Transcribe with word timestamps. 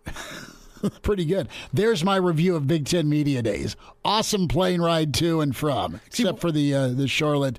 Pretty 1.02 1.24
good. 1.24 1.48
There's 1.72 2.02
my 2.04 2.16
review 2.16 2.56
of 2.56 2.66
Big 2.66 2.86
Ten 2.86 3.08
Media 3.08 3.40
Days. 3.42 3.76
Awesome 4.04 4.48
plane 4.48 4.80
ride 4.80 5.14
to 5.14 5.40
and 5.40 5.54
from, 5.54 6.00
except 6.06 6.40
for 6.40 6.50
the 6.50 6.74
uh, 6.74 6.88
the 6.88 7.06
Charlotte 7.06 7.58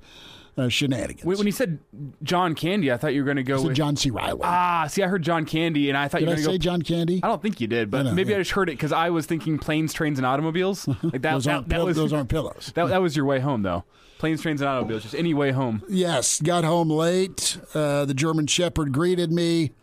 uh, 0.57 0.69
shenanigans. 0.69 1.25
When 1.25 1.37
when 1.37 1.45
you 1.47 1.53
said 1.53 1.79
John 2.21 2.55
Candy, 2.55 2.91
I 2.91 2.97
thought 2.97 3.13
you 3.13 3.21
were 3.21 3.25
going 3.25 3.37
to 3.37 3.43
go 3.43 3.61
with 3.61 3.75
John 3.75 3.95
C. 3.95 4.09
Reilly. 4.11 4.41
Ah, 4.43 4.87
see, 4.87 5.03
I 5.03 5.07
heard 5.07 5.23
John 5.23 5.45
Candy, 5.45 5.89
and 5.89 5.97
I 5.97 6.07
thought 6.07 6.19
Did 6.19 6.29
you 6.29 6.35
were 6.35 6.37
say 6.37 6.43
going 6.45 6.59
to 6.59 6.65
go. 6.65 6.71
John 6.71 6.81
Candy? 6.81 7.19
I 7.23 7.27
don't 7.27 7.41
think 7.41 7.59
you 7.61 7.67
did, 7.67 7.89
but 7.89 8.13
maybe 8.13 8.31
yeah. 8.31 8.37
I 8.37 8.39
just 8.41 8.51
heard 8.51 8.69
it 8.69 8.73
because 8.73 8.91
I 8.91 9.09
was 9.09 9.25
thinking 9.25 9.57
planes, 9.57 9.93
trains, 9.93 10.19
and 10.19 10.25
automobiles. 10.25 10.87
Like 11.03 11.21
that. 11.21 11.33
Those 11.33 11.45
that, 11.45 11.53
aren't 11.55 11.69
that 11.69 11.75
pill- 11.75 11.85
was 11.85 11.97
those 11.97 12.13
aren't 12.13 12.29
pillows. 12.29 12.71
That, 12.75 12.87
that 12.87 13.01
was 13.01 13.15
your 13.15 13.25
way 13.25 13.39
home, 13.39 13.61
though. 13.61 13.83
Planes, 14.23 14.41
trains, 14.41 14.61
and 14.61 14.69
automobiles. 14.69 15.03
Just 15.03 15.15
any 15.15 15.33
way 15.33 15.51
home. 15.51 15.83
Yes, 15.89 16.39
got 16.39 16.63
home 16.63 16.89
late. 16.89 17.57
Uh, 17.73 18.05
the 18.05 18.13
German 18.13 18.47
Shepherd 18.47 18.93
greeted 18.93 19.33
me. 19.33 19.73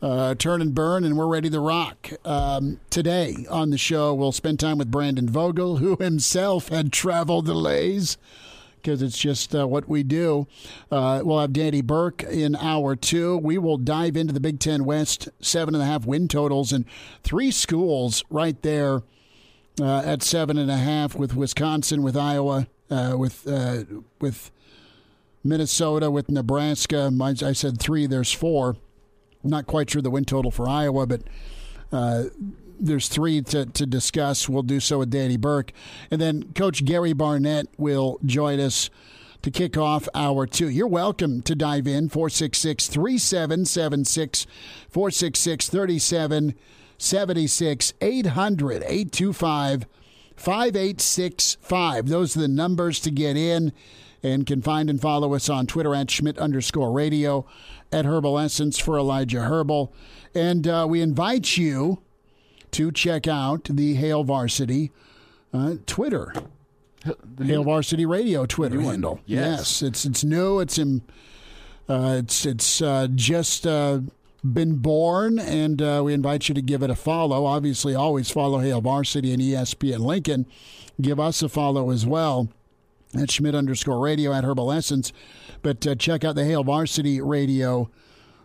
Uh, 0.00 0.36
turn 0.36 0.62
and 0.62 0.72
burn, 0.72 1.02
and 1.02 1.18
we're 1.18 1.26
ready 1.26 1.50
to 1.50 1.58
rock. 1.58 2.12
Um, 2.24 2.78
today 2.90 3.44
on 3.50 3.70
the 3.70 3.76
show, 3.76 4.14
we'll 4.14 4.30
spend 4.30 4.60
time 4.60 4.78
with 4.78 4.92
Brandon 4.92 5.28
Vogel, 5.28 5.78
who 5.78 5.96
himself 5.96 6.68
had 6.68 6.92
travel 6.92 7.42
delays 7.42 8.18
because 8.76 9.02
it's 9.02 9.18
just 9.18 9.52
uh, 9.52 9.66
what 9.66 9.88
we 9.88 10.04
do. 10.04 10.46
Uh, 10.88 11.22
we'll 11.24 11.40
have 11.40 11.52
Danny 11.52 11.80
Burke 11.80 12.22
in 12.22 12.54
hour 12.54 12.94
two. 12.94 13.36
We 13.36 13.58
will 13.58 13.78
dive 13.78 14.16
into 14.16 14.32
the 14.32 14.38
Big 14.38 14.60
Ten 14.60 14.84
West 14.84 15.28
seven 15.40 15.74
and 15.74 15.82
a 15.82 15.86
half 15.86 16.06
win 16.06 16.28
totals 16.28 16.72
and 16.72 16.84
three 17.24 17.50
schools 17.50 18.22
right 18.30 18.62
there 18.62 19.02
uh, 19.80 20.02
at 20.04 20.22
seven 20.22 20.56
and 20.56 20.70
a 20.70 20.76
half 20.76 21.16
with 21.16 21.34
Wisconsin, 21.34 22.04
with 22.04 22.16
Iowa, 22.16 22.68
uh, 22.90 23.16
with 23.18 23.46
uh, 23.46 23.84
with 24.20 24.50
Minnesota, 25.44 26.10
with 26.10 26.30
Nebraska. 26.30 27.12
I 27.20 27.52
said 27.52 27.80
three. 27.80 28.06
There's 28.06 28.32
four. 28.32 28.76
Not 29.42 29.66
quite 29.66 29.90
sure 29.90 30.02
the 30.02 30.10
win 30.10 30.24
total 30.24 30.50
for 30.50 30.68
Iowa, 30.68 31.06
but 31.06 31.22
uh, 31.92 32.24
there's 32.78 33.08
three 33.08 33.42
to, 33.42 33.66
to 33.66 33.86
discuss. 33.86 34.48
We'll 34.48 34.62
do 34.62 34.80
so 34.80 34.98
with 34.98 35.10
Danny 35.10 35.36
Burke. 35.36 35.72
And 36.10 36.20
then 36.20 36.52
Coach 36.54 36.84
Gary 36.84 37.12
Barnett 37.12 37.68
will 37.78 38.18
join 38.24 38.58
us 38.60 38.90
to 39.42 39.50
kick 39.50 39.76
off 39.76 40.08
hour 40.14 40.46
two. 40.46 40.68
You're 40.68 40.86
welcome 40.88 41.42
to 41.42 41.54
dive 41.54 41.86
in 41.86 42.08
466 42.08 42.88
3776 42.88 44.46
466 44.90 45.68
3776 45.68 47.92
800 48.00 48.82
825 48.82 49.86
5865. 50.36 52.08
Those 52.08 52.36
are 52.36 52.40
the 52.40 52.48
numbers 52.48 53.00
to 53.00 53.10
get 53.10 53.36
in 53.36 53.72
and 54.22 54.46
can 54.46 54.62
find 54.62 54.90
and 54.90 55.00
follow 55.00 55.34
us 55.34 55.48
on 55.48 55.66
Twitter 55.66 55.94
at 55.94 56.10
Schmidt 56.10 56.38
underscore 56.38 56.92
radio, 56.92 57.46
at 57.92 58.04
Herbal 58.04 58.38
Essence 58.38 58.78
for 58.78 58.98
Elijah 58.98 59.42
Herbal. 59.42 59.92
And 60.34 60.66
uh, 60.66 60.86
we 60.88 61.00
invite 61.00 61.56
you 61.56 62.02
to 62.72 62.92
check 62.92 63.26
out 63.26 63.64
the 63.64 63.94
Hail 63.94 64.24
Varsity 64.24 64.90
uh, 65.52 65.76
Twitter. 65.86 66.32
Hail 67.40 67.64
Varsity 67.64 68.04
Radio 68.04 68.46
Twitter 68.46 68.80
handle. 68.80 69.20
Yes. 69.26 69.80
it's 69.80 70.04
it's 70.04 70.24
new. 70.24 70.58
It's 70.58 70.76
in, 70.76 71.02
uh, 71.88 72.16
it's 72.18 72.44
it's 72.44 72.82
uh, 72.82 73.06
just 73.14 73.66
uh, 73.66 74.00
been 74.44 74.76
born, 74.76 75.38
and 75.38 75.80
uh, 75.82 76.02
we 76.04 76.12
invite 76.12 76.48
you 76.48 76.54
to 76.54 76.62
give 76.62 76.82
it 76.82 76.90
a 76.90 76.94
follow. 76.94 77.44
Obviously, 77.46 77.94
always 77.94 78.30
follow 78.30 78.58
Hail 78.60 78.80
Varsity 78.80 79.32
and 79.32 79.42
ESPN 79.42 80.00
Lincoln. 80.00 80.46
Give 81.00 81.18
us 81.20 81.42
a 81.42 81.48
follow 81.48 81.90
as 81.90 82.06
well 82.06 82.48
at 83.18 83.30
Schmidt 83.30 83.54
underscore 83.54 83.98
Radio 83.98 84.32
at 84.32 84.44
Herbal 84.44 84.72
Essence. 84.72 85.12
But 85.62 85.86
uh, 85.86 85.94
check 85.94 86.24
out 86.24 86.34
the 86.34 86.44
Hail 86.44 86.64
Varsity 86.64 87.20
Radio 87.20 87.90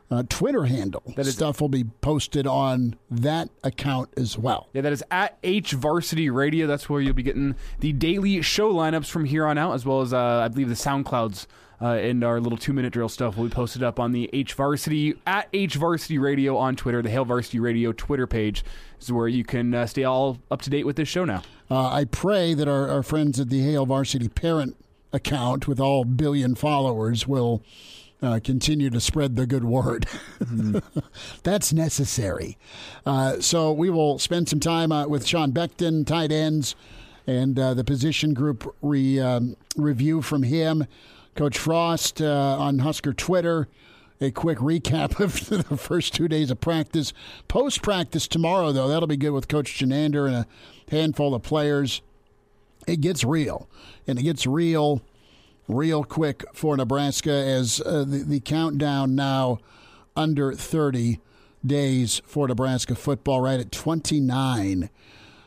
uh, 0.10 0.24
Twitter 0.28 0.66
handle. 0.66 1.04
That 1.16 1.26
is- 1.28 1.36
stuff 1.36 1.62
will 1.62 1.70
be 1.70 1.84
posted 1.86 2.46
on 2.48 2.96
that 3.10 3.50
account 3.64 4.10
as 4.18 4.38
well. 4.38 4.68
Yeah, 4.74 4.82
that 4.82 4.92
is 4.92 5.04
at 5.12 5.38
H 5.44 5.72
Varsity 5.72 6.30
Radio. 6.30 6.68
That's 6.68 6.90
where 6.90 7.00
you'll 7.00 7.14
be 7.14 7.24
getting 7.24 7.56
the 7.80 7.94
daily 7.94 8.42
show 8.42 8.74
lineups 8.74 9.10
from 9.10 9.26
here 9.26 9.46
on 9.46 9.58
out, 9.58 9.74
as 9.74 9.86
well 9.86 10.02
as 10.02 10.14
uh, 10.14 10.18
I 10.44 10.48
believe 10.50 10.68
the 10.70 10.76
SoundClouds 10.76 11.48
and 11.82 12.24
our 12.24 12.40
little 12.40 12.58
two 12.58 12.74
minute 12.74 12.94
drill 12.94 13.10
stuff 13.10 13.38
will 13.38 13.46
be 13.46 13.50
posted 13.50 13.84
up 13.84 14.00
on 14.00 14.12
the 14.12 14.30
H 14.34 14.54
Varsity 14.54 15.16
at 15.26 15.48
H 15.54 15.76
Varsity 15.76 16.18
Radio 16.18 16.58
on 16.58 16.76
Twitter. 16.76 17.02
The 17.02 17.10
Hail 17.10 17.26
Varsity 17.26 17.60
Radio 17.60 17.92
Twitter 17.92 18.28
page 18.28 18.64
is 19.00 19.12
where 19.12 19.28
you 19.28 19.44
can 19.44 19.74
uh, 19.74 19.86
stay 19.86 20.04
all 20.04 20.38
up 20.50 20.62
to 20.62 20.70
date 20.70 20.86
with 20.86 20.96
this 20.96 21.08
show 21.08 21.26
now. 21.26 21.42
Uh, 21.70 21.88
I 21.88 22.06
pray 22.06 22.54
that 22.54 22.68
our, 22.68 22.90
our 22.90 23.04
friends 23.04 23.40
at 23.40 23.50
the 23.50 23.62
Hail 23.62 23.86
Varsity 23.86 24.28
Parent 24.28 24.76
account 25.14 25.68
with 25.68 25.80
all 25.80 26.06
billion 26.06 26.56
followers 26.56 27.28
will 27.28 27.64
uh, 28.22 28.40
continue 28.44 28.90
to 28.90 29.00
spread 29.00 29.36
the 29.36 29.48
good 29.48 29.64
word. 29.64 30.06
That's 31.44 31.74
necessary. 31.74 32.58
Uh, 33.06 33.40
so 33.40 33.72
we 33.72 33.90
will 33.90 34.20
spend 34.20 34.48
some 34.48 34.60
time 34.60 34.92
uh, 34.92 35.08
with 35.08 35.26
Sean 35.26 35.52
Beckton, 35.52 36.06
tight 36.06 36.32
ends, 36.32 36.76
and 37.26 37.58
uh, 37.58 37.74
the 37.74 37.84
position 37.84 38.34
group 38.34 38.76
re, 38.82 39.20
um, 39.20 39.56
review 39.76 40.22
from 40.22 40.44
him. 40.44 40.86
Coach 41.36 41.58
Frost 41.58 42.22
uh, 42.22 42.58
on 42.60 42.80
Husker 42.80 43.14
Twitter. 43.14 43.68
A 44.20 44.30
quick 44.30 44.60
recap 44.60 45.20
of 45.20 45.68
the 45.70 45.78
first 45.78 46.14
two 46.14 46.28
days 46.28 46.52
of 46.52 46.62
practice. 46.62 47.12
Post 47.48 47.82
practice 47.82 48.28
tomorrow, 48.28 48.72
though, 48.72 48.88
that'll 48.88 49.08
be 49.08 49.18
good 49.18 49.32
with 49.32 49.48
Coach 49.48 49.74
Chinander 49.74 50.28
and 50.28 50.36
a 50.36 50.48
handful 50.90 51.34
of 51.34 51.42
players. 51.42 52.02
It 52.88 53.02
gets 53.02 53.24
real, 53.24 53.68
and 54.06 54.20
it 54.20 54.24
gets 54.24 54.46
real 54.46 55.02
real 55.68 56.04
quick 56.04 56.44
for 56.54 56.76
Nebraska 56.76 57.32
as 57.32 57.82
uh, 57.86 58.04
the, 58.04 58.24
the 58.26 58.40
countdown 58.40 59.16
now 59.16 59.60
under 60.16 60.54
30 60.54 61.20
days 61.66 62.22
for 62.26 62.48
Nebraska 62.48 62.96
football, 62.96 63.42
right 63.42 63.60
at 63.60 63.72
29 63.72 64.90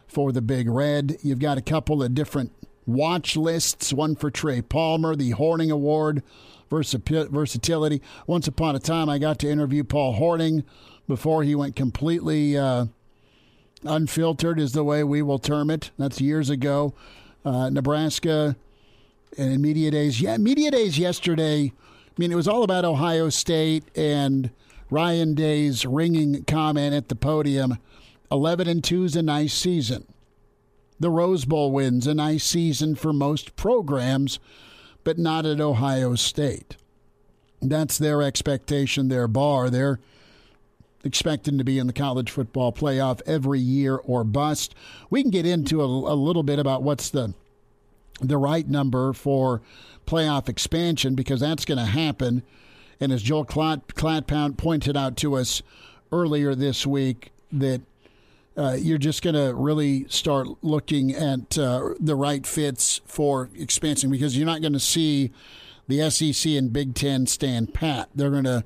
for 0.06 0.32
the 0.32 0.42
Big 0.42 0.68
Red. 0.68 1.18
You've 1.22 1.38
got 1.38 1.58
a 1.58 1.62
couple 1.62 2.02
of 2.02 2.14
different 2.14 2.52
watch 2.86 3.36
lists 3.36 3.92
one 3.92 4.16
for 4.16 4.30
Trey 4.30 4.62
Palmer, 4.62 5.16
the 5.16 5.32
Hornung 5.32 5.70
Award, 5.72 6.22
versatility. 6.70 8.02
Once 8.26 8.48
upon 8.48 8.74
a 8.74 8.80
time, 8.80 9.08
I 9.08 9.18
got 9.18 9.38
to 9.40 9.50
interview 9.50 9.84
Paul 9.84 10.18
Hornung 10.18 10.64
before 11.06 11.42
he 11.42 11.54
went 11.54 11.76
completely 11.76 12.56
uh, 12.56 12.86
unfiltered, 13.84 14.58
is 14.58 14.72
the 14.72 14.84
way 14.84 15.04
we 15.04 15.22
will 15.22 15.38
term 15.38 15.70
it. 15.70 15.90
That's 15.98 16.20
years 16.20 16.50
ago. 16.50 16.94
Uh, 17.44 17.68
Nebraska 17.68 18.56
and 19.36 19.60
media 19.60 19.90
days. 19.90 20.20
Yeah, 20.20 20.38
media 20.38 20.70
days 20.70 20.98
yesterday. 20.98 21.72
I 21.74 22.12
mean, 22.16 22.32
it 22.32 22.36
was 22.36 22.48
all 22.48 22.62
about 22.62 22.84
Ohio 22.84 23.28
State 23.28 23.84
and 23.96 24.50
Ryan 24.90 25.34
Day's 25.34 25.84
ringing 25.84 26.44
comment 26.44 26.94
at 26.94 27.08
the 27.08 27.16
podium. 27.16 27.78
Eleven 28.30 28.66
and 28.66 28.82
two 28.82 29.04
is 29.04 29.14
a 29.16 29.22
nice 29.22 29.52
season. 29.52 30.06
The 31.00 31.10
Rose 31.10 31.44
Bowl 31.44 31.72
wins 31.72 32.06
a 32.06 32.14
nice 32.14 32.44
season 32.44 32.94
for 32.94 33.12
most 33.12 33.56
programs, 33.56 34.38
but 35.02 35.18
not 35.18 35.44
at 35.44 35.60
Ohio 35.60 36.14
State. 36.14 36.76
That's 37.60 37.98
their 37.98 38.22
expectation, 38.22 39.08
their 39.08 39.26
bar. 39.26 39.70
They're 39.70 39.98
expecting 41.02 41.58
to 41.58 41.64
be 41.64 41.78
in 41.78 41.86
the 41.86 41.92
college 41.92 42.30
football 42.30 42.72
playoff 42.72 43.20
every 43.26 43.60
year 43.60 43.96
or 43.96 44.24
bust. 44.24 44.74
We 45.10 45.22
can 45.22 45.30
get 45.30 45.46
into 45.46 45.82
a, 45.82 45.84
a 45.84 46.14
little 46.14 46.42
bit 46.42 46.58
about 46.58 46.82
what's 46.82 47.10
the 47.10 47.34
the 48.20 48.38
right 48.38 48.68
number 48.68 49.12
for 49.12 49.60
playoff 50.06 50.48
expansion 50.48 51.16
because 51.16 51.40
that's 51.40 51.64
going 51.64 51.78
to 51.78 51.84
happen. 51.84 52.42
And 53.00 53.10
as 53.10 53.22
Joel 53.22 53.44
Clatpound 53.44 54.56
pointed 54.56 54.96
out 54.96 55.16
to 55.18 55.34
us 55.34 55.62
earlier 56.12 56.54
this 56.54 56.86
week, 56.86 57.32
that 57.50 57.82
uh, 58.56 58.76
you're 58.78 58.98
just 58.98 59.22
going 59.22 59.34
to 59.34 59.54
really 59.54 60.06
start 60.08 60.46
looking 60.62 61.12
at 61.12 61.58
uh, 61.58 61.90
the 61.98 62.14
right 62.14 62.46
fits 62.46 63.00
for 63.04 63.50
expansion 63.54 64.10
because 64.10 64.36
you're 64.36 64.46
not 64.46 64.60
going 64.60 64.72
to 64.72 64.80
see 64.80 65.32
the 65.88 66.08
SEC 66.10 66.52
and 66.52 66.72
Big 66.72 66.94
Ten 66.94 67.26
stand 67.26 67.74
pat. 67.74 68.08
They're 68.14 68.30
going 68.30 68.44
to 68.44 68.64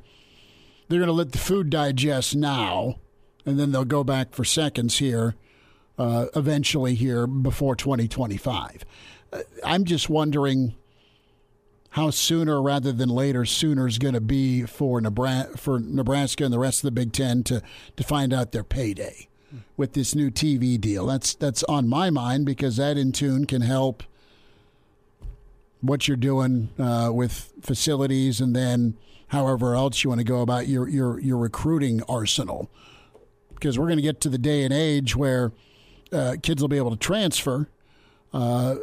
they're 0.88 0.98
going 0.98 1.08
to 1.08 1.12
let 1.12 1.32
the 1.32 1.38
food 1.38 1.70
digest 1.70 2.34
now, 2.34 2.96
and 3.44 3.58
then 3.58 3.72
they'll 3.72 3.84
go 3.84 4.04
back 4.04 4.32
for 4.32 4.44
seconds 4.44 4.98
here, 4.98 5.34
uh, 5.98 6.26
eventually 6.34 6.94
here 6.94 7.26
before 7.26 7.76
2025. 7.76 8.84
Uh, 9.32 9.40
I'm 9.64 9.84
just 9.84 10.08
wondering 10.08 10.74
how 11.90 12.10
sooner 12.10 12.62
rather 12.62 12.92
than 12.92 13.08
later 13.08 13.44
sooner 13.44 13.86
is 13.86 13.98
going 13.98 14.14
to 14.14 14.20
be 14.20 14.64
for 14.64 15.00
Nebraska, 15.00 15.56
for 15.56 15.78
Nebraska 15.78 16.44
and 16.44 16.52
the 16.52 16.58
rest 16.58 16.78
of 16.78 16.82
the 16.82 16.90
Big 16.90 17.12
Ten 17.12 17.42
to 17.44 17.62
to 17.96 18.04
find 18.04 18.34
out 18.34 18.52
their 18.52 18.64
payday 18.64 19.28
with 19.76 19.92
this 19.92 20.14
new 20.14 20.30
TV 20.30 20.80
deal. 20.80 21.06
That's 21.06 21.34
that's 21.34 21.62
on 21.64 21.88
my 21.88 22.10
mind 22.10 22.46
because 22.46 22.76
that 22.76 22.96
in 22.96 23.12
tune 23.12 23.46
can 23.46 23.62
help 23.62 24.02
what 25.80 26.08
you're 26.08 26.16
doing 26.16 26.70
uh, 26.78 27.10
with 27.12 27.52
facilities 27.60 28.40
and 28.40 28.54
then 28.54 28.96
however 29.28 29.74
else 29.74 30.02
you 30.02 30.10
want 30.10 30.20
to 30.20 30.24
go 30.24 30.40
about 30.40 30.66
your 30.66 30.88
your 30.88 31.18
your 31.20 31.36
recruiting 31.36 32.02
arsenal. 32.08 32.70
Because 33.54 33.78
we're 33.78 33.86
going 33.86 33.98
to 33.98 34.02
get 34.02 34.20
to 34.20 34.28
the 34.28 34.38
day 34.38 34.62
and 34.62 34.72
age 34.72 35.16
where 35.16 35.52
uh, 36.12 36.36
kids 36.42 36.62
will 36.62 36.68
be 36.68 36.76
able 36.76 36.90
to 36.90 36.96
transfer. 36.96 37.68
Uh, 38.32 38.76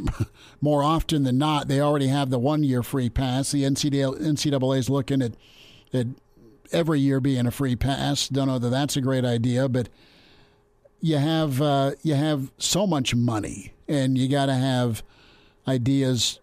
more 0.60 0.82
often 0.82 1.24
than 1.24 1.36
not, 1.36 1.68
they 1.68 1.80
already 1.80 2.06
have 2.06 2.30
the 2.30 2.38
one 2.38 2.62
year 2.62 2.82
free 2.82 3.10
pass. 3.10 3.50
The 3.50 3.64
NCAA, 3.64 4.78
is 4.78 4.88
looking 4.88 5.20
at, 5.20 5.32
at 5.92 6.06
every 6.70 7.00
year 7.00 7.20
being 7.20 7.46
a 7.46 7.50
free 7.50 7.76
pass. 7.76 8.28
Don't 8.28 8.48
know 8.48 8.58
that 8.58 8.70
that's 8.70 8.96
a 8.96 9.00
great 9.00 9.24
idea, 9.24 9.68
but 9.68 9.88
you 11.02 11.18
have 11.18 11.60
uh, 11.60 11.92
you 12.02 12.14
have 12.14 12.50
so 12.56 12.86
much 12.86 13.14
money, 13.14 13.74
and 13.88 14.16
you 14.16 14.28
got 14.28 14.46
to 14.46 14.54
have 14.54 15.02
ideas 15.68 16.38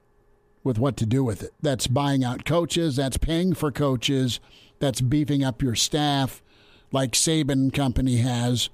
with 0.64 0.78
what 0.78 0.98
to 0.98 1.06
do 1.06 1.24
with 1.24 1.42
it. 1.42 1.54
That's 1.62 1.88
buying 1.88 2.24
out 2.24 2.46
coaches. 2.46 2.98
That's 2.98 3.18
paying 3.18 3.56
for 3.56 3.72
coaches. 3.72 4.40
That's 4.80 5.02
beefing 5.02 5.44
up 5.44 5.62
your 5.62 5.76
staff, 5.76 6.44
like 6.92 7.14
Saban 7.14 7.74
Company 7.74 8.18
has, 8.18 8.70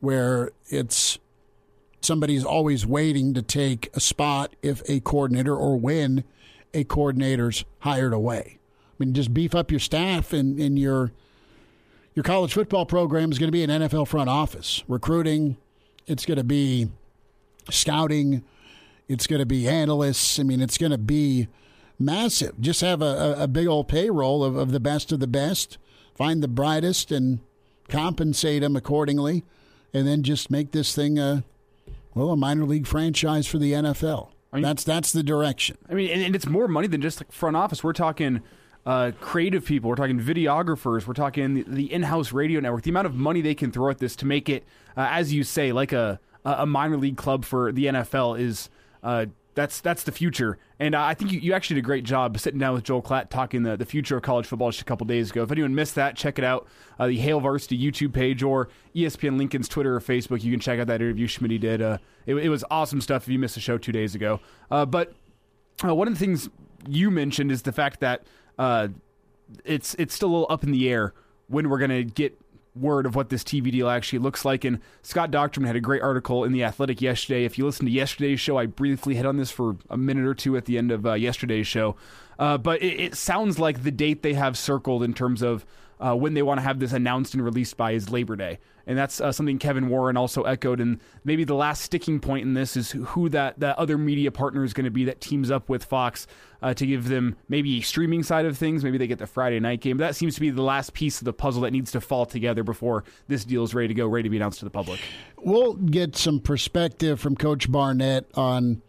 where 0.00 0.52
it's 0.68 1.18
somebody's 2.02 2.44
always 2.44 2.86
waiting 2.86 3.32
to 3.32 3.42
take 3.42 3.88
a 3.94 4.00
spot 4.00 4.54
if 4.62 4.82
a 4.88 5.00
coordinator 5.00 5.56
or 5.56 5.76
when 5.78 6.24
a 6.74 6.84
coordinator's 6.84 7.64
hired 7.80 8.12
away. 8.12 8.58
I 8.58 8.94
mean, 8.98 9.14
just 9.14 9.32
beef 9.32 9.54
up 9.54 9.70
your 9.70 9.80
staff 9.80 10.32
and, 10.32 10.58
and 10.58 10.78
your 10.78 11.12
your 12.14 12.22
college 12.22 12.52
football 12.52 12.86
program 12.86 13.32
is 13.32 13.38
going 13.38 13.48
to 13.48 13.52
be 13.52 13.62
an 13.62 13.70
NFL 13.70 14.08
front 14.08 14.28
office. 14.28 14.84
Recruiting, 14.88 15.56
it's 16.06 16.26
going 16.26 16.38
to 16.38 16.44
be 16.44 16.90
scouting, 17.70 18.44
it's 19.08 19.26
going 19.26 19.40
to 19.40 19.46
be 19.46 19.68
analysts. 19.68 20.38
I 20.38 20.42
mean, 20.42 20.60
it's 20.60 20.78
going 20.78 20.92
to 20.92 20.98
be 20.98 21.48
massive. 21.98 22.60
Just 22.60 22.80
have 22.80 23.02
a, 23.02 23.36
a 23.38 23.48
big 23.48 23.66
old 23.66 23.88
payroll 23.88 24.44
of, 24.44 24.56
of 24.56 24.72
the 24.72 24.80
best 24.80 25.12
of 25.12 25.20
the 25.20 25.26
best, 25.26 25.78
find 26.14 26.42
the 26.42 26.48
brightest 26.48 27.10
and 27.10 27.40
compensate 27.88 28.62
them 28.62 28.76
accordingly, 28.76 29.44
and 29.94 30.06
then 30.06 30.22
just 30.22 30.50
make 30.50 30.72
this 30.72 30.94
thing 30.94 31.18
a 31.18 31.44
well 32.14 32.30
a 32.30 32.36
minor 32.36 32.64
league 32.64 32.86
franchise 32.86 33.46
for 33.46 33.58
the 33.58 33.72
NFL. 33.72 34.30
I 34.52 34.56
mean, 34.56 34.62
that's 34.62 34.84
that's 34.84 35.12
the 35.12 35.22
direction. 35.22 35.78
I 35.88 35.94
mean, 35.94 36.10
and, 36.10 36.22
and 36.22 36.36
it's 36.36 36.46
more 36.46 36.68
money 36.68 36.86
than 36.86 37.00
just 37.00 37.20
like 37.20 37.32
front 37.32 37.56
office. 37.56 37.82
We're 37.82 37.94
talking 37.94 38.42
uh, 38.84 39.12
creative 39.20 39.64
people. 39.64 39.90
We're 39.90 39.96
talking 39.96 40.20
videographers. 40.20 41.06
We're 41.06 41.14
talking 41.14 41.54
the, 41.54 41.64
the, 41.66 41.92
in-house 41.92 42.32
radio 42.32 42.60
network. 42.60 42.82
The 42.82 42.90
amount 42.90 43.06
of 43.06 43.14
money 43.14 43.40
they 43.40 43.54
can 43.54 43.70
throw 43.70 43.90
at 43.90 43.98
this 43.98 44.16
to 44.16 44.26
make 44.26 44.48
it, 44.48 44.64
uh, 44.96 45.08
as 45.10 45.32
you 45.32 45.44
say, 45.44 45.72
like 45.72 45.92
a 45.92 46.20
a 46.44 46.66
minor 46.66 46.96
league 46.96 47.16
club 47.16 47.44
for 47.44 47.72
the 47.72 47.86
NFL 47.86 48.38
is. 48.40 48.68
Uh, 49.02 49.26
that's 49.54 49.80
that's 49.80 50.04
the 50.04 50.12
future, 50.12 50.56
and 50.80 50.94
I 50.96 51.12
think 51.12 51.30
you, 51.30 51.38
you 51.38 51.52
actually 51.52 51.74
did 51.74 51.84
a 51.84 51.86
great 51.86 52.04
job 52.04 52.38
sitting 52.38 52.58
down 52.58 52.72
with 52.72 52.84
Joel 52.84 53.02
Klatt 53.02 53.28
talking 53.28 53.64
the, 53.64 53.76
the 53.76 53.84
future 53.84 54.16
of 54.16 54.22
college 54.22 54.46
football 54.46 54.70
just 54.70 54.80
a 54.80 54.84
couple 54.86 55.06
days 55.06 55.30
ago. 55.30 55.42
If 55.42 55.52
anyone 55.52 55.74
missed 55.74 55.94
that, 55.96 56.16
check 56.16 56.38
it 56.38 56.44
out. 56.44 56.66
Uh, 56.98 57.08
the 57.08 57.18
Hail 57.18 57.38
Varsity 57.38 57.78
YouTube 57.78 58.14
page 58.14 58.42
or 58.42 58.70
ESPN 58.96 59.36
Lincoln's 59.36 59.68
Twitter 59.68 59.94
or 59.94 60.00
Facebook. 60.00 60.42
You 60.42 60.50
can 60.50 60.60
check 60.60 60.80
out 60.80 60.86
that 60.86 61.02
interview 61.02 61.26
Schmidt 61.26 61.60
did. 61.60 61.82
Uh, 61.82 61.98
it, 62.24 62.34
it, 62.34 62.48
was 62.48 62.64
awesome 62.70 63.02
stuff. 63.02 63.24
If 63.24 63.28
you 63.28 63.38
missed 63.38 63.54
the 63.54 63.60
show 63.60 63.76
two 63.76 63.92
days 63.92 64.14
ago, 64.14 64.40
uh, 64.70 64.86
but 64.86 65.12
uh, 65.84 65.94
one 65.94 66.08
of 66.08 66.14
the 66.14 66.20
things 66.20 66.48
you 66.88 67.10
mentioned 67.10 67.52
is 67.52 67.60
the 67.62 67.72
fact 67.72 68.00
that 68.00 68.24
uh, 68.58 68.88
it's 69.64 69.94
it's 69.94 70.14
still 70.14 70.28
a 70.28 70.32
little 70.32 70.46
up 70.50 70.64
in 70.64 70.72
the 70.72 70.88
air 70.88 71.12
when 71.48 71.68
we're 71.68 71.78
going 71.78 71.90
to 71.90 72.04
get 72.04 72.38
word 72.74 73.04
of 73.04 73.14
what 73.14 73.28
this 73.28 73.44
TV 73.44 73.70
deal 73.70 73.88
actually 73.88 74.18
looks 74.18 74.44
like. 74.44 74.64
And 74.64 74.80
Scott 75.02 75.30
Dochterman 75.30 75.66
had 75.66 75.76
a 75.76 75.80
great 75.80 76.02
article 76.02 76.44
in 76.44 76.52
The 76.52 76.64
Athletic 76.64 77.02
yesterday. 77.02 77.44
If 77.44 77.58
you 77.58 77.66
listen 77.66 77.86
to 77.86 77.92
yesterday's 77.92 78.40
show, 78.40 78.56
I 78.56 78.66
briefly 78.66 79.14
hit 79.14 79.26
on 79.26 79.36
this 79.36 79.50
for 79.50 79.76
a 79.90 79.96
minute 79.96 80.26
or 80.26 80.34
two 80.34 80.56
at 80.56 80.64
the 80.64 80.78
end 80.78 80.90
of 80.90 81.06
uh, 81.06 81.14
yesterday's 81.14 81.66
show. 81.66 81.96
Uh, 82.38 82.58
but 82.58 82.82
it, 82.82 83.00
it, 83.00 83.14
sounds 83.14 83.58
like 83.58 83.82
the 83.82 83.90
date 83.90 84.22
they 84.22 84.32
have 84.32 84.56
circled 84.56 85.02
in 85.02 85.12
terms 85.12 85.42
of 85.42 85.66
uh, 86.00 86.14
when 86.14 86.34
they 86.34 86.42
want 86.42 86.58
to 86.58 86.62
have 86.62 86.78
this 86.78 86.92
announced 86.92 87.34
and 87.34 87.44
released 87.44 87.76
by 87.76 87.92
is 87.92 88.10
Labor 88.10 88.36
Day. 88.36 88.58
And 88.86 88.98
that's 88.98 89.20
uh, 89.20 89.32
something 89.32 89.58
Kevin 89.58 89.88
Warren 89.88 90.16
also 90.16 90.42
echoed. 90.42 90.80
And 90.80 91.00
maybe 91.24 91.44
the 91.44 91.54
last 91.54 91.82
sticking 91.82 92.20
point 92.20 92.44
in 92.44 92.54
this 92.54 92.76
is 92.76 92.92
who 92.92 93.28
that, 93.30 93.60
that 93.60 93.78
other 93.78 93.96
media 93.98 94.30
partner 94.30 94.64
is 94.64 94.72
going 94.72 94.84
to 94.84 94.90
be 94.90 95.04
that 95.04 95.20
teams 95.20 95.50
up 95.50 95.68
with 95.68 95.84
Fox 95.84 96.26
uh, 96.62 96.74
to 96.74 96.86
give 96.86 97.08
them 97.08 97.36
maybe 97.48 97.78
a 97.78 97.80
streaming 97.80 98.22
side 98.22 98.44
of 98.44 98.56
things. 98.56 98.84
Maybe 98.84 98.98
they 98.98 99.06
get 99.06 99.18
the 99.18 99.26
Friday 99.26 99.60
night 99.60 99.80
game. 99.80 99.96
But 99.96 100.06
that 100.06 100.16
seems 100.16 100.34
to 100.34 100.40
be 100.40 100.50
the 100.50 100.62
last 100.62 100.94
piece 100.94 101.20
of 101.20 101.24
the 101.24 101.32
puzzle 101.32 101.62
that 101.62 101.70
needs 101.70 101.92
to 101.92 102.00
fall 102.00 102.26
together 102.26 102.62
before 102.64 103.04
this 103.28 103.44
deal 103.44 103.64
is 103.64 103.74
ready 103.74 103.88
to 103.88 103.94
go, 103.94 104.06
ready 104.06 104.24
to 104.24 104.30
be 104.30 104.36
announced 104.36 104.60
to 104.60 104.64
the 104.64 104.70
public. 104.70 105.00
We'll 105.38 105.74
get 105.74 106.16
some 106.16 106.40
perspective 106.40 107.20
from 107.20 107.36
Coach 107.36 107.70
Barnett 107.70 108.26
on 108.34 108.82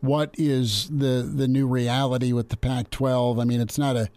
what 0.00 0.34
is 0.36 0.88
the 0.90 1.22
the 1.34 1.48
new 1.48 1.66
reality 1.66 2.32
with 2.32 2.50
the 2.50 2.58
Pac-12. 2.58 3.40
I 3.40 3.44
mean, 3.44 3.60
it's 3.60 3.78
not 3.78 3.96
a 3.96 4.10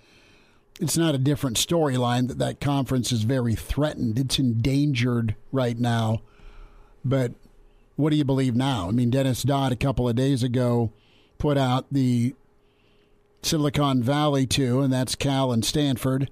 it's 0.80 0.98
not 0.98 1.16
a 1.16 1.20
different 1.20 1.58
storyline 1.58 2.28
that 2.28 2.38
that 2.38 2.60
conference 2.62 3.12
is 3.12 3.24
very 3.24 3.56
threatened. 3.56 4.20
It's 4.20 4.40
endangered 4.40 5.36
right 5.52 5.78
now. 5.78 6.22
But 7.04 7.34
what 7.96 8.12
do 8.12 8.16
you 8.16 8.26
believe 8.26 8.56
now? 8.56 8.88
I 8.88 8.92
mean, 8.92 9.10
Dennis 9.10 9.44
Dodd 9.44 9.72
a 9.72 9.78
couple 9.78 10.08
of 10.08 10.16
days 10.16 10.44
ago 10.44 10.92
put 11.38 11.58
out 11.58 11.86
the 11.92 12.36
Silicon 13.42 14.04
Valley 14.04 14.46
two, 14.46 14.82
and 14.82 14.92
that's 14.92 15.16
Cal 15.16 15.52
and 15.52 15.66
Stanford. 15.66 16.30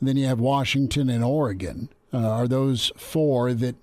And 0.00 0.08
then 0.08 0.16
you 0.16 0.26
have 0.26 0.40
Washington 0.40 1.08
and 1.08 1.24
Oregon. 1.24 1.88
Uh, 2.12 2.18
are 2.18 2.48
those 2.48 2.92
four 2.96 3.52
that 3.54 3.76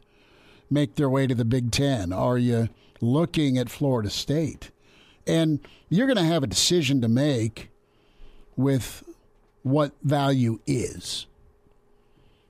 make 0.70 0.96
their 0.96 1.10
way 1.10 1.28
to 1.28 1.36
the 1.36 1.46
Big 1.46 1.72
Ten? 1.72 2.14
Are 2.14 2.38
you 2.38 2.70
looking 3.02 3.58
at 3.58 3.70
Florida 3.70 4.10
State? 4.10 4.72
And 5.28 5.60
you're 5.90 6.08
going 6.08 6.18
to 6.18 6.24
have 6.24 6.44
a 6.44 6.48
decision 6.48 7.02
to 7.02 7.08
make 7.08 7.70
with 8.56 9.04
what 9.66 9.92
value 10.04 10.60
is. 10.68 11.26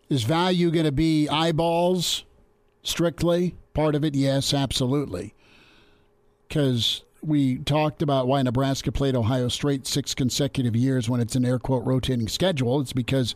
Is 0.10 0.24
value 0.24 0.70
going 0.70 0.86
to 0.86 0.92
be 0.92 1.30
eyeballs 1.30 2.26
strictly? 2.84 3.56
Part 3.74 3.96
of 3.96 4.04
it, 4.04 4.16
yes, 4.16 4.54
absolutely. 4.54 5.34
Because 6.46 7.04
we 7.22 7.60
talked 7.60 8.02
about 8.02 8.28
why 8.28 8.42
Nebraska 8.42 8.92
played 8.92 9.16
Ohio 9.16 9.48
State 9.48 9.88
six 9.88 10.14
consecutive 10.14 10.76
years 10.76 11.10
when 11.10 11.22
it's 11.22 11.38
an 11.38 11.46
air 11.46 11.58
quote 11.58 11.86
rotating 11.86 12.28
schedule. 12.28 12.82
It's 12.82 12.92
because 12.92 13.34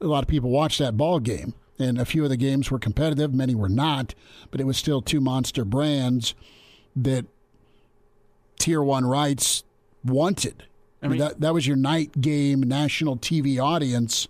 a 0.00 0.06
lot 0.06 0.24
of 0.24 0.28
people 0.28 0.48
watched 0.48 0.78
that 0.78 0.96
ball 0.96 1.20
game, 1.20 1.52
and 1.78 2.00
a 2.00 2.06
few 2.06 2.24
of 2.24 2.30
the 2.30 2.38
games 2.38 2.70
were 2.70 2.78
competitive, 2.78 3.34
many 3.34 3.54
were 3.54 3.68
not, 3.68 4.14
but 4.50 4.58
it 4.58 4.66
was 4.66 4.78
still 4.78 5.02
two 5.02 5.20
monster 5.20 5.66
brands 5.66 6.34
that 6.96 7.26
tier 8.58 8.82
one 8.82 9.04
rights 9.04 9.64
wanted. 10.02 10.64
I 11.02 11.08
mean, 11.08 11.18
that 11.18 11.40
that 11.40 11.52
was 11.52 11.66
your 11.66 11.76
night 11.76 12.20
game 12.20 12.60
national 12.60 13.16
TV 13.16 13.58
audience 13.62 14.28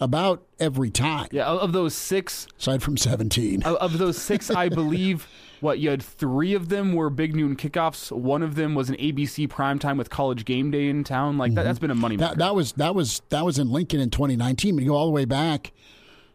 about 0.00 0.42
every 0.58 0.90
time. 0.90 1.28
Yeah, 1.30 1.46
of 1.46 1.72
those 1.72 1.94
six, 1.94 2.46
aside 2.58 2.82
from 2.82 2.96
seventeen, 2.96 3.62
of, 3.62 3.76
of 3.76 3.98
those 3.98 4.20
six, 4.20 4.50
I 4.50 4.68
believe 4.68 5.28
what 5.60 5.78
you 5.78 5.90
had 5.90 6.02
three 6.02 6.54
of 6.54 6.68
them 6.68 6.92
were 6.92 7.10
big 7.10 7.34
noon 7.34 7.56
kickoffs. 7.56 8.12
One 8.12 8.42
of 8.42 8.54
them 8.54 8.74
was 8.74 8.88
an 8.88 8.96
ABC 8.96 9.48
primetime 9.48 9.98
with 9.98 10.10
College 10.10 10.44
Game 10.44 10.70
Day 10.70 10.88
in 10.88 11.04
town. 11.04 11.38
Like 11.38 11.54
that, 11.54 11.66
has 11.66 11.78
been 11.78 11.90
a 11.90 11.94
money. 11.94 12.16
That, 12.16 12.38
that, 12.38 12.54
was 12.54 12.72
that 12.72 12.94
was 12.94 13.22
that 13.28 13.44
was 13.44 13.58
in 13.58 13.70
Lincoln 13.70 14.00
in 14.00 14.10
2019. 14.10 14.76
We 14.76 14.84
go 14.84 14.94
all 14.94 15.06
the 15.06 15.12
way 15.12 15.24
back 15.24 15.72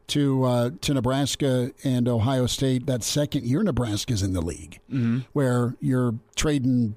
to 0.08 0.44
uh, 0.44 0.70
to 0.82 0.94
Nebraska 0.94 1.72
and 1.84 2.08
Ohio 2.08 2.46
State. 2.46 2.86
That 2.86 3.04
second 3.04 3.46
year, 3.46 3.64
Nebraska's 3.64 4.24
in 4.24 4.34
the 4.34 4.42
league, 4.42 4.80
mm-hmm. 4.92 5.20
where 5.34 5.76
you're 5.80 6.16
trading 6.36 6.96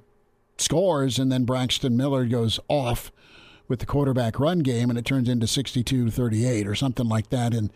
scores, 0.59 1.19
and 1.19 1.31
then 1.31 1.45
Braxton 1.45 1.97
Miller 1.97 2.25
goes 2.25 2.61
off 2.69 3.13
with 3.69 3.81
the 3.81 3.87
quarterback 3.87 4.39
run 4.39 4.61
game, 4.61 4.91
and 4.91 4.99
it 4.99 5.05
turns 5.05 5.29
into 5.29 5.47
62-38 5.47 6.67
or 6.67 6.75
something 6.75 7.09
like 7.09 7.31
that. 7.31 7.53
And 7.53 7.71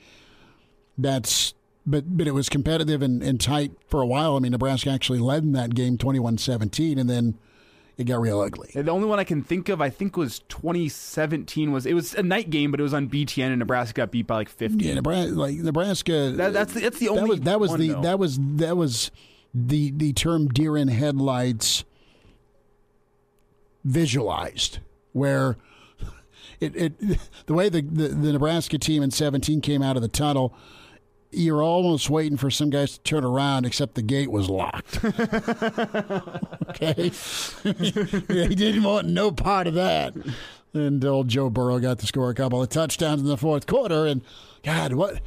that's 0.97 1.55
but 1.87 2.17
but 2.17 2.27
it 2.27 2.33
was 2.33 2.49
competitive 2.49 3.03
and, 3.03 3.23
and 3.23 3.41
tight 3.41 3.73
for 3.87 4.01
a 4.01 4.07
while. 4.07 4.37
I 4.37 4.41
mean, 4.41 4.53
Nebraska 4.53 4.91
actually 4.91 5.19
led 5.19 5.43
in 5.43 5.53
that 5.53 5.75
game 5.75 5.99
21-17, 5.99 6.99
and 6.99 7.09
then 7.09 7.39
it 7.97 8.05
got 8.05 8.21
real 8.21 8.41
ugly. 8.41 8.71
The 8.75 8.91
only 8.91 9.07
one 9.07 9.19
I 9.19 9.25
can 9.25 9.43
think 9.43 9.69
of, 9.69 9.81
I 9.81 9.91
think, 9.91 10.17
was 10.17 10.41
2017. 10.49 11.73
Was 11.73 11.87
it 11.87 11.95
was 11.95 12.15
a 12.15 12.23
night 12.23 12.51
game, 12.51 12.71
but 12.71 12.81
it 12.81 12.83
was 12.83 12.95
on 12.95 13.09
BTN, 13.09 13.49
and 13.49 13.59
Nebraska 13.59 13.95
got 13.95 14.11
beat 14.11 14.27
by 14.27 14.37
like 14.37 14.49
50. 14.49 14.85
Yeah, 14.85 14.95
Nebraska, 14.95 15.35
like 15.35 15.57
Nebraska. 15.57 16.33
That, 16.37 16.53
that's 16.53 16.73
the, 16.73 16.81
that's 16.81 16.99
the 16.99 17.09
only. 17.09 17.23
That 17.23 17.29
was, 17.29 17.41
that 17.41 17.61
was 17.61 17.71
one, 17.71 17.81
the 17.81 17.89
though. 17.89 18.03
that 18.03 18.19
was 18.19 18.39
that 18.41 18.77
was 18.77 19.11
the 19.53 19.91
the 19.91 20.13
term 20.13 20.49
deer 20.49 20.77
in 20.77 20.89
headlights 20.89 21.85
visualized, 23.85 24.79
where 25.13 25.57
it, 26.61 26.77
it 26.77 27.19
the 27.47 27.55
way 27.55 27.69
the, 27.69 27.83
the 27.83 28.09
the 28.09 28.33
Nebraska 28.33 28.79
team 28.79 29.03
in 29.03 29.11
17 29.11 29.61
came 29.61 29.83
out 29.83 29.97
of 29.97 30.03
the 30.03 30.09
tunnel 30.09 30.55
you're 31.33 31.63
almost 31.63 32.11
waiting 32.11 32.37
for 32.37 32.51
some 32.51 32.71
guys 32.71 32.99
to 32.99 33.03
turn 33.03 33.25
around, 33.25 33.65
except 33.65 33.95
the 33.95 34.03
gate 34.03 34.31
was 34.31 34.49
locked. 34.49 34.99
okay, 36.71 37.11
he 37.63 38.55
didn't 38.55 38.83
want 38.83 39.07
no 39.07 39.31
part 39.31 39.67
of 39.67 39.75
that. 39.75 40.15
And 40.73 41.05
old 41.05 41.29
Joe 41.29 41.51
Burrow 41.51 41.79
got 41.79 41.99
to 42.01 42.07
score 42.07 42.31
a 42.31 42.35
couple 42.35 42.63
of 42.63 42.69
touchdowns 42.69 43.21
in 43.21 43.27
the 43.27 43.37
fourth 43.37 43.67
quarter. 43.67 44.07
And 44.07 44.23
God, 44.63 44.95
what 44.95 45.21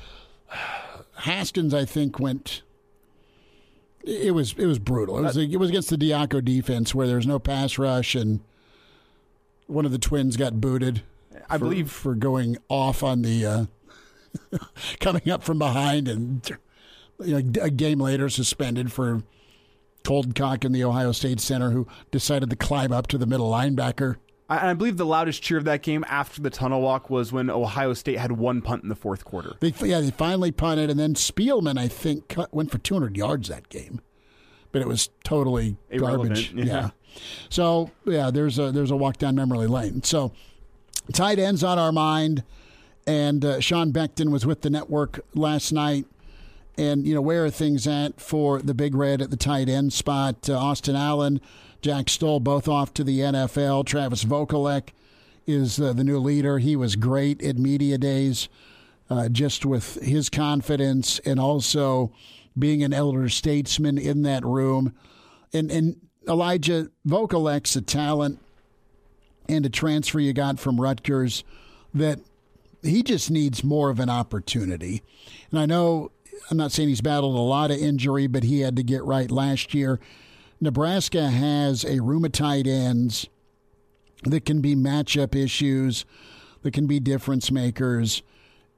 Haskins, 1.15 1.73
I 1.73 1.85
think, 1.85 2.19
went. 2.19 2.61
It 4.03 4.33
was 4.33 4.53
it 4.57 4.65
was 4.65 4.79
brutal. 4.79 5.17
It 5.17 5.21
was 5.21 5.37
it 5.37 5.57
was 5.57 5.69
against 5.69 5.89
the 5.89 5.97
Diaco 5.97 6.43
defense 6.43 6.93
where 6.93 7.07
there 7.07 7.15
was 7.15 7.27
no 7.27 7.39
pass 7.39 7.77
rush, 7.77 8.15
and 8.15 8.41
one 9.67 9.85
of 9.85 9.91
the 9.91 9.97
twins 9.97 10.35
got 10.35 10.59
booted. 10.59 11.03
I 11.49 11.57
for, 11.57 11.65
believe 11.65 11.91
for 11.91 12.15
going 12.15 12.57
off 12.69 13.03
on 13.03 13.21
the. 13.21 13.45
Uh, 13.45 13.65
coming 14.99 15.29
up 15.29 15.43
from 15.43 15.59
behind 15.59 16.07
and 16.07 16.57
you 17.19 17.39
know, 17.39 17.61
a 17.61 17.69
game 17.69 17.99
later 17.99 18.29
suspended 18.29 18.91
for 18.91 19.23
cold 20.03 20.35
cock 20.35 20.65
in 20.65 20.71
the 20.71 20.83
Ohio 20.83 21.11
State 21.11 21.39
center 21.39 21.71
who 21.71 21.87
decided 22.11 22.49
to 22.49 22.55
climb 22.55 22.91
up 22.91 23.07
to 23.07 23.17
the 23.17 23.25
middle 23.25 23.49
linebacker. 23.49 24.17
I, 24.49 24.69
I 24.69 24.73
believe 24.73 24.97
the 24.97 25.05
loudest 25.05 25.41
cheer 25.41 25.57
of 25.57 25.65
that 25.65 25.81
game 25.81 26.03
after 26.07 26.41
the 26.41 26.49
tunnel 26.49 26.81
walk 26.81 27.09
was 27.09 27.31
when 27.31 27.49
Ohio 27.49 27.93
State 27.93 28.17
had 28.19 28.33
one 28.33 28.61
punt 28.61 28.83
in 28.83 28.89
the 28.89 28.95
fourth 28.95 29.25
quarter. 29.25 29.53
They, 29.59 29.73
yeah, 29.81 29.99
they 30.01 30.11
finally 30.11 30.51
punted, 30.51 30.89
and 30.89 30.99
then 30.99 31.13
Spielman, 31.15 31.77
I 31.77 31.87
think, 31.87 32.29
cut, 32.29 32.53
went 32.53 32.71
for 32.71 32.77
200 32.77 33.15
yards 33.17 33.49
that 33.49 33.69
game, 33.69 34.01
but 34.71 34.81
it 34.81 34.87
was 34.87 35.09
totally 35.23 35.77
Irrelevant, 35.89 36.35
garbage. 36.35 36.53
yeah. 36.53 36.65
yeah. 36.65 36.89
So 37.49 37.91
yeah, 38.05 38.31
there's 38.31 38.57
a 38.57 38.71
there's 38.71 38.89
a 38.89 38.95
walk 38.95 39.17
down 39.17 39.35
memory 39.35 39.67
lane. 39.67 40.01
So 40.01 40.33
tight 41.11 41.37
ends 41.37 41.63
on 41.63 41.77
our 41.77 41.91
mind. 41.91 42.43
And 43.05 43.43
uh, 43.43 43.59
Sean 43.59 43.91
Beckton 43.91 44.31
was 44.31 44.45
with 44.45 44.61
the 44.61 44.69
network 44.69 45.25
last 45.35 45.73
night. 45.73 46.05
And, 46.77 47.05
you 47.05 47.13
know, 47.13 47.21
where 47.21 47.45
are 47.45 47.49
things 47.49 47.85
at 47.85 48.19
for 48.19 48.61
the 48.61 48.73
Big 48.73 48.95
Red 48.95 49.21
at 49.21 49.29
the 49.29 49.35
tight 49.35 49.67
end 49.67 49.91
spot? 49.93 50.49
Uh, 50.49 50.57
Austin 50.57 50.95
Allen, 50.95 51.41
Jack 51.83 52.09
Stoll, 52.09 52.39
both 52.39 52.67
off 52.67 52.93
to 52.95 53.03
the 53.03 53.19
NFL. 53.19 53.85
Travis 53.85 54.23
Vokolek 54.23 54.89
is 55.45 55.79
uh, 55.79 55.93
the 55.93 56.03
new 56.03 56.17
leader. 56.17 56.57
He 56.57 56.75
was 56.75 56.95
great 56.95 57.43
at 57.43 57.57
Media 57.57 57.97
Days, 57.97 58.49
uh, 59.09 59.29
just 59.29 59.65
with 59.65 60.01
his 60.01 60.29
confidence 60.29 61.19
and 61.19 61.39
also 61.39 62.11
being 62.57 62.83
an 62.83 62.93
elder 62.93 63.29
statesman 63.29 63.97
in 63.97 64.23
that 64.23 64.43
room. 64.43 64.95
And, 65.53 65.69
and 65.69 65.97
Elijah 66.27 66.89
Vokolek's 67.07 67.75
a 67.75 67.81
talent 67.81 68.39
and 69.47 69.65
a 69.65 69.69
transfer 69.69 70.19
you 70.19 70.33
got 70.33 70.59
from 70.59 70.81
Rutgers 70.81 71.43
that– 71.93 72.19
he 72.83 73.01
just 73.01 73.31
needs 73.31 73.63
more 73.63 73.89
of 73.89 73.99
an 73.99 74.09
opportunity. 74.09 75.01
And 75.49 75.59
I 75.59 75.65
know 75.65 76.11
I'm 76.51 76.57
not 76.57 76.71
saying 76.71 76.89
he's 76.89 77.01
battled 77.01 77.35
a 77.35 77.39
lot 77.39 77.71
of 77.71 77.77
injury, 77.77 78.27
but 78.27 78.43
he 78.43 78.59
had 78.59 78.75
to 78.75 78.83
get 78.83 79.03
right 79.03 79.31
last 79.31 79.73
year. 79.73 79.99
Nebraska 80.63 81.29
has 81.29 81.83
a 81.83 81.99
room 81.99 82.23
of 82.23 82.31
tight 82.31 82.67
ends 82.67 83.27
that 84.23 84.45
can 84.45 84.61
be 84.61 84.75
matchup 84.75 85.35
issues, 85.35 86.05
that 86.61 86.73
can 86.73 86.87
be 86.87 86.99
difference 86.99 87.51
makers. 87.51 88.23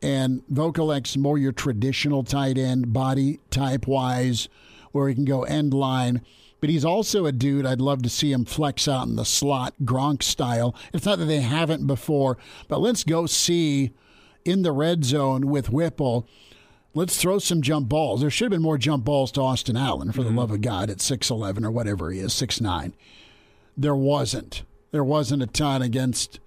And 0.02 0.42
Vokolek's 0.52 1.16
more 1.16 1.38
your 1.38 1.52
traditional 1.52 2.24
tight 2.24 2.58
end, 2.58 2.92
body 2.92 3.40
type 3.52 3.88
wise, 3.88 4.50
where 4.92 5.08
he 5.08 5.16
can 5.16 5.26
go 5.26 5.44
end 5.44 5.74
line. 5.74 6.22
But 6.60 6.72
he's 6.72 6.86
also 6.86 7.28
a 7.28 7.32
dude 7.32 7.66
I'd 7.66 7.82
love 7.82 8.02
to 8.02 8.10
see 8.10 8.32
him 8.32 8.46
flex 8.46 8.88
out 8.88 9.08
in 9.08 9.16
the 9.16 9.26
slot, 9.26 9.76
Gronk 9.84 10.24
style. 10.24 10.76
It's 10.92 11.06
not 11.06 11.20
that 11.20 11.26
they 11.26 11.42
haven't 11.42 11.86
before, 11.86 12.38
but 12.68 12.82
let's 12.82 13.04
go 13.04 13.28
see 13.28 13.92
in 14.44 14.64
the 14.64 14.72
red 14.72 15.06
zone 15.06 15.48
with 15.48 15.70
Whipple. 15.70 16.28
Let's 16.98 17.18
throw 17.18 17.40
some 17.40 17.62
jump 17.62 17.90
balls. 17.90 18.22
There 18.22 18.30
should 18.30 18.46
have 18.46 18.52
been 18.52 18.62
more 18.62 18.78
jump 18.78 19.04
balls 19.04 19.30
to 19.34 19.42
Austin 19.42 19.76
Allen, 19.76 20.14
for 20.14 20.24
the 20.24 20.30
love 20.30 20.50
of 20.50 20.62
God, 20.62 20.90
at 20.90 21.00
6'11 21.00 21.66
or 21.66 21.70
whatever 21.70 22.10
he 22.10 22.20
is, 22.20 22.32
6'9. 22.32 22.94
There 23.76 23.96
wasn't. 23.96 24.64
There 24.92 25.04
wasn't 25.04 25.44
a 25.44 25.48
ton 25.48 25.82
against 25.82 26.40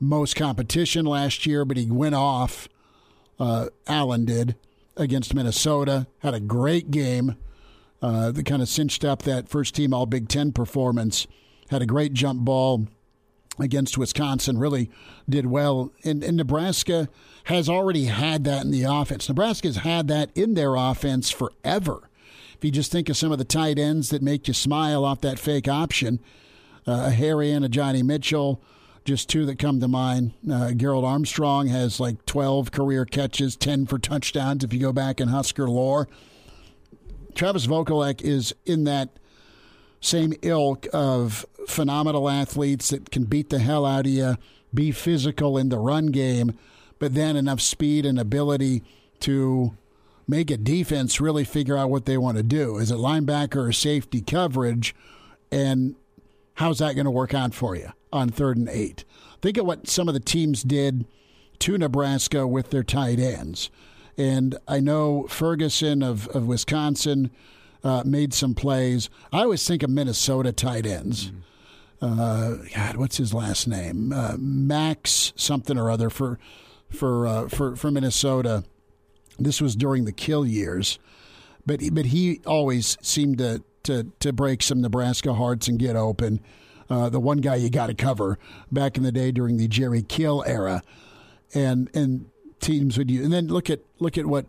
most 0.00 0.34
competition 0.34 1.04
last 1.04 1.44
year, 1.44 1.66
but 1.66 1.76
he 1.76 1.90
went 1.90 2.14
off. 2.14 2.70
Uh, 3.38 3.66
Allen 3.86 4.24
did 4.24 4.56
against 4.96 5.34
Minnesota, 5.34 6.06
had 6.20 6.32
a 6.32 6.40
great 6.40 6.90
game 6.90 7.36
uh, 8.00 8.32
that 8.32 8.46
kind 8.46 8.62
of 8.62 8.68
cinched 8.70 9.04
up 9.04 9.22
that 9.22 9.50
first 9.50 9.74
team 9.74 9.92
All 9.92 10.06
Big 10.06 10.26
Ten 10.28 10.52
performance. 10.52 11.26
Had 11.68 11.82
a 11.82 11.86
great 11.86 12.14
jump 12.14 12.40
ball 12.40 12.86
against 13.58 13.98
Wisconsin, 13.98 14.58
really 14.58 14.90
did 15.28 15.46
well. 15.46 15.92
And, 16.04 16.24
and, 16.24 16.36
Nebraska 16.36 17.08
has 17.44 17.68
already 17.68 18.04
had 18.04 18.44
that 18.44 18.64
in 18.64 18.70
the 18.70 18.84
offense. 18.84 19.28
Nebraska's 19.28 19.78
had 19.78 20.08
that 20.08 20.30
in 20.34 20.54
their 20.54 20.74
offense 20.74 21.30
forever. 21.30 22.08
If 22.54 22.64
you 22.64 22.70
just 22.70 22.92
think 22.92 23.08
of 23.08 23.16
some 23.16 23.32
of 23.32 23.38
the 23.38 23.44
tight 23.44 23.78
ends 23.78 24.10
that 24.10 24.22
make 24.22 24.48
you 24.48 24.54
smile 24.54 25.04
off 25.04 25.20
that 25.22 25.38
fake 25.38 25.68
option, 25.68 26.20
uh, 26.86 27.04
a 27.06 27.10
Harry 27.10 27.50
and 27.50 27.64
a 27.64 27.68
Johnny 27.68 28.02
Mitchell, 28.02 28.62
just 29.04 29.28
two 29.28 29.44
that 29.46 29.58
come 29.58 29.80
to 29.80 29.88
mind. 29.88 30.32
Uh, 30.50 30.72
Gerald 30.72 31.04
Armstrong 31.04 31.66
has 31.68 31.98
like 31.98 32.24
12 32.26 32.70
career 32.70 33.04
catches, 33.04 33.56
10 33.56 33.86
for 33.86 33.98
touchdowns 33.98 34.62
if 34.62 34.72
you 34.72 34.78
go 34.78 34.92
back 34.92 35.20
in 35.20 35.28
Husker 35.28 35.68
lore. 35.68 36.08
Travis 37.34 37.66
Vokolek 37.66 38.22
is 38.22 38.54
in 38.64 38.84
that 38.84 39.08
same 40.02 40.34
ilk 40.42 40.86
of 40.92 41.46
phenomenal 41.66 42.28
athletes 42.28 42.90
that 42.90 43.10
can 43.10 43.24
beat 43.24 43.48
the 43.48 43.60
hell 43.60 43.86
out 43.86 44.04
of 44.04 44.12
you, 44.12 44.36
be 44.74 44.90
physical 44.90 45.56
in 45.56 45.70
the 45.70 45.78
run 45.78 46.06
game, 46.08 46.58
but 46.98 47.14
then 47.14 47.36
enough 47.36 47.60
speed 47.60 48.04
and 48.04 48.18
ability 48.18 48.82
to 49.20 49.74
make 50.26 50.50
a 50.50 50.56
defense 50.56 51.20
really 51.20 51.44
figure 51.44 51.76
out 51.76 51.88
what 51.88 52.04
they 52.04 52.18
want 52.18 52.36
to 52.36 52.42
do. 52.42 52.78
Is 52.78 52.90
it 52.90 52.96
linebacker 52.96 53.68
or 53.68 53.72
safety 53.72 54.20
coverage? 54.20 54.94
And 55.50 55.94
how's 56.54 56.78
that 56.78 56.94
going 56.94 57.04
to 57.04 57.10
work 57.10 57.32
out 57.32 57.54
for 57.54 57.76
you 57.76 57.92
on 58.12 58.28
third 58.28 58.56
and 58.56 58.68
eight? 58.68 59.04
Think 59.40 59.56
of 59.56 59.66
what 59.66 59.88
some 59.88 60.08
of 60.08 60.14
the 60.14 60.20
teams 60.20 60.62
did 60.62 61.06
to 61.60 61.78
Nebraska 61.78 62.46
with 62.46 62.70
their 62.70 62.82
tight 62.82 63.20
ends. 63.20 63.70
And 64.18 64.56
I 64.66 64.80
know 64.80 65.26
Ferguson 65.28 66.02
of, 66.02 66.28
of 66.28 66.46
Wisconsin 66.46 67.30
uh, 67.84 68.02
made 68.04 68.32
some 68.34 68.54
plays. 68.54 69.10
I 69.32 69.40
always 69.40 69.66
think 69.66 69.82
of 69.82 69.90
Minnesota 69.90 70.52
tight 70.52 70.86
ends. 70.86 71.26
Mm-hmm. 71.26 71.38
Uh, 72.02 72.56
God, 72.74 72.96
what's 72.96 73.16
his 73.16 73.32
last 73.32 73.68
name? 73.68 74.12
Uh, 74.12 74.34
Max 74.36 75.32
something 75.36 75.78
or 75.78 75.90
other 75.90 76.10
for 76.10 76.38
for 76.90 77.26
uh, 77.26 77.48
for 77.48 77.76
for 77.76 77.90
Minnesota. 77.90 78.64
This 79.38 79.60
was 79.60 79.76
during 79.76 80.04
the 80.04 80.12
kill 80.12 80.44
years, 80.44 80.98
but 81.64 81.80
but 81.92 82.06
he 82.06 82.40
always 82.44 82.98
seemed 83.02 83.38
to 83.38 83.62
to 83.84 84.10
to 84.18 84.32
break 84.32 84.62
some 84.62 84.80
Nebraska 84.80 85.34
hearts 85.34 85.68
and 85.68 85.78
get 85.78 85.94
open. 85.94 86.40
Uh, 86.90 87.08
the 87.08 87.20
one 87.20 87.38
guy 87.38 87.54
you 87.54 87.70
got 87.70 87.86
to 87.86 87.94
cover 87.94 88.36
back 88.70 88.96
in 88.96 89.02
the 89.02 89.12
day 89.12 89.30
during 89.30 89.56
the 89.56 89.68
Jerry 89.68 90.02
Kill 90.02 90.42
era, 90.44 90.82
and 91.54 91.88
and 91.94 92.26
teams 92.60 92.98
would 92.98 93.10
you? 93.10 93.22
And 93.22 93.32
then 93.32 93.46
look 93.46 93.70
at 93.70 93.80
look 94.00 94.18
at 94.18 94.26
what 94.26 94.46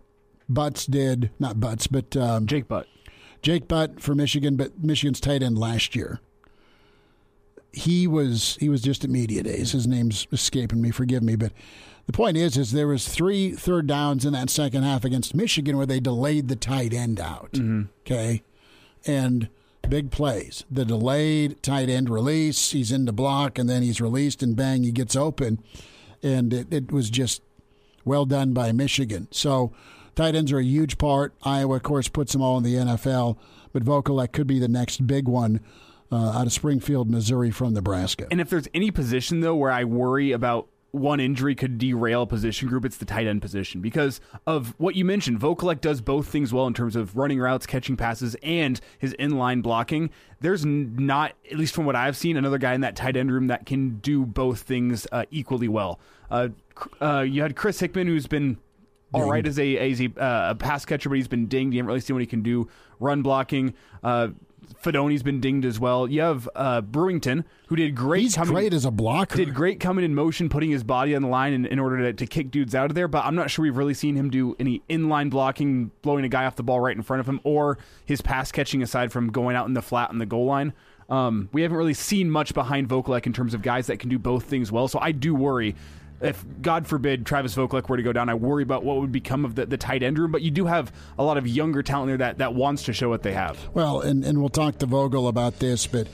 Butts 0.49 0.87
did. 0.87 1.29
Not 1.39 1.59
Butts, 1.59 1.85
but 1.85 2.17
um, 2.17 2.47
Jake 2.47 2.67
Butt. 2.67 2.87
Jake 3.43 3.67
Butt 3.67 3.99
for 4.01 4.15
Michigan, 4.15 4.55
but 4.55 4.83
Michigan's 4.83 5.19
tight 5.19 5.43
end 5.43 5.57
last 5.57 5.95
year. 5.95 6.19
He 7.73 8.07
was 8.07 8.57
he 8.59 8.69
was 8.69 8.81
just 8.81 9.03
at 9.03 9.09
media 9.09 9.43
days. 9.43 9.73
His 9.73 9.85
name's 9.85 10.27
escaping 10.31 10.81
me. 10.81 10.91
Forgive 10.91 11.21
me, 11.21 11.35
but 11.35 11.51
the 12.05 12.13
point 12.13 12.37
is, 12.37 12.57
is 12.57 12.71
there 12.71 12.87
was 12.87 13.07
three 13.07 13.51
third 13.51 13.87
downs 13.87 14.25
in 14.25 14.33
that 14.33 14.49
second 14.49 14.83
half 14.83 15.03
against 15.03 15.35
Michigan 15.35 15.77
where 15.77 15.85
they 15.85 15.99
delayed 15.99 16.47
the 16.47 16.55
tight 16.55 16.93
end 16.93 17.19
out. 17.19 17.53
Mm-hmm. 17.53 17.83
Okay, 18.01 18.43
and 19.05 19.49
big 19.89 20.11
plays. 20.11 20.65
The 20.69 20.85
delayed 20.85 21.61
tight 21.63 21.89
end 21.89 22.09
release. 22.09 22.71
He's 22.71 22.91
in 22.91 23.05
the 23.05 23.13
block, 23.13 23.57
and 23.57 23.69
then 23.69 23.83
he's 23.83 23.99
released, 23.99 24.43
and 24.43 24.55
bang, 24.55 24.83
he 24.83 24.91
gets 24.91 25.15
open. 25.15 25.61
And 26.21 26.53
it, 26.53 26.71
it 26.71 26.91
was 26.91 27.09
just 27.09 27.41
well 28.05 28.25
done 28.25 28.53
by 28.53 28.71
Michigan. 28.71 29.27
So 29.31 29.73
tight 30.15 30.35
ends 30.35 30.51
are 30.51 30.59
a 30.59 30.63
huge 30.63 30.97
part. 30.97 31.33
Iowa, 31.43 31.75
of 31.75 31.83
course, 31.83 32.07
puts 32.07 32.33
them 32.33 32.41
all 32.41 32.57
in 32.57 32.63
the 32.63 32.75
NFL, 32.75 33.37
but 33.71 33.83
Vokolek 33.83 34.31
could 34.31 34.47
be 34.47 34.59
the 34.59 34.67
next 34.67 35.05
big 35.07 35.27
one 35.27 35.59
uh, 36.11 36.31
out 36.31 36.45
of 36.45 36.53
Springfield, 36.53 37.09
Missouri 37.09 37.51
from 37.51 37.73
Nebraska. 37.73 38.27
And 38.29 38.39
if 38.39 38.49
there's 38.49 38.67
any 38.73 38.91
position 38.91 39.41
though 39.41 39.55
where 39.55 39.71
I 39.71 39.83
worry 39.83 40.31
about 40.31 40.67
one 40.91 41.19
injury 41.19 41.55
could 41.55 41.79
derail 41.79 42.21
a 42.21 42.27
position 42.27 42.67
group, 42.67 42.85
it's 42.85 42.97
the 42.97 43.05
tight 43.05 43.25
end 43.25 43.41
position 43.41 43.81
because 43.81 44.21
of 44.45 44.75
what 44.77 44.95
you 44.95 45.03
mentioned. 45.03 45.39
Vokolek 45.39 45.81
does 45.81 46.01
both 46.01 46.27
things 46.27 46.53
well 46.53 46.67
in 46.67 46.75
terms 46.75 46.95
of 46.95 47.17
running 47.17 47.39
routes, 47.39 47.65
catching 47.65 47.97
passes, 47.97 48.35
and 48.43 48.79
his 48.99 49.15
inline 49.15 49.63
blocking. 49.63 50.11
There's 50.39 50.63
not, 50.63 51.33
at 51.51 51.57
least 51.57 51.73
from 51.73 51.85
what 51.85 51.95
I've 51.95 52.15
seen, 52.15 52.37
another 52.37 52.59
guy 52.59 52.75
in 52.75 52.81
that 52.81 52.95
tight 52.95 53.17
end 53.17 53.31
room 53.31 53.47
that 53.47 53.65
can 53.65 53.97
do 53.97 54.23
both 54.23 54.59
things 54.59 55.07
uh, 55.11 55.25
equally 55.31 55.67
well. 55.67 55.99
Uh, 56.29 56.49
uh, 57.01 57.21
you 57.21 57.41
had 57.41 57.55
Chris 57.55 57.79
Hickman, 57.79 58.05
who's 58.05 58.27
been 58.27 58.59
all 59.13 59.29
right 59.29 59.45
as 59.45 59.59
a 59.59 59.91
as 59.91 60.01
a, 60.01 60.05
uh, 60.17 60.51
a 60.51 60.55
pass 60.55 60.85
catcher, 60.85 61.09
but 61.09 61.15
he's 61.15 61.27
been 61.27 61.47
dinged. 61.47 61.73
You 61.73 61.79
haven't 61.79 61.87
really 61.87 61.99
seen 61.99 62.15
what 62.15 62.21
he 62.21 62.27
can 62.27 62.41
do 62.41 62.69
run 62.99 63.21
blocking. 63.21 63.73
Uh, 64.03 64.29
Fidone's 64.81 65.23
been 65.23 65.39
dinged 65.39 65.65
as 65.65 65.79
well. 65.79 66.09
You 66.09 66.21
have 66.21 66.49
uh, 66.55 66.81
Brewington, 66.81 67.43
who 67.67 67.75
did 67.75 67.95
great. 67.95 68.23
He's 68.23 68.35
coming, 68.35 68.53
great 68.53 68.73
as 68.73 68.85
a 68.85 68.91
blocker. 68.91 69.37
did 69.37 69.53
great 69.53 69.79
coming 69.79 70.03
in 70.03 70.15
motion, 70.15 70.49
putting 70.49 70.71
his 70.71 70.83
body 70.83 71.15
on 71.15 71.21
the 71.21 71.27
line 71.27 71.53
in, 71.53 71.65
in 71.65 71.79
order 71.79 71.97
to, 72.03 72.13
to 72.13 72.25
kick 72.25 72.51
dudes 72.51 72.75
out 72.75 72.89
of 72.89 72.95
there. 72.95 73.07
But 73.07 73.25
I'm 73.25 73.35
not 73.35 73.49
sure 73.49 73.63
we've 73.63 73.77
really 73.77 73.93
seen 73.93 74.15
him 74.15 74.29
do 74.29 74.55
any 74.59 74.81
inline 74.89 75.29
blocking, 75.29 75.91
blowing 76.01 76.25
a 76.25 76.29
guy 76.29 76.45
off 76.45 76.55
the 76.55 76.63
ball 76.63 76.79
right 76.79 76.95
in 76.95 77.03
front 77.03 77.19
of 77.19 77.27
him, 77.27 77.39
or 77.43 77.77
his 78.05 78.21
pass 78.21 78.51
catching 78.51 78.81
aside 78.81 79.11
from 79.11 79.31
going 79.31 79.55
out 79.55 79.67
in 79.67 79.73
the 79.73 79.81
flat 79.81 80.09
on 80.09 80.17
the 80.17 80.25
goal 80.25 80.45
line. 80.45 80.73
Um, 81.09 81.49
we 81.51 81.61
haven't 81.61 81.77
really 81.77 81.93
seen 81.93 82.29
much 82.29 82.53
behind 82.53 82.87
Vokolek 82.87 83.25
in 83.25 83.33
terms 83.33 83.53
of 83.53 83.61
guys 83.61 83.87
that 83.87 83.97
can 83.97 84.09
do 84.09 84.17
both 84.17 84.45
things 84.45 84.71
well. 84.71 84.87
So 84.87 84.99
I 84.99 85.11
do 85.11 85.35
worry 85.35 85.75
if 86.21 86.43
God 86.61 86.87
forbid 86.87 87.25
Travis 87.25 87.55
Vokolek 87.55 87.89
were 87.89 87.97
to 87.97 88.03
go 88.03 88.13
down, 88.13 88.29
I 88.29 88.33
worry 88.33 88.63
about 88.63 88.83
what 88.83 88.99
would 89.01 89.11
become 89.11 89.45
of 89.45 89.55
the, 89.55 89.65
the 89.65 89.77
tight 89.77 90.03
end 90.03 90.17
room. 90.17 90.31
But 90.31 90.41
you 90.41 90.51
do 90.51 90.65
have 90.65 90.91
a 91.17 91.23
lot 91.23 91.37
of 91.37 91.47
younger 91.47 91.83
talent 91.83 92.07
there 92.07 92.17
that, 92.17 92.37
that 92.37 92.53
wants 92.53 92.83
to 92.83 92.93
show 92.93 93.09
what 93.09 93.23
they 93.23 93.33
have. 93.33 93.59
Well, 93.73 94.01
and, 94.01 94.23
and 94.23 94.39
we'll 94.39 94.49
talk 94.49 94.77
to 94.79 94.85
Vogel 94.85 95.27
about 95.27 95.59
this, 95.59 95.85
but 95.85 96.07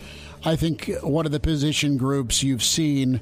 I 0.44 0.56
think 0.56 0.90
one 1.02 1.26
of 1.26 1.32
the 1.32 1.40
position 1.40 1.98
groups 1.98 2.44
you've 2.44 2.64
seen 2.64 3.22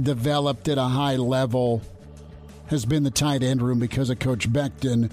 developed 0.00 0.68
at 0.68 0.78
a 0.78 0.84
high 0.84 1.16
level 1.16 1.82
has 2.68 2.86
been 2.86 3.02
the 3.02 3.10
tight 3.10 3.42
end 3.42 3.60
room 3.60 3.78
because 3.78 4.10
of 4.10 4.18
Coach 4.18 4.50
Beckton. 4.50 5.12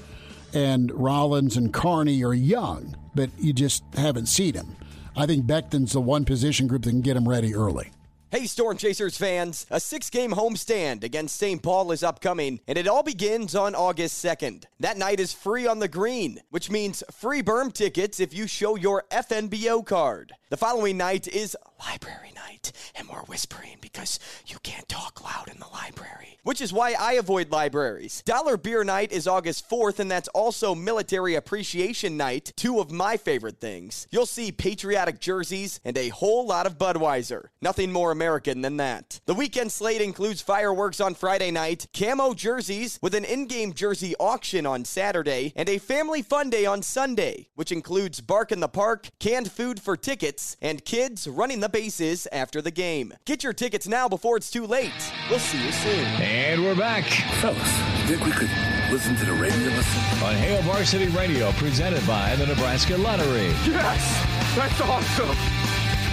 And 0.53 0.91
Rollins 0.93 1.57
and 1.57 1.71
Carnie 1.71 2.23
are 2.23 2.33
young, 2.33 2.97
but 3.13 3.29
you 3.37 3.53
just 3.53 3.83
haven't 3.95 4.25
seen 4.27 4.53
them. 4.53 4.75
I 5.15 5.25
think 5.27 5.45
Beckton's 5.45 5.91
the 5.91 6.01
one 6.01 6.25
position 6.25 6.65
group 6.67 6.83
that 6.83 6.89
can 6.89 7.01
get 7.01 7.13
them 7.15 7.27
ready 7.27 7.53
early. 7.53 7.91
Hey, 8.31 8.45
Storm 8.45 8.77
Chasers 8.77 9.17
fans! 9.17 9.65
A 9.71 9.79
six 9.79 10.11
game 10.11 10.33
homestand 10.33 11.03
against 11.03 11.35
St. 11.35 11.63
Paul 11.63 11.91
is 11.91 12.03
upcoming, 12.03 12.59
and 12.67 12.77
it 12.77 12.87
all 12.87 13.01
begins 13.01 13.55
on 13.55 13.73
August 13.73 14.23
2nd. 14.23 14.65
That 14.79 14.99
night 14.99 15.19
is 15.19 15.33
free 15.33 15.65
on 15.65 15.79
the 15.79 15.87
green, 15.87 16.39
which 16.51 16.69
means 16.69 17.03
free 17.11 17.41
berm 17.41 17.73
tickets 17.73 18.19
if 18.19 18.31
you 18.31 18.45
show 18.45 18.75
your 18.75 19.03
FNBO 19.09 19.83
card. 19.83 20.33
The 20.51 20.57
following 20.57 20.95
night 20.95 21.27
is 21.27 21.57
library 21.79 22.31
night, 22.35 22.71
and 22.95 23.07
more 23.07 23.23
whispering 23.27 23.77
because 23.81 24.19
you 24.47 24.57
can't 24.63 24.87
talk 24.89 25.23
loud 25.23 25.47
in 25.47 25.59
the 25.59 25.67
library, 25.67 26.37
which 26.43 26.61
is 26.61 26.73
why 26.73 26.93
I 26.99 27.13
avoid 27.13 27.51
libraries. 27.51 28.21
Dollar 28.25 28.57
Beer 28.57 28.83
Night 28.83 29.11
is 29.11 29.27
August 29.27 29.69
4th, 29.69 29.99
and 29.99 30.09
that's 30.09 30.27
also 30.29 30.75
Military 30.75 31.35
Appreciation 31.35 32.17
Night, 32.17 32.53
two 32.55 32.79
of 32.79 32.91
my 32.91 33.17
favorite 33.17 33.59
things. 33.59 34.07
You'll 34.11 34.25
see 34.25 34.51
patriotic 34.51 35.19
jerseys 35.19 35.79
and 35.85 35.97
a 35.97 36.09
whole 36.09 36.45
lot 36.45 36.65
of 36.65 36.77
Budweiser. 36.77 37.47
Nothing 37.61 37.91
more 37.91 38.11
American 38.11 38.61
than 38.61 38.77
that. 38.77 39.21
The 39.25 39.33
weekend 39.33 39.71
slate 39.71 40.01
includes 40.01 40.41
fireworks 40.41 40.99
on 40.99 41.15
Friday 41.15 41.51
night, 41.51 41.87
camo 41.93 42.33
jerseys 42.33 42.99
with 43.01 43.15
an 43.15 43.25
in 43.25 43.47
game 43.47 43.73
jersey 43.73 44.15
auction 44.19 44.65
on 44.65 44.85
Saturday, 44.85 45.53
and 45.55 45.69
a 45.69 45.77
family 45.77 46.21
fun 46.21 46.49
day 46.49 46.65
on 46.65 46.81
Sunday, 46.81 47.47
which 47.55 47.71
includes 47.71 48.21
Bark 48.21 48.51
in 48.51 48.59
the 48.59 48.67
Park, 48.67 49.09
canned 49.19 49.51
food 49.51 49.79
for 49.79 49.95
tickets, 49.95 50.57
and 50.61 50.83
kids 50.83 51.27
running 51.27 51.59
the 51.59 51.68
bases 51.69 52.27
after 52.31 52.61
the 52.61 52.71
game. 52.71 53.13
Get 53.25 53.43
your 53.43 53.53
tickets 53.53 53.87
now 53.87 54.09
before 54.09 54.37
it's 54.37 54.51
too 54.51 54.65
late. 54.65 54.91
We'll 55.29 55.39
see 55.39 55.63
you 55.63 55.71
soon. 55.71 56.05
And 56.21 56.63
we're 56.63 56.75
back 56.75 57.05
Fellas, 57.39 57.57
think 58.05 58.25
we 58.25 58.31
could 58.31 58.49
listen 58.91 59.15
to 59.15 59.25
the 59.25 59.33
radio 59.33 59.69
listen? 59.69 60.23
on 60.23 60.35
Hail 60.35 60.61
Varsity 60.63 61.07
Radio, 61.07 61.51
presented 61.53 62.05
by 62.05 62.35
the 62.35 62.47
Nebraska 62.47 62.97
Lottery. 62.97 63.47
Yes! 63.65 64.55
That's 64.55 64.81
awesome! 64.81 65.37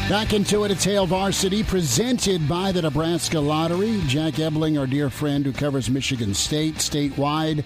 Back 0.08 0.34
into 0.34 0.64
it, 0.64 0.70
it's 0.70 0.84
Hail 0.84 1.06
Varsity, 1.06 1.64
presented 1.64 2.48
by 2.48 2.70
the 2.70 2.82
Nebraska 2.82 3.40
Lottery. 3.40 4.00
Jack 4.06 4.38
Ebling, 4.38 4.78
our 4.78 4.86
dear 4.86 5.10
friend 5.10 5.44
who 5.44 5.52
covers 5.52 5.90
Michigan 5.90 6.32
State 6.32 6.76
statewide. 6.76 7.64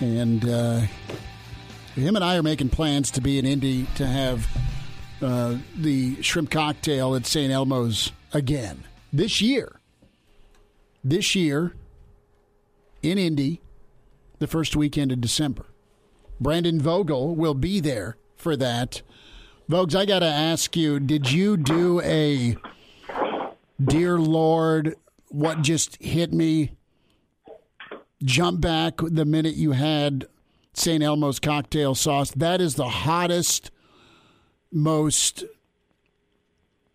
And 0.00 0.48
uh, 0.48 0.80
him 1.94 2.16
and 2.16 2.24
I 2.24 2.36
are 2.36 2.42
making 2.42 2.70
plans 2.70 3.10
to 3.12 3.20
be 3.20 3.38
in 3.38 3.44
Indy 3.44 3.86
to 3.96 4.06
have 4.06 4.46
uh, 5.22 5.56
the 5.76 6.22
shrimp 6.22 6.50
cocktail 6.50 7.14
at 7.14 7.26
St. 7.26 7.52
Elmo's 7.52 8.12
again 8.32 8.84
this 9.12 9.40
year. 9.40 9.80
This 11.02 11.34
year 11.34 11.74
in 13.02 13.18
Indy, 13.18 13.60
the 14.38 14.46
first 14.46 14.76
weekend 14.76 15.12
of 15.12 15.20
December. 15.20 15.66
Brandon 16.40 16.80
Vogel 16.80 17.34
will 17.34 17.54
be 17.54 17.80
there 17.80 18.16
for 18.36 18.56
that. 18.56 19.02
Vogues, 19.70 19.94
I 19.94 20.04
got 20.04 20.20
to 20.20 20.26
ask 20.26 20.76
you, 20.76 21.00
did 21.00 21.30
you 21.30 21.56
do 21.56 22.00
a 22.02 22.56
Dear 23.82 24.18
Lord, 24.18 24.96
what 25.28 25.60
just 25.60 26.00
hit 26.02 26.32
me? 26.32 26.72
Jump 28.24 28.62
back 28.62 28.94
the 28.96 29.26
minute 29.26 29.54
you 29.54 29.72
had 29.72 30.26
St. 30.72 31.02
Elmo's 31.02 31.38
cocktail 31.38 31.94
sauce. 31.94 32.30
That 32.30 32.62
is 32.62 32.76
the 32.76 32.88
hottest, 32.88 33.70
most 34.76 35.44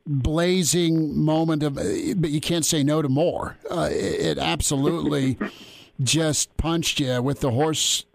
blazing 0.06 1.17
moment 1.17 1.63
of, 1.63 1.76
but 1.76 2.30
you 2.30 2.39
can't 2.39 2.65
say 2.65 2.84
no 2.84 3.02
to 3.02 3.10
more. 3.10 3.58
Uh, 3.70 3.89
it, 3.91 4.38
it 4.38 4.38
absolutely 4.38 5.38
just 6.02 6.56
punched 6.58 7.00
you 7.00 7.22
with 7.22 7.39
the 7.39 7.52
horse 7.52 8.06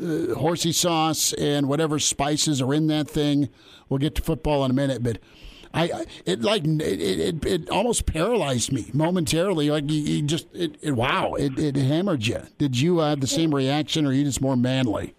uh, 0.00 0.34
horsey 0.34 0.72
sauce 0.72 1.32
and 1.34 1.68
whatever 1.68 1.98
spices 1.98 2.62
are 2.62 2.72
in 2.72 2.86
that 2.86 3.08
thing. 3.08 3.48
We'll 3.88 3.98
get 3.98 4.14
to 4.14 4.22
football 4.22 4.64
in 4.64 4.70
a 4.70 4.74
minute, 4.74 5.02
but 5.02 5.18
I, 5.74 5.84
I 5.84 6.06
it 6.24 6.42
like 6.42 6.64
it, 6.64 6.80
it 6.80 7.44
it 7.44 7.70
almost 7.70 8.06
paralyzed 8.06 8.72
me 8.72 8.90
momentarily. 8.94 9.70
Like 9.70 9.90
you, 9.90 10.00
you 10.00 10.22
just 10.22 10.46
it, 10.54 10.76
it 10.80 10.92
wow 10.92 11.34
it, 11.34 11.58
it 11.58 11.76
hammered 11.76 12.26
you. 12.26 12.42
Did 12.58 12.78
you 12.78 13.00
uh, 13.00 13.10
have 13.10 13.20
the 13.20 13.26
same 13.26 13.54
reaction, 13.54 14.06
or 14.06 14.10
are 14.10 14.12
you 14.12 14.24
just 14.24 14.40
more 14.40 14.56
manly? 14.56 15.14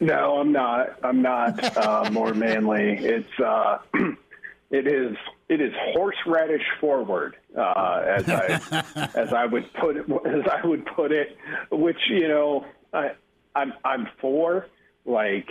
No, 0.00 0.38
I'm 0.38 0.50
not. 0.50 0.98
I'm 1.04 1.20
not 1.20 1.76
uh, 1.76 2.10
more 2.12 2.32
manly. 2.32 2.96
It's 2.98 3.38
uh, 3.38 3.78
it 4.70 4.86
is 4.86 5.16
it 5.50 5.60
is 5.60 5.72
horseradish 5.92 6.64
forward, 6.80 7.36
uh, 7.56 8.02
as 8.06 8.28
I 8.28 9.10
as 9.14 9.32
I 9.32 9.44
would 9.44 9.72
put 9.74 9.96
it, 9.96 10.06
as 10.26 10.46
I 10.50 10.66
would 10.66 10.86
put 10.86 11.12
it. 11.12 11.36
Which 11.70 12.00
you 12.08 12.28
know, 12.28 12.64
I 12.94 13.12
I'm 13.54 13.74
I'm 13.84 14.08
for 14.20 14.66
like 15.04 15.48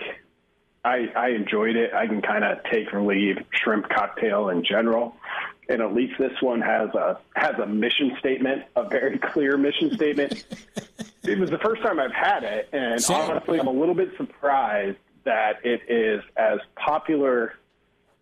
I 0.84 1.08
I 1.16 1.30
enjoyed 1.30 1.76
it. 1.76 1.94
I 1.94 2.08
can 2.08 2.24
kind 2.24 2.44
of 2.44 2.58
take 2.72 2.92
or 2.92 3.04
leave 3.04 3.38
shrimp 3.52 3.88
cocktail 3.90 4.50
in 4.50 4.64
general. 4.64 5.16
And 5.68 5.84
at 5.84 5.94
least 5.94 6.14
this 6.18 6.32
one 6.42 6.62
has 6.62 6.90
a 6.96 7.20
has 7.36 7.54
a 7.60 7.68
mission 7.68 8.16
statement, 8.18 8.64
a 8.76 8.90
very 8.90 9.20
clear 9.20 9.56
mission 9.56 9.94
statement. 9.94 10.44
It 11.24 11.40
was 11.40 11.50
the 11.50 11.58
first 11.60 11.82
time 11.82 12.00
I've 12.00 12.14
had 12.14 12.44
it, 12.44 12.70
and 12.72 13.02
Same. 13.02 13.18
honestly, 13.18 13.60
I'm 13.60 13.68
a 13.68 13.72
little 13.72 13.96
bit 13.96 14.10
surprised 14.18 14.98
that 15.26 15.66
it 15.66 15.82
is 15.90 16.24
as 16.38 16.60
popular 16.76 17.54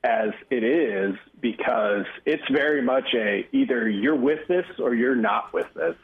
as 0.03 0.29
it 0.49 0.63
is 0.63 1.15
because 1.41 2.05
it's 2.25 2.43
very 2.51 2.81
much 2.81 3.05
a 3.13 3.47
either 3.51 3.89
you're 3.89 4.15
with 4.15 4.47
this 4.47 4.65
or 4.79 4.95
you're 4.95 5.15
not 5.15 5.53
with 5.53 5.67
this. 5.73 5.95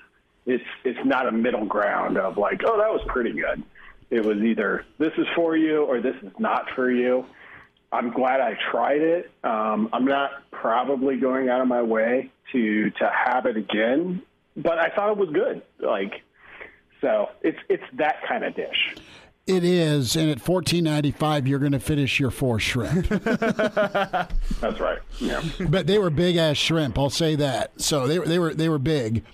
It's 0.45 0.63
it's 0.83 0.99
not 1.05 1.27
a 1.27 1.31
middle 1.31 1.65
ground 1.65 2.17
of 2.17 2.37
like, 2.37 2.61
oh, 2.65 2.77
that 2.77 2.89
was 2.89 3.01
pretty 3.07 3.33
good. 3.33 3.63
It 4.09 4.25
was 4.25 4.37
either 4.37 4.85
this 4.99 5.13
is 5.17 5.25
for 5.35 5.57
you 5.57 5.83
or 5.83 6.01
this 6.01 6.15
is 6.21 6.31
not 6.37 6.65
for 6.75 6.91
you. 6.91 7.25
I'm 7.91 8.11
glad 8.11 8.41
I 8.41 8.57
tried 8.71 9.01
it. 9.01 9.31
Um, 9.43 9.89
I'm 9.93 10.05
not 10.05 10.31
probably 10.51 11.17
going 11.17 11.49
out 11.49 11.61
of 11.61 11.67
my 11.67 11.81
way 11.81 12.31
to 12.51 12.89
to 12.91 13.11
have 13.25 13.45
it 13.45 13.57
again 13.57 14.21
but 14.55 14.79
I 14.79 14.89
thought 14.89 15.11
it 15.11 15.17
was 15.17 15.29
good. 15.29 15.61
Like, 15.79 16.22
so 17.03 17.29
it's 17.41 17.59
it's 17.69 17.83
that 17.93 18.15
kind 18.27 18.43
of 18.45 18.55
dish. 18.55 18.95
It 19.45 19.65
is, 19.65 20.15
and 20.15 20.31
at 20.31 20.39
fourteen 20.39 20.85
ninety 20.85 21.11
five, 21.11 21.47
you're 21.47 21.59
going 21.59 21.73
to 21.73 21.79
finish 21.79 22.17
your 22.17 22.31
four 22.31 22.59
shrimp. 22.59 23.07
That's 23.09 24.79
right. 24.79 24.99
Yeah. 25.19 25.43
but 25.67 25.85
they 25.85 25.99
were 25.99 26.09
big 26.09 26.37
ass 26.37 26.55
shrimp. 26.55 26.97
I'll 26.97 27.09
say 27.09 27.35
that. 27.35 27.81
So 27.81 28.07
they 28.07 28.19
were 28.19 28.25
they 28.25 28.39
were 28.39 28.53
they 28.53 28.69
were 28.69 28.79
big. 28.79 29.25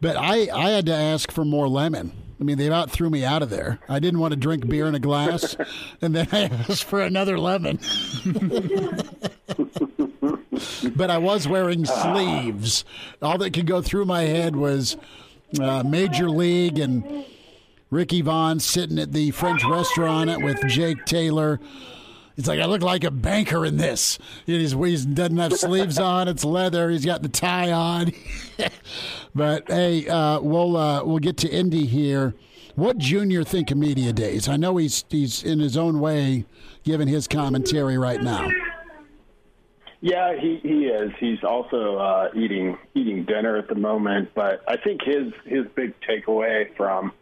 But 0.00 0.16
I 0.16 0.48
I 0.54 0.70
had 0.70 0.86
to 0.86 0.94
ask 0.94 1.32
for 1.32 1.44
more 1.44 1.68
lemon. 1.68 2.12
I 2.40 2.44
mean, 2.44 2.58
they 2.58 2.68
about 2.68 2.92
threw 2.92 3.10
me 3.10 3.24
out 3.24 3.42
of 3.42 3.50
there. 3.50 3.80
I 3.88 3.98
didn't 3.98 4.20
want 4.20 4.32
to 4.32 4.36
drink 4.36 4.68
beer 4.68 4.86
in 4.86 4.94
a 4.94 5.00
glass, 5.00 5.56
and 6.00 6.14
then 6.14 6.28
I 6.30 6.44
asked 6.44 6.84
for 6.84 7.00
another 7.00 7.38
lemon. 7.38 7.80
but 10.94 11.10
I 11.10 11.18
was 11.18 11.48
wearing 11.48 11.86
ah. 11.88 12.12
sleeves. 12.12 12.84
All 13.20 13.36
that 13.38 13.52
could 13.52 13.66
go 13.66 13.82
through 13.82 14.04
my 14.04 14.22
head 14.22 14.54
was 14.54 14.96
uh, 15.60 15.82
Major 15.84 16.30
League 16.30 16.78
and 16.78 17.24
Ricky 17.90 18.22
Vaughn 18.22 18.60
sitting 18.60 18.98
at 18.98 19.12
the 19.12 19.30
French 19.30 19.64
restaurant 19.64 20.42
with 20.42 20.66
Jake 20.66 21.04
Taylor. 21.04 21.60
He's 22.36 22.48
like, 22.48 22.58
I 22.58 22.64
look 22.64 22.82
like 22.82 23.04
a 23.04 23.10
banker 23.12 23.64
in 23.64 23.76
this. 23.76 24.18
He's, 24.46 24.72
he 24.72 24.96
doesn't 24.96 25.36
have 25.36 25.52
sleeves 25.52 25.98
on. 25.98 26.26
It's 26.26 26.44
leather. 26.44 26.90
He's 26.90 27.06
got 27.06 27.22
the 27.22 27.28
tie 27.28 27.70
on. 27.70 28.12
but 29.34 29.68
hey, 29.68 30.08
uh, 30.08 30.40
we'll 30.40 30.76
uh, 30.76 31.04
we'll 31.04 31.20
get 31.20 31.36
to 31.38 31.48
Indy 31.48 31.86
here. 31.86 32.34
What 32.74 32.98
Junior 32.98 33.44
think 33.44 33.70
of 33.70 33.78
media 33.78 34.12
days? 34.12 34.48
I 34.48 34.56
know 34.56 34.76
he's 34.78 35.04
he's 35.08 35.44
in 35.44 35.60
his 35.60 35.76
own 35.76 36.00
way 36.00 36.44
giving 36.82 37.06
his 37.06 37.28
commentary 37.28 37.96
right 37.96 38.20
now. 38.20 38.50
Yeah, 40.04 40.38
he, 40.38 40.58
he 40.62 40.84
is. 40.84 41.12
He's 41.18 41.42
also 41.42 41.96
uh, 41.96 42.28
eating 42.34 42.76
eating 42.94 43.24
dinner 43.24 43.56
at 43.56 43.68
the 43.68 43.74
moment. 43.74 44.32
But 44.34 44.62
I 44.68 44.76
think 44.76 45.00
his 45.00 45.32
his 45.46 45.64
big 45.74 45.94
takeaway 46.02 46.76
from 46.76 47.14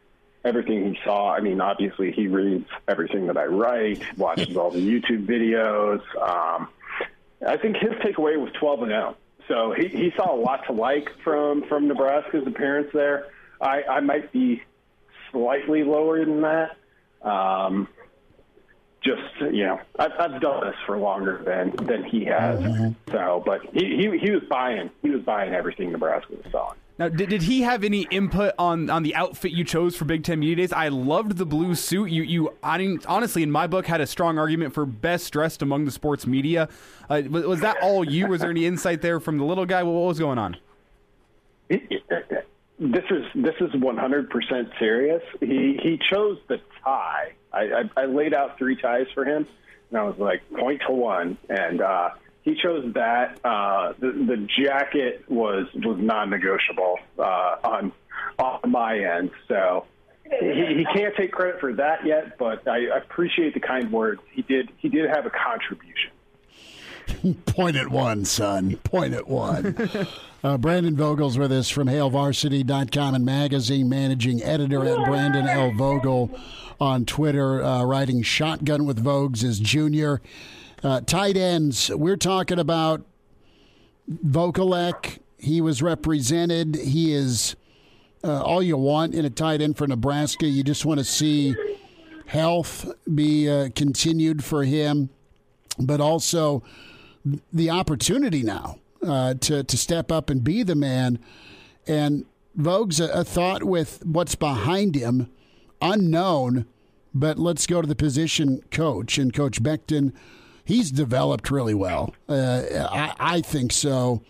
everything 0.45 0.93
he 0.93 0.99
saw. 1.05 1.33
I 1.33 1.39
mean, 1.39 1.61
obviously 1.61 2.11
he 2.11 2.27
reads 2.27 2.67
everything 2.89 3.29
that 3.29 3.37
I 3.37 3.45
write, 3.45 4.03
watches 4.19 4.57
all 4.57 4.73
the 4.73 4.81
YouTube 4.81 5.27
videos. 5.27 6.01
Um, 6.21 6.71
I 7.47 7.57
think 7.57 7.77
his 7.77 7.93
takeaway 8.01 8.37
was 8.37 8.51
12 8.59 8.83
and 8.83 8.91
0. 8.91 9.17
So 9.47 9.73
he, 9.79 9.87
he 9.87 10.13
saw 10.17 10.35
a 10.35 10.41
lot 10.41 10.67
to 10.67 10.73
like 10.73 11.09
from 11.23 11.63
from 11.69 11.87
Nebraska's 11.87 12.49
appearance 12.49 12.91
there. 12.93 13.29
I, 13.61 13.85
I 13.85 14.01
might 14.01 14.33
be 14.33 14.61
slightly 15.31 15.85
lower 15.85 16.25
than 16.25 16.41
that. 16.41 16.77
Um, 17.23 17.87
just 19.05 19.55
you 19.55 19.65
know, 19.65 19.81
I've, 19.99 20.13
I've 20.19 20.41
done 20.41 20.65
this 20.65 20.77
for 20.87 20.99
longer 20.99 21.43
than 21.45 21.75
than 21.87 22.05
he 22.05 22.25
has. 22.25 22.61
Mm-hmm. 22.61 23.11
So, 23.11 23.43
but 23.45 23.63
he, 23.73 23.97
he 23.97 24.19
he 24.19 24.31
was 24.31 24.43
buying 24.49 24.91
he 25.03 25.11
was 25.11 25.23
buying 25.23 25.55
everything 25.55 25.93
Nebraska 25.93 26.33
was 26.33 26.53
selling. 26.53 26.79
Now, 26.99 27.09
did, 27.09 27.31
did 27.31 27.43
he 27.43 27.63
have 27.63 27.85
any 27.85 28.07
input 28.11 28.55
on, 28.59 28.91
on 28.91 29.03
the 29.03 29.15
outfit 29.15 29.51
you 29.53 29.65
chose 29.65 29.97
for 29.97 30.05
Big 30.05 30.25
Ten 30.25 30.41
Media 30.41 30.57
Days? 30.57 30.73
I 30.75 30.89
loved 30.89 31.39
the 31.39 31.47
blue 31.47 31.75
suit. 31.75 32.11
You 32.11 32.23
you 32.23 32.55
I, 32.63 32.97
honestly, 33.07 33.43
in 33.43 33.51
my 33.51 33.67
book, 33.67 33.87
had 33.87 34.01
a 34.01 34.07
strong 34.07 34.39
argument 34.39 34.75
for 34.75 34.85
best 34.85 35.33
dressed 35.33 35.63
among 35.63 35.85
the 35.85 35.91
sports 35.91 36.27
media. 36.27 36.69
Uh, 37.09 37.23
was, 37.29 37.45
was, 37.45 37.61
that 37.61 37.79
all 37.83 38.05
you? 38.05 38.29
Was 38.29 38.43
there 38.43 38.51
any 38.51 38.67
insight 38.67 39.01
there 39.01 39.21
from 39.21 39.39
the 39.39 39.45
little 39.45 39.67
guy? 39.67 39.83
What, 39.83 39.93
what 39.93 40.09
was 40.09 40.19
going 40.19 40.39
on? 40.39 40.57
It, 41.71 41.83
it, 41.91 42.03
this 42.79 43.05
is 43.11 43.25
this 43.35 43.55
is 43.61 43.71
100% 43.71 44.79
serious. 44.79 45.23
He 45.41 45.79
he 45.83 45.99
chose 46.11 46.39
the 46.49 46.61
tie. 46.85 47.33
I, 47.53 47.61
I, 47.61 48.03
I 48.03 48.05
laid 48.07 48.35
out 48.35 48.59
three 48.59 48.77
ties 48.77 49.07
for 49.15 49.25
him, 49.25 49.47
and 49.91 49.99
I 49.99 50.05
was 50.05 50.17
like 50.19 50.43
point 50.51 50.83
to 50.87 50.93
one, 50.93 51.37
and 51.49 51.81
uh, 51.81 52.11
he 52.43 52.55
chose 52.55 52.93
that. 52.95 53.39
Uh, 53.45 53.93
the, 53.99 54.13
the 54.13 54.49
jacket 54.65 55.25
was 55.29 55.67
was 55.75 55.99
non-negotiable 56.01 56.99
uh, 57.19 57.57
on 57.65 57.93
on 58.39 58.71
my 58.71 58.99
end, 58.99 59.31
so 59.49 59.87
he, 60.25 60.77
he 60.79 60.87
can't 60.95 61.15
take 61.17 61.33
credit 61.33 61.61
for 61.61 61.75
that 61.75 62.07
yet. 62.07 62.39
But 62.39 62.67
I 62.67 62.79
appreciate 62.97 63.55
the 63.55 63.61
kind 63.61 63.93
words. 63.93 64.23
He 64.33 64.43
did 64.43 64.71
he 64.79 64.89
did 64.89 65.09
have 65.11 65.27
a 65.27 65.31
contribution. 65.31 66.12
Point 67.47 67.77
at 67.77 67.89
one, 67.89 68.25
son. 68.25 68.77
Point 68.79 69.15
at 69.15 69.29
one. 69.29 69.77
Uh, 70.45 70.59
Brandon 70.59 70.97
Vogel's 70.97 71.39
with 71.39 71.53
us 71.53 71.69
from 71.69 71.87
HailVarsity.com 71.87 73.15
and 73.15 73.25
magazine 73.25 73.89
managing 73.89 74.43
editor 74.43 74.85
at 74.85 75.07
Brandon 75.07 75.47
L. 75.47 75.71
Vogel 75.71 76.37
on 76.81 77.05
Twitter, 77.05 77.63
uh, 77.63 77.85
writing 77.85 78.23
Shotgun 78.23 78.85
with 78.85 79.05
Vogues 79.05 79.45
as 79.45 79.61
junior. 79.61 80.21
Uh, 80.83 81.01
tight 81.03 81.37
ends, 81.37 81.93
we're 81.95 82.17
talking 82.17 82.59
about 82.59 83.03
Vokolek. 84.11 85.21
He 85.39 85.61
was 85.61 85.81
represented. 85.81 86.75
He 86.75 87.13
is 87.13 87.55
uh, 88.25 88.43
all 88.43 88.65
you 88.65 88.77
want 88.77 89.15
in 89.15 89.25
a 89.25 89.31
tight 89.31 89.61
end 89.61 89.77
for 89.77 89.87
Nebraska. 89.87 90.47
You 90.47 90.65
just 90.65 90.85
want 90.85 90.99
to 90.99 91.05
see 91.05 91.55
health 92.27 92.91
be 93.15 93.49
uh, 93.49 93.69
continued 93.77 94.43
for 94.43 94.65
him, 94.65 95.11
but 95.79 96.01
also 96.01 96.65
the 97.53 97.71
opportunity 97.71 98.43
now 98.43 98.79
uh, 99.07 99.35
to 99.35 99.63
to 99.65 99.77
step 99.77 100.11
up 100.11 100.31
and 100.31 100.43
be 100.43 100.63
the 100.63 100.75
man. 100.75 101.19
And 101.87 102.25
Vogue's 102.57 103.01
a, 103.01 103.09
a 103.09 103.25
thought 103.25 103.65
with 103.65 104.05
what's 104.05 104.35
behind 104.35 104.95
him, 104.95 105.31
unknown. 105.81 106.67
But 107.15 107.39
let's 107.39 107.67
go 107.67 107.83
to 107.83 107.87
the 107.87 107.95
position 107.95 108.63
coach 108.71 109.19
and 109.19 109.35
Coach 109.35 109.63
Beckton 109.63 110.13
he's 110.65 110.91
developed 110.91 111.51
really 111.51 111.75
well. 111.75 112.15
Uh, 112.29 112.63
I, 112.91 113.15
I, 113.19 113.41
think 113.41 113.73
so. 113.73 114.23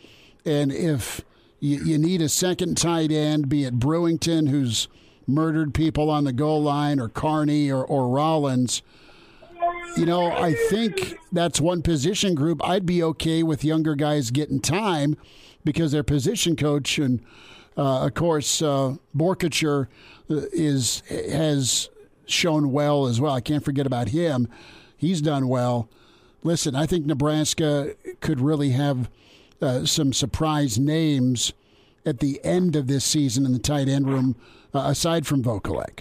And 0.44 0.72
if 0.72 1.22
you, 1.60 1.82
you, 1.84 1.98
need 1.98 2.22
a 2.22 2.28
second 2.28 2.76
tight 2.76 3.12
end, 3.12 3.48
be 3.48 3.64
it 3.64 3.78
Brewington, 3.78 4.48
who's 4.48 4.88
murdered 5.26 5.74
people 5.74 6.10
on 6.10 6.24
the 6.24 6.32
goal 6.32 6.62
line, 6.62 6.98
or 6.98 7.08
Carnie 7.08 7.70
or, 7.70 7.84
or 7.84 8.08
Rollins, 8.08 8.82
you 9.96 10.06
know, 10.06 10.30
I 10.30 10.54
think 10.54 11.18
that's 11.32 11.60
one 11.60 11.82
position 11.82 12.34
group. 12.34 12.66
I'd 12.66 12.86
be 12.86 13.02
okay 13.02 13.42
with 13.42 13.64
younger 13.64 13.94
guys 13.94 14.30
getting 14.30 14.60
time 14.60 15.16
because 15.64 15.92
their 15.92 16.02
position 16.02 16.56
coach 16.56 16.98
and, 16.98 17.20
uh, 17.76 18.06
of 18.06 18.14
course, 18.14 18.62
uh, 18.62 18.96
Boerkircher 19.16 19.86
uh, 20.30 20.40
is 20.52 21.02
has 21.08 21.88
shown 22.26 22.72
well 22.72 23.06
as 23.06 23.20
well. 23.20 23.32
I 23.32 23.40
can't 23.40 23.64
forget 23.64 23.86
about 23.86 24.08
him. 24.08 24.48
He's 24.96 25.20
done 25.20 25.48
well 25.48 25.88
listen, 26.42 26.74
I 26.74 26.86
think 26.86 27.06
Nebraska 27.06 27.94
could 28.20 28.40
really 28.40 28.70
have 28.70 29.10
uh, 29.60 29.84
some 29.84 30.12
surprise 30.12 30.78
names 30.78 31.52
at 32.04 32.18
the 32.20 32.40
end 32.44 32.74
of 32.76 32.88
this 32.88 33.04
season 33.04 33.46
in 33.46 33.52
the 33.52 33.58
tight 33.58 33.88
end 33.88 34.08
room, 34.08 34.36
uh, 34.74 34.80
aside 34.86 35.26
from 35.26 35.42
Vokolek. 35.42 36.00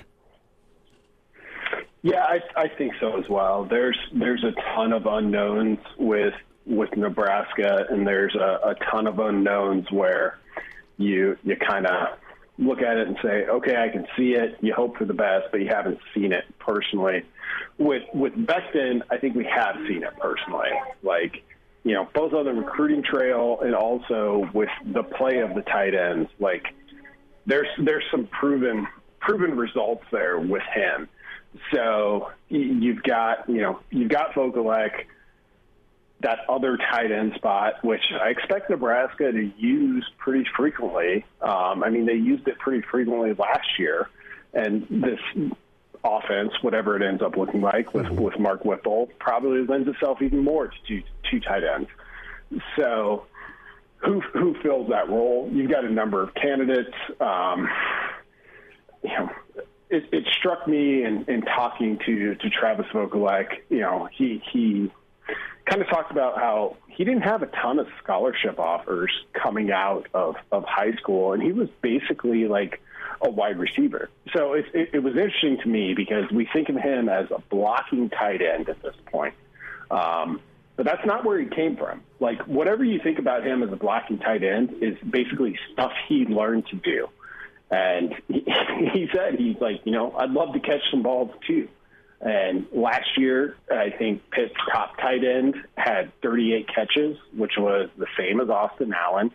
Yeah, 2.04 2.24
I, 2.24 2.40
I 2.56 2.68
think 2.68 2.94
so 3.00 3.18
as 3.20 3.30
well. 3.30 3.66
There's 3.66 3.98
there's 4.14 4.44
a 4.44 4.52
ton 4.76 4.94
of 4.94 5.06
unknowns 5.06 5.80
with 5.98 6.34
with 6.66 6.96
Nebraska, 6.96 7.86
and 7.90 8.08
there's 8.08 8.36
a, 8.36 8.70
a 8.70 8.76
ton 8.92 9.08
of 9.08 9.20
unknowns 9.20 9.92
where 9.92 10.40
you 10.98 11.38
you 11.44 11.56
kind 11.58 11.86
of 11.86 12.18
look 12.58 12.82
at 12.82 12.98
it 12.98 13.08
and 13.08 13.18
say, 13.24 13.46
okay, 13.46 13.76
I 13.76 13.90
can 13.90 14.06
see 14.18 14.34
it. 14.34 14.58
You 14.62 14.74
hope 14.74 14.98
for 14.98 15.06
the 15.06 15.14
best, 15.14 15.48
but 15.52 15.62
you 15.62 15.68
haven't 15.68 16.00
seen 16.14 16.32
it 16.32 16.46
personally 16.60 17.24
with 17.78 18.04
with 18.14 18.34
Beckton, 18.34 19.02
I 19.10 19.18
think 19.18 19.36
we 19.36 19.46
have 19.46 19.76
seen 19.88 20.04
it 20.04 20.14
personally. 20.20 20.70
Like, 21.04 21.44
you 21.84 21.94
know, 21.94 22.08
both 22.14 22.34
on 22.34 22.46
the 22.46 22.54
recruiting 22.54 23.04
trail 23.04 23.60
and 23.62 23.76
also 23.76 24.50
with 24.54 24.70
the 24.86 25.04
play 25.04 25.40
of 25.40 25.56
the 25.56 25.62
tight 25.62 25.96
ends. 25.96 26.30
Like, 26.40 26.68
there's 27.46 27.68
there's 27.84 28.04
some 28.12 28.28
proven 28.28 28.88
proven 29.20 29.58
results 29.58 30.04
there 30.12 30.40
with 30.40 30.64
him. 30.74 31.10
So 31.74 32.32
you've 32.50 33.04
got 33.04 33.50
you 33.50 33.62
know 33.62 33.80
you've 33.90 34.10
got 34.10 34.34
Vokolek, 34.34 35.06
that 36.22 36.40
other 36.50 36.78
tight 36.78 37.12
end 37.12 37.34
spot, 37.36 37.84
which 37.84 38.04
I 38.22 38.30
expect 38.30 38.70
Nebraska 38.70 39.32
to 39.32 39.52
use 39.58 40.10
pretty 40.18 40.46
frequently. 40.56 41.26
Um, 41.42 41.84
I 41.84 41.90
mean, 41.90 42.06
they 42.06 42.14
used 42.14 42.48
it 42.48 42.58
pretty 42.60 42.86
frequently 42.90 43.34
last 43.34 43.80
year, 43.80 44.10
and 44.54 44.88
this 44.90 45.20
offense, 46.04 46.52
whatever 46.62 46.96
it 46.96 47.04
ends 47.04 47.22
up 47.22 47.38
looking 47.38 47.62
like 47.62 47.94
with, 47.94 48.10
with 48.10 48.40
Mark 48.40 48.66
Whipple, 48.66 49.10
probably 49.20 49.66
lends 49.66 49.88
itself 49.88 50.22
even 50.22 50.40
more 50.40 50.68
to 50.68 50.76
two, 50.88 51.04
two 51.30 51.40
tight 51.40 51.64
ends. 51.64 51.90
So 52.76 53.26
who 53.98 54.20
who 54.34 54.56
fills 54.62 54.90
that 54.90 55.10
role? 55.10 55.50
You've 55.52 55.72
got 55.72 55.86
a 55.86 55.90
number 55.90 56.22
of 56.22 56.34
candidates. 56.34 56.94
Um, 57.20 57.70
you 59.04 59.10
know, 59.10 59.30
it, 59.92 60.06
it 60.12 60.28
struck 60.38 60.68
me 60.68 61.04
in, 61.04 61.26
in 61.28 61.42
talking 61.42 62.00
to 62.06 62.36
to 62.36 62.50
Travis 62.50 62.88
Vokolek. 62.94 63.62
You 63.70 63.82
know, 63.82 64.10
he 64.12 64.42
he 64.52 64.92
kind 65.66 65.82
of 65.82 65.88
talked 65.90 66.12
about 66.12 66.38
how 66.38 66.78
he 66.88 67.04
didn't 67.04 67.22
have 67.22 67.44
a 67.44 67.48
ton 67.48 67.80
of 67.80 67.88
scholarship 68.04 68.60
offers 68.60 69.12
coming 69.34 69.72
out 69.72 70.08
of 70.14 70.36
of 70.52 70.64
high 70.66 70.94
school, 70.94 71.34
and 71.34 71.44
he 71.44 71.52
was 71.52 71.70
basically 71.82 72.48
like 72.48 72.82
a 73.22 73.30
wide 73.30 73.60
receiver. 73.60 74.10
So 74.34 74.54
it, 74.54 74.66
it, 74.74 74.90
it 74.94 75.00
was 75.00 75.16
interesting 75.16 75.60
to 75.62 75.68
me 75.68 75.94
because 75.94 76.32
we 76.32 76.48
think 76.52 76.70
of 76.70 76.78
him 76.78 77.08
as 77.08 77.30
a 77.30 77.40
blocking 77.50 78.10
tight 78.10 78.42
end 78.42 78.68
at 78.70 78.82
this 78.82 78.96
point. 79.12 79.36
Um, 79.92 80.42
but 80.76 80.86
that's 80.86 81.06
not 81.06 81.24
where 81.26 81.38
he 81.40 81.46
came 81.46 81.78
from. 81.78 82.02
Like 82.20 82.42
whatever 82.48 82.84
you 82.84 83.00
think 83.04 83.20
about 83.20 83.46
him 83.46 83.62
as 83.62 83.72
a 83.72 83.76
blocking 83.76 84.18
tight 84.18 84.44
end 84.44 84.74
is 84.82 84.98
basically 85.08 85.60
stuff 85.74 85.92
he 86.08 86.26
learned 86.26 86.68
to 86.68 86.78
do. 86.78 87.10
And 87.72 88.14
he, 88.28 88.46
he 88.94 89.08
said 89.14 89.36
he's 89.40 89.60
like, 89.60 89.82
you 89.86 89.92
know, 89.92 90.14
I'd 90.14 90.32
love 90.32 90.54
to 90.54 90.60
catch 90.60 90.82
some 90.92 91.02
balls 91.02 91.32
too. 91.48 91.68
And 92.20 92.68
last 92.72 93.18
year, 93.18 93.56
I 93.72 93.90
think 93.90 94.22
Pitt's 94.30 94.54
top 94.72 94.96
tight 94.98 95.24
end 95.24 95.56
had 95.76 96.12
38 96.22 96.68
catches, 96.68 97.18
which 97.36 97.54
was 97.58 97.90
the 97.98 98.06
same 98.16 98.40
as 98.40 98.50
Austin 98.50 98.94
Allen. 98.94 99.32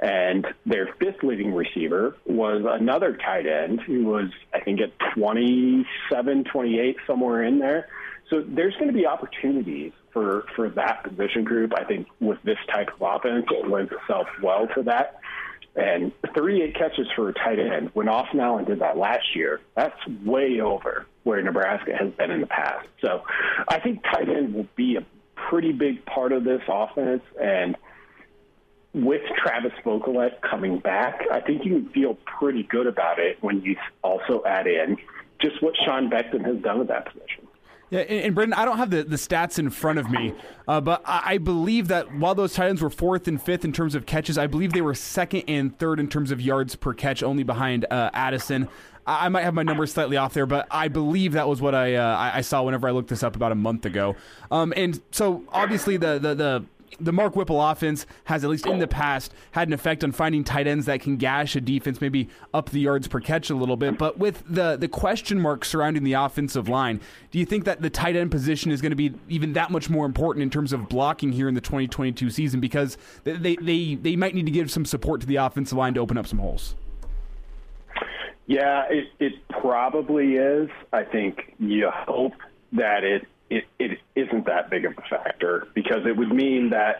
And 0.00 0.46
their 0.64 0.94
fifth 1.00 1.24
leading 1.24 1.52
receiver 1.52 2.16
was 2.24 2.62
another 2.64 3.16
tight 3.16 3.46
end 3.46 3.80
who 3.80 4.04
was, 4.04 4.30
I 4.54 4.60
think, 4.60 4.80
at 4.80 4.92
27, 5.16 6.44
28, 6.44 6.96
somewhere 7.08 7.42
in 7.42 7.58
there. 7.58 7.88
So 8.30 8.44
there's 8.46 8.74
going 8.74 8.86
to 8.86 8.92
be 8.92 9.06
opportunities 9.06 9.92
for, 10.12 10.44
for 10.54 10.68
that 10.70 11.02
position 11.02 11.42
group. 11.42 11.72
I 11.76 11.82
think 11.84 12.06
with 12.20 12.38
this 12.44 12.58
type 12.72 12.90
of 12.94 13.02
offense, 13.02 13.46
it 13.50 13.68
lends 13.68 13.90
itself 13.90 14.28
well 14.40 14.68
to 14.76 14.84
that. 14.84 15.18
And 15.78 16.12
38 16.34 16.74
catches 16.74 17.06
for 17.14 17.28
a 17.28 17.32
tight 17.32 17.60
end, 17.60 17.90
when 17.94 18.08
Austin 18.08 18.40
Allen 18.40 18.64
did 18.64 18.80
that 18.80 18.96
last 18.98 19.36
year, 19.36 19.60
that's 19.76 19.94
way 20.24 20.60
over 20.60 21.06
where 21.22 21.40
Nebraska 21.40 21.96
has 21.96 22.12
been 22.14 22.32
in 22.32 22.40
the 22.40 22.48
past. 22.48 22.88
So 23.00 23.22
I 23.68 23.78
think 23.78 24.02
tight 24.02 24.28
end 24.28 24.54
will 24.54 24.66
be 24.74 24.96
a 24.96 25.04
pretty 25.36 25.70
big 25.72 26.04
part 26.04 26.32
of 26.32 26.42
this 26.42 26.62
offense. 26.66 27.22
And 27.40 27.76
with 28.92 29.22
Travis 29.36 29.72
Vokolek 29.84 30.40
coming 30.40 30.78
back, 30.78 31.22
I 31.30 31.40
think 31.40 31.64
you 31.64 31.80
can 31.80 31.90
feel 31.90 32.18
pretty 32.26 32.64
good 32.64 32.88
about 32.88 33.20
it 33.20 33.38
when 33.40 33.60
you 33.62 33.76
also 34.02 34.42
add 34.44 34.66
in 34.66 34.96
just 35.40 35.62
what 35.62 35.74
Sean 35.84 36.10
Beckton 36.10 36.44
has 36.44 36.56
done 36.56 36.80
with 36.80 36.88
that 36.88 37.06
position. 37.06 37.46
Yeah, 37.90 38.00
and, 38.00 38.26
and 38.26 38.34
Brendan, 38.34 38.58
I 38.58 38.64
don't 38.64 38.78
have 38.78 38.90
the, 38.90 39.02
the 39.02 39.16
stats 39.16 39.58
in 39.58 39.70
front 39.70 39.98
of 39.98 40.10
me, 40.10 40.34
uh, 40.66 40.80
but 40.80 41.02
I, 41.06 41.22
I, 41.24 41.38
believe 41.38 41.88
that 41.88 42.14
while 42.14 42.34
those 42.34 42.52
tight 42.52 42.68
ends 42.68 42.82
were 42.82 42.90
fourth 42.90 43.26
and 43.26 43.40
fifth 43.40 43.64
in 43.64 43.72
terms 43.72 43.94
of 43.94 44.04
catches, 44.04 44.36
I 44.36 44.46
believe 44.46 44.72
they 44.72 44.82
were 44.82 44.94
second 44.94 45.44
and 45.48 45.76
third 45.78 45.98
in 45.98 46.08
terms 46.08 46.30
of 46.30 46.40
yards 46.40 46.76
per 46.76 46.92
catch, 46.92 47.22
only 47.22 47.44
behind 47.44 47.86
uh, 47.90 48.10
Addison. 48.12 48.68
I, 49.06 49.26
I, 49.26 49.28
might 49.30 49.42
have 49.42 49.54
my 49.54 49.62
numbers 49.62 49.92
slightly 49.92 50.18
off 50.18 50.34
there, 50.34 50.44
but 50.44 50.66
I 50.70 50.88
believe 50.88 51.32
that 51.32 51.48
was 51.48 51.62
what 51.62 51.74
I 51.74 51.94
uh, 51.94 52.30
I 52.34 52.42
saw 52.42 52.62
whenever 52.62 52.86
I 52.88 52.90
looked 52.90 53.08
this 53.08 53.22
up 53.22 53.36
about 53.36 53.52
a 53.52 53.56
month 53.56 53.86
ago. 53.86 54.16
Um, 54.50 54.74
and 54.76 55.00
so 55.10 55.44
obviously 55.48 55.96
the 55.96 56.18
the, 56.18 56.34
the 56.34 56.64
the 57.00 57.12
Mark 57.12 57.36
Whipple 57.36 57.62
offense 57.62 58.06
has, 58.24 58.44
at 58.44 58.50
least 58.50 58.66
in 58.66 58.78
the 58.78 58.88
past, 58.88 59.32
had 59.52 59.68
an 59.68 59.74
effect 59.74 60.04
on 60.04 60.12
finding 60.12 60.44
tight 60.44 60.66
ends 60.66 60.86
that 60.86 61.00
can 61.00 61.16
gash 61.16 61.56
a 61.56 61.60
defense, 61.60 62.00
maybe 62.00 62.28
up 62.52 62.70
the 62.70 62.80
yards 62.80 63.08
per 63.08 63.20
catch 63.20 63.50
a 63.50 63.54
little 63.54 63.76
bit. 63.76 63.98
But 63.98 64.18
with 64.18 64.42
the 64.48 64.76
the 64.76 64.88
question 64.88 65.40
mark 65.40 65.64
surrounding 65.64 66.04
the 66.04 66.14
offensive 66.14 66.68
line, 66.68 67.00
do 67.30 67.38
you 67.38 67.44
think 67.44 67.64
that 67.64 67.82
the 67.82 67.90
tight 67.90 68.16
end 68.16 68.30
position 68.30 68.70
is 68.70 68.80
going 68.80 68.90
to 68.90 68.96
be 68.96 69.14
even 69.28 69.52
that 69.54 69.70
much 69.70 69.90
more 69.90 70.06
important 70.06 70.42
in 70.42 70.50
terms 70.50 70.72
of 70.72 70.88
blocking 70.88 71.32
here 71.32 71.48
in 71.48 71.54
the 71.54 71.60
2022 71.60 72.30
season? 72.30 72.60
Because 72.60 72.96
they 73.24 73.56
they 73.56 73.94
they 73.94 74.16
might 74.16 74.34
need 74.34 74.46
to 74.46 74.52
give 74.52 74.70
some 74.70 74.84
support 74.84 75.20
to 75.20 75.26
the 75.26 75.36
offensive 75.36 75.76
line 75.76 75.94
to 75.94 76.00
open 76.00 76.16
up 76.16 76.26
some 76.26 76.38
holes. 76.38 76.74
Yeah, 78.46 78.84
it, 78.88 79.08
it 79.20 79.32
probably 79.48 80.36
is. 80.36 80.70
I 80.90 81.04
think 81.04 81.54
you 81.58 81.90
hope 81.92 82.32
that 82.72 83.04
it 83.04 83.26
it, 83.50 83.64
it 83.78 83.98
isn't 84.14 84.46
that 84.46 84.70
big 84.70 84.84
of 84.84 84.92
a 84.98 85.02
factor 85.08 85.66
because 85.74 86.06
it 86.06 86.16
would 86.16 86.30
mean 86.30 86.70
that 86.70 86.98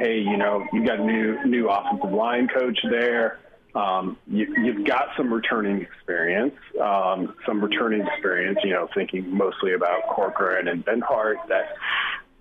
hey, 0.00 0.18
you 0.18 0.36
know, 0.36 0.66
you've 0.72 0.86
got 0.86 0.98
a 0.98 1.04
new 1.04 1.44
new 1.44 1.68
offensive 1.68 2.12
line 2.12 2.48
coach 2.48 2.78
there. 2.90 3.38
Um, 3.74 4.16
you, 4.26 4.52
you've 4.64 4.84
got 4.84 5.08
some 5.16 5.32
returning 5.32 5.80
experience, 5.82 6.54
um, 6.82 7.36
some 7.46 7.62
returning 7.62 8.06
experience. 8.06 8.58
You 8.64 8.70
know, 8.70 8.88
thinking 8.94 9.36
mostly 9.36 9.74
about 9.74 10.08
Corcoran 10.08 10.68
and 10.68 10.84
Benhart 10.84 11.36
that 11.48 11.76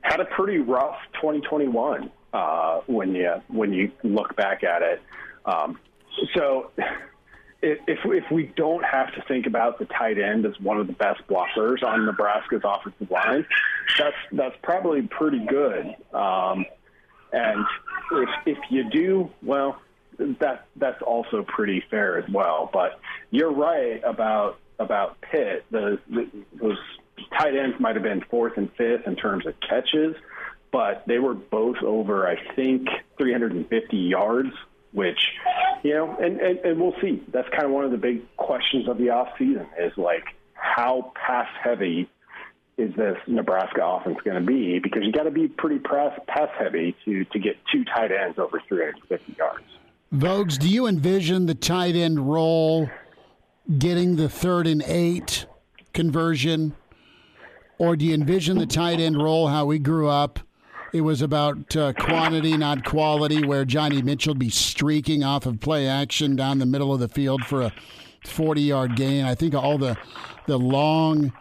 had 0.01 0.19
a 0.21 0.25
pretty 0.25 0.57
rough 0.59 0.97
2021 1.15 2.09
uh, 2.33 2.81
when 2.87 3.13
you 3.13 3.41
when 3.49 3.73
you 3.73 3.91
look 4.03 4.35
back 4.35 4.63
at 4.63 4.81
it. 4.81 5.01
Um, 5.45 5.77
so 6.35 6.71
if 7.61 7.99
if 8.05 8.31
we 8.31 8.51
don't 8.55 8.83
have 8.83 9.13
to 9.15 9.21
think 9.27 9.45
about 9.45 9.79
the 9.79 9.85
tight 9.85 10.17
end 10.17 10.45
as 10.45 10.59
one 10.59 10.79
of 10.79 10.87
the 10.87 10.93
best 10.93 11.21
blockers 11.27 11.83
on 11.83 12.05
Nebraska's 12.05 12.61
offensive 12.63 13.11
line, 13.11 13.45
that's 13.97 14.15
that's 14.31 14.55
probably 14.63 15.01
pretty 15.03 15.45
good. 15.45 15.95
Um, 16.13 16.65
and 17.33 17.65
if 18.11 18.29
if 18.45 18.57
you 18.69 18.89
do, 18.89 19.29
well, 19.43 19.81
that 20.39 20.67
that's 20.77 21.01
also 21.01 21.43
pretty 21.43 21.83
fair 21.89 22.17
as 22.17 22.29
well. 22.29 22.69
But 22.71 22.99
you're 23.29 23.51
right 23.51 24.01
about 24.03 24.59
about 24.79 25.19
Pitt. 25.21 25.65
The, 25.71 25.99
the 26.09 26.29
those 26.53 26.77
tight 27.37 27.55
ends 27.55 27.77
might 27.79 27.95
have 27.95 28.03
been 28.03 28.23
fourth 28.29 28.53
and 28.57 28.71
fifth 28.77 29.05
in 29.05 29.15
terms 29.17 29.45
of 29.45 29.53
catches, 29.59 30.15
but 30.71 31.03
they 31.07 31.19
were 31.19 31.33
both 31.33 31.77
over 31.83 32.25
I 32.25 32.37
think 32.55 32.87
350 33.17 33.97
yards 33.97 34.53
which, 34.91 35.19
you 35.83 35.93
know, 35.93 36.15
and, 36.19 36.39
and, 36.39 36.59
and 36.59 36.79
we'll 36.79 36.95
see. 37.01 37.23
That's 37.31 37.47
kind 37.49 37.65
of 37.65 37.71
one 37.71 37.85
of 37.85 37.91
the 37.91 37.97
big 37.97 38.21
questions 38.37 38.87
of 38.87 38.97
the 38.97 39.09
off 39.09 39.29
season 39.37 39.67
is 39.79 39.93
like 39.97 40.23
how 40.53 41.11
pass 41.15 41.47
heavy 41.63 42.09
is 42.77 42.95
this 42.95 43.17
Nebraska 43.27 43.81
offense 43.83 44.17
going 44.23 44.39
to 44.41 44.45
be? 44.45 44.79
Because 44.79 45.03
you 45.03 45.11
got 45.11 45.23
to 45.23 45.31
be 45.31 45.47
pretty 45.47 45.79
pass, 45.79 46.17
pass 46.27 46.49
heavy 46.57 46.95
to 47.05 47.25
to 47.25 47.39
get 47.39 47.57
two 47.71 47.83
tight 47.83 48.11
ends 48.11 48.39
over 48.39 48.61
350 48.67 49.35
yards. 49.37 49.65
Voges, 50.11 50.57
do 50.57 50.69
you 50.69 50.87
envision 50.87 51.45
the 51.45 51.55
tight 51.55 51.95
end 51.95 52.31
role 52.31 52.89
getting 53.77 54.15
the 54.15 54.29
third 54.29 54.65
and 54.65 54.81
eight 54.87 55.45
conversion, 55.93 56.75
or 57.77 57.95
do 57.95 58.05
you 58.05 58.13
envision 58.13 58.57
the 58.57 58.65
tight 58.65 58.99
end 58.99 59.21
role 59.21 59.47
how 59.47 59.65
we 59.65 59.77
grew 59.77 60.07
up? 60.07 60.39
It 60.91 61.01
was 61.01 61.21
about 61.21 61.75
uh, 61.75 61.93
quantity, 61.93 62.57
not 62.57 62.83
quality, 62.83 63.45
where 63.45 63.63
Johnny 63.63 64.01
Mitchell 64.01 64.33
be 64.33 64.49
streaking 64.49 65.23
off 65.23 65.45
of 65.45 65.59
play 65.59 65.87
action 65.87 66.35
down 66.35 66.57
the 66.57 66.65
middle 66.65 66.93
of 66.93 66.99
the 66.99 67.07
field 67.07 67.45
for 67.45 67.61
a 67.61 67.73
40 68.25 68.61
yard 68.61 68.95
gain. 68.95 69.25
I 69.25 69.35
think 69.35 69.53
all 69.53 69.77
the, 69.77 69.97
the 70.47 70.57
long 70.57 71.31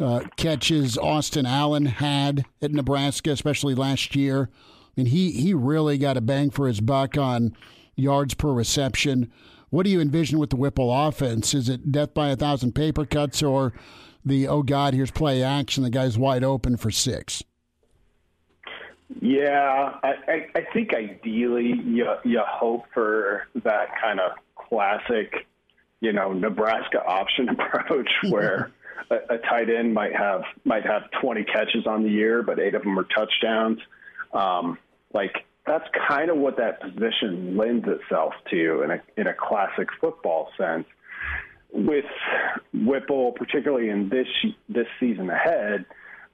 uh, 0.00 0.20
catches 0.36 0.96
Austin 0.96 1.46
Allen 1.46 1.86
had 1.86 2.44
at 2.62 2.72
Nebraska, 2.72 3.30
especially 3.30 3.74
last 3.74 4.16
year. 4.16 4.48
I 4.52 4.90
mean, 4.96 5.06
he, 5.06 5.32
he 5.32 5.52
really 5.52 5.98
got 5.98 6.16
a 6.16 6.22
bang 6.22 6.50
for 6.50 6.66
his 6.66 6.80
buck 6.80 7.18
on 7.18 7.54
yards 7.96 8.34
per 8.34 8.52
reception. 8.52 9.30
What 9.68 9.84
do 9.84 9.90
you 9.90 10.00
envision 10.00 10.38
with 10.38 10.50
the 10.50 10.56
Whipple 10.56 10.92
offense? 10.92 11.52
Is 11.52 11.68
it 11.68 11.92
death 11.92 12.14
by 12.14 12.30
a 12.30 12.36
thousand 12.36 12.74
paper 12.74 13.04
cuts 13.04 13.42
or 13.42 13.72
the, 14.24 14.48
oh 14.48 14.62
God, 14.62 14.94
here's 14.94 15.10
play 15.10 15.42
action, 15.42 15.82
the 15.82 15.90
guy's 15.90 16.16
wide 16.16 16.44
open 16.44 16.76
for 16.76 16.90
six? 16.90 17.42
Yeah, 19.20 19.98
I, 20.02 20.12
I, 20.28 20.46
I 20.54 20.66
think 20.72 20.94
ideally 20.94 21.74
you 21.84 22.06
you 22.24 22.42
hope 22.46 22.84
for 22.94 23.46
that 23.62 23.88
kind 24.00 24.18
of 24.18 24.32
classic, 24.56 25.46
you 26.00 26.12
know, 26.12 26.32
Nebraska 26.32 27.04
option 27.04 27.48
approach 27.50 28.10
where 28.30 28.72
a, 29.10 29.34
a 29.34 29.38
tight 29.38 29.68
end 29.70 29.92
might 29.92 30.14
have 30.16 30.42
might 30.64 30.86
have 30.86 31.02
20 31.20 31.44
catches 31.44 31.86
on 31.86 32.02
the 32.02 32.10
year, 32.10 32.42
but 32.42 32.58
eight 32.58 32.74
of 32.74 32.82
them 32.82 32.98
are 32.98 33.04
touchdowns. 33.04 33.78
Um, 34.32 34.78
like 35.12 35.44
that's 35.66 35.84
kind 36.08 36.30
of 36.30 36.38
what 36.38 36.56
that 36.56 36.80
position 36.80 37.56
lends 37.56 37.86
itself 37.86 38.34
to 38.50 38.82
in 38.82 38.90
a 38.90 39.02
in 39.16 39.26
a 39.26 39.34
classic 39.34 39.88
football 40.00 40.50
sense. 40.56 40.86
With 41.72 42.04
Whipple, 42.72 43.32
particularly 43.32 43.90
in 43.90 44.08
this 44.08 44.28
this 44.68 44.86
season 45.00 45.28
ahead 45.28 45.84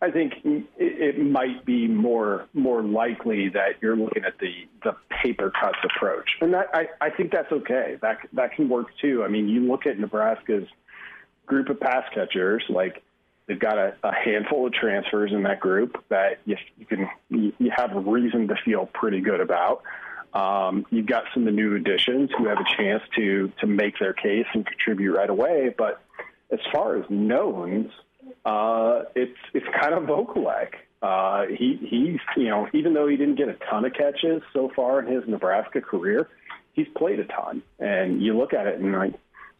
I 0.02 0.10
think 0.10 0.34
it, 0.44 1.18
might 1.18 1.64
be 1.66 1.86
more 1.86 2.46
more 2.54 2.82
likely 2.82 3.50
that 3.50 3.82
you're 3.82 3.96
looking 3.96 4.24
at 4.24 4.38
the 4.38 4.66
the 4.82 4.96
paper 5.22 5.50
cuts 5.50 5.78
approach, 5.84 6.28
and 6.40 6.54
that 6.54 6.68
I, 6.72 6.88
I 7.00 7.10
think 7.10 7.32
that's 7.32 7.52
okay. 7.52 7.98
That 8.00 8.18
that 8.32 8.54
can 8.54 8.70
work 8.70 8.86
too. 9.00 9.22
I 9.22 9.28
mean, 9.28 9.48
you 9.48 9.60
look 9.60 9.86
at 9.86 9.98
Nebraska's 9.98 10.66
group 11.46 11.68
of 11.68 11.80
pass 11.80 12.04
catchers, 12.14 12.64
like 12.70 13.02
they've 13.46 13.58
got 13.58 13.76
a, 13.76 13.94
a 14.02 14.14
handful 14.14 14.66
of 14.66 14.72
transfers 14.72 15.32
in 15.32 15.42
that 15.42 15.60
group 15.60 16.02
that 16.08 16.38
you, 16.46 16.56
you 16.78 16.86
can 16.86 17.08
you, 17.28 17.52
you 17.58 17.70
have 17.76 17.94
a 17.94 18.00
reason 18.00 18.48
to 18.48 18.54
feel 18.64 18.86
pretty 18.86 19.20
good 19.20 19.40
about. 19.40 19.82
Um, 20.32 20.86
you've 20.90 21.06
got 21.06 21.24
some 21.34 21.42
of 21.42 21.46
the 21.46 21.52
new 21.52 21.74
additions 21.74 22.30
who 22.38 22.46
have 22.46 22.58
a 22.58 22.76
chance 22.76 23.02
to 23.16 23.52
to 23.60 23.66
make 23.66 23.98
their 23.98 24.14
case 24.14 24.46
and 24.54 24.64
contribute 24.64 25.14
right 25.14 25.28
away. 25.28 25.74
But 25.76 26.00
as 26.50 26.60
far 26.72 26.96
as 26.96 27.04
knowns, 27.10 27.90
uh, 28.44 29.02
it's 29.14 29.38
it's 29.52 29.66
kind 29.80 29.94
of 29.94 30.04
Vokolek. 30.04 30.74
Uh, 31.02 31.46
he 31.46 31.78
he's 31.80 32.20
you 32.36 32.48
know 32.48 32.68
even 32.72 32.94
though 32.94 33.06
he 33.06 33.16
didn't 33.16 33.36
get 33.36 33.48
a 33.48 33.56
ton 33.70 33.84
of 33.84 33.92
catches 33.94 34.42
so 34.52 34.70
far 34.74 35.00
in 35.00 35.12
his 35.12 35.24
Nebraska 35.26 35.80
career, 35.80 36.28
he's 36.72 36.88
played 36.96 37.20
a 37.20 37.24
ton. 37.24 37.62
And 37.78 38.22
you 38.22 38.36
look 38.36 38.52
at 38.52 38.66
it 38.66 38.78
and 38.80 38.92
like, 38.92 39.14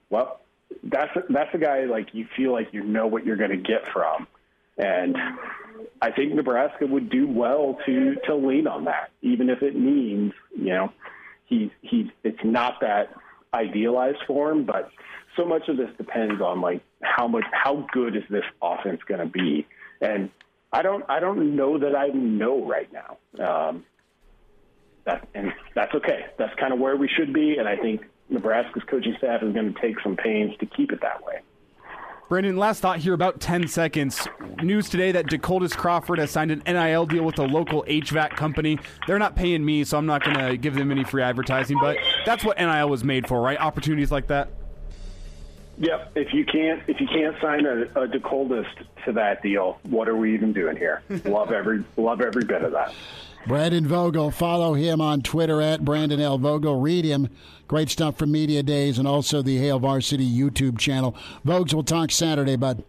well, 0.09 0.41
that's 0.85 1.13
that's 1.29 1.55
a 1.55 1.59
guy 1.59 1.85
like 1.85 2.09
you 2.13 2.27
feel 2.37 2.53
like 2.53 2.69
you 2.73 2.83
know 2.83 3.07
what 3.07 3.25
you're 3.25 3.37
going 3.37 3.51
to 3.51 3.57
get 3.57 3.89
from. 3.93 4.27
And 4.79 5.17
I 6.01 6.11
think 6.11 6.35
Nebraska 6.35 6.87
would 6.87 7.11
do 7.11 7.27
well 7.29 7.79
to 7.87 8.17
to 8.27 8.35
lean 8.35 8.67
on 8.67 8.85
that, 8.85 9.11
even 9.23 9.51
if 9.51 9.63
it 9.63 9.77
means 9.77 10.33
you 10.57 10.73
know 10.73 10.93
he 11.47 11.71
he 11.83 12.11
it's 12.25 12.45
not 12.45 12.81
that 12.81 13.15
idealized 13.55 14.19
form, 14.27 14.65
but 14.65 14.91
so 15.37 15.45
much 15.45 15.69
of 15.69 15.77
this 15.77 15.91
depends 15.97 16.41
on 16.41 16.61
like 16.61 16.83
how 17.03 17.29
much 17.29 17.45
how 17.53 17.87
good 17.93 18.17
is 18.17 18.23
this 18.31 18.45
offense 18.63 19.01
going 19.07 19.21
to 19.21 19.27
be, 19.27 19.67
and 20.01 20.31
I 20.73 20.83
don't 20.83 21.05
I 21.09 21.21
don't 21.21 21.57
know 21.57 21.79
that 21.79 21.97
I 21.97 22.09
know 22.09 22.65
right 22.65 22.89
now. 22.93 23.17
Um, 23.45 23.85
that 25.05 25.29
and 25.35 25.53
that's 25.75 25.95
okay. 25.95 26.27
That's 26.39 26.55
kind 26.59 26.73
of 26.73 26.79
where 26.79 26.97
we 26.97 27.09
should 27.09 27.33
be, 27.33 27.57
and 27.59 27.69
I 27.69 27.77
think 27.77 28.03
Nebraska's 28.29 28.83
coaching 28.89 29.15
staff 29.19 29.43
is 29.43 29.53
going 29.53 29.73
to 29.73 29.81
take 29.81 30.01
some 30.03 30.17
pains 30.17 30.53
to 30.61 30.67
keep 30.67 30.93
it 30.93 31.01
that 31.03 31.25
way. 31.25 31.41
Brandon, 32.31 32.57
last 32.57 32.79
thought 32.81 33.01
here 33.01 33.13
about 33.13 33.41
10 33.41 33.67
seconds. 33.67 34.29
News 34.63 34.89
today 34.89 35.11
that 35.11 35.27
Decoldest 35.27 35.77
Crawford 35.77 36.21
has 36.21 36.31
signed 36.31 36.53
an 36.53 36.63
NIL 36.65 37.05
deal 37.05 37.25
with 37.25 37.41
a 37.41 37.43
local 37.43 37.83
HVAC 37.89 38.37
company. 38.37 38.79
They're 39.09 39.19
not 39.19 39.35
paying 39.35 39.65
me, 39.65 39.83
so 39.83 39.99
I'm 39.99 40.07
not 40.07 40.23
going 40.23 40.39
to 40.39 40.57
give 40.57 40.77
them 40.77 40.93
any 40.93 41.03
free 41.03 41.25
advertising, 41.25 41.77
but 41.81 41.97
that's 42.25 42.45
what 42.45 42.57
NIL 42.57 42.89
was 42.89 43.03
made 43.03 43.27
for, 43.27 43.43
right? 43.43 43.59
Opportunities 43.59 44.13
like 44.13 44.29
that. 44.29 44.49
Yep. 45.79 46.13
If 46.15 46.33
you 46.33 46.45
can't 46.45 46.81
if 46.87 47.01
you 47.01 47.09
can't 47.09 47.35
sign 47.41 47.67
a, 47.67 48.01
a 48.01 48.07
to 48.07 49.13
that 49.13 49.43
deal, 49.43 49.81
what 49.83 50.09
are 50.09 50.17
we 50.17 50.33
even 50.33 50.53
doing 50.53 50.77
here? 50.77 51.03
love 51.25 51.51
every 51.51 51.83
love 51.97 52.21
every 52.21 52.45
bit 52.45 52.63
of 52.63 52.71
that. 52.71 52.95
Brandon 53.47 53.87
Vogel, 53.87 54.31
follow 54.31 54.75
him 54.75 55.01
on 55.01 55.23
Twitter 55.23 55.61
at 55.63 55.85
Brandon 55.85 56.21
L. 56.21 56.39
Vogel. 56.39 56.81
Read 56.81 57.05
him. 57.05 57.29
Great 57.67 57.89
stuff 57.89 58.19
from 58.19 58.33
Media 58.33 58.63
Days 58.63 58.99
and 58.99 59.09
also 59.09 59.43
the 59.43 59.57
Hail 59.59 59.79
Varsity 59.79 60.29
YouTube 60.29 60.79
channel. 60.79 61.17
Vogues, 61.45 61.73
we'll 61.73 61.83
talk 61.83 62.11
Saturday, 62.11 62.57
bud. 62.57 62.85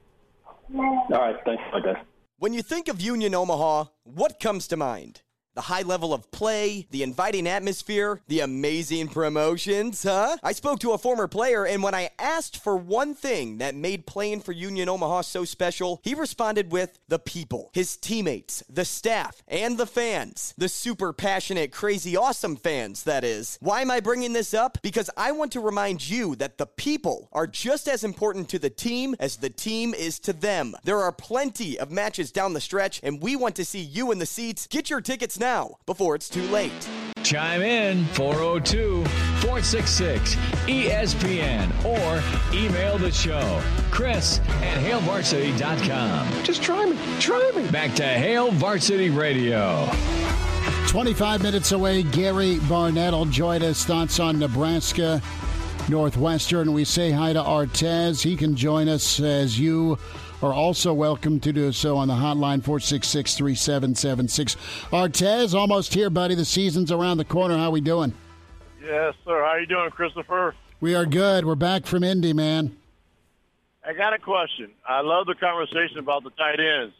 All 0.74 1.08
right. 1.10 1.36
Thanks, 1.46 1.64
guys. 1.84 1.96
When 2.38 2.54
you 2.54 2.62
think 2.62 2.88
of 2.88 3.00
Union 3.00 3.36
Omaha, 3.36 3.86
what 4.04 4.40
comes 4.40 4.68
to 4.68 4.78
mind? 4.78 5.22
The 5.54 5.62
high 5.62 5.82
level 5.82 6.14
of 6.14 6.32
play, 6.32 6.88
the 6.92 7.04
inviting 7.04 7.46
atmosphere, 7.46 8.22
the 8.28 8.40
amazing 8.40 9.10
promotions, 9.10 10.04
huh? 10.04 10.38
I 10.42 10.54
spoke 10.54 10.80
to 10.80 10.92
a 10.92 10.98
former 10.98 11.28
player, 11.28 11.66
and 11.66 11.84
when 11.84 11.94
I 11.94 12.12
asked 12.18 12.64
for 12.64 12.78
one 12.78 13.16
thing 13.16 13.58
that 13.58 13.76
made 13.76 14.06
playing 14.06 14.42
for 14.42 14.54
Union 14.54 14.88
Omaha 14.88 15.22
so 15.22 15.44
special, 15.44 16.00
he 16.04 16.14
responded 16.14 16.72
with 16.72 17.00
the 17.10 17.20
people, 17.20 17.70
his 17.74 17.98
teammates, 17.98 18.64
the 18.70 18.86
staff, 18.86 19.44
and 19.46 19.78
the 19.78 19.86
fans. 19.86 20.54
The 20.58 20.70
super 20.70 21.12
passionate, 21.12 21.74
crazy, 21.74 22.16
awesome 22.16 22.56
fans, 22.56 23.04
that 23.04 23.26
is. 23.26 23.58
Why 23.60 23.82
am 23.82 23.92
I 23.92 24.00
bringing 24.00 24.32
this 24.32 24.54
up? 24.54 24.78
Because 24.82 25.10
I 25.18 25.34
want 25.34 25.52
to 25.52 25.60
remind 25.60 26.10
you 26.10 26.38
that 26.38 26.60
the 26.60 26.66
people 26.66 27.28
are 27.34 27.48
just 27.48 27.90
as 27.90 28.06
important 28.06 28.48
to 28.50 28.60
the 28.60 28.70
team 28.70 29.18
as 29.20 29.36
the 29.36 29.50
team 29.50 29.94
is 29.94 30.18
to 30.20 30.32
them. 30.32 30.76
There 30.86 31.00
are 31.00 31.12
plenty 31.12 31.78
of 31.78 31.92
matches 31.92 32.32
down 32.32 32.54
the 32.54 32.62
stretch, 32.62 33.02
and 33.04 33.22
we 33.22 33.36
want 33.36 33.58
to 33.58 33.66
see 33.66 33.82
you 33.82 34.12
in 34.14 34.20
the 34.20 34.26
seats. 34.26 34.66
Get 34.68 34.90
your 34.90 35.02
tickets 35.02 35.41
now 35.42 35.76
before 35.86 36.16
it's 36.16 36.30
too 36.30 36.44
late. 36.44 36.72
Chime 37.24 37.62
in 37.62 38.06
402 38.14 39.04
466 39.42 40.36
ESPN 40.68 41.70
or 41.84 42.56
email 42.56 42.98
the 42.98 43.12
show. 43.12 43.62
Chris 43.92 44.40
at 44.40 44.78
HailVarsity.com. 44.78 46.44
Just 46.44 46.64
try 46.64 46.86
me. 46.86 46.98
Try 47.20 47.52
me. 47.56 47.70
Back 47.70 47.94
to 47.96 48.04
Hail 48.04 48.52
Varsity 48.52 49.10
Radio. 49.10 49.90
25 50.88 51.42
minutes 51.44 51.72
away, 51.72 52.04
Gary 52.04 52.60
Barnett 52.68 53.14
will 53.14 53.26
join 53.26 53.62
us. 53.64 53.86
Thoughts 53.86 54.20
on 54.20 54.40
Nebraska, 54.40 55.22
Northwestern. 55.90 56.74
We 56.74 56.84
say 56.86 57.12
hi 57.12 57.34
to 57.34 57.42
Artez. 57.42 58.22
He 58.22 58.36
can 58.36 58.56
join 58.56 58.90
us 58.90 59.20
as 59.20 59.60
you 59.60 59.98
are 60.42 60.54
also 60.54 60.94
welcome 60.94 61.40
to 61.40 61.54
do 61.54 61.72
so 61.72 61.98
on 61.98 62.08
the 62.08 62.14
hotline 62.16 62.64
466 62.64 63.36
3776. 63.36 64.56
Artez, 64.92 65.54
almost 65.54 65.94
here, 65.94 66.10
buddy. 66.10 66.36
The 66.36 66.46
season's 66.46 66.92
around 66.92 67.18
the 67.18 67.26
corner. 67.26 67.58
How 67.58 67.72
we 67.72 67.82
doing? 67.82 68.14
Yes, 68.84 69.14
sir. 69.26 69.40
How 69.44 69.52
are 69.52 69.60
you 69.60 69.68
doing, 69.68 69.90
Christopher? 69.92 70.56
We 70.80 70.96
are 70.96 71.06
good. 71.06 71.46
We're 71.46 71.56
back 71.56 71.86
from 71.86 72.04
Indy, 72.04 72.34
man. 72.34 72.76
I 73.86 73.94
got 73.94 74.14
a 74.14 74.20
question. 74.20 74.72
I 74.88 75.02
love 75.02 75.28
the 75.28 75.36
conversation 75.36 75.98
about 76.00 76.24
the 76.24 76.30
tight 76.32 76.60
ends. 76.60 76.94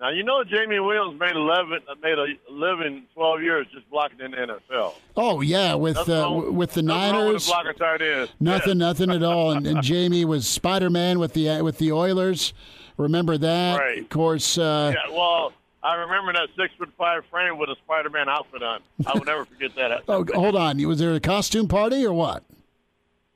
Now 0.00 0.10
you 0.10 0.22
know 0.22 0.44
Jamie 0.44 0.78
Williams 0.78 1.18
made 1.18 1.34
eleven, 1.34 1.80
made 2.00 2.18
a 2.18 2.26
living 2.52 3.02
twelve 3.14 3.42
years 3.42 3.66
just 3.74 3.90
blocking 3.90 4.20
in 4.20 4.30
the 4.30 4.36
NFL. 4.36 4.92
Oh 5.16 5.40
yeah, 5.40 5.74
with 5.74 5.96
uh, 6.08 6.30
with 6.52 6.74
the 6.74 6.82
nothing 6.82 7.14
wrong 7.14 7.24
Niners, 7.24 7.34
with 7.34 7.46
blocking 7.46 7.74
tight 7.74 8.02
ends. 8.02 8.32
nothing, 8.38 8.78
Yeah. 8.78 8.86
nothing 8.86 9.10
at 9.10 9.22
all. 9.24 9.50
And, 9.50 9.66
and 9.66 9.82
Jamie 9.82 10.24
was 10.24 10.46
Spider 10.46 10.88
Man 10.88 11.18
with 11.18 11.32
the 11.32 11.62
with 11.62 11.78
the 11.78 11.90
Oilers. 11.90 12.52
Remember 12.98 13.38
that? 13.38 13.78
Right. 13.78 14.00
Of 14.02 14.08
course. 14.10 14.58
Uh, 14.58 14.92
Yeah, 14.94 15.14
well, 15.14 15.52
I 15.82 15.94
remember 15.94 16.32
that 16.34 16.48
six 16.56 16.74
foot 16.76 16.90
five 16.98 17.24
frame 17.30 17.56
with 17.56 17.70
a 17.70 17.76
Spider 17.84 18.10
Man 18.10 18.28
outfit 18.28 18.62
on. 18.62 18.80
I 19.06 19.14
will 19.14 19.24
never 19.24 19.44
forget 19.46 19.74
that. 19.76 20.02
Oh, 20.08 20.24
hold 20.34 20.56
on. 20.56 20.84
Was 20.86 20.98
there 20.98 21.14
a 21.14 21.20
costume 21.20 21.68
party 21.68 22.04
or 22.04 22.12
what? 22.12 22.42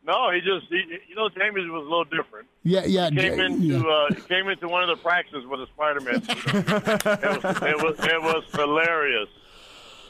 No, 0.05 0.33
he 0.33 0.41
just, 0.41 0.67
he, 0.69 0.83
you 1.09 1.15
know, 1.15 1.29
Jamie's 1.29 1.71
was 1.71 1.87
a 1.87 1.89
little 1.89 2.03
different. 2.05 2.49
Yeah, 2.65 2.83
yeah. 2.85 3.09
He 3.11 3.17
came 3.17 3.39
into 3.39 3.63
yeah. 3.63 3.79
uh, 3.81 4.07
he 4.13 4.21
came 4.23 4.49
into 4.49 4.67
one 4.69 4.83
of 4.83 4.89
the 4.89 5.01
practices 5.01 5.47
with 5.47 5.61
a 5.61 5.67
Spider 5.69 6.01
Man. 6.01 6.17
it, 6.17 7.45
was, 7.45 7.63
it 7.63 7.77
was 7.85 8.07
it 8.07 8.23
was 8.23 8.45
hilarious. 8.53 9.29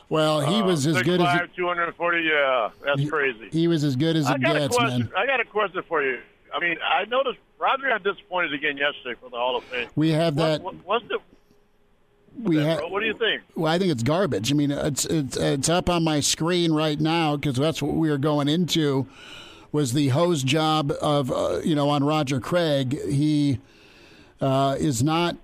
well, 0.09 0.41
he 0.41 0.63
was 0.63 0.87
as 0.87 1.03
good 1.03 1.21
as 1.21 1.27
6'5", 1.41 1.55
240, 1.57 2.23
Yeah, 2.23 2.71
that's 2.85 3.09
crazy. 3.11 3.49
he 3.53 3.69
was 3.69 3.85
as 3.85 3.95
good 3.97 4.17
as 4.17 4.27
I 4.27 4.33
it 4.33 4.37
a 4.37 4.39
gets, 4.41 4.77
question. 4.77 5.01
man. 5.01 5.11
I 5.15 5.27
got 5.27 5.41
a 5.41 5.45
question 5.45 5.83
for 5.87 6.03
you. 6.03 6.21
I 6.55 6.61
mean, 6.61 6.77
I 6.83 7.05
noticed 7.07 7.39
Roger 7.59 7.89
got 7.89 8.03
disappointed 8.03 8.53
again 8.55 8.77
yesterday 8.77 9.15
for 9.21 9.31
the 9.31 9.37
Hall 9.37 9.57
of 9.57 9.65
Fame. 9.65 9.89
We 9.95 10.11
have 10.11 10.37
that. 10.37 10.63
what, 10.63 10.75
what's 10.85 11.07
the? 11.09 11.19
We 12.43 12.57
have. 12.57 12.81
What 12.91 13.01
do 13.01 13.07
you 13.07 13.17
think? 13.17 13.43
Well, 13.55 13.73
I 13.73 13.79
think 13.79 13.93
it's 13.93 14.03
garbage. 14.03 14.51
I 14.51 14.55
mean, 14.55 14.71
it's 14.71 15.05
it's 15.05 15.37
it's 15.37 15.69
up 15.69 15.89
on 15.89 16.03
my 16.03 16.21
screen 16.21 16.73
right 16.73 16.99
now 16.99 17.37
because 17.37 17.57
that's 17.57 17.83
what 17.83 17.95
we 17.95 18.11
were 18.11 18.19
going 18.19 18.49
into. 18.49 19.07
Was 19.71 19.93
the 19.93 20.09
hose 20.09 20.43
job 20.43 20.93
of 21.01 21.31
uh, 21.31 21.61
you 21.65 21.75
know 21.75 21.89
on 21.89 22.05
Roger 22.05 22.41
Craig? 22.41 22.99
He 23.09 23.61
uh, 24.41 24.77
is 24.79 25.03
not 25.03 25.37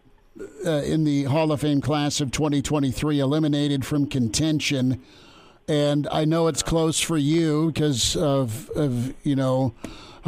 uh, 0.64 0.82
in 0.82 1.04
the 1.04 1.24
Hall 1.24 1.52
of 1.52 1.60
Fame 1.60 1.80
class 1.80 2.20
of 2.20 2.30
2023, 2.30 3.20
eliminated 3.20 3.84
from 3.84 4.06
contention. 4.06 5.02
And 5.66 6.08
I 6.10 6.24
know 6.24 6.46
it's 6.46 6.62
close 6.62 7.00
for 7.00 7.18
you 7.18 7.70
because 7.70 8.16
of 8.16 8.70
of 8.70 9.14
you 9.24 9.36
know 9.36 9.74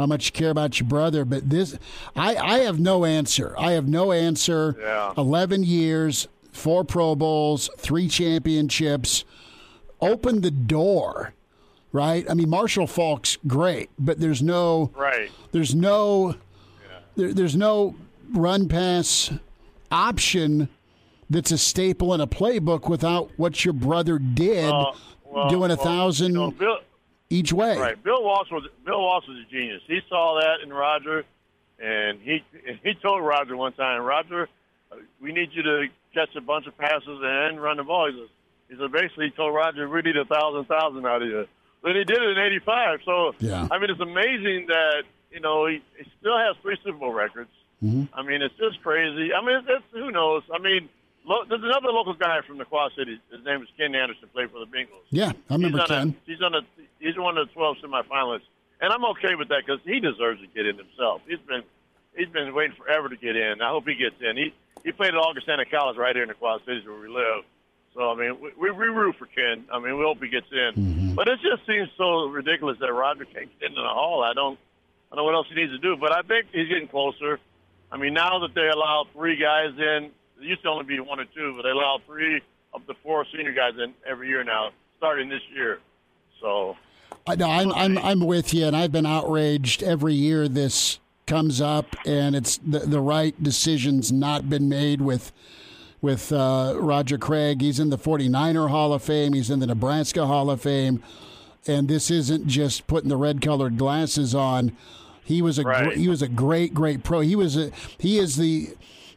how 0.01 0.07
much 0.07 0.25
you 0.27 0.31
care 0.31 0.49
about 0.49 0.79
your 0.79 0.89
brother. 0.89 1.23
But 1.25 1.49
this, 1.49 1.77
I 2.15 2.35
I 2.35 2.57
have 2.59 2.79
no 2.79 3.05
answer. 3.05 3.55
I 3.57 3.71
have 3.73 3.87
no 3.87 4.11
answer. 4.11 4.75
Yeah. 4.79 5.13
11 5.17 5.63
years, 5.63 6.27
four 6.51 6.83
Pro 6.83 7.15
Bowls, 7.15 7.69
three 7.77 8.07
championships, 8.07 9.23
Open 10.03 10.41
the 10.41 10.49
door, 10.49 11.33
right? 11.91 12.25
I 12.27 12.33
mean, 12.33 12.49
Marshall 12.49 12.87
Faulk's 12.87 13.37
great, 13.45 13.91
but 13.99 14.19
there's 14.19 14.41
no, 14.41 14.89
Right. 14.95 15.29
there's 15.51 15.75
no, 15.75 16.33
there, 17.15 17.31
there's 17.31 17.55
no 17.55 17.93
run 18.33 18.67
pass 18.67 19.31
option 19.91 20.69
that's 21.29 21.51
a 21.51 21.57
staple 21.59 22.15
in 22.15 22.19
a 22.19 22.25
playbook 22.25 22.89
without 22.89 23.29
what 23.37 23.63
your 23.63 23.75
brother 23.75 24.17
did, 24.17 24.71
Uh, 24.71 24.91
well, 25.23 25.49
doing 25.49 25.69
a 25.69 25.75
well, 25.75 25.85
thousand 25.85 26.31
You 26.31 26.37
know, 26.39 26.51
Bill, 26.51 26.77
each 27.31 27.53
way. 27.53 27.77
right. 27.77 28.03
Bill 28.03 28.23
Walsh 28.23 28.51
was 28.51 28.67
Bill 28.85 29.01
Walsh 29.01 29.27
was 29.27 29.37
a 29.37 29.51
genius. 29.51 29.81
He 29.87 30.01
saw 30.09 30.39
that 30.39 30.61
in 30.63 30.71
Roger, 30.71 31.23
and 31.79 32.19
he 32.21 32.43
and 32.67 32.79
he 32.83 32.93
told 32.95 33.23
Roger 33.23 33.55
one 33.55 33.73
time, 33.73 34.01
Roger, 34.01 34.49
we 35.21 35.31
need 35.31 35.49
you 35.53 35.63
to 35.63 35.87
catch 36.13 36.35
a 36.35 36.41
bunch 36.41 36.67
of 36.67 36.77
passes 36.77 37.19
and 37.23 37.61
run 37.61 37.77
the 37.77 37.83
ball. 37.83 38.11
He 38.11 38.19
says, 38.19 38.29
he 38.69 38.75
said 38.77 38.91
basically 38.91 39.25
he 39.25 39.31
told 39.31 39.55
Roger, 39.55 39.87
we 39.89 40.01
need 40.01 40.17
a 40.17 40.25
thousand 40.25 40.65
thousand 40.65 41.05
out 41.05 41.21
of 41.21 41.27
you. 41.27 41.47
Then 41.83 41.95
he 41.95 42.03
did 42.03 42.21
it 42.21 42.37
in 42.37 42.37
'85. 42.37 42.99
So 43.05 43.35
Yeah. 43.39 43.67
I 43.71 43.79
mean, 43.79 43.89
it's 43.89 43.99
amazing 43.99 44.67
that 44.67 45.03
you 45.31 45.39
know 45.39 45.67
he, 45.67 45.81
he 45.97 46.05
still 46.19 46.37
has 46.37 46.55
three 46.61 46.77
Super 46.83 46.97
Bowl 46.97 47.13
records. 47.13 47.49
Mm-hmm. 47.81 48.13
I 48.13 48.21
mean, 48.21 48.41
it's 48.43 48.55
just 48.57 48.81
crazy. 48.83 49.33
I 49.33 49.43
mean, 49.43 49.57
it's, 49.57 49.67
it's 49.67 49.85
who 49.91 50.11
knows. 50.11 50.43
I 50.53 50.59
mean, 50.59 50.89
lo- 51.25 51.43
there's 51.47 51.63
another 51.63 51.89
local 51.89 52.13
guy 52.13 52.41
from 52.41 52.57
the 52.57 52.65
Quad 52.65 52.91
Cities. 52.97 53.19
His 53.31 53.43
name 53.45 53.61
is 53.61 53.67
Ken 53.77 53.95
Anderson. 53.95 54.29
Played 54.33 54.51
for 54.51 54.59
the 54.59 54.65
Bengals. 54.65 55.05
Yeah, 55.09 55.31
I 55.49 55.53
remember 55.53 55.79
he's 55.79 55.87
Ken. 55.87 56.09
A, 56.09 56.29
he's 56.29 56.41
on 56.41 56.55
a 56.55 56.61
he's 56.99 57.17
one 57.17 57.37
of 57.37 57.47
the 57.47 57.53
12 57.53 57.77
semifinalists, 57.83 58.47
and 58.79 58.91
I'm 58.91 59.05
okay 59.05 59.35
with 59.35 59.49
that 59.49 59.63
because 59.65 59.81
he 59.85 59.99
deserves 59.99 60.41
to 60.41 60.47
get 60.47 60.65
in 60.65 60.77
himself. 60.77 61.21
He's 61.27 61.39
been 61.39 61.63
he's 62.15 62.29
been 62.29 62.53
waiting 62.53 62.75
forever 62.75 63.09
to 63.09 63.17
get 63.17 63.35
in. 63.35 63.61
I 63.61 63.69
hope 63.69 63.87
he 63.87 63.95
gets 63.95 64.15
in. 64.21 64.37
He 64.37 64.53
he 64.83 64.91
played 64.91 65.13
at 65.13 65.19
Augustana 65.19 65.65
College 65.65 65.97
right 65.97 66.15
here 66.15 66.23
in 66.23 66.29
the 66.29 66.35
Quad 66.35 66.61
Cities 66.65 66.85
where 66.85 66.99
we 66.99 67.07
live. 67.07 67.43
So 67.93 68.11
I 68.11 68.15
mean, 68.15 68.39
we, 68.41 68.51
we, 68.57 68.71
we 68.71 68.85
root 68.87 69.15
for 69.17 69.25
Ken. 69.25 69.65
I 69.71 69.79
mean, 69.79 69.97
we 69.97 70.03
hope 70.03 70.21
he 70.21 70.29
gets 70.29 70.51
in. 70.51 70.73
Mm-hmm. 70.75 71.15
But 71.15 71.27
it 71.27 71.39
just 71.41 71.65
seems 71.67 71.89
so 71.97 72.27
ridiculous 72.27 72.77
that 72.79 72.91
Roger 72.91 73.25
can't 73.25 73.49
get 73.59 73.69
into 73.69 73.81
the 73.81 73.87
hall. 73.87 74.23
I 74.23 74.33
don't 74.33 74.57
I 75.11 75.15
don't 75.15 75.23
know 75.23 75.23
what 75.25 75.35
else 75.35 75.47
he 75.49 75.55
needs 75.55 75.73
to 75.73 75.77
do. 75.77 75.97
But 75.97 76.11
I 76.13 76.21
think 76.21 76.47
he's 76.51 76.67
getting 76.69 76.87
closer. 76.87 77.39
I 77.91 77.97
mean, 77.97 78.13
now 78.13 78.39
that 78.39 78.53
they 78.53 78.69
allow 78.69 79.05
three 79.13 79.35
guys 79.35 79.77
in, 79.77 80.11
it 80.41 80.47
used 80.47 80.63
to 80.63 80.69
only 80.69 80.85
be 80.85 80.99
one 80.99 81.19
or 81.19 81.25
two, 81.25 81.53
but 81.55 81.63
they 81.63 81.69
allow 81.69 81.99
three 82.05 82.41
of 82.73 82.85
the 82.87 82.93
four 83.03 83.25
senior 83.35 83.53
guys 83.53 83.73
in 83.77 83.93
every 84.09 84.27
year 84.27 84.43
now, 84.43 84.71
starting 84.97 85.29
this 85.29 85.41
year. 85.53 85.79
So, 86.39 86.75
I 87.27 87.35
know 87.35 87.49
I'm 87.49 87.71
I'm 87.73 87.97
I'm 87.99 88.19
with 88.25 88.53
you, 88.53 88.65
and 88.65 88.75
I've 88.75 88.91
been 88.91 89.05
outraged 89.05 89.83
every 89.83 90.13
year 90.13 90.47
this 90.47 90.99
comes 91.27 91.61
up, 91.61 91.95
and 92.05 92.35
it's 92.35 92.57
the 92.57 92.79
the 92.79 92.99
right 92.99 93.41
decisions 93.41 94.11
not 94.11 94.49
been 94.49 94.67
made 94.67 95.01
with 95.01 95.31
with 96.01 96.31
uh, 96.31 96.75
Roger 96.77 97.17
Craig. 97.17 97.61
He's 97.61 97.79
in 97.79 97.91
the 97.91 97.97
49er 97.97 98.69
Hall 98.69 98.91
of 98.91 99.03
Fame. 99.03 99.33
He's 99.33 99.51
in 99.51 99.59
the 99.59 99.67
Nebraska 99.67 100.25
Hall 100.25 100.49
of 100.49 100.61
Fame, 100.61 101.03
and 101.67 101.87
this 101.87 102.09
isn't 102.09 102.47
just 102.47 102.87
putting 102.87 103.09
the 103.09 103.17
red 103.17 103.41
colored 103.41 103.77
glasses 103.77 104.33
on. 104.33 104.75
He 105.23 105.43
was 105.43 105.59
a 105.59 105.63
gr- 105.63 105.91
he 105.91 106.07
was 106.07 106.23
a 106.23 106.27
great 106.27 106.73
great 106.73 107.03
pro. 107.03 107.19
He 107.19 107.35
was 107.35 107.55
a 107.55 107.71
he 107.99 108.17
is 108.17 108.37
the 108.37 108.69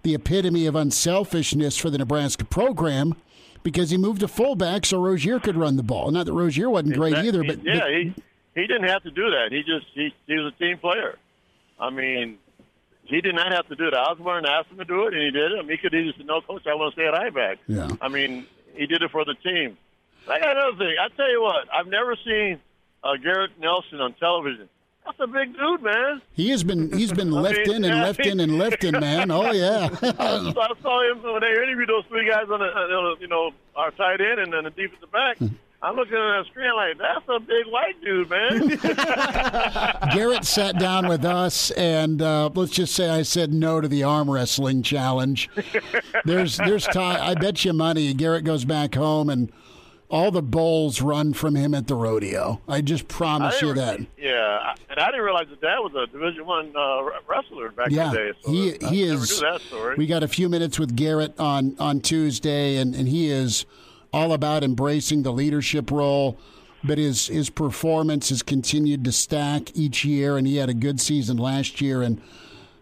the 0.04 0.14
epitome 0.14 0.66
of 0.66 0.76
unselfishness 0.76 1.76
for 1.76 1.90
the 1.90 1.98
Nebraska 1.98 2.44
program 2.44 3.16
because 3.62 3.90
he 3.90 3.96
moved 3.96 4.20
to 4.20 4.28
fullback 4.28 4.86
so 4.86 5.00
Rozier 5.00 5.40
could 5.40 5.56
run 5.56 5.76
the 5.76 5.82
ball. 5.82 6.10
Not 6.10 6.26
that 6.26 6.32
Rozier 6.32 6.70
wasn't 6.70 6.94
great 6.94 7.14
either, 7.14 7.42
but, 7.42 7.64
yeah, 7.64 7.80
but 7.80 7.90
he 7.90 8.14
he 8.54 8.66
didn't 8.66 8.88
have 8.88 9.02
to 9.02 9.10
do 9.10 9.30
that. 9.30 9.48
He 9.50 9.62
just 9.62 9.86
he 9.94 10.14
he 10.26 10.34
was 10.34 10.52
a 10.54 10.58
team 10.58 10.78
player. 10.78 11.18
I 11.80 11.90
mean, 11.90 12.38
he 13.02 13.20
did 13.20 13.34
not 13.34 13.52
have 13.52 13.66
to 13.68 13.74
do 13.74 13.88
it. 13.88 13.94
Osborne 13.94 14.46
asked 14.46 14.68
him 14.68 14.78
to 14.78 14.84
do 14.84 15.06
it, 15.06 15.14
and 15.14 15.22
he 15.22 15.30
did 15.30 15.52
it. 15.52 15.58
I 15.58 15.62
mean, 15.62 15.70
he 15.70 15.78
could 15.78 15.94
easily 15.94 16.14
say, 16.16 16.24
"No, 16.24 16.40
coach, 16.42 16.66
I 16.66 16.74
want 16.74 16.94
to 16.94 17.00
stay 17.00 17.08
at 17.08 17.14
I 17.14 17.30
back." 17.30 17.58
Yeah. 17.66 17.88
I 18.00 18.08
mean, 18.08 18.46
he 18.74 18.86
did 18.86 19.02
it 19.02 19.10
for 19.10 19.24
the 19.24 19.34
team. 19.34 19.76
I 20.28 20.38
got 20.38 20.56
another 20.56 20.76
thing. 20.78 20.94
I 21.00 21.08
tell 21.16 21.30
you 21.30 21.42
what, 21.42 21.66
I've 21.72 21.86
never 21.86 22.16
seen 22.24 22.60
uh, 23.02 23.16
Garrett 23.22 23.58
Nelson 23.60 24.00
on 24.00 24.14
television. 24.14 24.68
That's 25.04 25.20
a 25.20 25.26
big 25.26 25.54
dude, 25.56 25.82
man. 25.82 26.22
he 26.32 26.50
has 26.50 26.64
been 26.64 26.90
he's 26.92 27.12
been 27.12 27.28
I 27.32 27.36
mean, 27.36 27.42
lifting 27.42 27.74
and 27.74 27.84
yeah. 27.84 28.04
lifting 28.04 28.40
and 28.40 28.58
lifting, 28.58 28.92
man. 29.00 29.30
Oh 29.30 29.52
yeah. 29.52 29.88
I 30.02 30.72
saw 30.82 31.10
him 31.10 31.22
when 31.22 31.40
they 31.40 31.50
interviewed 31.50 31.88
those 31.88 32.04
three 32.08 32.28
guys 32.28 32.46
on 32.50 32.60
the, 32.60 32.66
uh, 32.66 33.14
you 33.20 33.28
know, 33.28 33.50
our 33.76 33.90
tight 33.92 34.20
end 34.20 34.40
and 34.40 34.52
then 34.52 34.64
the 34.64 34.70
defensive 34.70 35.12
back. 35.12 35.36
I'm 35.84 35.96
looking 35.96 36.14
at 36.14 36.42
that 36.42 36.46
screen 36.50 36.72
like, 36.74 36.96
that's 36.96 37.28
a 37.28 37.38
big 37.40 37.66
white 37.66 38.00
dude, 38.02 38.30
man. 38.30 40.14
Garrett 40.14 40.46
sat 40.46 40.78
down 40.78 41.08
with 41.08 41.26
us, 41.26 41.70
and 41.72 42.22
uh, 42.22 42.48
let's 42.54 42.72
just 42.72 42.94
say 42.94 43.10
I 43.10 43.20
said 43.20 43.52
no 43.52 43.82
to 43.82 43.88
the 43.88 44.02
arm 44.02 44.30
wrestling 44.30 44.82
challenge. 44.82 45.50
There's, 46.24 46.56
there's 46.56 46.86
time. 46.86 47.20
I 47.20 47.34
bet 47.34 47.66
you 47.66 47.74
money. 47.74 48.14
Garrett 48.14 48.44
goes 48.44 48.64
back 48.64 48.94
home, 48.94 49.28
and 49.28 49.52
all 50.14 50.30
the 50.30 50.42
bulls 50.42 51.02
run 51.02 51.32
from 51.32 51.56
him 51.56 51.74
at 51.74 51.88
the 51.88 51.94
rodeo. 51.96 52.60
I 52.68 52.82
just 52.82 53.08
promise 53.08 53.60
I 53.60 53.66
you 53.66 53.74
that. 53.74 53.98
Yeah, 54.16 54.74
and 54.88 55.00
I 55.00 55.06
didn't 55.06 55.22
realize 55.22 55.48
that 55.50 55.60
that 55.62 55.82
was 55.82 55.92
a 55.96 56.06
Division 56.06 56.46
One 56.46 56.72
uh, 56.76 57.02
wrestler 57.26 57.72
back 57.72 57.90
Yeah, 57.90 58.10
in 58.10 58.10
the 58.12 58.16
day. 58.18 58.32
So 58.42 58.52
he 58.52 58.86
I 58.86 58.90
he 58.90 59.06
never 59.06 59.22
is. 59.24 59.42
Knew 59.42 59.50
that 59.50 59.60
story. 59.62 59.96
We 59.96 60.06
got 60.06 60.22
a 60.22 60.28
few 60.28 60.48
minutes 60.48 60.78
with 60.78 60.94
Garrett 60.94 61.34
on 61.40 61.74
on 61.80 62.00
Tuesday, 62.00 62.76
and 62.76 62.94
and 62.94 63.08
he 63.08 63.28
is 63.28 63.66
all 64.12 64.32
about 64.32 64.62
embracing 64.62 65.24
the 65.24 65.32
leadership 65.32 65.90
role. 65.90 66.38
But 66.84 66.98
his 66.98 67.26
his 67.26 67.50
performance 67.50 68.28
has 68.28 68.44
continued 68.44 69.04
to 69.06 69.10
stack 69.10 69.76
each 69.76 70.04
year, 70.04 70.36
and 70.36 70.46
he 70.46 70.58
had 70.58 70.68
a 70.68 70.74
good 70.74 71.00
season 71.00 71.38
last 71.38 71.80
year. 71.80 72.02
And 72.02 72.22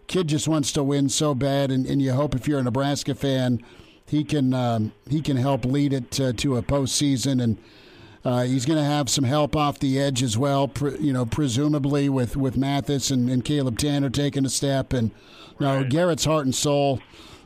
kid 0.05 0.27
just 0.27 0.47
wants 0.47 0.71
to 0.73 0.83
win 0.83 1.09
so 1.09 1.33
bad, 1.33 1.71
and, 1.71 1.87
and 1.87 1.99
you 1.99 2.11
hope 2.11 2.35
if 2.35 2.47
you're 2.47 2.59
a 2.59 2.63
Nebraska 2.63 3.15
fan, 3.15 3.59
he 4.07 4.23
can 4.23 4.53
um, 4.53 4.93
he 5.09 5.21
can 5.21 5.37
help 5.37 5.65
lead 5.65 5.93
it 5.93 6.11
to, 6.11 6.33
to 6.33 6.57
a 6.57 6.61
postseason 6.61 7.41
and. 7.43 7.57
Uh, 8.25 8.43
he's 8.43 8.65
going 8.65 8.79
to 8.79 8.85
have 8.85 9.09
some 9.09 9.25
help 9.25 9.53
off 9.53 9.79
the 9.79 9.99
edge 9.99 10.23
as 10.23 10.37
well, 10.37 10.65
pre, 10.65 10.97
you 10.97 11.11
know, 11.11 11.25
presumably 11.25 12.07
with, 12.07 12.37
with 12.37 12.55
Mathis 12.55 13.11
and, 13.11 13.29
and 13.29 13.43
Caleb 13.43 13.77
Tannor 13.77 14.13
taking 14.13 14.45
a 14.45 14.49
step. 14.49 14.93
And 14.93 15.11
no, 15.59 15.83
Garrett's 15.83 16.23
heart 16.23 16.45
and 16.45 16.55
soul, 16.55 17.01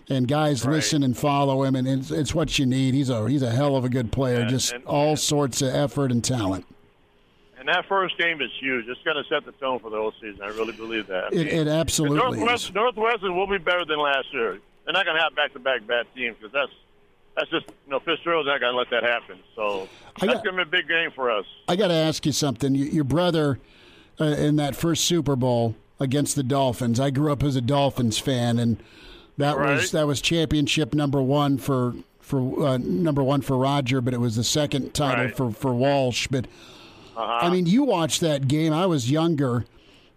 and 0.08 0.28
guys 0.28 0.66
listen 0.68 1.02
and 1.02 1.18
follow 1.18 1.64
him, 1.64 1.76
and 1.76 1.88
it's, 1.88 2.12
it's 2.12 2.36
what 2.36 2.60
you 2.60 2.68
need. 2.68 2.94
He's 2.94 3.10
a 3.10 3.28
he's 3.28 3.42
a 3.42 3.50
hell 3.50 3.76
of 3.76 3.86
a 3.86 3.90
good 3.90 4.12
player, 4.12 4.42
Yeah, 4.42 4.46
just 4.50 4.72
and- 4.74 4.86
all 4.86 5.16
sorts 5.16 5.64
of 5.64 5.74
effort 5.74 6.12
and 6.12 6.24
talent. 6.24 6.64
and 7.58 7.68
that 7.68 7.86
first 7.90 8.16
game 8.20 8.40
is 8.40 8.52
huge. 8.60 8.86
It's 8.88 9.02
going 9.02 9.18
to 9.18 9.28
set 9.28 9.46
the 9.46 9.54
tone 9.54 9.80
for 9.80 9.90
the 9.90 9.98
whole 9.98 10.14
season. 10.22 10.44
I 10.44 10.50
really 10.50 10.74
believe 10.74 11.08
that. 11.08 11.34
It, 11.34 11.48
it 11.48 11.68
absolutely 11.68 12.20
Northwest, 12.20 12.66
is. 12.70 12.76
Northwestern 12.76 13.36
will 13.36 13.48
be 13.48 13.58
better 13.58 13.84
than 13.84 13.98
last 13.98 14.32
year. 14.32 14.60
They're 14.88 14.94
not 14.94 15.04
going 15.06 15.18
to 15.18 15.22
have 15.22 15.36
back-to-back 15.36 15.86
bad 15.86 16.06
teams 16.16 16.38
because 16.40 16.54
that's 16.54 16.72
that's 17.36 17.50
just 17.52 17.66
you 17.86 17.92
know 17.92 18.00
Fitzgerald's 18.00 18.48
not 18.48 18.62
going 18.62 18.72
to 18.72 18.78
let 18.78 18.90
that 18.90 19.04
happen. 19.04 19.38
So 19.54 19.90
I 20.22 20.28
that's 20.28 20.42
going 20.42 20.56
to 20.56 20.64
be 20.66 20.78
a 20.78 20.82
big 20.82 20.88
game 20.88 21.12
for 21.14 21.30
us. 21.30 21.46
I 21.68 21.76
got 21.76 21.90
to 21.90 21.94
ask 21.94 22.26
you 22.26 22.32
something. 22.32 22.74
Your 22.74 23.04
brother 23.04 23.60
uh, 24.20 24.24
in 24.26 24.56
that 24.56 24.78
first 24.78 25.04
Super 25.04 25.36
Bowl 25.36 25.76
against 26.00 26.38
the 26.38 26.44
Dolphins. 26.44 27.00
I 27.02 27.10
grew 27.10 27.32
up 27.34 27.44
as 27.44 27.58
a 27.58 27.62
Dolphins 27.62 28.18
fan, 28.18 28.58
and 28.60 28.82
that 29.38 29.58
was 29.60 29.92
that 29.92 30.08
was 30.08 30.22
championship 30.22 30.94
number 30.94 31.22
one 31.22 31.58
for 31.58 31.94
for 32.22 32.66
uh, 32.66 32.78
number 32.78 33.22
one 33.24 33.42
for 33.42 33.58
Roger, 33.58 34.00
but 34.00 34.14
it 34.14 34.20
was 34.22 34.38
the 34.38 34.44
second 34.46 34.94
title 34.94 35.26
Right. 35.26 35.36
for 35.36 35.52
for 35.52 35.74
Walsh. 35.74 36.28
But 36.32 36.48
Uh-huh. 37.18 37.46
I 37.46 37.50
mean, 37.50 37.66
you 37.66 37.84
watched 37.84 38.22
that 38.22 38.48
game. 38.48 38.72
I 38.72 38.86
was 38.86 39.12
younger. 39.12 39.66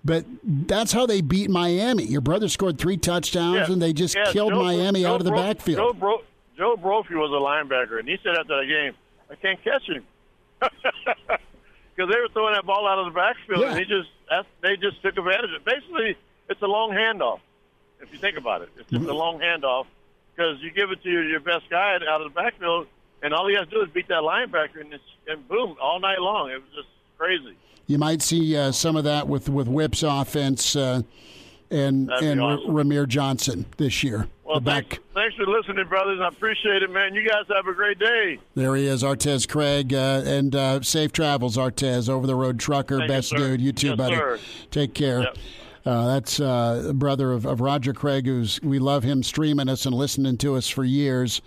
But 0.05 0.24
that's 0.42 0.92
how 0.92 1.05
they 1.07 1.20
beat 1.20 1.51
Miami. 1.51 2.05
Your 2.05 2.22
brother 2.22 2.48
scored 2.48 2.78
three 2.78 2.96
touchdowns, 2.96 3.68
Yeah. 3.68 3.72
and 3.72 3.82
they 3.82 3.92
just 3.92 4.14
Yeah, 4.16 4.32
killed 4.32 4.53
Joe- 4.53 4.62
Miami 4.62 5.03
Joe 5.03 5.14
out 5.14 5.20
of 5.20 5.24
the 5.24 5.30
Bro- 5.30 5.40
backfield. 5.42 5.76
Joe, 5.78 5.92
Bro- 5.92 6.22
Joe 6.57 6.76
Brophy 6.76 7.14
was 7.16 7.30
a 7.30 7.34
linebacker, 7.34 7.98
and 7.98 8.09
he 8.09 8.18
said 8.22 8.34
after 8.36 8.59
the 8.61 8.66
game, 8.66 8.94
"I 9.30 9.34
can't 9.34 9.62
catch 9.62 9.82
him," 9.88 10.05
because 10.61 12.11
they 12.12 12.20
were 12.20 12.28
throwing 12.32 12.55
that 12.55 12.64
ball 12.66 12.86
out 12.88 12.98
of 12.98 13.07
the 13.07 13.11
backfield, 13.18 13.61
Yeah. 13.61 13.70
and 13.70 13.78
he 13.78 13.84
just 13.84 14.09
they 14.62 14.76
just 14.76 15.03
took 15.03 15.18
advantage 15.18 15.51
of 15.51 15.57
it. 15.57 15.64
Basically, 15.64 16.16
it's 16.48 16.62
a 16.62 16.66
long 16.66 16.90
handoff. 16.92 17.40
If 18.01 18.12
you 18.12 18.18
think 18.18 18.38
about 18.38 18.62
it, 18.62 18.70
it's 18.78 18.88
just 18.90 19.03
Mm-hmm. 19.03 19.11
a 19.11 19.14
long 19.14 19.38
handoff 19.40 19.86
because 20.34 20.61
you 20.62 20.70
give 20.70 20.90
it 20.92 21.03
to 21.03 21.11
your, 21.11 21.24
your 21.24 21.40
best 21.40 21.68
guy 21.68 21.94
out 21.96 22.20
of 22.22 22.32
the 22.32 22.40
backfield, 22.40 22.86
and 23.22 23.34
all 23.34 23.46
he 23.48 23.55
has 23.57 23.66
to 23.68 23.74
do 23.74 23.82
is 23.82 23.90
beat 23.90 24.09
that 24.09 24.22
linebacker, 24.22 24.80
and 24.80 24.94
it's, 24.94 25.05
and 25.26 25.46
boom, 25.48 25.76
all 25.80 25.98
night 26.01 26.20
long. 26.20 26.51
It 26.51 26.55
was 26.62 26.70
just 26.74 26.88
crazy. 27.18 27.57
You 27.91 27.99
might 27.99 28.22
see 28.22 28.57
uh, 28.57 28.70
some 28.70 28.95
of 28.95 29.03
that 29.05 29.26
with 29.26 29.49
with 29.49 29.66
Whip's 29.66 30.05
offense 30.05 30.76
uh, 30.76 31.03
and 31.70 32.09
That'd 32.09 32.28
and 32.28 32.41
awesome. 32.41 32.70
Rahmir 32.70 33.09
Johnson 33.09 33.66
this 33.78 34.05
year. 34.05 34.28
Well, 34.45 34.61
thanks, 34.61 34.99
thanks 35.14 35.34
for 35.36 35.45
listening, 35.47 35.86
brothers. 35.88 36.20
I 36.20 36.28
appreciate 36.28 36.82
it, 36.82 36.91
man. 36.91 37.14
You 37.14 37.28
guys 37.28 37.45
have 37.55 37.66
a 37.66 37.74
great 37.74 37.99
day. 37.99 38.38
There 38.55 38.74
he 38.76 38.86
is, 38.86 39.03
Artez 39.03 39.49
Craig, 39.49 39.93
uh, 39.93 40.22
and 40.24 40.55
uh, 40.55 40.82
safe 40.82 41.12
travels, 41.12 41.57
Artez, 41.57 42.09
over 42.09 42.26
the 42.28 42.34
road 42.36 42.61
trucker, 42.61 42.99
Thank 42.99 43.09
best 43.09 43.28
sir. 43.30 43.36
dude. 43.36 43.61
You 43.61 43.72
too, 43.72 43.88
Yes, 43.88 43.97
buddy. 43.97 44.16
sir. 44.16 44.38
Take 44.70 44.95
care. 44.95 45.22
Yep. 45.22 45.38
Uh, 45.86 46.07
that's 46.14 46.38
uh, 46.41 46.86
a 46.91 46.93
brother 46.93 47.32
of, 47.32 47.45
of 47.47 47.61
Roger 47.61 47.93
Craig, 47.93 48.26
who's 48.26 48.61
we 48.62 48.78
love 48.78 49.03
him 49.03 49.22
streaming 49.24 49.68
us 49.68 49.84
and 49.86 49.95
listening 49.95 50.36
to 50.38 50.55
us 50.57 50.68
for 50.68 50.84
years. 50.84 51.43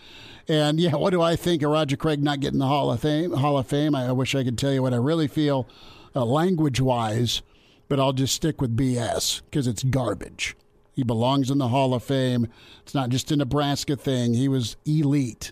And 0.49 0.77
yeah, 0.79 0.95
what 0.95 1.11
do 1.11 1.21
I 1.21 1.35
think 1.37 1.61
of 1.61 1.71
Roger 1.71 1.95
Craig 1.95 2.21
not 2.21 2.41
getting 2.41 2.59
the 2.59 2.67
Hall 2.67 2.91
of 2.91 2.99
Fame? 2.99 3.31
Hall 3.31 3.57
of 3.57 3.67
Fame. 3.67 3.95
I, 3.95 4.07
I 4.07 4.11
wish 4.11 4.33
I 4.35 4.43
could 4.43 4.57
tell 4.57 4.73
you 4.73 4.81
what 4.81 4.93
I 4.93 4.97
really 4.97 5.27
feel, 5.27 5.67
uh, 6.15 6.25
language 6.25 6.79
wise, 6.79 7.41
but 7.87 7.99
I'll 7.99 8.13
just 8.13 8.35
stick 8.35 8.61
with 8.61 8.75
BS 8.75 9.41
because 9.45 9.67
it's 9.67 9.83
garbage. 9.83 10.55
He 10.93 11.03
belongs 11.03 11.49
in 11.49 11.57
the 11.57 11.69
Hall 11.69 11.93
of 11.93 12.03
Fame. 12.03 12.47
It's 12.81 12.93
not 12.93 13.09
just 13.09 13.31
a 13.31 13.35
Nebraska 13.35 13.95
thing. 13.95 14.35
He 14.35 14.47
was 14.47 14.77
elite 14.85 15.51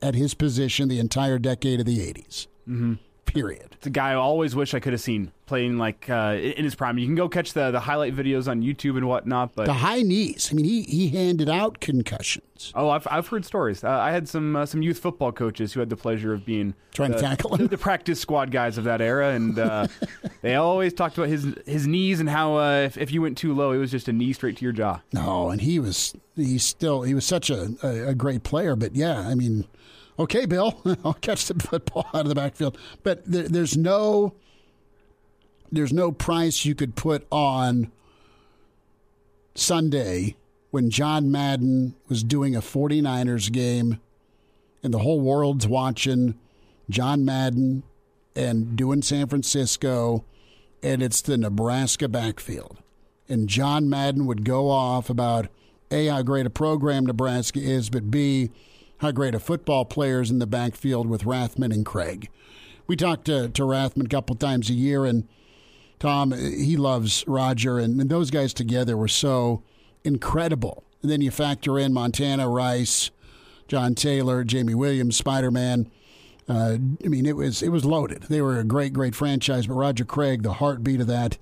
at 0.00 0.14
his 0.14 0.34
position 0.34 0.88
the 0.88 1.00
entire 1.00 1.38
decade 1.38 1.80
of 1.80 1.86
the 1.86 1.98
80s. 1.98 2.46
Mm-hmm. 2.68 2.94
Period. 3.36 3.68
It's 3.72 3.86
a 3.86 3.90
guy 3.90 4.10
I 4.10 4.14
always 4.14 4.56
wish 4.56 4.74
I 4.74 4.80
could 4.80 4.92
have 4.92 5.00
seen 5.00 5.32
playing 5.46 5.78
like 5.78 6.08
uh, 6.10 6.36
in 6.40 6.64
his 6.64 6.74
prime. 6.74 6.98
You 6.98 7.06
can 7.06 7.14
go 7.14 7.28
catch 7.28 7.52
the 7.52 7.70
the 7.70 7.80
highlight 7.80 8.16
videos 8.16 8.48
on 8.48 8.62
YouTube 8.62 8.96
and 8.96 9.06
whatnot, 9.06 9.54
but 9.54 9.66
The 9.66 9.74
high 9.74 10.02
knees. 10.02 10.48
I 10.50 10.54
mean, 10.54 10.64
he, 10.64 10.82
he 10.82 11.08
handed 11.08 11.48
out 11.48 11.78
concussions. 11.80 12.72
oh, 12.74 12.88
I've 12.90 13.06
I've 13.10 13.28
heard 13.28 13.44
stories. 13.44 13.84
Uh, 13.84 13.90
I 13.90 14.10
had 14.10 14.28
some 14.28 14.56
uh, 14.56 14.66
some 14.66 14.82
youth 14.82 14.98
football 14.98 15.30
coaches 15.32 15.72
who 15.72 15.80
had 15.80 15.90
the 15.90 15.96
pleasure 15.96 16.32
of 16.32 16.44
being 16.46 16.74
Trying 16.94 17.12
to 17.12 17.20
tackle 17.20 17.54
him? 17.56 17.66
the 17.68 17.78
practice 17.78 18.18
squad 18.20 18.50
guys 18.50 18.78
of 18.78 18.84
that 18.84 19.00
era, 19.00 19.30
and 19.34 19.58
uh, 19.58 19.86
they 20.42 20.54
always 20.54 20.92
talked 20.94 21.18
about 21.18 21.28
his 21.28 21.46
his 21.66 21.86
knees 21.86 22.20
and 22.20 22.28
how 22.30 22.56
uh, 22.56 22.80
if 22.86 22.96
if 22.96 23.12
you 23.12 23.20
went 23.22 23.36
too 23.36 23.54
low, 23.54 23.72
it 23.72 23.78
was 23.78 23.90
just 23.90 24.08
a 24.08 24.12
knee 24.12 24.32
straight 24.32 24.56
to 24.56 24.64
your 24.64 24.72
jaw. 24.72 25.00
No, 25.12 25.50
and 25.50 25.60
he 25.60 25.78
was 25.78 26.14
he's 26.34 26.64
still 26.64 27.02
he 27.02 27.14
was 27.14 27.24
such 27.26 27.50
a, 27.50 27.68
a, 27.82 28.08
a 28.08 28.14
great 28.14 28.42
player. 28.42 28.74
But 28.74 28.96
yeah, 28.96 29.18
I 29.20 29.34
mean, 29.34 29.66
okay, 30.18 30.46
Bill, 30.46 30.80
I'll 31.04 31.14
catch 31.14 31.46
the 31.46 31.54
football 31.54 32.06
out 32.14 32.22
of 32.22 32.28
the 32.28 32.34
backfield. 32.34 32.78
But 33.02 33.24
there, 33.24 33.48
there's 33.48 33.76
no 33.76 34.34
there's 35.70 35.92
no 35.92 36.12
price 36.12 36.64
you 36.64 36.74
could 36.74 36.94
put 36.94 37.26
on 37.30 37.90
Sunday 39.54 40.36
when 40.70 40.90
John 40.90 41.30
Madden 41.30 41.94
was 42.08 42.22
doing 42.22 42.54
a 42.54 42.60
49ers 42.60 43.50
game 43.50 44.00
and 44.82 44.94
the 44.94 45.00
whole 45.00 45.20
world's 45.20 45.66
watching 45.66 46.38
John 46.88 47.24
Madden 47.24 47.82
and 48.36 48.76
doing 48.76 49.02
San 49.02 49.26
Francisco 49.26 50.24
and 50.82 51.02
it's 51.02 51.20
the 51.20 51.36
Nebraska 51.36 52.08
backfield 52.08 52.78
and 53.28 53.48
John 53.48 53.88
Madden 53.88 54.26
would 54.26 54.44
go 54.44 54.70
off 54.70 55.10
about 55.10 55.48
A, 55.90 56.06
how 56.06 56.22
great 56.22 56.46
a 56.46 56.50
program 56.50 57.06
Nebraska 57.06 57.58
is, 57.58 57.90
but 57.90 58.10
B, 58.10 58.50
how 58.98 59.10
great 59.10 59.34
a 59.34 59.38
football 59.38 59.84
players 59.84 60.30
in 60.30 60.38
the 60.38 60.46
backfield 60.46 61.08
with 61.08 61.24
Rathman 61.24 61.72
and 61.72 61.84
Craig. 61.84 62.30
We 62.86 62.96
talked 62.96 63.24
to, 63.26 63.48
to 63.48 63.62
Rathman 63.62 64.06
a 64.06 64.08
couple 64.08 64.36
times 64.36 64.70
a 64.70 64.74
year, 64.74 65.04
and 65.04 65.28
Tom, 65.98 66.32
he 66.32 66.76
loves 66.76 67.24
Roger, 67.26 67.78
and, 67.78 68.00
and 68.00 68.10
those 68.10 68.30
guys 68.30 68.54
together 68.54 68.96
were 68.96 69.08
so 69.08 69.62
incredible. 70.04 70.84
And 71.02 71.10
then 71.10 71.20
you 71.20 71.30
factor 71.30 71.78
in 71.78 71.92
Montana 71.92 72.48
Rice, 72.48 73.10
John 73.68 73.94
Taylor, 73.94 74.44
Jamie 74.44 74.74
Williams, 74.74 75.16
Spider 75.16 75.50
Man. 75.50 75.90
Uh, 76.48 76.78
I 77.04 77.08
mean, 77.08 77.26
it 77.26 77.36
was 77.36 77.62
it 77.62 77.70
was 77.70 77.84
loaded. 77.84 78.24
They 78.24 78.40
were 78.40 78.58
a 78.58 78.64
great, 78.64 78.92
great 78.92 79.14
franchise. 79.14 79.66
But 79.66 79.74
Roger 79.74 80.04
Craig, 80.04 80.42
the 80.42 80.54
heartbeat 80.54 81.00
of 81.00 81.08
that, 81.08 81.38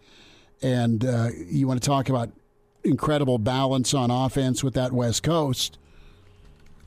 and 0.63 1.05
uh, 1.05 1.29
you 1.37 1.67
want 1.67 1.83
to 1.83 1.87
talk 1.87 2.09
about 2.09 2.31
incredible 2.85 3.39
balance 3.39 3.93
on 3.93 4.11
offense 4.11 4.65
with 4.65 4.75
that 4.75 4.93
West 4.93 5.23
Coast. 5.23 5.79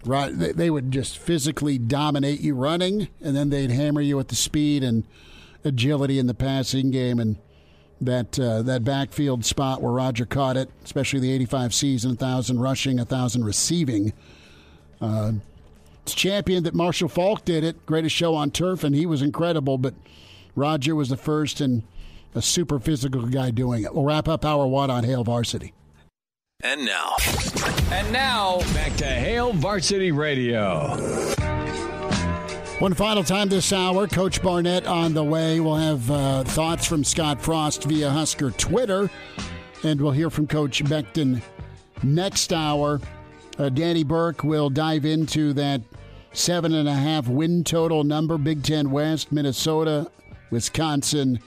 Right, 0.08 0.32
they, 0.38 0.54
they 0.54 0.70
would 0.70 0.90
just 0.90 1.18
physically 1.18 1.78
dominate 1.78 2.40
you 2.40 2.56
running, 2.56 3.10
and 3.22 3.36
then 3.36 3.50
they'd 3.50 3.72
hammer 3.72 4.00
you 4.00 4.16
with 4.16 4.30
the 4.30 4.36
speed 4.36 4.82
and 4.82 5.04
agility 5.66 6.18
in 6.18 6.28
the 6.28 6.34
passing 6.34 6.92
game. 6.92 7.20
And 7.20 7.36
that 8.00 8.40
uh, 8.40 8.62
that 8.62 8.84
backfield 8.84 9.44
spot 9.44 9.82
where 9.82 9.92
Roger 9.92 10.26
caught 10.26 10.56
it, 10.56 10.70
especially 10.86 11.20
the 11.20 11.32
85 11.32 11.74
season, 11.74 12.12
1,000 12.12 12.60
rushing, 12.60 12.98
1,000 12.98 13.44
receiving. 13.44 14.14
Uh, 15.02 15.34
it's 16.04 16.14
champion 16.14 16.64
that 16.64 16.74
Marshall 16.74 17.10
Faulk 17.10 17.44
did 17.44 17.64
it, 17.66 17.86
greatest 17.86 18.16
show 18.16 18.34
on 18.34 18.52
turf, 18.52 18.84
and 18.84 18.96
he 18.96 19.06
was 19.06 19.22
incredible, 19.22 19.78
but 19.78 19.94
Roger 20.56 20.96
was 20.96 21.10
the 21.10 21.18
first 21.18 21.60
and 21.60 21.84
a 22.34 22.42
super 22.42 22.80
physical 22.80 23.24
guy 23.24 23.52
doing 23.52 23.84
it. 23.84 23.94
We'll 23.94 24.06
wrap 24.06 24.28
up 24.28 24.46
our 24.46 24.68
1 24.68 24.90
on 24.90 25.04
Hail 25.04 25.24
Varsity. 25.24 25.74
And 26.62 26.84
now. 26.86 27.16
And 27.92 28.12
now, 28.12 28.58
back 28.74 28.96
to 28.98 29.06
Hail 29.06 29.54
Varsity 29.54 30.12
Radio. 30.12 30.88
One 32.80 32.96
final 32.96 33.24
time 33.24 33.48
this 33.48 33.72
hour, 33.72 34.08
Coach 34.08 34.42
Barnett 34.42 34.88
on 34.88 35.14
the 35.14 35.24
way. 35.24 35.60
We'll 35.60 35.76
have 35.76 36.10
uh, 36.10 36.44
thoughts 36.46 36.88
from 36.88 37.04
Scott 37.04 37.40
Frost 37.40 37.84
via 37.84 38.10
Husker 38.10 38.50
Twitter, 38.50 39.08
and 39.84 40.02
we'll 40.02 40.14
hear 40.14 40.32
from 40.32 40.48
Coach 40.48 40.84
Beckton 40.84 41.44
next 42.02 42.52
hour. 42.52 43.02
Uh, 43.60 43.70
Danny 43.70 44.04
Burke 44.04 44.44
will 44.44 44.72
dive 44.72 45.06
into 45.06 45.54
that 45.54 45.82
seven 46.34 46.74
and 46.74 46.90
a 46.90 46.94
half 46.94 47.28
win 47.28 47.64
total 47.64 48.04
number. 48.04 48.40
Big 48.40 48.64
Ten 48.64 48.90
West, 48.90 49.32
Minnesota, 49.32 50.10
Wisconsin, 50.50 51.40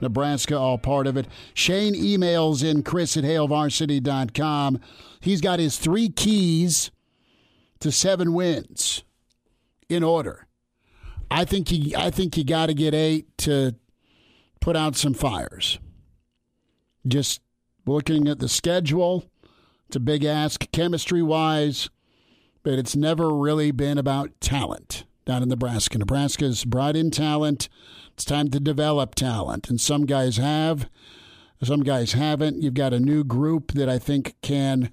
Nebraska, 0.00 0.56
all 0.56 0.78
part 0.78 1.06
of 1.06 1.16
it. 1.16 1.26
Shane 1.54 1.94
emails 1.94 2.64
in 2.64 2.82
Chris 2.82 3.16
at 3.16 3.24
HailVarsity.com. 3.24 4.80
He's 5.20 5.40
got 5.40 5.58
his 5.58 5.78
three 5.78 6.08
keys 6.08 6.90
to 7.80 7.92
seven 7.92 8.32
wins 8.32 9.04
in 9.88 10.02
order. 10.02 10.46
I 11.30 11.44
think 11.44 11.70
you 11.70 11.96
I 11.96 12.10
think 12.10 12.36
you 12.36 12.44
got 12.44 12.66
to 12.66 12.74
get 12.74 12.94
eight 12.94 13.36
to 13.38 13.76
put 14.60 14.76
out 14.76 14.96
some 14.96 15.14
fires. 15.14 15.78
Just 17.06 17.40
looking 17.86 18.28
at 18.28 18.40
the 18.40 18.48
schedule, 18.48 19.24
it's 19.86 19.96
a 19.96 20.00
big 20.00 20.24
ask 20.24 20.70
chemistry 20.72 21.22
wise, 21.22 21.88
but 22.62 22.74
it's 22.74 22.96
never 22.96 23.34
really 23.34 23.70
been 23.70 23.98
about 23.98 24.38
talent 24.40 25.04
down 25.24 25.42
in 25.42 25.48
Nebraska. 25.48 25.98
Nebraska's 25.98 26.64
brought 26.64 26.96
in 26.96 27.10
talent. 27.10 27.68
It's 28.12 28.24
time 28.24 28.50
to 28.50 28.60
develop 28.60 29.14
talent, 29.14 29.70
and 29.70 29.80
some 29.80 30.06
guys 30.06 30.36
have, 30.36 30.88
some 31.62 31.82
guys 31.82 32.12
haven't. 32.12 32.62
You've 32.62 32.74
got 32.74 32.92
a 32.92 33.00
new 33.00 33.24
group 33.24 33.72
that 33.72 33.88
I 33.88 33.98
think 33.98 34.34
can 34.42 34.92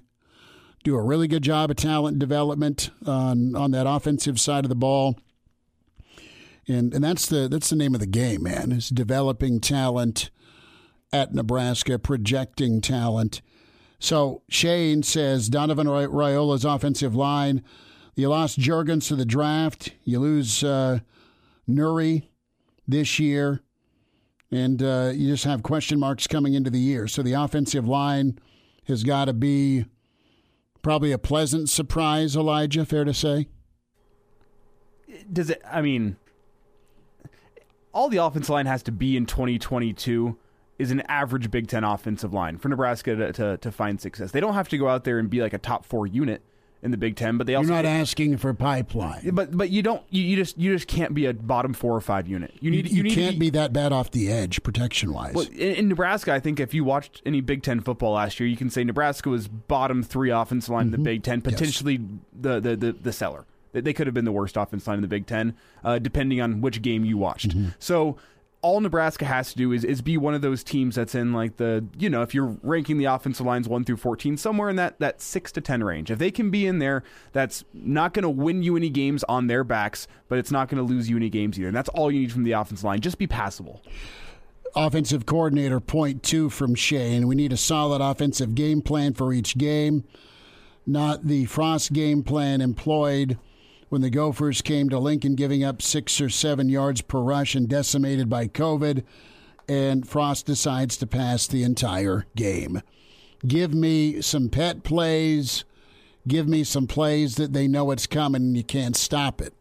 do 0.84 0.96
a 0.96 1.02
really 1.02 1.28
good 1.28 1.42
job 1.42 1.70
of 1.70 1.76
talent 1.76 2.18
development 2.18 2.90
on 3.06 3.54
on 3.54 3.70
that 3.72 3.86
offensive 3.88 4.40
side 4.40 4.64
of 4.64 4.68
the 4.68 4.74
ball 4.74 5.16
and 6.68 6.94
and 6.94 7.02
that's 7.02 7.26
the 7.26 7.48
that's 7.48 7.70
the 7.70 7.76
name 7.76 7.94
of 7.94 8.00
the 8.00 8.06
game, 8.06 8.42
man. 8.42 8.72
Is 8.72 8.90
developing 8.90 9.60
talent 9.60 10.30
at 11.12 11.34
Nebraska, 11.34 11.98
projecting 11.98 12.80
talent. 12.80 13.40
So 13.98 14.42
Shane 14.48 15.02
says 15.02 15.48
Donovan 15.48 15.86
Raiola's 15.86 16.64
offensive 16.64 17.16
line. 17.16 17.64
You 18.14 18.28
lost 18.28 18.58
Jurgens 18.58 19.08
to 19.08 19.16
the 19.16 19.24
draft. 19.24 19.92
You 20.04 20.20
lose 20.20 20.62
uh, 20.62 21.00
Nuri 21.68 22.24
this 22.88 23.18
year, 23.18 23.60
and 24.50 24.82
uh, 24.82 25.12
you 25.14 25.28
just 25.28 25.44
have 25.44 25.62
question 25.62 26.00
marks 26.00 26.26
coming 26.26 26.54
into 26.54 26.70
the 26.70 26.80
year. 26.80 27.06
So 27.06 27.22
the 27.22 27.34
offensive 27.34 27.86
line 27.86 28.38
has 28.84 29.04
got 29.04 29.26
to 29.26 29.34
be 29.34 29.84
probably 30.82 31.12
a 31.12 31.18
pleasant 31.18 31.68
surprise. 31.68 32.34
Elijah, 32.34 32.86
fair 32.86 33.04
to 33.04 33.12
say. 33.12 33.48
Does 35.30 35.50
it? 35.50 35.60
I 35.70 35.82
mean, 35.82 36.16
all 37.92 38.08
the 38.08 38.16
offensive 38.16 38.50
line 38.50 38.66
has 38.66 38.82
to 38.84 38.92
be 38.92 39.16
in 39.16 39.26
2022 39.26 40.38
is 40.78 40.90
an 40.90 41.00
average 41.02 41.50
Big 41.50 41.66
Ten 41.66 41.84
offensive 41.84 42.32
line 42.32 42.56
for 42.56 42.68
Nebraska 42.68 43.16
to, 43.16 43.32
to, 43.32 43.56
to, 43.58 43.72
find 43.72 44.00
success. 44.00 44.30
They 44.30 44.40
don't 44.40 44.54
have 44.54 44.68
to 44.68 44.78
go 44.78 44.88
out 44.88 45.04
there 45.04 45.18
and 45.18 45.28
be 45.28 45.42
like 45.42 45.52
a 45.52 45.58
top 45.58 45.84
four 45.84 46.06
unit 46.06 46.42
in 46.82 46.90
the 46.90 46.96
Big 46.96 47.16
Ten, 47.16 47.38
but 47.38 47.46
they 47.46 47.54
also 47.54 47.68
you're 47.68 47.76
not 47.76 47.84
asking 47.84 48.36
for 48.36 48.54
pipeline. 48.54 49.30
But 49.32 49.56
but 49.56 49.70
you 49.70 49.82
don't 49.82 50.02
you, 50.10 50.22
you 50.22 50.36
just 50.36 50.58
you 50.58 50.72
just 50.72 50.86
can't 50.86 51.14
be 51.14 51.26
a 51.26 51.34
bottom 51.34 51.74
four 51.74 51.94
or 51.94 52.00
five 52.00 52.28
unit. 52.28 52.54
You 52.60 52.70
need 52.70 52.88
you, 52.88 52.98
you 52.98 53.02
need 53.02 53.14
can't 53.14 53.38
be, 53.38 53.46
be, 53.46 53.50
that 53.50 53.72
bad 53.72 53.92
off 53.92 54.10
the 54.10 54.30
edge 54.30 54.62
protection 54.62 55.12
wise. 55.12 55.34
Well, 55.34 55.46
in, 55.46 55.74
in, 55.74 55.88
Nebraska, 55.88 56.32
I 56.32 56.40
think 56.40 56.60
if 56.60 56.74
you 56.74 56.84
watched 56.84 57.22
any 57.26 57.40
Big 57.40 57.62
Ten 57.62 57.80
football 57.80 58.12
last 58.12 58.38
year, 58.38 58.48
you 58.48 58.56
can 58.56 58.70
say 58.70 58.84
Nebraska 58.84 59.28
was 59.28 59.48
bottom 59.48 60.02
three 60.02 60.30
offensive 60.30 60.70
line 60.70 60.86
mm-hmm. 60.86 60.86
in 60.86 60.90
the 60.92 60.96
mm-hmm. 60.98 61.04
Big 61.04 61.22
Ten, 61.24 61.40
potentially 61.40 61.94
yes. 61.94 62.08
the, 62.40 62.60
the 62.60 62.76
the 62.76 62.92
the 62.92 63.12
cellar. 63.12 63.44
They 63.72 63.92
could 63.92 64.06
have 64.06 64.14
been 64.14 64.24
the 64.24 64.32
worst 64.32 64.56
offense 64.56 64.86
line 64.86 64.96
in 64.96 65.02
the 65.02 65.08
Big 65.08 65.26
Ten, 65.26 65.54
uh, 65.84 65.98
depending 65.98 66.40
on 66.40 66.60
which 66.62 66.80
game 66.80 67.04
you 67.04 67.18
watched. 67.18 67.50
Mm-hmm. 67.50 67.70
So 67.78 68.16
all 68.60 68.80
Nebraska 68.80 69.24
has 69.24 69.52
to 69.52 69.56
do 69.56 69.72
is, 69.72 69.84
is 69.84 70.02
be 70.02 70.16
one 70.16 70.34
of 70.34 70.42
those 70.42 70.64
teams 70.64 70.96
that's 70.96 71.14
in 71.14 71.32
like 71.32 71.56
the 71.58 71.84
you 71.96 72.10
know 72.10 72.22
if 72.22 72.34
you're 72.34 72.56
ranking 72.62 72.98
the 72.98 73.04
offensive 73.04 73.46
lines 73.46 73.68
one 73.68 73.84
through 73.84 73.96
fourteen 73.96 74.36
somewhere 74.36 74.68
in 74.68 74.76
that 74.76 74.98
that 74.98 75.20
six 75.20 75.52
to 75.52 75.60
ten 75.60 75.84
range. 75.84 76.10
If 76.10 76.18
they 76.18 76.30
can 76.30 76.50
be 76.50 76.66
in 76.66 76.78
there, 76.78 77.04
that's 77.32 77.64
not 77.72 78.14
going 78.14 78.24
to 78.24 78.28
win 78.28 78.62
you 78.62 78.76
any 78.76 78.90
games 78.90 79.22
on 79.24 79.46
their 79.46 79.62
backs, 79.62 80.08
but 80.28 80.38
it's 80.38 80.50
not 80.50 80.68
going 80.68 80.84
to 80.84 80.92
lose 80.92 81.08
you 81.08 81.16
any 81.16 81.30
games 81.30 81.58
either. 81.58 81.68
And 81.68 81.76
that's 81.76 81.88
all 81.90 82.10
you 82.10 82.20
need 82.20 82.32
from 82.32 82.42
the 82.42 82.52
offensive 82.52 82.84
line. 82.84 83.00
Just 83.00 83.18
be 83.18 83.26
passable. 83.26 83.82
Offensive 84.74 85.24
coordinator 85.24 85.80
point 85.80 86.22
two 86.22 86.50
from 86.50 86.74
Shane. 86.74 87.28
We 87.28 87.36
need 87.36 87.52
a 87.52 87.56
solid 87.56 88.02
offensive 88.02 88.54
game 88.54 88.82
plan 88.82 89.14
for 89.14 89.32
each 89.32 89.56
game, 89.56 90.04
not 90.84 91.24
the 91.26 91.46
Frost 91.46 91.92
game 91.92 92.22
plan 92.24 92.60
employed 92.60 93.38
when 93.88 94.00
the 94.00 94.10
Gophers 94.10 94.62
came 94.62 94.88
to 94.90 94.98
Lincoln, 94.98 95.34
giving 95.34 95.64
up 95.64 95.80
six 95.82 96.20
or 96.20 96.28
seven 96.28 96.68
yards 96.68 97.00
per 97.00 97.20
rush 97.20 97.54
and 97.54 97.68
decimated 97.68 98.28
by 98.28 98.46
COVID. 98.48 99.04
And 99.68 100.08
Frost 100.08 100.46
decides 100.46 100.96
to 100.98 101.06
pass 101.06 101.46
the 101.46 101.62
entire 101.62 102.26
game. 102.34 102.82
Give 103.46 103.74
me 103.74 104.20
some 104.20 104.48
pet 104.48 104.82
plays. 104.82 105.64
Give 106.26 106.48
me 106.48 106.64
some 106.64 106.86
plays 106.86 107.36
that 107.36 107.52
they 107.52 107.68
know 107.68 107.90
it's 107.90 108.06
coming 108.06 108.42
and 108.42 108.56
you 108.56 108.64
can't 108.64 108.96
stop 108.96 109.40
it. 109.40 109.54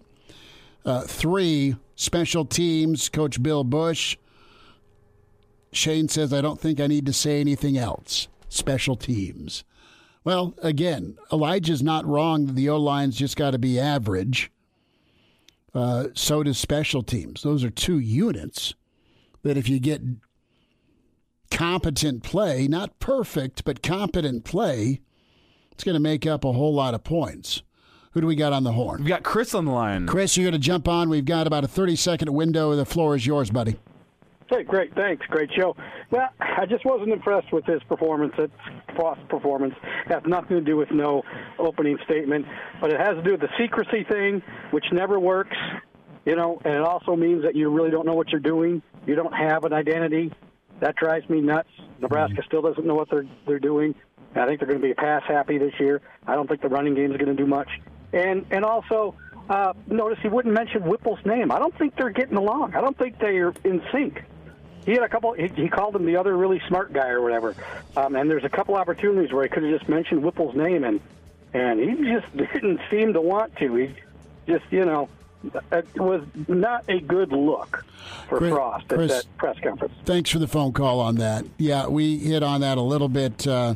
Uh, 0.85 1.01
three, 1.01 1.75
special 1.95 2.45
teams, 2.45 3.09
Coach 3.09 3.41
Bill 3.43 3.63
Busch. 3.63 4.17
Shane 5.71 6.07
says, 6.07 6.33
I 6.33 6.41
don't 6.41 6.59
think 6.59 6.79
I 6.79 6.87
need 6.87 7.05
to 7.05 7.13
say 7.13 7.39
anything 7.39 7.77
else. 7.77 8.27
Special 8.49 8.95
teams. 8.95 9.63
Well, 10.27 10.55
again, 10.61 11.17
Elijah's 11.31 11.81
not 11.81 12.05
wrong. 12.05 12.55
The 12.55 12.67
O 12.67 12.75
line's 12.75 13.15
just 13.15 13.37
got 13.37 13.51
to 13.51 13.57
be 13.57 13.79
average. 13.79 14.51
Uh, 15.73 16.07
so 16.15 16.43
does 16.43 16.57
special 16.57 17.01
teams. 17.01 17.43
Those 17.43 17.63
are 17.63 17.69
two 17.69 17.97
units 17.97 18.73
that 19.43 19.55
if 19.55 19.69
you 19.69 19.79
get 19.79 20.01
competent 21.49 22.23
play, 22.23 22.67
not 22.67 22.99
perfect, 22.99 23.63
but 23.63 23.81
competent 23.81 24.43
play, 24.43 24.99
it's 25.71 25.85
going 25.85 25.93
to 25.93 26.01
make 26.01 26.27
up 26.27 26.43
a 26.43 26.51
whole 26.51 26.73
lot 26.73 26.93
of 26.93 27.05
points. 27.05 27.63
Who 28.11 28.19
do 28.19 28.27
we 28.27 28.35
got 28.35 28.51
on 28.51 28.65
the 28.65 28.73
horn? 28.73 28.99
We've 28.99 29.07
got 29.07 29.23
Chris 29.23 29.55
on 29.55 29.63
the 29.63 29.71
line. 29.71 30.07
Chris, 30.07 30.35
you're 30.35 30.43
going 30.43 30.51
to 30.51 30.59
jump 30.59 30.89
on. 30.89 31.07
We've 31.07 31.23
got 31.23 31.47
about 31.47 31.63
a 31.63 31.69
30 31.69 31.95
second 31.95 32.33
window. 32.33 32.75
The 32.75 32.83
floor 32.83 33.15
is 33.15 33.25
yours, 33.25 33.49
buddy. 33.49 33.77
Hey, 34.49 34.63
great, 34.63 34.95
thanks, 34.95 35.25
great 35.27 35.49
show. 35.53 35.75
Well, 36.09 36.29
I 36.39 36.65
just 36.65 36.85
wasn't 36.85 37.11
impressed 37.11 37.51
with 37.51 37.65
his 37.65 37.83
performance. 37.83 38.33
It's 38.37 38.53
Frost 38.95 39.27
performance. 39.27 39.75
It 40.05 40.13
has 40.13 40.23
nothing 40.25 40.57
to 40.57 40.61
do 40.61 40.77
with 40.77 40.89
no 40.89 41.21
opening 41.59 41.97
statement, 42.05 42.45
but 42.79 42.91
it 42.91 42.99
has 42.99 43.15
to 43.15 43.21
do 43.21 43.31
with 43.31 43.41
the 43.41 43.49
secrecy 43.59 44.05
thing, 44.09 44.41
which 44.71 44.85
never 44.93 45.19
works. 45.19 45.55
You 46.25 46.35
know, 46.35 46.61
and 46.63 46.75
it 46.75 46.81
also 46.81 47.15
means 47.15 47.43
that 47.43 47.55
you 47.55 47.69
really 47.69 47.91
don't 47.91 48.05
know 48.05 48.15
what 48.15 48.29
you're 48.29 48.39
doing. 48.39 48.81
You 49.05 49.15
don't 49.15 49.33
have 49.33 49.65
an 49.65 49.73
identity. 49.73 50.31
That 50.79 50.95
drives 50.95 51.29
me 51.29 51.41
nuts. 51.41 51.69
Nebraska 51.99 52.41
still 52.45 52.61
doesn't 52.61 52.85
know 52.85 52.95
what 52.95 53.09
they're 53.09 53.25
they're 53.45 53.59
doing. 53.59 53.95
I 54.35 54.45
think 54.45 54.59
they're 54.59 54.67
going 54.67 54.81
to 54.81 54.87
be 54.87 54.93
pass 54.93 55.23
happy 55.27 55.57
this 55.57 55.73
year. 55.79 56.01
I 56.25 56.35
don't 56.35 56.47
think 56.47 56.61
the 56.61 56.69
running 56.69 56.95
game 56.95 57.11
is 57.11 57.17
going 57.17 57.35
to 57.35 57.41
do 57.41 57.47
much. 57.47 57.69
And 58.13 58.45
and 58.51 58.63
also, 58.63 59.13
uh, 59.49 59.73
notice 59.87 60.19
he 60.21 60.29
wouldn't 60.29 60.53
mention 60.53 60.83
Whipple's 60.83 61.19
name. 61.25 61.51
I 61.51 61.59
don't 61.59 61.77
think 61.77 61.95
they're 61.97 62.09
getting 62.09 62.37
along. 62.37 62.75
I 62.75 62.81
don't 62.81 62.97
think 62.97 63.19
they 63.19 63.37
are 63.37 63.53
in 63.63 63.81
sync 63.91 64.23
he 64.87 64.93
had 64.93 65.03
a 65.03 65.09
couple. 65.09 65.33
He, 65.33 65.47
he 65.47 65.67
called 65.67 65.97
him 65.97 66.05
the 66.05 66.15
other 66.15 66.35
really 66.35 66.61
smart 66.69 66.93
guy 66.93 67.09
or 67.09 67.21
whatever. 67.21 67.53
Um, 67.97 68.15
and 68.15 68.31
there's 68.31 68.45
a 68.45 68.49
couple 68.49 68.75
opportunities 68.75 69.33
where 69.33 69.43
he 69.43 69.49
could 69.49 69.63
have 69.63 69.77
just 69.77 69.89
mentioned 69.89 70.23
Whipple's 70.23 70.55
name, 70.55 70.85
and 70.85 71.01
and 71.53 71.77
he 71.77 72.09
just 72.09 72.37
didn't 72.53 72.79
seem 72.89 73.11
to 73.11 73.19
want 73.19 73.53
to. 73.57 73.75
He 73.75 73.93
just, 74.47 74.63
you 74.71 74.85
know, 74.85 75.09
it 75.73 75.99
was 75.99 76.23
not 76.47 76.85
a 76.87 77.01
good 77.01 77.33
look 77.33 77.85
for 78.29 78.37
Chris, 78.37 78.53
Frost 78.53 78.85
at 78.89 78.97
Chris, 78.97 79.11
that 79.11 79.37
press 79.37 79.59
conference. 79.59 79.93
Thanks 80.05 80.29
for 80.29 80.39
the 80.39 80.47
phone 80.47 80.71
call 80.71 81.01
on 81.01 81.15
that. 81.15 81.43
Yeah, 81.57 81.87
we 81.87 82.17
hit 82.19 82.41
on 82.41 82.61
that 82.61 82.77
a 82.77 82.81
little 82.81 83.09
bit. 83.09 83.45
Uh, 83.45 83.75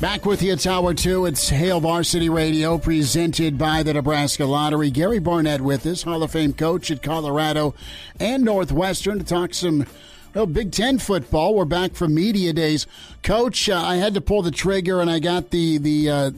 Back 0.00 0.26
with 0.26 0.42
you, 0.42 0.52
it's 0.52 0.66
hour 0.66 0.92
two. 0.92 1.24
It's 1.24 1.48
Hail 1.48 1.80
Varsity 1.80 2.28
Radio, 2.28 2.76
presented 2.76 3.56
by 3.56 3.82
the 3.82 3.94
Nebraska 3.94 4.44
Lottery. 4.44 4.90
Gary 4.90 5.18
Barnett 5.18 5.62
with 5.62 5.86
us, 5.86 6.02
Hall 6.02 6.22
of 6.22 6.32
Fame 6.32 6.52
coach 6.52 6.90
at 6.90 7.02
Colorado 7.02 7.74
and 8.20 8.44
Northwestern, 8.44 9.18
to 9.18 9.24
talk 9.24 9.54
some 9.54 9.86
well 10.34 10.44
Big 10.44 10.70
Ten 10.70 10.98
football. 10.98 11.54
We're 11.54 11.64
back 11.64 11.94
from 11.94 12.14
media 12.14 12.52
days, 12.52 12.86
Coach. 13.22 13.70
Uh, 13.70 13.80
I 13.80 13.96
had 13.96 14.12
to 14.12 14.20
pull 14.20 14.42
the 14.42 14.50
trigger, 14.50 15.00
and 15.00 15.08
I 15.08 15.18
got 15.18 15.48
the 15.48 15.78
the 15.78 16.10
uh, 16.10 16.30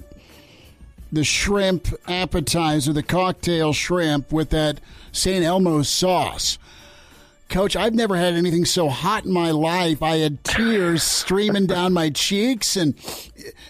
the 1.11 1.25
shrimp 1.25 1.89
appetizer, 2.07 2.93
the 2.93 3.03
cocktail 3.03 3.73
shrimp 3.73 4.31
with 4.31 4.51
that 4.51 4.81
St. 5.11 5.45
Elmo's 5.45 5.89
sauce. 5.89 6.59
Coach, 7.49 7.77
I've 7.77 7.95
never 7.95 8.15
had 8.15 8.35
anything 8.35 8.67
so 8.67 8.91
hot 8.91 9.25
in 9.25 9.33
my 9.33 9.51
life. 9.53 10.03
I 10.03 10.17
had 10.17 10.45
tears 10.45 11.03
streaming 11.03 11.67
down 11.67 11.95
my 11.95 12.11
cheeks, 12.11 12.77
and 12.77 12.95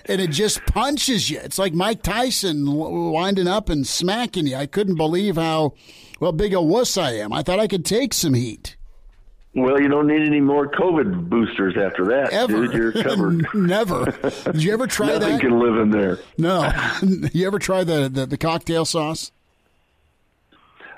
and 0.06 0.20
it 0.20 0.30
just 0.30 0.64
punches 0.66 1.30
you. 1.30 1.38
It's 1.38 1.58
like 1.58 1.74
Mike 1.74 2.02
Tyson 2.02 2.72
winding 2.72 3.46
up 3.46 3.68
and 3.68 3.86
smacking 3.86 4.48
you. 4.48 4.56
I 4.56 4.66
couldn't 4.66 4.96
believe 4.96 5.36
how 5.36 5.74
well 6.18 6.32
big 6.32 6.54
a 6.54 6.60
wuss 6.60 6.96
I 6.98 7.12
am. 7.12 7.32
I 7.32 7.42
thought 7.42 7.60
I 7.60 7.68
could 7.68 7.84
take 7.84 8.14
some 8.14 8.34
heat. 8.34 8.74
Well, 9.54 9.80
you 9.80 9.88
don't 9.88 10.08
need 10.08 10.22
any 10.26 10.40
more 10.40 10.68
COVID 10.68 11.28
boosters 11.28 11.76
after 11.76 12.04
that, 12.06 12.32
Ever. 12.32 12.66
dude. 12.66 12.74
You're 12.74 12.92
covered. 13.04 13.46
Never. 13.54 14.04
Did 14.44 14.62
you 14.62 14.72
ever 14.72 14.86
try 14.86 15.06
Nothing 15.06 15.32
that? 15.32 15.40
can 15.40 15.58
live 15.58 15.76
in 15.78 15.90
there. 15.90 16.18
No. 16.36 16.70
you 17.32 17.46
ever 17.46 17.58
try 17.58 17.82
the, 17.82 18.08
the, 18.08 18.26
the 18.26 18.36
cocktail 18.36 18.84
sauce? 18.84 19.32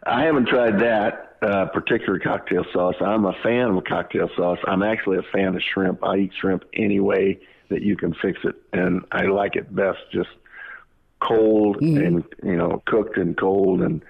I 0.04 0.24
haven't 0.24 0.46
tried 0.48 0.80
that 0.80 1.29
uh, 1.42 1.66
particular 1.66 2.18
cocktail 2.18 2.64
sauce. 2.72 2.96
I'm 3.00 3.24
a 3.24 3.32
fan 3.42 3.70
of 3.76 3.84
cocktail 3.84 4.28
sauce. 4.36 4.58
I'm 4.66 4.82
actually 4.82 5.18
a 5.18 5.22
fan 5.22 5.56
of 5.56 5.62
shrimp. 5.62 6.04
I 6.04 6.16
eat 6.16 6.32
shrimp 6.38 6.64
any 6.74 7.00
way 7.00 7.40
that 7.68 7.82
you 7.82 7.96
can 7.96 8.14
fix 8.14 8.40
it, 8.44 8.56
and 8.72 9.04
I 9.12 9.22
like 9.26 9.56
it 9.56 9.74
best 9.74 9.98
just 10.12 10.30
cold 11.20 11.80
and 11.82 12.24
you 12.42 12.56
know 12.56 12.82
cooked 12.86 13.18
and 13.18 13.36
cold 13.36 13.82
and 13.82 14.02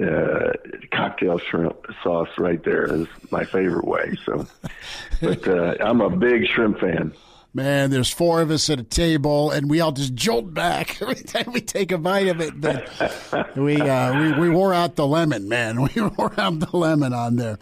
uh, 0.00 0.52
cocktail 0.90 1.38
shrimp 1.38 1.76
sauce 2.02 2.28
right 2.38 2.62
there 2.64 2.92
is 2.94 3.06
my 3.30 3.44
favorite 3.44 3.86
way. 3.86 4.16
So, 4.24 4.46
but 5.20 5.46
uh, 5.46 5.74
I'm 5.80 6.00
a 6.00 6.10
big 6.10 6.46
shrimp 6.46 6.80
fan. 6.80 7.12
Man, 7.54 7.90
there's 7.90 8.10
four 8.10 8.42
of 8.42 8.50
us 8.50 8.68
at 8.68 8.78
a 8.78 8.84
table, 8.84 9.50
and 9.50 9.70
we 9.70 9.80
all 9.80 9.92
just 9.92 10.14
jolt 10.14 10.52
back 10.52 11.00
every 11.02 11.16
time 11.16 11.52
we 11.52 11.60
take 11.60 11.90
a 11.90 11.98
bite 11.98 12.28
of 12.28 12.40
it. 12.40 12.60
But 12.60 13.56
we, 13.56 13.80
uh, 13.80 14.20
we 14.20 14.48
we 14.48 14.50
wore 14.50 14.74
out 14.74 14.96
the 14.96 15.06
lemon, 15.06 15.48
man. 15.48 15.80
We 15.94 16.02
wore 16.02 16.38
out 16.38 16.60
the 16.60 16.76
lemon 16.76 17.12
on 17.14 17.36
there. 17.36 17.58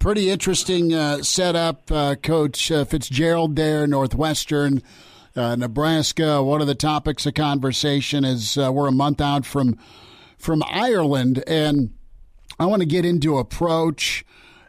Pretty 0.00 0.30
interesting 0.30 0.92
uh, 0.94 1.22
setup, 1.22 1.90
uh, 1.92 2.16
Coach 2.16 2.72
uh, 2.72 2.84
Fitzgerald 2.84 3.54
there, 3.54 3.86
Northwestern, 3.86 4.82
uh, 5.36 5.54
Nebraska. 5.56 6.42
One 6.42 6.60
of 6.60 6.66
the 6.66 6.74
topics 6.74 7.24
of 7.26 7.34
conversation 7.34 8.24
is 8.24 8.58
uh, 8.58 8.72
we're 8.72 8.88
a 8.88 8.92
month 8.92 9.20
out 9.20 9.46
from 9.46 9.78
from 10.38 10.62
Ireland, 10.66 11.44
and 11.46 11.94
I 12.58 12.66
want 12.66 12.80
to 12.80 12.86
get 12.86 13.04
into 13.04 13.38
approach 13.38 14.24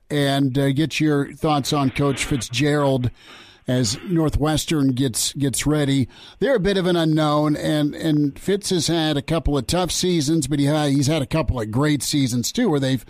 and 0.10 0.54
get 0.54 1.00
your 1.00 1.34
thoughts 1.34 1.72
on 1.74 1.90
Coach 1.90 2.26
Fitzgerald 2.26 3.10
as 3.68 3.98
Northwestern 4.10 4.90
gets 4.90 5.34
gets 5.34 5.66
ready. 5.66 6.08
They're 6.40 6.56
a 6.56 6.60
bit 6.60 6.78
of 6.78 6.88
an 6.88 6.96
unknown, 6.96 7.56
and 7.56 7.96
and 7.96 8.38
Fitz 8.38 8.70
has 8.70 8.88
had 8.88 9.18
a 9.18 9.22
couple 9.22 9.58
of 9.58 9.68
tough 9.68 9.92
seasons, 9.92 10.48
but 10.48 10.60
he 10.60 10.66
ha- 10.66 10.88
he's 10.88 11.08
had 11.08 11.22
a 11.22 11.28
couple 11.28 11.60
of 11.60 11.72
great 11.72 12.04
seasons 12.04 12.52
too, 12.52 12.70
where 12.70 12.80
they've 12.80 13.06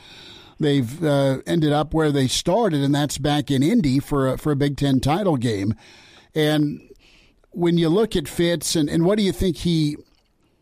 they've 0.60 1.04
uh, 1.04 1.40
ended 1.46 1.72
up 1.72 1.94
where 1.94 2.12
they 2.12 2.28
started, 2.28 2.82
and 2.82 2.94
that's 2.94 3.18
back 3.18 3.50
in 3.50 3.64
Indy 3.64 4.00
for 4.00 4.30
a, 4.30 4.38
for 4.38 4.52
a 4.52 4.56
Big 4.56 4.78
Ten 4.78 5.00
title 5.00 5.38
game. 5.38 5.74
And 6.36 6.82
when 7.52 7.78
you 7.78 7.90
look 7.90 8.16
at 8.16 8.28
Fitz, 8.28 8.76
and, 8.76 8.90
and 8.90 9.06
what 9.06 9.18
do 9.18 9.24
you 9.24 9.32
think 9.32 9.58
he 9.58 9.98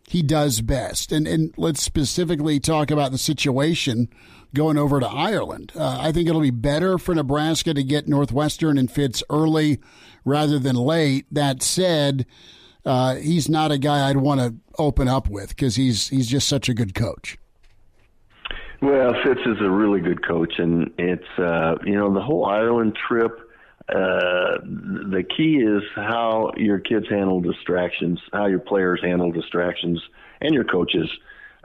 he 0.07 0.21
does 0.21 0.61
best? 0.61 1.11
And 1.11 1.27
and 1.27 1.53
let's 1.57 1.81
specifically 1.81 2.59
talk 2.59 2.91
about 2.91 3.11
the 3.11 3.17
situation 3.17 4.09
going 4.53 4.77
over 4.77 4.99
to 4.99 5.07
Ireland. 5.07 5.71
Uh, 5.75 5.97
I 5.99 6.11
think 6.11 6.27
it'll 6.27 6.41
be 6.41 6.51
better 6.51 6.97
for 6.97 7.13
Nebraska 7.13 7.73
to 7.73 7.83
get 7.83 8.07
Northwestern 8.07 8.77
and 8.77 8.89
Fitz 8.89 9.23
early 9.29 9.79
rather 10.25 10.59
than 10.59 10.75
late. 10.75 11.25
That 11.31 11.61
said, 11.61 12.25
uh, 12.85 13.15
he's 13.15 13.49
not 13.49 13.71
a 13.71 13.77
guy 13.77 14.09
I'd 14.09 14.17
want 14.17 14.41
to 14.41 14.55
open 14.77 15.07
up 15.07 15.29
with 15.29 15.49
because 15.49 15.75
he's 15.75 16.07
he's 16.09 16.27
just 16.27 16.47
such 16.47 16.69
a 16.69 16.73
good 16.73 16.95
coach. 16.95 17.37
Well, 18.81 19.13
Fitz 19.23 19.41
is 19.45 19.57
a 19.61 19.69
really 19.69 19.99
good 19.99 20.25
coach, 20.25 20.53
and 20.57 20.91
it's 20.97 21.27
uh, 21.37 21.75
you 21.85 21.95
know 21.95 22.13
the 22.13 22.21
whole 22.21 22.45
Ireland 22.45 22.97
trip. 23.07 23.31
Uh, 23.89 24.61
the 24.63 25.23
key 25.35 25.57
is 25.57 25.81
how 25.95 26.51
your 26.55 26.79
kids 26.79 27.07
handle 27.09 27.41
distractions, 27.41 28.19
how 28.31 28.45
your 28.45 28.59
players 28.59 29.01
handle 29.03 29.31
distractions, 29.31 29.99
and 30.41 30.53
your 30.53 30.63
coaches, 30.63 31.09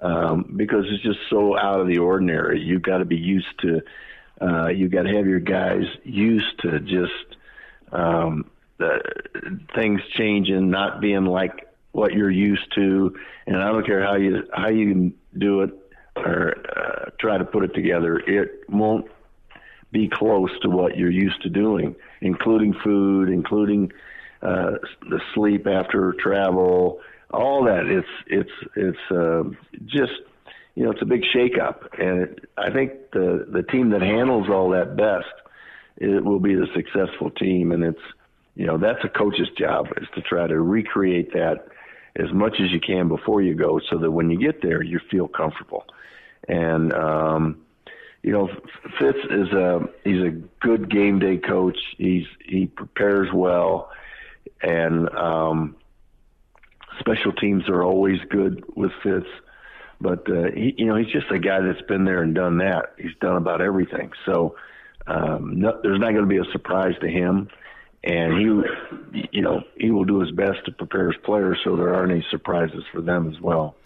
um, 0.05 0.55
because 0.57 0.85
it's 0.89 1.03
just 1.03 1.19
so 1.31 1.59
out 1.59 1.81
of 1.81 1.89
the 1.89 1.99
ordinary. 1.99 2.61
You've 2.61 2.83
got 2.83 2.99
to 2.99 3.05
be 3.05 3.17
used 3.17 3.59
to. 3.63 3.81
Uh, 4.41 4.69
you 4.69 4.89
got 4.89 5.03
to 5.03 5.17
have 5.17 5.27
your 5.27 5.41
guys 5.41 5.85
used 6.05 6.61
to 6.61 6.81
just 6.81 7.37
um, 7.93 8.51
the, 8.79 9.01
things 9.75 10.01
changing, 10.17 10.71
not 10.71 11.01
being 11.01 11.25
like 11.25 11.69
what 11.93 12.13
you're 12.13 12.31
used 12.31 12.75
to. 12.75 13.17
And 13.47 13.57
I 13.57 13.73
don't 13.73 13.87
care 13.87 14.05
how 14.05 14.17
you 14.17 14.43
how 14.53 14.69
you 14.69 15.13
do 15.37 15.63
it 15.63 15.71
or 16.17 16.55
uh, 16.77 17.11
try 17.19 17.39
to 17.39 17.45
put 17.45 17.65
it 17.65 17.75
together, 17.75 18.19
it 18.19 18.65
won't 18.69 19.07
be 19.91 20.09
close 20.09 20.51
to 20.63 20.69
what 20.69 20.97
you're 20.97 21.11
used 21.11 21.41
to 21.43 21.49
doing, 21.49 21.95
including 22.21 22.75
food, 22.85 23.29
including 23.29 23.93
uh, 24.43 24.73
the 25.09 25.21
sleep 25.35 25.67
after 25.67 26.13
travel, 26.15 27.01
all 27.31 27.65
that. 27.65 27.87
It's 27.87 28.09
it's 28.27 28.51
it's 28.77 29.11
uh, 29.11 29.45
just 29.87 30.13
you 30.75 30.85
know 30.85 30.91
it's 30.91 31.03
a 31.03 31.07
big 31.07 31.23
shakeup, 31.35 31.99
and 31.99 32.23
it, 32.23 32.49
I 32.57 32.71
think 32.71 33.11
the 33.13 33.47
the 33.51 33.63
team 33.63 33.91
that 33.91 34.03
handles 34.03 34.49
all 34.49 34.71
that 34.71 34.97
best 34.97 35.27
it 35.97 36.25
will 36.25 36.41
be 36.41 36.55
the 36.55 36.67
successful 36.75 37.31
team, 37.31 37.73
and 37.73 37.85
it's 37.85 38.03
you 38.57 38.67
know 38.67 38.79
that's 38.79 39.05
a 39.05 39.09
coach's 39.09 39.51
job 39.59 39.87
is 39.97 40.09
to 40.15 40.23
try 40.23 40.47
to 40.47 40.61
recreate 40.61 41.33
that 41.33 41.67
as 42.17 42.33
much 42.33 42.61
as 42.61 42.71
you 42.71 42.81
can 42.81 43.09
before 43.09 43.43
you 43.43 43.55
go, 43.55 43.81
so 43.91 43.99
that 43.99 44.11
when 44.11 44.31
you 44.31 44.39
get 44.39 44.63
there 44.63 44.83
you 44.83 45.01
feel 45.11 45.29
comfortable 45.29 45.85
and 46.49 46.93
um, 46.93 47.63
you 48.23 48.33
know 48.33 48.49
Fitz 48.99 49.19
is 49.31 49.53
a 49.53 49.89
he's 50.05 50.23
a 50.23 50.31
good 50.61 50.91
game 50.91 51.19
day 51.19 51.39
coach. 51.39 51.79
He's 51.97 52.27
he 52.45 52.67
prepares 52.67 53.29
well, 53.33 53.91
and 54.63 55.09
um, 55.11 55.77
special 57.01 57.33
teams 57.33 57.69
are 57.69 57.83
always 57.83 58.19
good 58.31 58.65
with 58.77 58.93
Fitz. 59.03 59.27
But 60.01 60.29
uh, 60.29 60.51
he, 60.55 60.75
you 60.79 60.87
know 60.87 60.97
he's 60.97 61.13
just 61.13 61.31
a 61.31 61.39
guy 61.39 61.61
that's 61.61 61.87
been 61.87 62.05
there 62.05 62.23
and 62.23 62.35
done 62.35 62.59
that. 62.59 62.95
He's 62.99 63.15
done 63.21 63.37
about 63.37 63.61
everything. 63.61 64.13
So 64.27 64.57
um, 65.07 65.61
no, 65.61 65.81
there's 65.83 66.01
not 66.01 66.11
going 66.11 66.23
to 66.23 66.27
be 66.27 66.39
a 66.39 66.53
surprise 66.53 66.95
to 67.01 67.09
him. 67.09 67.49
And 68.03 68.35
he, 69.13 69.27
you 69.33 69.41
know, 69.41 69.63
he 69.79 69.91
will 69.91 70.05
do 70.05 70.21
his 70.21 70.31
best 70.31 70.67
to 70.67 70.73
prepare 70.73 71.11
his 71.11 71.21
players 71.25 71.59
so 71.65 71.75
there 71.77 71.95
aren't 71.95 72.13
any 72.13 72.27
surprises 72.31 72.85
for 72.93 73.01
them 73.01 73.33
as 73.35 73.41
well. 73.41 73.77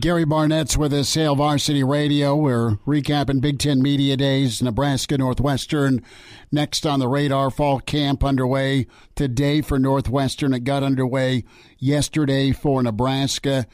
Gary 0.00 0.24
Barnett's 0.24 0.76
with 0.76 0.92
us, 0.92 1.14
Hail 1.14 1.36
Varsity 1.36 1.84
Radio. 1.84 2.34
We're 2.34 2.72
recapping 2.86 3.40
Big 3.40 3.58
Ten 3.58 3.80
Media 3.80 4.16
Days, 4.16 4.60
Nebraska 4.60 5.16
Northwestern. 5.16 6.02
Next 6.50 6.84
on 6.84 6.98
the 6.98 7.08
radar, 7.08 7.50
fall 7.50 7.80
camp 7.80 8.24
underway 8.24 8.86
today 9.14 9.62
for 9.62 9.78
Northwestern. 9.78 10.52
It 10.54 10.64
got 10.64 10.82
underway 10.82 11.44
yesterday 11.78 12.52
for 12.52 12.82
Nebraska. 12.82 13.66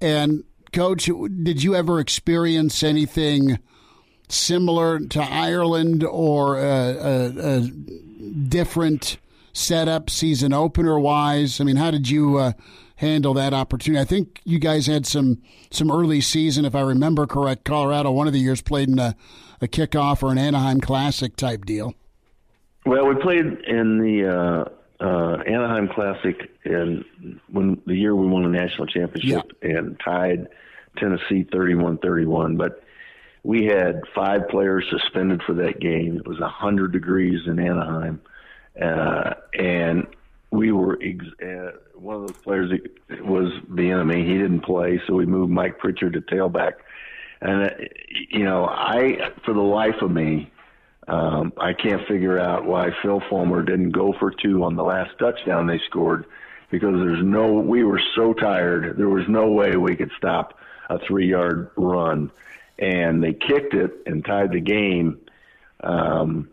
And, 0.00 0.44
Coach, 0.72 1.06
did 1.42 1.62
you 1.62 1.74
ever 1.74 2.00
experience 2.00 2.82
anything 2.82 3.58
similar 4.28 5.00
to 5.00 5.20
Ireland 5.20 6.04
or 6.04 6.58
a, 6.58 6.62
a, 6.64 7.56
a 7.56 7.60
different 8.48 9.18
setup, 9.52 10.10
season 10.10 10.52
opener 10.52 10.98
wise? 10.98 11.60
I 11.60 11.64
mean, 11.64 11.76
how 11.76 11.90
did 11.90 12.08
you. 12.08 12.36
Uh, 12.36 12.52
handle 12.96 13.34
that 13.34 13.54
opportunity. 13.54 14.00
I 14.00 14.04
think 14.04 14.40
you 14.44 14.58
guys 14.58 14.86
had 14.86 15.06
some 15.06 15.42
some 15.70 15.90
early 15.90 16.20
season, 16.20 16.64
if 16.64 16.74
I 16.74 16.80
remember 16.80 17.26
correct. 17.26 17.64
Colorado 17.64 18.10
one 18.10 18.26
of 18.26 18.32
the 18.32 18.38
years 18.40 18.60
played 18.62 18.88
in 18.88 18.98
a, 18.98 19.16
a 19.60 19.68
kickoff 19.68 20.22
or 20.22 20.32
an 20.32 20.38
Anaheim 20.38 20.80
Classic 20.80 21.36
type 21.36 21.64
deal. 21.64 21.94
Well, 22.84 23.06
we 23.06 23.14
played 23.16 23.46
in 23.66 23.98
the 23.98 24.28
uh, 25.00 25.04
uh, 25.04 25.42
Anaheim 25.42 25.88
Classic, 25.88 26.50
and 26.64 27.04
when 27.50 27.80
the 27.86 27.94
year 27.94 28.14
we 28.14 28.26
won 28.26 28.42
the 28.42 28.48
national 28.48 28.86
championship 28.86 29.52
and 29.60 29.98
tied 30.04 30.48
Tennessee 30.96 31.44
31-31, 31.44 32.56
but 32.56 32.82
we 33.42 33.64
had 33.66 34.02
five 34.14 34.48
players 34.48 34.84
suspended 34.90 35.42
for 35.42 35.54
that 35.54 35.80
game. 35.80 36.16
It 36.16 36.26
was 36.26 36.40
100 36.40 36.92
degrees 36.92 37.40
in 37.46 37.58
Anaheim, 37.58 38.20
uh, 38.80 39.34
and 39.58 40.06
we 40.50 40.72
were 40.72 40.98
ex- 41.02 41.24
uh, 41.42 41.72
one 41.94 42.16
of 42.16 42.20
those 42.28 42.36
players 42.38 42.70
that 43.08 43.24
was 43.24 43.52
the 43.68 43.90
enemy. 43.90 44.24
He 44.24 44.38
didn't 44.38 44.60
play, 44.60 45.00
so 45.06 45.14
we 45.14 45.26
moved 45.26 45.50
Mike 45.50 45.78
Pritchard 45.78 46.12
to 46.14 46.20
tailback. 46.20 46.74
And 47.40 47.64
uh, 47.64 47.70
you 48.30 48.44
know, 48.44 48.64
I 48.66 49.32
for 49.44 49.52
the 49.52 49.60
life 49.60 50.00
of 50.02 50.10
me, 50.10 50.50
um, 51.08 51.52
I 51.58 51.72
can't 51.72 52.06
figure 52.06 52.38
out 52.38 52.64
why 52.64 52.90
Phil 53.02 53.20
Fulmer 53.28 53.62
didn't 53.62 53.90
go 53.90 54.14
for 54.18 54.30
two 54.30 54.64
on 54.64 54.76
the 54.76 54.84
last 54.84 55.18
touchdown 55.18 55.66
they 55.66 55.80
scored, 55.86 56.24
because 56.70 56.94
there's 56.94 57.22
no. 57.24 57.52
We 57.54 57.84
were 57.84 58.00
so 58.14 58.32
tired. 58.32 58.96
There 58.96 59.08
was 59.08 59.28
no 59.28 59.50
way 59.50 59.76
we 59.76 59.96
could 59.96 60.12
stop 60.16 60.58
a 60.88 60.98
three-yard 60.98 61.70
run, 61.76 62.30
and 62.78 63.22
they 63.22 63.32
kicked 63.32 63.74
it 63.74 63.92
and 64.06 64.24
tied 64.24 64.52
the 64.52 64.60
game. 64.60 65.18
Um, 65.82 66.48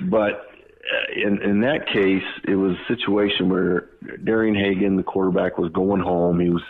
but 0.00 0.47
in 1.14 1.42
in 1.42 1.60
that 1.60 1.86
case, 1.86 2.24
it 2.46 2.54
was 2.54 2.76
a 2.76 2.86
situation 2.86 3.48
where 3.48 3.90
Darian 4.24 4.54
Hagan, 4.54 4.96
the 4.96 5.02
quarterback, 5.02 5.58
was 5.58 5.70
going 5.72 6.00
home. 6.00 6.40
He 6.40 6.50
was 6.50 6.62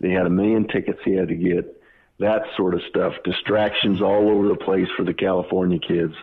they 0.00 0.10
had 0.10 0.26
a 0.26 0.30
million 0.30 0.66
tickets 0.68 0.98
he 1.04 1.14
had 1.14 1.28
to 1.28 1.34
get, 1.34 1.80
that 2.18 2.42
sort 2.56 2.74
of 2.74 2.82
stuff, 2.88 3.14
distractions 3.24 4.02
all 4.02 4.28
over 4.28 4.48
the 4.48 4.56
place 4.56 4.88
for 4.96 5.04
the 5.04 5.14
California 5.14 5.78
kids, 5.78 6.14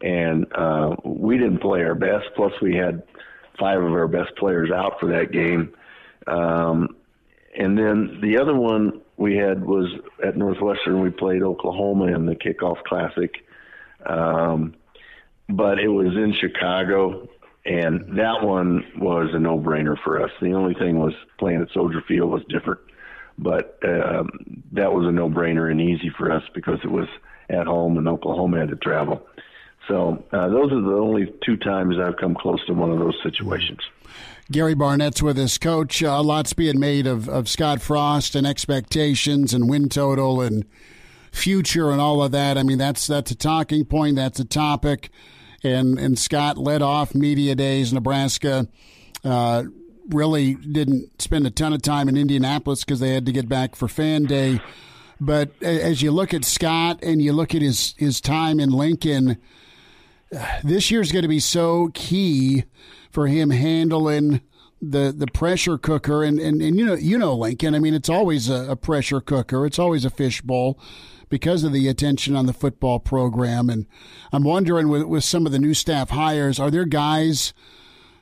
and 0.00 0.46
uh, 0.54 0.94
we 1.04 1.36
didn't 1.36 1.58
play 1.58 1.82
our 1.82 1.94
best. 1.94 2.26
Plus, 2.36 2.52
we 2.62 2.76
had 2.76 3.02
five 3.58 3.82
of 3.82 3.92
our 3.92 4.08
best 4.08 4.34
players 4.36 4.70
out 4.70 5.00
for 5.00 5.06
that 5.12 5.32
game. 5.32 5.74
Um, 6.26 6.96
and 7.56 7.76
then 7.76 8.20
the 8.22 8.38
other 8.38 8.54
one 8.54 9.00
we 9.16 9.36
had 9.36 9.64
was 9.64 9.88
at 10.24 10.36
Northwestern. 10.36 11.00
We 11.00 11.10
played 11.10 11.42
Oklahoma 11.42 12.06
in 12.06 12.26
the 12.26 12.36
kickoff 12.36 12.82
classic. 12.84 13.44
Um, 14.06 14.74
but 15.48 15.78
it 15.78 15.88
was 15.88 16.14
in 16.14 16.34
Chicago, 16.34 17.28
and 17.64 18.18
that 18.18 18.42
one 18.42 18.84
was 18.98 19.30
a 19.32 19.38
no-brainer 19.38 19.96
for 20.02 20.22
us. 20.22 20.30
The 20.40 20.52
only 20.52 20.74
thing 20.74 20.98
was 20.98 21.14
playing 21.38 21.62
at 21.62 21.70
Soldier 21.72 22.02
Field 22.06 22.30
was 22.30 22.42
different, 22.48 22.80
but 23.38 23.78
um, 23.84 24.28
that 24.72 24.92
was 24.92 25.06
a 25.06 25.12
no-brainer 25.12 25.70
and 25.70 25.80
easy 25.80 26.10
for 26.16 26.30
us 26.30 26.42
because 26.54 26.78
it 26.84 26.90
was 26.90 27.08
at 27.48 27.66
home, 27.66 27.96
and 27.96 28.08
Oklahoma 28.08 28.58
had 28.58 28.68
to 28.68 28.76
travel. 28.76 29.26
So 29.86 30.22
uh, 30.32 30.48
those 30.48 30.70
are 30.70 30.82
the 30.82 30.92
only 30.92 31.32
two 31.44 31.56
times 31.56 31.96
I've 31.98 32.18
come 32.18 32.34
close 32.34 32.64
to 32.66 32.74
one 32.74 32.90
of 32.90 32.98
those 32.98 33.16
situations. 33.22 33.80
Gary 34.50 34.74
Barnett's 34.74 35.22
with 35.22 35.38
us, 35.38 35.56
Coach. 35.56 36.02
Uh, 36.02 36.22
lots 36.22 36.52
being 36.52 36.78
made 36.78 37.06
of, 37.06 37.28
of 37.28 37.48
Scott 37.48 37.80
Frost 37.80 38.34
and 38.34 38.46
expectations 38.46 39.54
and 39.54 39.68
win 39.68 39.88
total 39.88 40.42
and 40.42 40.66
future 41.32 41.90
and 41.90 42.00
all 42.00 42.22
of 42.22 42.32
that. 42.32 42.58
I 42.58 42.62
mean, 42.62 42.78
that's 42.78 43.06
that's 43.06 43.30
a 43.30 43.34
talking 43.34 43.84
point. 43.84 44.16
That's 44.16 44.40
a 44.40 44.44
topic 44.44 45.10
and 45.62 45.98
and 45.98 46.18
Scott 46.18 46.58
led 46.58 46.82
off 46.82 47.14
media 47.14 47.54
days. 47.54 47.92
Nebraska 47.92 48.68
uh, 49.24 49.64
really 50.08 50.54
didn't 50.54 51.20
spend 51.20 51.46
a 51.46 51.50
ton 51.50 51.72
of 51.72 51.82
time 51.82 52.08
in 52.08 52.16
Indianapolis 52.16 52.84
because 52.84 53.00
they 53.00 53.10
had 53.10 53.26
to 53.26 53.32
get 53.32 53.48
back 53.48 53.76
for 53.76 53.88
fan 53.88 54.24
day. 54.24 54.60
But 55.20 55.60
as 55.62 56.00
you 56.00 56.12
look 56.12 56.32
at 56.32 56.44
Scott 56.44 57.00
and 57.02 57.20
you 57.20 57.32
look 57.32 57.54
at 57.54 57.62
his 57.62 57.94
his 57.98 58.20
time 58.20 58.60
in 58.60 58.70
Lincoln, 58.70 59.38
this 60.62 60.90
year's 60.90 61.12
going 61.12 61.22
to 61.22 61.28
be 61.28 61.40
so 61.40 61.90
key 61.94 62.64
for 63.10 63.26
him 63.26 63.50
handling 63.50 64.40
the 64.80 65.12
the 65.16 65.26
pressure 65.26 65.76
cooker 65.76 66.22
and, 66.22 66.38
and, 66.38 66.62
and 66.62 66.78
you 66.78 66.86
know 66.86 66.94
you 66.94 67.18
know 67.18 67.34
Lincoln. 67.34 67.74
I 67.74 67.80
mean, 67.80 67.94
it's 67.94 68.08
always 68.08 68.48
a, 68.48 68.70
a 68.70 68.76
pressure 68.76 69.20
cooker. 69.20 69.66
It's 69.66 69.78
always 69.78 70.04
a 70.04 70.10
fishbowl 70.10 70.78
because 71.28 71.64
of 71.64 71.72
the 71.72 71.88
attention 71.88 72.36
on 72.36 72.46
the 72.46 72.52
football 72.52 72.98
program. 72.98 73.70
And 73.70 73.86
I'm 74.32 74.44
wondering 74.44 74.88
with, 74.88 75.04
with 75.04 75.24
some 75.24 75.46
of 75.46 75.52
the 75.52 75.58
new 75.58 75.74
staff 75.74 76.10
hires, 76.10 76.58
are 76.58 76.70
there 76.70 76.84
guys, 76.84 77.52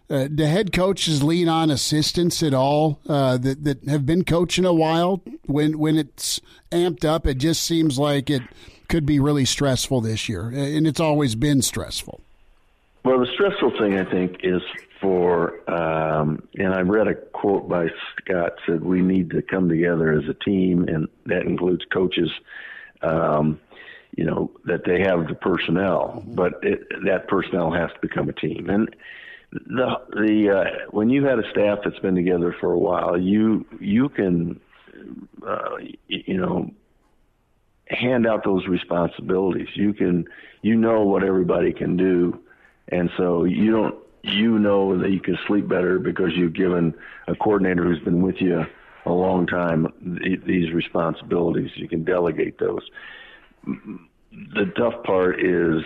uh, 0.09 0.29
do 0.29 0.45
head 0.45 0.73
coaches 0.73 1.23
lean 1.23 1.49
on 1.49 1.71
assistants 1.71 2.43
at 2.43 2.55
all 2.55 3.01
uh, 3.09 3.39
that, 3.39 3.65
that 3.65 3.85
have 3.89 4.07
been 4.07 4.25
coaching 4.25 4.65
a 4.65 4.73
while? 4.73 5.23
When, 5.47 5.79
when 5.79 5.97
it's 5.97 6.41
amped 6.71 7.05
up, 7.05 7.27
it 7.27 7.39
just 7.39 7.63
seems 7.63 7.99
like 7.99 8.31
it 8.31 8.43
could 8.89 9.07
be 9.07 9.19
really 9.19 9.45
stressful 9.45 10.01
this 10.01 10.29
year. 10.29 10.49
And 10.49 10.87
it's 10.87 11.01
always 11.01 11.35
been 11.35 11.63
stressful. 11.63 12.21
Well, 13.05 13.21
the 13.21 13.27
stressful 13.35 13.73
thing, 13.79 13.99
I 13.99 14.05
think, 14.05 14.41
is 14.43 14.63
for, 15.01 15.61
um, 15.71 16.49
and 16.57 16.75
I 16.75 16.81
read 16.81 17.07
a 17.07 17.15
quote 17.15 17.69
by 17.69 17.87
Scott 18.19 18.55
said, 18.67 18.83
we 18.83 19.01
need 19.01 19.31
to 19.31 19.43
come 19.43 19.69
together 19.69 20.13
as 20.13 20.29
a 20.29 20.35
team, 20.35 20.89
and 20.89 21.07
that 21.27 21.43
includes 21.43 21.85
coaches 21.93 22.31
um, 23.07 23.61
you 24.17 24.25
know, 24.25 24.51
that 24.65 24.85
they 24.85 25.01
have 25.01 25.29
the 25.29 25.35
personnel, 25.35 26.23
but 26.27 26.55
it, 26.63 26.81
that 27.05 27.29
personnel 27.29 27.71
has 27.73 27.91
to 27.93 28.01
become 28.01 28.29
a 28.29 28.33
team. 28.33 28.71
And 28.71 28.95
the 29.53 30.01
the 30.11 30.51
uh, 30.51 30.87
when 30.91 31.11
you've 31.11 31.25
had 31.25 31.39
a 31.39 31.51
staff 31.51 31.79
that's 31.85 31.99
been 32.01 32.15
together 32.15 32.55
for 32.59 32.73
a 32.73 32.79
while, 32.79 33.19
you 33.19 33.67
you 33.81 34.09
can 34.09 34.61
uh, 35.47 35.77
you 36.09 36.39
know 36.39 36.71
hand 37.89 38.27
out 38.27 38.43
those 38.45 38.67
responsibilities. 38.67 39.69
You 39.75 39.93
can 39.93 40.27
you 40.63 40.77
know 40.77 41.03
what 41.05 41.23
everybody 41.23 41.73
can 41.73 41.97
do, 41.97 42.41
and 42.89 43.11
so 43.17 43.45
you 43.45 43.71
don't 43.71 43.97
you 44.23 44.59
know 44.59 44.99
that 44.99 45.11
you 45.11 45.21
can 45.21 45.39
sleep 45.47 45.69
better 45.69 45.99
because 45.99 46.33
you've 46.35 46.55
given 46.55 46.95
a 47.29 47.37
coordinator 47.37 47.85
who's 47.85 48.01
been 48.01 48.23
with 48.23 48.41
you 48.41 48.67
a 49.07 49.13
long 49.13 49.47
time 49.47 49.87
these 50.47 50.73
responsibilities. 50.73 51.71
You 51.77 51.89
can 51.89 52.05
delegate 52.05 52.59
those. 52.59 52.83
The 53.65 54.73
tough 54.77 55.03
part 55.05 55.41
is 55.41 55.83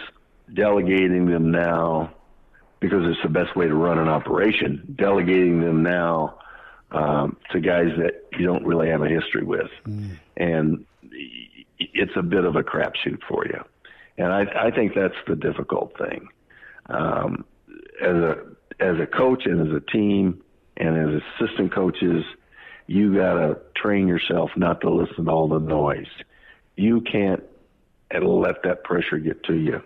delegating 0.53 1.27
them 1.27 1.51
now 1.51 2.13
because 2.81 3.03
it's 3.05 3.23
the 3.23 3.29
best 3.29 3.55
way 3.55 3.69
to 3.69 3.75
run 3.75 3.99
an 3.99 4.09
operation. 4.09 4.95
Delegating 4.99 5.61
them 5.61 5.83
now 5.83 6.39
um, 6.91 7.37
to 7.53 7.61
guys 7.61 7.91
that 7.99 8.25
you 8.39 8.47
don't 8.47 8.65
really 8.65 8.89
have 8.89 9.03
a 9.03 9.09
history 9.09 9.45
with, 9.45 9.71
mm. 9.87 10.19
and 10.37 10.85
it's 11.79 12.13
a 12.17 12.23
bit 12.23 12.45
of 12.45 12.57
a 12.57 12.63
crapshoot 12.63 13.21
for 13.29 13.47
you. 13.47 13.63
And 14.19 14.33
I, 14.33 14.67
I 14.67 14.71
think 14.71 14.95
that's 14.95 15.15
the 15.29 15.37
difficult 15.37 15.97
thing. 15.97 16.29
Um, 16.87 17.45
as 18.03 18.17
a 18.17 18.37
as 18.81 18.99
a 18.99 19.07
coach 19.07 19.45
and 19.45 19.69
as 19.69 19.77
a 19.77 19.81
team 19.93 20.43
and 20.77 20.97
as 20.97 21.23
assistant 21.39 21.73
coaches, 21.73 22.25
you 22.91 23.15
got 23.15 23.35
to 23.35 23.57
train 23.77 24.09
yourself 24.09 24.51
not 24.57 24.81
to 24.81 24.91
listen 24.91 25.27
to 25.27 25.31
all 25.31 25.47
the 25.47 25.61
noise. 25.61 26.11
You 26.75 27.01
can't 27.01 27.41
let 28.13 28.65
that 28.65 28.83
pressure 28.83 29.19
get 29.19 29.45
to 29.45 29.55
you. 29.55 29.81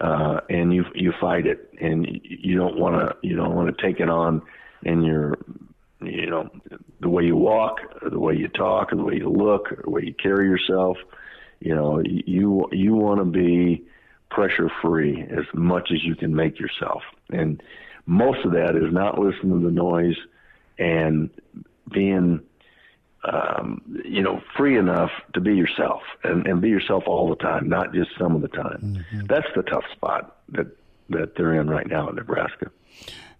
Uh, 0.00 0.40
and 0.50 0.74
you 0.74 0.84
you 0.96 1.12
fight 1.20 1.46
it, 1.46 1.72
and 1.80 2.20
you 2.24 2.56
don't 2.56 2.76
want 2.76 2.96
to 2.96 3.16
you 3.22 3.36
don't 3.36 3.54
want 3.54 3.68
to 3.74 3.80
take 3.80 4.00
it 4.00 4.10
on 4.10 4.42
in 4.82 5.04
your 5.04 5.38
you 6.00 6.28
know 6.28 6.50
the 6.98 7.08
way 7.08 7.22
you 7.22 7.36
walk, 7.36 7.76
the 8.10 8.18
way 8.18 8.34
you 8.34 8.48
talk, 8.48 8.90
the 8.90 8.96
way 8.96 9.14
you 9.14 9.30
look, 9.30 9.68
the 9.84 9.88
way 9.88 10.02
you 10.02 10.14
carry 10.14 10.48
yourself. 10.48 10.96
You 11.60 11.76
know 11.76 12.02
you 12.04 12.68
you 12.72 12.94
want 12.96 13.20
to 13.20 13.24
be 13.24 13.84
pressure 14.32 14.68
free 14.82 15.24
as 15.30 15.44
much 15.54 15.92
as 15.92 16.02
you 16.02 16.16
can 16.16 16.34
make 16.34 16.58
yourself, 16.58 17.02
and 17.30 17.62
most 18.06 18.44
of 18.44 18.50
that 18.50 18.74
is 18.74 18.92
not 18.92 19.20
listening 19.20 19.60
to 19.60 19.66
the 19.66 19.72
noise 19.72 20.16
and 20.76 21.30
being 21.90 22.40
um, 23.24 23.80
you 24.04 24.22
know, 24.22 24.42
free 24.56 24.76
enough 24.78 25.10
to 25.32 25.40
be 25.40 25.54
yourself 25.54 26.02
and, 26.24 26.46
and 26.46 26.60
be 26.60 26.68
yourself 26.68 27.04
all 27.06 27.28
the 27.28 27.36
time, 27.36 27.68
not 27.68 27.94
just 27.94 28.10
some 28.18 28.34
of 28.34 28.42
the 28.42 28.48
time. 28.48 28.80
Mm-hmm. 28.82 29.26
That's 29.26 29.46
the 29.56 29.62
tough 29.62 29.84
spot 29.92 30.36
that 30.50 30.66
that 31.10 31.36
they're 31.36 31.54
in 31.54 31.68
right 31.68 31.86
now 31.86 32.08
in 32.08 32.16
Nebraska. 32.16 32.70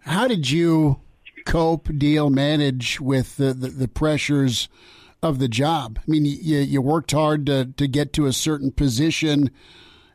How 0.00 0.28
did 0.28 0.50
you 0.50 1.00
cope, 1.46 1.88
deal, 1.96 2.28
manage 2.28 3.00
with 3.00 3.36
the, 3.36 3.54
the, 3.54 3.68
the 3.68 3.88
pressures 3.88 4.68
of 5.22 5.38
the 5.38 5.48
job? 5.48 5.98
I 5.98 6.10
mean, 6.10 6.26
you, 6.26 6.58
you 6.58 6.82
worked 6.82 7.12
hard 7.12 7.46
to, 7.46 7.66
to 7.76 7.88
get 7.88 8.12
to 8.14 8.26
a 8.26 8.32
certain 8.32 8.70
position, 8.70 9.50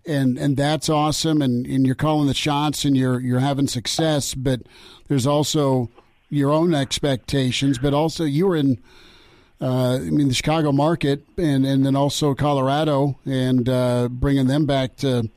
and 0.06 0.38
and 0.38 0.58
that's 0.58 0.90
awesome, 0.90 1.42
and, 1.42 1.66
and 1.66 1.86
you're 1.86 1.96
calling 1.96 2.28
the 2.28 2.34
shots, 2.34 2.86
and 2.86 2.96
you're 2.98 3.20
you're 3.20 3.40
having 3.40 3.68
success. 3.68 4.34
But 4.34 4.62
there's 5.08 5.28
also 5.28 5.90
your 6.30 6.52
own 6.52 6.74
expectations, 6.74 7.78
but 7.78 7.94
also 7.94 8.24
you 8.24 8.48
were 8.48 8.56
in. 8.56 8.82
Uh, 9.62 9.96
I 9.96 10.00
mean, 10.00 10.30
the 10.30 10.34
Chicago 10.34 10.72
market, 10.72 11.26
and, 11.38 11.66
and 11.66 11.86
then 11.86 11.94
also 11.94 12.34
Colorado, 12.34 13.20
and 13.26 13.68
uh, 13.68 14.08
bringing 14.10 14.48
them 14.48 14.66
back 14.66 14.96
to 14.98 15.30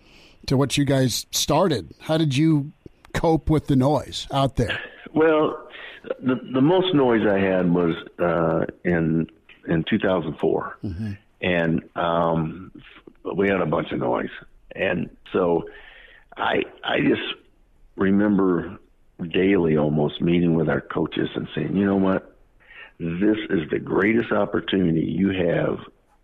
to 0.47 0.57
what 0.57 0.77
you 0.77 0.85
guys 0.85 1.27
started. 1.33 1.93
How 2.01 2.19
did 2.19 2.37
you 2.37 2.73
cope 3.15 3.51
with 3.51 3.67
the 3.67 3.77
noise 3.77 4.27
out 4.33 4.57
there? 4.57 4.79
Well, 5.13 5.69
the 6.21 6.37
the 6.53 6.61
most 6.61 6.95
noise 6.95 7.27
I 7.27 7.39
had 7.39 7.73
was 7.73 7.95
uh, 8.19 8.67
in 8.85 9.29
in 9.69 9.85
2004, 9.89 10.79
mm-hmm. 10.85 11.13
and 11.41 11.83
um, 11.97 12.73
we 13.37 13.49
had 13.49 13.61
a 13.61 13.67
bunch 13.67 13.93
of 13.93 13.99
noise, 13.99 14.31
and 14.75 15.11
so 15.33 15.65
I 16.37 16.63
I 16.85 17.01
just 17.01 17.23
remember 17.97 18.79
daily 19.31 19.77
almost 19.77 20.21
meeting 20.21 20.55
with 20.55 20.69
our 20.69 20.81
coaches 20.81 21.29
and 21.35 21.49
saying, 21.55 21.77
you 21.77 21.85
know 21.85 21.97
what, 21.97 22.37
this 22.99 23.37
is 23.51 23.69
the 23.71 23.79
greatest 23.79 24.33
opportunity 24.33 25.01
you 25.01 25.31
have 25.31 25.79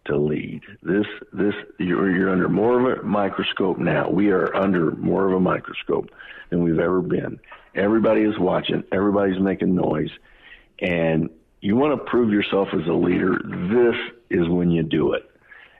to 0.06 0.16
lead. 0.16 0.62
This 0.82 1.06
this 1.32 1.54
you're 1.78 2.10
you're 2.14 2.30
under 2.30 2.48
more 2.48 2.92
of 2.92 2.98
a 2.98 3.02
microscope 3.02 3.78
now. 3.78 4.08
We 4.08 4.30
are 4.30 4.54
under 4.54 4.92
more 4.92 5.26
of 5.26 5.34
a 5.34 5.40
microscope 5.40 6.10
than 6.50 6.62
we've 6.62 6.78
ever 6.78 7.00
been. 7.00 7.38
Everybody 7.74 8.22
is 8.22 8.38
watching. 8.38 8.84
Everybody's 8.90 9.40
making 9.40 9.74
noise, 9.74 10.10
and 10.80 11.30
you 11.60 11.76
want 11.76 11.98
to 11.98 12.10
prove 12.10 12.32
yourself 12.32 12.68
as 12.72 12.86
a 12.86 12.92
leader. 12.92 13.38
This 13.44 13.96
is 14.30 14.48
when 14.48 14.70
you 14.70 14.82
do 14.82 15.12
it, 15.12 15.28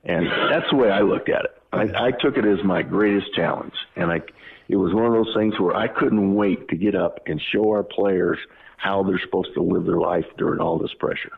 and 0.05 0.27
that's 0.27 0.69
the 0.71 0.77
way 0.77 0.91
I 0.91 1.01
looked 1.01 1.29
at 1.29 1.45
it. 1.45 1.63
I, 1.73 2.07
I 2.09 2.11
took 2.13 2.37
it 2.37 2.45
as 2.45 2.63
my 2.65 2.83
greatest 2.83 3.35
challenge, 3.35 3.75
and 3.97 4.11
I 4.11 4.21
it 4.69 4.77
was 4.77 4.95
one 4.95 5.07
of 5.07 5.13
those 5.13 5.35
things 5.35 5.59
where 5.59 5.75
I 5.75 5.89
couldn't 5.89 6.35
wait 6.35 6.69
to 6.69 6.77
get 6.77 6.95
up 6.95 7.21
and 7.27 7.41
show 7.53 7.71
our 7.71 7.83
players 7.83 8.39
how 8.77 9.03
they're 9.03 9.21
supposed 9.21 9.55
to 9.55 9.63
live 9.63 9.85
their 9.85 9.99
life 9.99 10.27
during 10.37 10.61
all 10.61 10.79
this 10.79 10.95
pressure, 10.95 11.33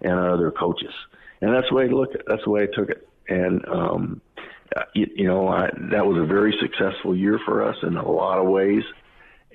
and 0.00 0.12
our 0.12 0.30
other 0.30 0.50
coaches 0.50 0.94
and 1.42 1.52
that's 1.52 1.68
the 1.68 1.74
way 1.74 1.84
I 1.84 1.88
look 1.88 2.14
at. 2.14 2.22
That's 2.26 2.44
the 2.44 2.50
way 2.50 2.62
I 2.62 2.66
took 2.66 2.88
it. 2.88 3.06
And 3.28 3.66
um, 3.68 4.20
you, 4.94 5.10
you 5.14 5.26
know, 5.26 5.48
I, 5.48 5.70
that 5.90 6.06
was 6.06 6.16
a 6.16 6.24
very 6.24 6.56
successful 6.60 7.14
year 7.14 7.38
for 7.44 7.62
us 7.64 7.76
in 7.82 7.96
a 7.96 8.08
lot 8.08 8.38
of 8.38 8.46
ways. 8.46 8.84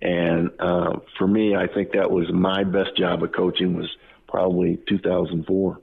And 0.02 0.52
uh, 0.60 1.00
for 1.18 1.28
me, 1.28 1.56
I 1.56 1.66
think 1.66 1.94
that 1.94 2.12
was 2.12 2.32
my 2.32 2.64
best 2.66 2.96
job 2.98 3.24
of 3.24 3.32
coaching 3.32 3.76
was 3.76 3.90
probably 4.28 4.78
2004. 4.88 5.82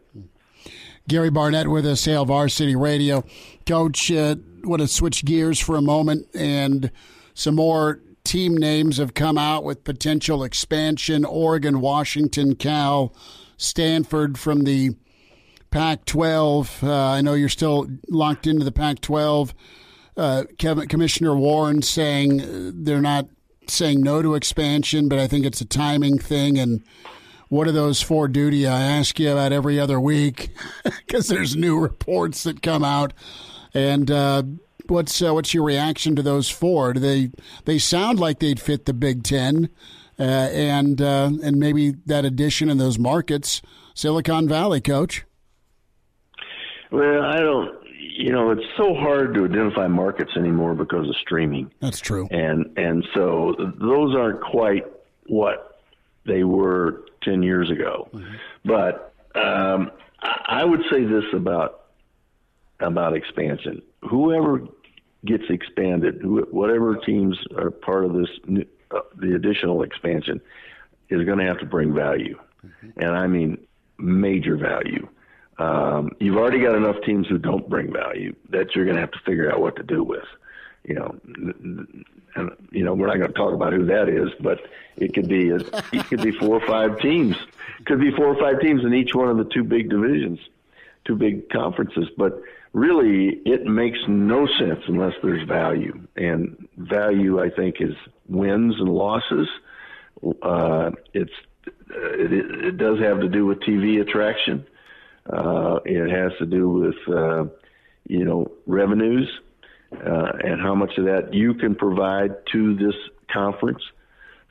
Gary 1.09 1.30
Barnett 1.30 1.68
with 1.68 1.87
us, 1.87 2.05
Hail 2.05 2.26
Varsity 2.26 2.76
Radio. 2.76 3.24
Coach, 3.66 4.12
uh, 4.12 4.37
want 4.62 4.82
to 4.82 4.89
switch 4.89 5.24
gears 5.24 5.59
for 5.59 5.76
a 5.76 5.82
moment 5.82 6.26
and 6.35 6.91
some 7.35 7.57
more 7.57 8.01
team 8.24 8.57
names 8.57 8.97
have 8.97 9.14
come 9.14 9.37
out 9.37 9.64
with 9.64 9.85
potential 9.85 10.43
expansion. 10.43 11.24
Oregon, 11.24 11.80
Washington, 11.80 12.55
Cal, 12.55 13.14
Stanford 13.57 14.39
from 14.39 14.64
the 14.64 14.97
Pac 15.70 16.05
12. 16.07 16.85
Uh, 16.85 17.11
I 17.11 17.20
know 17.20 17.35
you're 17.35 17.49
still 17.49 17.87
locked 18.09 18.47
into 18.47 18.64
the 18.64 18.72
Pac 18.72 19.01
12. 19.01 19.55
Uh, 20.16 20.45
Kevin, 20.59 20.89
Commissioner 20.89 21.37
Warren 21.37 21.82
saying 21.82 22.41
uh, 22.41 22.70
they're 22.72 23.01
not 23.01 23.26
saying 23.66 24.01
no 24.01 24.22
to 24.22 24.35
expansion, 24.35 25.09
but 25.09 25.18
I 25.18 25.26
think 25.26 25.45
it's 25.45 25.61
a 25.61 25.66
timing 25.66 26.18
thing. 26.18 26.59
And 26.59 26.82
what 27.49 27.66
are 27.66 27.72
those 27.72 28.01
four 28.01 28.28
duty? 28.28 28.66
I 28.66 28.82
ask 28.82 29.18
you 29.18 29.32
about 29.32 29.53
every 29.53 29.80
other 29.80 29.99
week 29.99 30.51
because 30.85 31.28
there's 31.28 31.57
new 31.57 31.78
reports 31.78 32.45
that 32.45 32.62
come 32.62 32.85
out. 32.85 33.12
And 33.72 34.11
uh, 34.11 34.45
what's 34.87 35.20
uh, 35.22 35.32
what's 35.32 35.55
your 35.55 35.64
reaction 35.64 36.16
to 36.16 36.22
those 36.22 36.49
four? 36.49 36.93
Do 36.93 37.01
they 37.01 37.30
they 37.64 37.78
sound 37.78 38.18
like 38.18 38.39
they'd 38.39 38.61
fit 38.61 38.85
the 38.85 38.95
Big 38.95 39.22
Ten, 39.22 39.68
uh, 40.18 40.22
and 40.22 41.01
uh, 41.01 41.30
and 41.43 41.57
maybe 41.57 41.93
that 42.07 42.24
addition 42.24 42.68
in 42.68 42.78
those 42.78 42.99
markets, 42.99 43.62
Silicon 43.95 44.49
Valley, 44.49 44.80
coach. 44.80 45.24
Well, 46.91 47.22
I 47.22 47.39
don't. 47.39 47.85
You 48.16 48.30
know, 48.30 48.51
it's 48.51 48.62
so 48.76 48.95
hard 48.95 49.35
to 49.35 49.45
identify 49.45 49.89
markets 49.89 50.30
anymore 50.37 50.74
because 50.74 51.09
of 51.09 51.16
streaming. 51.16 51.70
That's 51.80 52.01
true. 52.01 52.28
And 52.30 52.78
and 52.78 53.05
so 53.14 53.55
those 53.59 54.14
aren't 54.14 54.41
quite 54.41 54.85
what 55.26 55.80
they 56.24 56.45
were 56.45 57.05
ten 57.22 57.43
years 57.43 57.70
ago. 57.70 58.09
Mm-hmm. 58.12 58.35
But 58.64 59.14
um, 59.35 59.91
I 60.47 60.64
would 60.64 60.82
say 60.93 61.05
this 61.05 61.24
about 61.35 61.87
about 62.80 63.16
expansion. 63.16 63.82
Whoever 64.09 64.63
gets 65.25 65.45
expanded, 65.49 66.21
whatever 66.25 66.97
teams 66.97 67.39
are 67.57 67.71
part 67.71 68.05
of 68.05 68.13
this, 68.13 68.29
uh, 68.91 69.01
the 69.17 69.35
additional 69.35 69.83
expansion, 69.83 70.41
is 71.09 71.25
going 71.25 71.39
to 71.39 71.45
have 71.45 71.59
to 71.59 71.67
bring 71.67 71.95
value, 71.95 72.39
mm-hmm. 72.65 73.01
and 73.01 73.17
I 73.17 73.27
mean 73.27 73.67
major 73.99 74.57
value. 74.57 75.09
Um, 75.59 76.11
you've 76.19 76.37
already 76.37 76.61
got 76.61 76.75
enough 76.75 76.97
teams 77.07 77.29
who 77.29 77.39
don't 77.39 77.69
bring 77.69 77.93
value 77.93 78.35
that 78.51 78.75
you're 78.75 78.85
going 78.85 78.97
to 78.97 79.01
have 79.01 79.13
to 79.13 79.21
figure 79.21 79.53
out 79.53 79.61
what 79.61 79.77
to 79.77 79.83
do 79.83 80.03
with. 80.03 80.25
You 80.85 80.97
know, 80.97 81.19
and 82.35 82.51
you 82.71 82.85
know 82.85 82.95
we're 82.95 83.07
not 83.07 83.17
going 83.17 83.29
to 83.29 83.35
talk 83.35 83.55
about 83.55 83.73
who 83.73 83.87
that 83.87 84.09
is, 84.09 84.29
but 84.41 84.61
it 84.97 85.15
could 85.15 85.29
be 85.29 85.51
a, 85.51 85.57
it 85.93 86.05
could 86.07 86.23
be 86.23 86.33
four 86.33 86.61
or 86.61 86.67
five 86.67 86.99
teams. 86.99 87.37
It 87.81 87.87
could 87.87 88.01
be 88.01 88.11
four 88.11 88.27
or 88.27 88.39
five 88.39 88.61
teams 88.61 88.85
in 88.85 88.93
each 88.93 89.15
one 89.15 89.29
of 89.29 89.39
the 89.39 89.45
two 89.45 89.65
big 89.65 89.89
divisions, 89.89 90.41
two 91.07 91.17
big 91.17 91.49
conferences. 91.49 92.09
But 92.19 92.43
really, 92.75 93.41
it 93.47 93.64
makes 93.64 93.99
no 94.07 94.47
sense 94.59 94.81
unless 94.87 95.14
there's 95.22 95.49
value, 95.49 96.07
and 96.16 96.68
value 96.77 97.43
I 97.43 97.49
think 97.49 97.77
is 97.81 97.95
wins 98.29 98.75
and 98.79 98.89
losses. 98.91 99.49
Uh, 100.43 100.91
it's 101.14 101.33
it, 101.66 102.33
it 102.66 102.77
does 102.77 102.99
have 103.01 103.20
to 103.20 103.29
do 103.29 103.47
with 103.47 103.61
TV 103.61 104.03
attraction 104.03 104.66
uh, 105.33 105.81
it 105.85 106.11
has 106.11 106.33
to 106.39 106.47
do 106.47 106.68
with, 106.68 106.97
uh, 107.09 107.45
you 108.07 108.25
know, 108.25 108.51
revenues 108.66 109.29
uh, 109.93 110.33
and 110.43 110.61
how 110.61 110.75
much 110.75 110.99
of 110.99 111.05
that 111.07 111.33
you 111.33 111.55
can 111.55 111.75
provide 111.75 112.33
to 112.53 112.75
this 112.75 112.95
conference. 113.33 113.83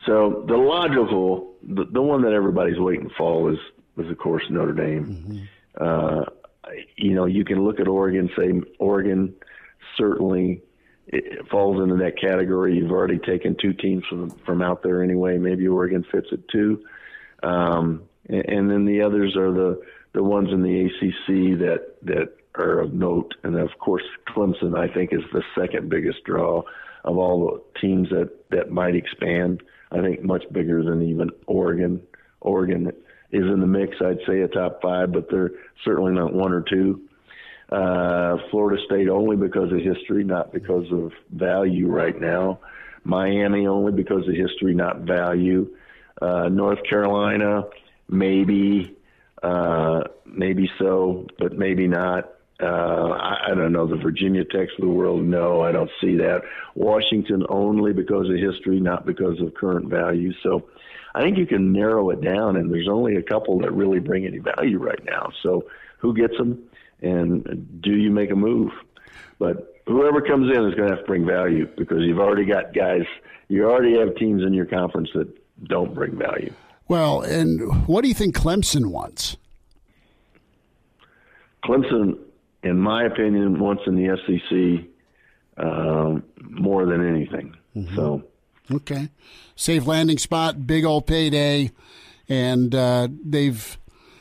So 0.06 0.44
the 0.48 0.58
logical, 0.58 1.54
the, 1.62 1.86
the 1.86 2.02
one 2.02 2.24
that 2.24 2.34
everybody's 2.34 2.80
waiting 2.80 3.10
for 3.18 3.52
is, 3.52 3.60
is 3.98 4.10
of 4.10 4.18
course 4.18 4.44
Notre 4.50 4.74
Dame. 4.74 5.48
Mm-hmm. 5.80 5.84
You 6.96 7.14
know, 7.14 7.26
you 7.26 7.46
can 7.46 7.64
look 7.64 7.80
at 7.80 7.88
Oregon, 7.88 8.30
say 8.38 8.52
Oregon 8.80 9.34
certainly 9.98 10.62
it 11.08 11.48
falls 11.50 11.82
into 11.82 11.98
that 11.98 12.20
category. 12.20 12.76
You've 12.76 12.92
already 12.92 13.20
taken 13.20 13.56
two 13.62 13.74
teams 13.74 14.04
from 14.10 14.30
from 14.46 14.62
out 14.62 14.84
there 14.84 15.04
anyway. 15.04 15.38
Maybe 15.38 15.68
Oregon 15.68 16.06
fits 16.12 16.28
it 16.32 16.48
too, 16.50 16.84
um, 17.42 18.04
and, 18.28 18.46
and 18.46 18.72
then 18.72 18.86
the 18.86 19.02
others 19.02 19.36
are 19.36 19.52
the 19.52 19.82
the 20.14 20.24
ones 20.24 20.50
in 20.52 20.62
the 20.64 20.86
ACC 20.86 21.60
that 21.60 21.96
that 22.04 22.36
are 22.56 22.80
of 22.80 22.94
note, 22.94 23.34
and 23.44 23.58
of 23.58 23.78
course 23.80 24.04
Clemson 24.30 24.78
I 24.78 24.94
think 24.94 25.12
is 25.12 25.24
the 25.34 25.44
second 25.58 25.90
biggest 25.90 26.24
draw 26.24 26.64
of 27.04 27.18
all 27.18 27.46
the 27.74 27.80
teams 27.80 28.10
that 28.10 28.30
that 28.52 28.72
might 28.72 28.96
expand. 28.96 29.62
I 29.92 30.02
think 30.02 30.24
much 30.24 30.44
bigger 30.52 30.84
than 30.84 31.02
even 31.04 31.30
Oregon. 31.46 32.02
Oregon 32.42 32.92
is 33.34 33.44
in 33.44 33.60
the 33.60 33.68
mix. 33.68 33.98
I'd 34.00 34.20
say 34.28 34.42
a 34.42 34.48
top 34.48 34.82
five, 34.82 35.12
but 35.12 35.30
they're 35.30 35.52
certainly 35.84 36.14
not 36.14 36.34
one 36.34 36.54
or 36.54 36.62
two. 36.62 37.02
Uh, 37.70 38.38
Florida 38.52 38.82
State 38.86 39.10
only 39.10 39.36
because 39.36 39.72
of 39.72 39.80
history, 39.80 40.24
not 40.24 40.54
because 40.54 40.86
of 40.92 41.12
value 41.32 41.88
right 41.88 42.20
now. 42.22 42.60
Miami 43.04 43.66
only 43.66 43.92
because 43.92 44.28
of 44.28 44.36
history, 44.36 44.76
not 44.76 45.00
value. 45.00 45.76
Uh, 46.22 46.48
North 46.50 46.80
Carolina, 46.88 47.64
maybe 48.08 48.96
uh, 49.42 50.04
maybe 50.26 50.70
so, 50.78 51.26
but 51.40 51.58
maybe 51.58 51.88
not. 51.88 52.30
Uh, 52.62 53.10
I, 53.10 53.52
I 53.52 53.56
don't 53.56 53.74
know 53.74 53.88
the 53.88 53.98
Virginia 53.98 54.46
Techs 54.46 54.72
of 54.78 54.86
the 54.86 54.90
world. 54.90 55.24
No, 55.24 55.62
I 55.62 55.72
don't 55.72 55.90
see 56.00 56.18
that. 56.18 56.44
Washington 56.76 57.46
only 57.50 57.92
because 57.92 58.30
of 58.30 58.36
history, 58.36 58.80
not 58.80 59.06
because 59.06 59.42
of 59.42 59.56
current 59.56 59.90
value. 59.90 60.32
So 60.44 60.70
I 61.16 61.22
think 61.22 61.38
you 61.38 61.46
can 61.46 61.72
narrow 61.72 62.10
it 62.10 62.22
down, 62.22 62.56
and 62.56 62.72
there's 62.72 62.88
only 62.90 63.16
a 63.16 63.22
couple 63.22 63.60
that 63.60 63.72
really 63.72 64.00
bring 64.00 64.26
any 64.26 64.40
value 64.40 64.80
right 64.80 65.04
now. 65.06 65.32
So 65.42 65.66
who 66.00 66.16
gets 66.16 66.36
them, 66.38 66.64
and 67.02 67.82
do 67.82 67.92
you 67.92 68.10
make 68.10 68.32
a 68.32 68.36
move? 68.36 68.72
But 69.38 69.82
whoever 69.86 70.22
comes 70.22 70.56
in 70.56 70.64
is 70.66 70.76
going 70.76 70.90
to 70.90 70.96
have 70.96 71.00
to 71.00 71.06
bring 71.06 71.26
value 71.26 71.68
because 71.78 72.00
you've 72.02 72.20
already 72.20 72.46
got 72.46 72.74
guys. 72.74 73.04
You 73.48 73.70
already 73.70 73.98
have 74.00 74.16
teams 74.16 74.42
in 74.44 74.54
your 74.54 74.66
conference 74.66 75.10
that 75.14 75.28
don't 75.66 75.94
bring 75.94 76.18
value. 76.18 76.54
Well, 76.88 77.22
and 77.22 77.88
what 77.88 78.02
do 78.02 78.08
you 78.08 78.14
think 78.14 78.36
Clemson 78.36 78.88
wants? 78.88 79.38
Clemson, 81.64 82.18
in 82.64 82.80
my 82.80 83.06
opinion, 83.06 83.60
wants 83.60 83.84
in 83.88 83.96
the 83.96 84.18
SEC 84.26 84.88
um, 85.64 86.24
more 86.42 86.86
than 86.86 87.08
anything. 87.08 87.56
Mm-hmm. 87.76 87.96
So, 87.96 88.24
okay, 88.72 89.10
safe 89.56 89.86
landing 89.86 90.18
spot, 90.18 90.66
big 90.66 90.86
old 90.86 91.08
payday, 91.08 91.72
and 92.30 92.74
uh, 92.74 93.08
they've. 93.24 93.78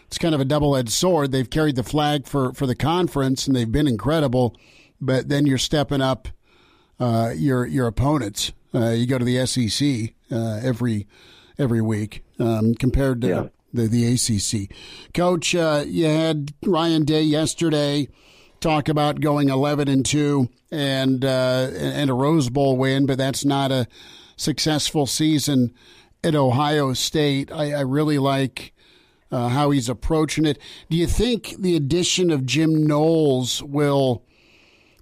It's 0.06 0.18
kind 0.18 0.34
of 0.34 0.42
a 0.42 0.44
double-edged 0.44 0.90
sword. 0.90 1.32
They've 1.32 1.48
carried 1.48 1.74
the 1.74 1.82
flag 1.82 2.26
for, 2.26 2.52
for 2.52 2.66
the 2.66 2.74
conference, 2.74 3.46
and 3.46 3.56
they've 3.56 3.72
been 3.72 3.86
incredible. 3.86 4.54
But 5.00 5.30
then 5.30 5.46
you're 5.46 5.56
stepping 5.56 6.02
up 6.02 6.28
uh, 7.00 7.32
your 7.34 7.64
your 7.64 7.86
opponents. 7.86 8.52
Uh, 8.74 8.90
you 8.90 9.06
go 9.06 9.16
to 9.16 9.24
the 9.24 9.46
SEC 9.46 10.12
uh, 10.30 10.60
every 10.62 11.06
every 11.58 11.80
week 11.80 12.24
um, 12.38 12.74
compared 12.74 13.20
to 13.22 13.28
yeah. 13.28 13.48
the, 13.72 13.88
the 13.88 14.12
ACC. 14.12 14.70
Coach, 15.14 15.54
uh, 15.54 15.84
you 15.86 16.06
had 16.06 16.52
Ryan 16.64 17.04
Day 17.04 17.22
yesterday 17.22 18.08
talk 18.60 18.88
about 18.88 19.20
going 19.20 19.48
11 19.48 19.88
and 19.88 20.06
2 20.06 20.48
and 20.70 21.24
uh, 21.24 21.68
and 21.74 22.08
a 22.08 22.14
Rose 22.14 22.48
Bowl 22.48 22.76
win, 22.76 23.06
but 23.06 23.18
that's 23.18 23.44
not 23.44 23.70
a 23.70 23.86
successful 24.42 25.06
season 25.06 25.72
at 26.22 26.34
Ohio 26.34 26.92
State. 26.92 27.50
I, 27.50 27.72
I 27.72 27.80
really 27.80 28.18
like 28.18 28.74
uh, 29.30 29.48
how 29.48 29.70
he's 29.70 29.88
approaching 29.88 30.44
it. 30.44 30.58
Do 30.90 30.96
you 30.96 31.06
think 31.06 31.54
the 31.58 31.76
addition 31.76 32.30
of 32.30 32.44
Jim 32.44 32.86
Knowles 32.86 33.62
will 33.62 34.24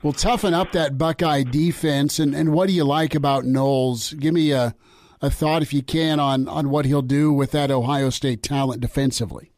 will 0.03 0.13
toughen 0.13 0.55
up 0.55 0.73
that 0.73 0.97
Buckeye 0.97 1.43
defense? 1.43 2.19
And, 2.19 2.35
and 2.35 2.53
what 2.53 2.69
do 2.69 2.73
you 2.73 2.85
like 2.85 3.15
about 3.15 3.45
Knowles? 3.45 4.13
Give 4.15 4.33
me 4.33 4.53
a 4.53 4.75
a 5.23 5.31
thought, 5.31 5.61
if 5.63 5.75
you 5.75 5.83
can, 5.83 6.21
on 6.21 6.49
on 6.49 6.71
what 6.71 6.85
he'll 6.85 7.03
do 7.03 7.33
with 7.33 7.51
that 7.51 7.71
Ohio 7.71 8.11
State 8.11 8.43
talent 8.43 8.81
defensively. 8.81 9.53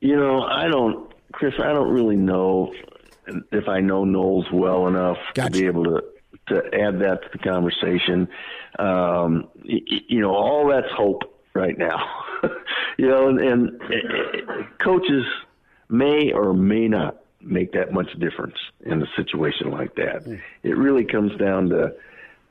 You 0.00 0.16
know, 0.16 0.42
I 0.42 0.68
don't, 0.68 1.12
Chris. 1.32 1.54
I 1.62 1.72
don't 1.72 1.90
really 1.90 2.16
know 2.16 2.72
if 3.52 3.68
I 3.68 3.80
know 3.80 4.04
Knowles 4.04 4.46
well 4.52 4.86
enough 4.86 5.18
Gotcha. 5.34 5.52
to 5.52 5.60
be 5.60 5.66
able 5.66 5.84
to 5.84 6.02
to 6.48 6.56
add 6.74 7.00
that 7.00 7.22
to 7.22 7.28
the 7.32 7.38
conversation. 7.38 8.28
Um, 8.78 9.48
you 9.64 10.20
know, 10.20 10.34
all 10.34 10.68
that's 10.68 10.90
hope 10.96 11.22
right 11.54 11.76
now. 11.76 11.98
you 12.98 13.08
know, 13.08 13.28
and, 13.28 13.40
and 13.40 13.80
coaches 14.78 15.24
may 15.88 16.32
or 16.32 16.52
may 16.54 16.88
not 16.88 17.16
make 17.42 17.72
that 17.72 17.92
much 17.92 18.12
difference 18.18 18.56
in 18.84 19.02
a 19.02 19.06
situation 19.16 19.70
like 19.70 19.94
that. 19.96 20.26
It 20.62 20.76
really 20.76 21.04
comes 21.04 21.36
down 21.38 21.70
to 21.70 21.94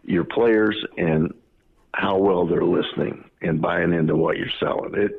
your 0.03 0.23
players 0.23 0.75
and 0.97 1.33
how 1.93 2.17
well 2.17 2.45
they're 2.47 2.63
listening 2.63 3.29
and 3.41 3.61
buying 3.61 3.93
into 3.93 4.15
what 4.15 4.37
you're 4.37 4.47
selling. 4.59 4.93
It, 4.95 5.11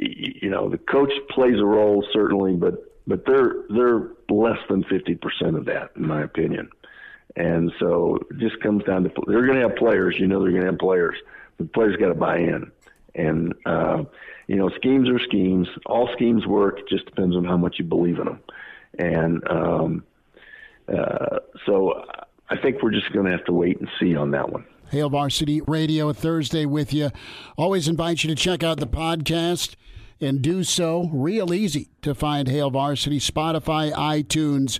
y- 0.00 0.34
you 0.42 0.50
know, 0.50 0.68
the 0.68 0.78
coach 0.78 1.12
plays 1.30 1.58
a 1.58 1.64
role 1.64 2.04
certainly, 2.12 2.54
but 2.54 2.90
but 3.06 3.26
they're 3.26 3.54
they're 3.68 4.08
less 4.30 4.58
than 4.68 4.82
fifty 4.84 5.14
percent 5.14 5.56
of 5.56 5.66
that, 5.66 5.90
in 5.96 6.06
my 6.06 6.22
opinion. 6.22 6.70
And 7.36 7.72
so 7.80 8.18
it 8.30 8.38
just 8.38 8.60
comes 8.60 8.84
down 8.84 9.04
to 9.04 9.10
they're 9.26 9.46
going 9.46 9.58
to 9.58 9.68
have 9.68 9.76
players. 9.76 10.16
You 10.18 10.26
know, 10.26 10.40
they're 10.42 10.52
going 10.52 10.62
to 10.62 10.70
have 10.70 10.78
players. 10.78 11.16
The 11.58 11.64
players 11.64 11.96
got 11.96 12.08
to 12.08 12.14
buy 12.14 12.38
in. 12.38 12.70
And 13.14 13.54
uh, 13.66 14.04
you 14.46 14.56
know, 14.56 14.70
schemes 14.70 15.08
are 15.08 15.18
schemes. 15.18 15.68
All 15.86 16.08
schemes 16.12 16.46
work. 16.46 16.78
It 16.80 16.88
just 16.88 17.06
depends 17.06 17.36
on 17.36 17.44
how 17.44 17.56
much 17.56 17.76
you 17.78 17.84
believe 17.84 18.18
in 18.18 18.26
them. 18.26 18.40
And 18.98 19.48
um, 19.50 20.04
uh, 20.88 21.38
so 21.66 22.04
I 22.48 22.56
think 22.56 22.82
we're 22.82 22.92
just 22.92 23.12
going 23.12 23.26
to 23.26 23.32
have 23.32 23.44
to 23.46 23.52
wait 23.52 23.80
and 23.80 23.88
see 23.98 24.16
on 24.16 24.30
that 24.32 24.50
one. 24.50 24.64
Hail 24.90 25.08
Varsity 25.08 25.60
Radio 25.62 26.12
Thursday 26.12 26.66
with 26.66 26.92
you. 26.92 27.10
Always 27.56 27.88
invite 27.88 28.22
you 28.22 28.28
to 28.28 28.36
check 28.36 28.62
out 28.62 28.78
the 28.78 28.86
podcast 28.86 29.74
and 30.20 30.42
do 30.42 30.62
so 30.62 31.08
real 31.12 31.52
easy 31.52 31.88
to 32.02 32.14
find 32.14 32.48
Hail 32.48 32.70
Varsity. 32.70 33.18
Spotify, 33.18 33.92
iTunes, 33.92 34.78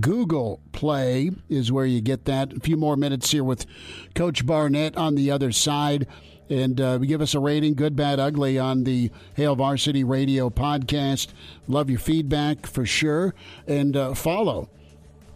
Google 0.00 0.60
Play 0.72 1.30
is 1.48 1.72
where 1.72 1.86
you 1.86 2.00
get 2.00 2.24
that. 2.26 2.52
A 2.52 2.60
few 2.60 2.76
more 2.76 2.96
minutes 2.96 3.30
here 3.30 3.44
with 3.44 3.66
Coach 4.14 4.46
Barnett 4.46 4.96
on 4.96 5.14
the 5.14 5.30
other 5.30 5.52
side. 5.52 6.06
And 6.48 6.80
uh, 6.80 6.98
give 6.98 7.20
us 7.20 7.34
a 7.34 7.40
rating, 7.40 7.74
good, 7.74 7.96
bad, 7.96 8.20
ugly, 8.20 8.56
on 8.58 8.84
the 8.84 9.10
Hail 9.34 9.56
Varsity 9.56 10.04
Radio 10.04 10.48
podcast. 10.48 11.28
Love 11.66 11.90
your 11.90 11.98
feedback 11.98 12.66
for 12.66 12.86
sure. 12.86 13.34
And 13.66 13.96
uh, 13.96 14.14
follow 14.14 14.68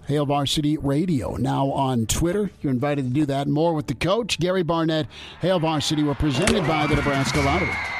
Hail 0.07 0.26
Varsity 0.26 0.76
Radio. 0.76 1.36
Now 1.36 1.70
on 1.70 2.07
Twitter. 2.07 2.51
You're 2.62 2.72
invited 2.72 3.07
to 3.07 3.11
do 3.11 3.26
that. 3.26 3.48
More 3.48 3.74
with 3.74 3.88
the 3.88 3.94
coach, 3.94 4.38
Gary 4.38 4.62
Barnett. 4.62 5.09
Hail 5.40 5.59
Varsity 5.59 6.05
were 6.05 6.14
presented 6.14 6.66
by 6.66 6.86
the 6.86 6.94
Nebraska 6.96 7.40
Lottery. 7.40 7.99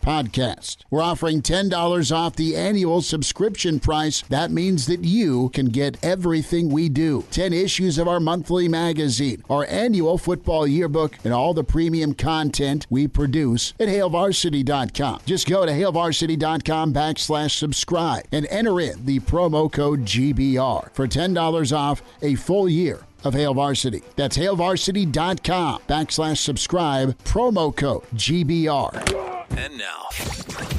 podcast. 0.00 0.78
We're 0.90 1.02
offering 1.02 1.42
$10 1.42 2.14
off 2.14 2.36
the 2.36 2.56
annual 2.56 3.02
subscription 3.02 3.80
price. 3.80 4.22
That 4.22 4.50
means 4.50 4.86
that 4.86 5.04
you 5.04 5.50
can 5.50 5.66
get 5.66 6.02
everything 6.02 6.70
we 6.70 6.88
do 6.88 7.24
10 7.30 7.52
issues 7.52 7.98
of 7.98 8.08
our 8.08 8.20
monthly 8.20 8.68
magazine, 8.68 9.42
our 9.50 9.66
annual 9.68 10.18
football 10.18 10.66
yearbook, 10.66 11.16
and 11.24 11.32
all 11.32 11.54
the 11.54 11.64
premium 11.64 12.14
content 12.14 12.86
we 12.90 13.06
produce 13.08 13.74
at 13.78 13.88
HailVarsity.com. 13.88 15.20
Just 15.26 15.48
go 15.48 15.66
to 15.66 15.72
HailVarsity.com 15.72 16.94
backslash 16.94 17.52
subscribe 17.52 18.24
and 18.32 18.46
enter 18.46 18.80
in 18.80 19.04
the 19.04 19.20
promo 19.20 19.70
code 19.70 20.04
GBR 20.04 20.92
for 20.92 21.06
$10 21.06 21.76
off 21.76 22.02
a 22.22 22.34
full 22.34 22.68
year 22.68 23.00
of 23.24 23.34
Hail 23.34 23.54
Varsity. 23.54 24.02
That's 24.16 24.36
HailVarsity.com 24.36 25.82
backslash 25.88 26.38
subscribe, 26.38 27.18
promo 27.24 27.74
code 27.74 28.04
GBR. 28.14 29.37
And 29.56 29.76
now, 29.76 30.06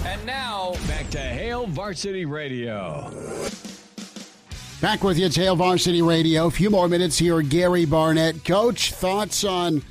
And 0.05 0.25
now, 0.25 0.73
back 0.87 1.09
to 1.11 1.19
Hail 1.19 1.67
Varsity 1.67 2.25
Radio. 2.25 3.11
Back 4.81 5.03
with 5.03 5.17
you, 5.19 5.25
it's 5.25 5.35
Hail 5.35 5.55
Varsity 5.57 6.01
Radio. 6.01 6.47
A 6.47 6.51
few 6.51 6.69
more 6.69 6.87
minutes 6.87 7.17
here. 7.17 7.41
Gary 7.41 7.85
Barnett. 7.85 8.45
Coach, 8.45 8.93
thoughts 8.93 9.43
on 9.43 9.81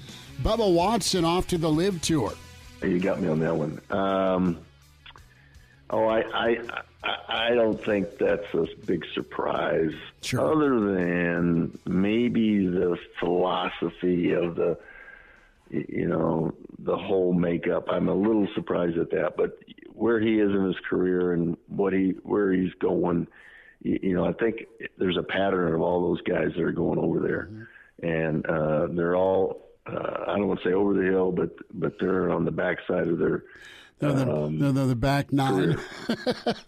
Bubba 0.43 0.73
Watson 0.73 1.25
off 1.25 1.47
to 1.49 1.59
the 1.59 1.69
LIV 1.71 2.01
Tour? 2.01 2.33
You 2.83 2.99
got 2.99 3.21
me 3.21 3.29
on 3.29 3.41
that 3.41 3.55
one. 3.55 3.81
Um, 3.91 4.59
oh, 5.91 6.07
I, 6.07 6.21
I, 6.33 6.57
I, 7.03 7.17
I 7.29 7.55
don't 7.55 7.83
think 7.85 8.17
that's 8.19 8.47
a 8.55 8.67
big 8.87 9.05
surprise. 9.13 9.93
Sure. 10.23 10.41
Other 10.53 10.81
than 10.95 11.79
maybe 11.87 12.67
the 12.67 12.97
philosophy 13.21 14.33
of 14.33 14.55
the, 14.55 14.69
y- 14.69 14.77
you 15.71 16.09
know, 16.09 16.55
the 16.79 16.97
whole 16.97 17.33
makeup. 17.33 17.87
I'm 17.91 18.09
a 18.09 18.15
little 18.15 18.49
surprised 18.55 18.99
at 18.99 19.11
that, 19.11 19.37
but 19.37 19.59
where 19.93 20.21
he 20.21 20.39
is 20.41 20.51
in 20.51 20.65
his 20.65 20.77
career 20.89 21.33
and 21.33 21.57
what 21.67 21.93
he, 21.93 22.15
where 22.23 22.53
he's 22.53 22.73
going, 22.81 23.27
you, 23.83 24.15
know, 24.15 24.25
I 24.25 24.33
think 24.33 24.67
there's 24.99 25.17
a 25.17 25.23
pattern 25.23 25.75
of 25.75 25.81
all 25.81 26.03
those 26.03 26.21
guys 26.23 26.49
that 26.57 26.63
are 26.63 26.73
going 26.73 26.99
over 26.99 27.21
there, 27.21 27.69
and 28.03 28.45
uh, 28.47 28.87
they're 28.91 29.17
all. 29.17 29.65
Uh, 29.87 30.25
I 30.27 30.37
don't 30.37 30.49
want 30.49 30.61
to 30.63 30.69
say 30.69 30.75
over 30.75 30.95
the 30.95 31.05
hill, 31.05 31.33
but 31.33 31.51
but 31.73 31.95
they're 31.99 32.31
on 32.31 32.45
the 32.45 32.51
backside 32.51 33.09
of 33.09 33.19
their 33.19 33.45
No, 34.03 34.13
the, 34.13 34.23
Um, 34.31 34.59
no, 34.59 34.71
no, 34.73 34.87
the 34.87 34.97
back 34.97 35.33
nine. 35.33 35.81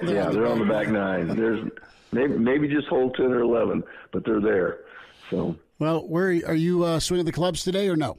yeah, 0.03 0.31
they're 0.31 0.47
on 0.47 0.59
the 0.61 0.67
back 0.67 0.89
nine. 0.89 1.29
There's 1.37 1.69
maybe 2.13 2.39
maybe 2.39 2.69
just 2.69 2.87
hole 2.89 3.11
ten 3.11 3.27
or 3.27 3.41
eleven, 3.41 3.83
but 4.13 4.25
they're 4.25 4.41
there. 4.41 4.81
So 5.31 5.57
Well, 5.79 6.07
where 6.09 6.29
are 6.29 6.55
you 6.55 6.85
uh, 6.85 7.01
swinging 7.01 7.27
the 7.27 7.33
clubs 7.33 7.63
today 7.65 7.89
or 7.89 7.97
no? 7.97 8.19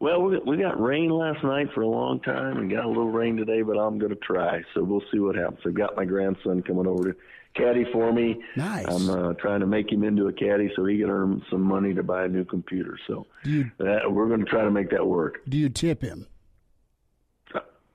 Well, 0.00 0.22
we 0.22 0.38
we 0.38 0.56
got 0.56 0.80
rain 0.80 1.10
last 1.10 1.44
night 1.44 1.68
for 1.74 1.82
a 1.82 1.88
long 1.88 2.20
time, 2.20 2.56
and 2.56 2.70
got 2.70 2.86
a 2.86 2.88
little 2.88 3.10
rain 3.10 3.36
today, 3.36 3.60
but 3.60 3.78
I'm 3.78 3.98
going 3.98 4.10
to 4.10 4.16
try. 4.16 4.62
So 4.74 4.82
we'll 4.82 5.02
see 5.12 5.18
what 5.18 5.36
happens. 5.36 5.60
I've 5.66 5.74
got 5.74 5.94
my 5.94 6.06
grandson 6.06 6.62
coming 6.62 6.86
over 6.86 7.12
to 7.12 7.18
caddy 7.54 7.84
for 7.92 8.10
me. 8.10 8.42
Nice. 8.56 8.86
I'm 8.88 9.10
uh, 9.10 9.34
trying 9.34 9.60
to 9.60 9.66
make 9.66 9.92
him 9.92 10.02
into 10.02 10.28
a 10.28 10.32
caddy 10.32 10.72
so 10.74 10.86
he 10.86 10.98
can 10.98 11.10
earn 11.10 11.42
some 11.50 11.60
money 11.60 11.92
to 11.94 12.02
buy 12.02 12.24
a 12.24 12.28
new 12.28 12.44
computer. 12.44 12.98
So 13.06 13.26
you 13.44 13.70
that, 13.78 14.10
we're 14.10 14.28
going 14.28 14.40
to 14.40 14.50
try 14.50 14.64
to 14.64 14.70
make 14.70 14.90
that 14.90 15.06
work. 15.06 15.42
do 15.48 15.58
you 15.58 15.68
tip 15.68 16.02
him? 16.02 16.26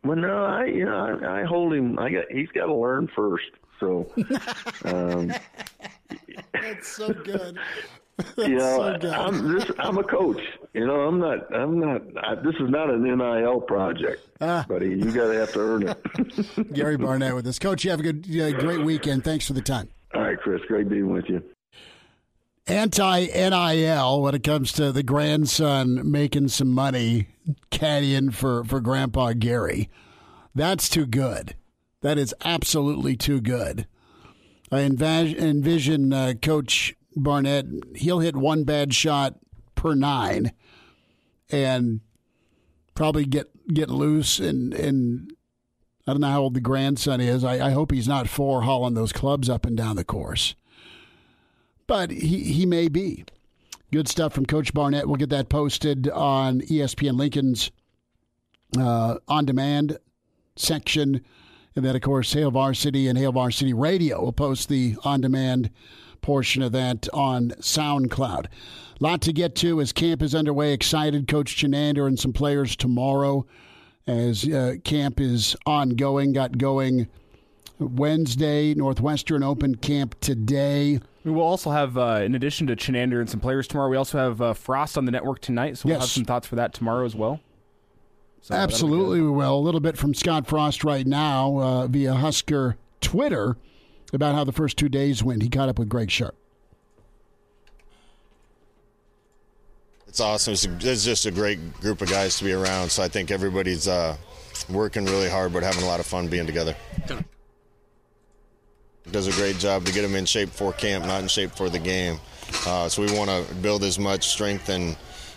Well, 0.03 0.17
no, 0.17 0.45
I 0.45 0.65
you 0.65 0.85
know 0.85 1.19
I, 1.23 1.41
I 1.41 1.43
hold 1.45 1.73
him. 1.73 1.97
I 1.97 2.11
got 2.11 2.25
he's 2.29 2.49
got 2.49 2.67
to 2.67 2.75
learn 2.75 3.09
first. 3.15 3.49
So 3.79 4.11
um, 4.85 5.33
That's 6.53 6.87
so 6.87 7.11
good. 7.13 7.57
you 8.37 8.55
know, 8.55 8.97
so. 9.01 9.11
I'm 9.11 9.53
this. 9.53 9.65
I'm 9.79 9.97
a 9.97 10.03
coach. 10.03 10.41
You 10.73 10.85
know, 10.87 11.01
I'm 11.01 11.19
not. 11.19 11.53
I'm 11.53 11.79
not. 11.79 12.01
I, 12.23 12.35
this 12.35 12.55
is 12.55 12.69
not 12.69 12.89
an 12.89 13.03
NIL 13.03 13.61
project, 13.61 14.25
Ah. 14.39 14.65
buddy. 14.69 14.89
You 14.89 15.11
got 15.11 15.27
to 15.27 15.33
have 15.39 15.51
to 15.53 15.59
earn 15.59 15.87
it. 15.89 16.73
Gary 16.73 16.97
Barnett 16.97 17.35
with 17.35 17.45
us. 17.47 17.59
Coach, 17.59 17.83
you 17.83 17.91
have 17.91 17.99
a 17.99 18.03
good, 18.03 18.25
uh, 18.39 18.51
great 18.59 18.83
weekend. 18.85 19.23
Thanks 19.25 19.45
for 19.47 19.53
the 19.53 19.61
time. 19.61 19.89
All 20.13 20.21
right, 20.21 20.39
Chris. 20.39 20.61
Great 20.67 20.87
being 20.87 21.11
with 21.11 21.25
you. 21.27 21.43
Anti 22.67 23.25
NIL 23.25 24.21
when 24.21 24.33
it 24.33 24.43
comes 24.43 24.71
to 24.73 24.91
the 24.91 25.03
grandson 25.03 26.09
making 26.09 26.47
some 26.47 26.71
money 26.71 27.27
caddying 27.69 28.33
for, 28.33 28.63
for 28.63 28.79
Grandpa 28.79 29.33
Gary. 29.33 29.89
That's 30.55 30.89
too 30.89 31.05
good. 31.05 31.55
That 32.01 32.17
is 32.17 32.33
absolutely 32.43 33.15
too 33.17 33.39
good. 33.41 33.87
I 34.71 34.77
envis- 34.79 35.37
envision 35.37 36.11
uh, 36.11 36.33
Coach 36.41 36.95
Barnett, 37.15 37.65
he'll 37.95 38.19
hit 38.19 38.35
one 38.35 38.63
bad 38.63 38.93
shot 38.93 39.35
per 39.75 39.95
nine 39.95 40.51
and 41.49 42.01
probably 42.93 43.25
get, 43.25 43.49
get 43.73 43.89
loose 43.89 44.39
and, 44.39 44.73
and 44.73 45.33
I 46.07 46.11
don't 46.11 46.21
know 46.21 46.29
how 46.29 46.41
old 46.41 46.53
the 46.53 46.61
grandson 46.61 47.19
is. 47.19 47.43
I, 47.43 47.67
I 47.67 47.71
hope 47.71 47.91
he's 47.91 48.07
not 48.07 48.29
four 48.29 48.61
hauling 48.61 48.93
those 48.93 49.11
clubs 49.11 49.49
up 49.49 49.65
and 49.65 49.75
down 49.75 49.95
the 49.95 50.03
course. 50.03 50.55
But 51.87 52.11
he, 52.11 52.43
he 52.43 52.65
may 52.65 52.87
be. 52.87 53.25
Good 53.91 54.07
stuff 54.07 54.33
from 54.33 54.45
Coach 54.45 54.73
Barnett. 54.73 55.07
We'll 55.07 55.15
get 55.15 55.29
that 55.29 55.49
posted 55.49 56.09
on 56.09 56.61
ESPN 56.61 57.17
Lincoln's 57.17 57.71
uh, 58.77 59.17
on 59.27 59.45
demand 59.45 59.97
section. 60.55 61.23
And 61.75 61.85
then, 61.85 61.95
of 61.95 62.01
course, 62.01 62.33
Hail 62.33 62.51
Varsity 62.51 63.07
and 63.07 63.17
Hail 63.17 63.31
Varsity 63.31 63.73
Radio 63.73 64.21
will 64.21 64.33
post 64.33 64.69
the 64.69 64.95
on 65.03 65.21
demand 65.21 65.69
portion 66.25 66.63
of 66.63 66.71
that 66.71 67.07
on 67.13 67.49
SoundCloud. 67.59 68.47
Lot 68.99 69.21
to 69.21 69.31
get 69.31 69.53
to 69.57 69.79
as 69.79 69.93
camp 69.93 70.23
is 70.23 70.33
underway. 70.33 70.73
Excited. 70.73 71.27
Coach 71.27 71.55
Chinander 71.55 72.07
and 72.07 72.19
some 72.19 72.33
players 72.33 72.75
tomorrow 72.75 73.45
as 74.07 74.43
uh, 74.49 74.73
camp 74.83 75.19
is 75.19 75.55
ongoing. 75.67 76.33
Got 76.33 76.57
going 76.57 77.07
Wednesday, 77.77 78.73
Northwestern 78.73 79.43
Open 79.43 79.75
camp 79.75 80.19
today. 80.19 80.99
We 81.23 81.31
will 81.31 81.43
also 81.43 81.69
have, 81.69 81.95
uh, 81.95 82.21
in 82.23 82.33
addition 82.33 82.65
to 82.67 82.75
Chinander 82.75 83.19
and 83.19 83.29
some 83.29 83.39
players 83.39 83.67
tomorrow, 83.67 83.89
we 83.89 83.97
also 83.97 84.17
have 84.17 84.41
uh, 84.41 84.53
Frost 84.53 84.97
on 84.97 85.05
the 85.05 85.11
network 85.11 85.41
tonight, 85.41 85.77
so 85.77 85.87
we'll 85.87 85.99
have 85.99 86.09
some 86.09 86.25
thoughts 86.25 86.47
for 86.47 86.55
that 86.55 86.73
tomorrow 86.73 87.05
as 87.05 87.15
well. 87.15 87.39
So 88.41 88.55
Absolutely, 88.55 89.21
we 89.21 89.29
will. 89.29 89.55
A 89.55 89.59
little 89.59 89.79
bit 89.79 89.95
from 89.95 90.15
Scott 90.15 90.47
Frost 90.47 90.83
right 90.83 91.05
now 91.05 91.59
uh, 91.59 91.87
via 91.87 92.13
Husker 92.15 92.77
Twitter 93.01 93.57
about 94.13 94.35
how 94.35 94.43
the 94.43 94.51
first 94.51 94.77
two 94.77 94.89
days 94.89 95.23
went. 95.23 95.41
He 95.41 95.49
caught 95.49 95.69
up 95.69 95.79
with 95.79 95.89
Greg 95.89 96.11
Sharp. 96.11 96.35
It's 100.07 100.21
awesome. 100.21 100.53
It's, 100.53 100.65
a, 100.65 100.77
it's 100.81 101.03
just 101.03 101.25
a 101.25 101.31
great 101.31 101.73
group 101.81 102.01
of 102.01 102.09
guys 102.09 102.37
to 102.37 102.45
be 102.45 102.53
around. 102.53 102.89
So 102.89 103.03
I 103.03 103.09
think 103.09 103.31
everybody's 103.31 103.87
uh, 103.87 104.15
working 104.69 105.03
really 105.03 105.29
hard, 105.29 105.51
but 105.51 105.61
having 105.61 105.83
a 105.83 105.87
lot 105.87 105.99
of 105.99 106.05
fun 106.05 106.27
being 106.27 106.45
together. 106.45 106.73
Does 109.11 109.27
a 109.27 109.31
great 109.33 109.57
job 109.57 109.83
to 109.85 109.93
get 109.93 110.03
them 110.03 110.15
in 110.15 110.25
shape 110.25 110.49
for 110.49 110.71
camp, 110.71 111.05
not 111.05 111.21
in 111.21 111.27
shape 111.27 111.51
for 111.51 111.69
the 111.69 111.79
game. 111.79 112.19
Uh, 112.65 112.87
so 112.87 113.01
we 113.01 113.11
want 113.17 113.29
to 113.29 113.55
build 113.55 113.83
as 113.83 113.99
much 113.99 114.29
strength 114.29 114.69
and 114.69 114.95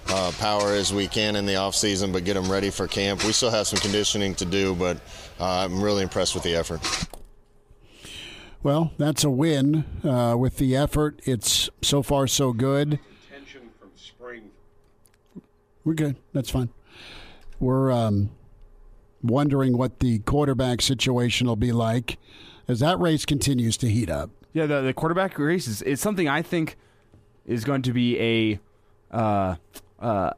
uh, 0.09 0.33
power 0.39 0.73
as 0.73 0.93
we 0.93 1.07
can 1.09 1.37
in 1.37 1.45
the 1.45 1.57
off 1.57 1.75
season, 1.75 2.13
but 2.13 2.25
get 2.25 2.35
them 2.35 2.51
ready 2.51 2.71
for 2.71 2.87
camp. 2.87 3.25
We 3.25 3.33
still 3.33 3.51
have 3.51 3.67
some 3.67 3.81
conditioning 3.81 4.35
to 4.37 4.45
do, 4.45 4.75
but 4.75 4.99
uh, 5.41 5.65
I'm 5.65 5.83
really 5.83 6.03
impressed 6.03 6.35
with 6.35 6.45
the 6.45 6.55
effort. 6.55 6.81
Well, 8.63 8.93
that's 8.99 9.23
a 9.23 9.31
win 9.31 9.85
uh, 10.05 10.37
with 10.37 10.57
the 10.57 10.77
effort. 10.77 11.21
It's 11.25 11.71
so 11.81 12.03
far 12.03 12.27
so 12.27 12.53
good. 12.53 12.99
from 13.79 13.91
spring. 13.95 14.51
We're 15.85 15.95
good. 15.95 16.17
That's 16.33 16.51
fine. 16.51 16.71
We're 17.61 17.93
um, 17.93 18.31
wondering 19.23 19.77
what 19.77 20.01
the 20.01 20.19
quarterback 20.21 20.83
situation 20.83 21.47
will 21.47 21.57
be 21.57 21.73
like 21.73 22.19
as 22.67 22.81
that 22.81 22.99
race 22.99 23.25
continues 23.25 23.77
to 23.79 23.89
heat 23.89 24.11
up. 24.11 24.31
Yeah, 24.53 24.67
the, 24.67 24.81
the 24.81 24.93
quarterback 24.93 25.39
race 25.39 25.69
is, 25.69 25.83
is 25.83 26.01
something 26.01 26.29
I 26.29 26.43
think 26.43 26.77
is 27.47 27.65
going 27.65 27.83
to 27.83 27.93
be 27.93 28.19
a 28.21 29.17
uh, 29.17 29.57
uh, 30.01 30.31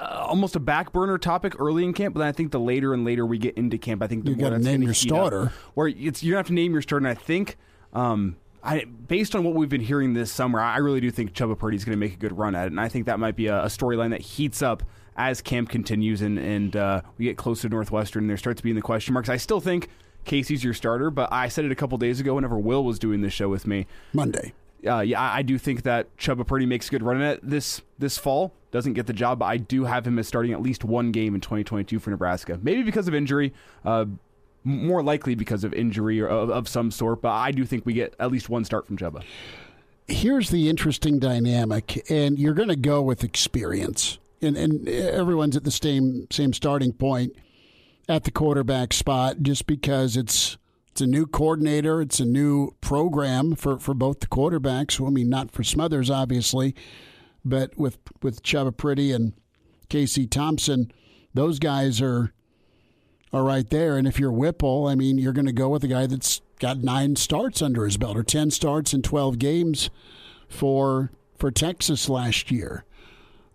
almost 0.00 0.56
a 0.56 0.60
back 0.60 0.92
burner 0.92 1.18
topic 1.18 1.54
early 1.60 1.84
in 1.84 1.92
camp, 1.92 2.14
but 2.14 2.20
then 2.20 2.28
I 2.28 2.32
think 2.32 2.50
the 2.52 2.60
later 2.60 2.92
and 2.94 3.04
later 3.04 3.24
we 3.26 3.38
get 3.38 3.56
into 3.56 3.78
camp, 3.78 4.02
I 4.02 4.06
think 4.06 4.24
the 4.24 4.30
You 4.30 4.36
more 4.36 4.50
gotta 4.50 4.56
that's 4.56 4.64
name 4.66 4.82
your 4.82 4.92
heat 4.92 5.12
up. 5.12 5.18
starter. 5.28 5.52
Where 5.74 5.88
it's 5.88 6.22
you 6.22 6.36
have 6.36 6.46
to 6.48 6.52
name 6.52 6.72
your 6.72 6.82
starter. 6.82 7.06
And 7.06 7.18
I 7.18 7.20
think, 7.20 7.56
um, 7.92 8.36
I 8.62 8.84
based 8.84 9.34
on 9.36 9.44
what 9.44 9.54
we've 9.54 9.68
been 9.68 9.80
hearing 9.82 10.14
this 10.14 10.32
summer, 10.32 10.60
I 10.60 10.78
really 10.78 11.00
do 11.00 11.10
think 11.10 11.32
Chuba 11.34 11.58
Purdy 11.58 11.76
is 11.76 11.84
going 11.84 11.96
to 11.96 12.00
make 12.00 12.14
a 12.14 12.16
good 12.18 12.36
run 12.36 12.54
at 12.54 12.66
it, 12.66 12.72
and 12.72 12.80
I 12.80 12.88
think 12.88 13.06
that 13.06 13.20
might 13.20 13.36
be 13.36 13.46
a, 13.48 13.62
a 13.64 13.66
storyline 13.66 14.10
that 14.10 14.20
heats 14.22 14.62
up 14.62 14.82
as 15.16 15.40
camp 15.40 15.68
continues 15.68 16.22
and 16.22 16.38
and 16.38 16.74
uh, 16.74 17.00
we 17.18 17.26
get 17.26 17.36
close 17.36 17.60
to 17.60 17.68
Northwestern. 17.68 18.24
and 18.24 18.30
There 18.30 18.36
starts 18.36 18.60
being 18.60 18.74
the 18.76 18.82
question 18.82 19.14
marks. 19.14 19.28
I 19.28 19.36
still 19.36 19.60
think. 19.60 19.88
Casey's 20.24 20.64
your 20.64 20.72
starter, 20.72 21.10
but 21.10 21.30
I 21.30 21.48
said 21.48 21.66
it 21.66 21.70
a 21.72 21.74
couple 21.74 21.98
days 21.98 22.18
ago 22.18 22.34
whenever 22.34 22.58
Will 22.58 22.82
was 22.82 22.98
doing 22.98 23.20
this 23.20 23.34
show 23.34 23.50
with 23.50 23.66
me. 23.66 23.86
Monday. 24.14 24.54
Uh, 24.86 25.00
yeah, 25.00 25.20
I 25.22 25.42
do 25.42 25.58
think 25.58 25.82
that 25.82 26.14
Chuba 26.16 26.46
Purdy 26.46 26.66
makes 26.66 26.88
a 26.88 26.90
good 26.90 27.02
run 27.02 27.20
at 27.22 27.40
this 27.42 27.80
this 27.98 28.18
fall. 28.18 28.52
Doesn't 28.70 28.94
get 28.94 29.06
the 29.06 29.12
job, 29.12 29.38
but 29.38 29.46
I 29.46 29.56
do 29.56 29.84
have 29.84 30.06
him 30.06 30.18
as 30.18 30.26
starting 30.28 30.52
at 30.52 30.60
least 30.60 30.84
one 30.84 31.12
game 31.12 31.34
in 31.34 31.40
2022 31.40 31.98
for 32.00 32.10
Nebraska. 32.10 32.58
Maybe 32.62 32.82
because 32.82 33.06
of 33.06 33.14
injury, 33.14 33.52
uh, 33.84 34.06
more 34.64 35.02
likely 35.02 35.34
because 35.34 35.62
of 35.64 35.72
injury 35.72 36.20
or 36.20 36.26
of, 36.28 36.50
of 36.50 36.68
some 36.68 36.90
sort. 36.90 37.22
But 37.22 37.32
I 37.32 37.52
do 37.52 37.64
think 37.64 37.86
we 37.86 37.92
get 37.92 38.14
at 38.18 38.30
least 38.32 38.48
one 38.48 38.64
start 38.64 38.86
from 38.86 38.96
Chuba. 38.96 39.22
here's 40.06 40.50
the 40.50 40.68
interesting 40.68 41.18
dynamic, 41.18 42.10
and 42.10 42.38
you're 42.38 42.54
going 42.54 42.68
to 42.68 42.76
go 42.76 43.00
with 43.00 43.24
experience, 43.24 44.18
and 44.42 44.56
and 44.56 44.88
everyone's 44.88 45.56
at 45.56 45.64
the 45.64 45.70
same 45.70 46.26
same 46.30 46.52
starting 46.52 46.92
point 46.92 47.34
at 48.08 48.24
the 48.24 48.30
quarterback 48.30 48.92
spot, 48.92 49.36
just 49.42 49.66
because 49.66 50.16
it's 50.16 50.56
it's 50.94 51.00
a 51.00 51.06
new 51.08 51.26
coordinator, 51.26 52.00
it's 52.00 52.20
a 52.20 52.24
new 52.24 52.70
program 52.80 53.56
for 53.56 53.80
for 53.80 53.94
both 53.94 54.20
the 54.20 54.28
quarterbacks. 54.28 55.04
I 55.04 55.10
mean, 55.10 55.28
not 55.28 55.50
for 55.50 55.64
Smothers, 55.64 56.08
obviously, 56.08 56.72
but 57.44 57.76
with 57.76 57.98
with 58.22 58.44
Chuba 58.44 58.76
Purdy 58.76 59.10
and 59.10 59.32
Casey 59.88 60.28
Thompson, 60.28 60.92
those 61.34 61.58
guys 61.58 62.00
are 62.00 62.32
are 63.32 63.42
right 63.42 63.68
there. 63.70 63.96
And 63.98 64.06
if 64.06 64.20
you're 64.20 64.30
Whipple, 64.30 64.86
I 64.86 64.94
mean, 64.94 65.18
you're 65.18 65.32
going 65.32 65.46
to 65.46 65.52
go 65.52 65.68
with 65.68 65.82
a 65.82 65.88
guy 65.88 66.06
that's 66.06 66.40
got 66.60 66.78
nine 66.78 67.16
starts 67.16 67.60
under 67.60 67.84
his 67.84 67.96
belt 67.96 68.16
or 68.16 68.22
ten 68.22 68.52
starts 68.52 68.94
in 68.94 69.02
twelve 69.02 69.40
games 69.40 69.90
for 70.48 71.10
for 71.36 71.50
Texas 71.50 72.08
last 72.08 72.52
year. 72.52 72.84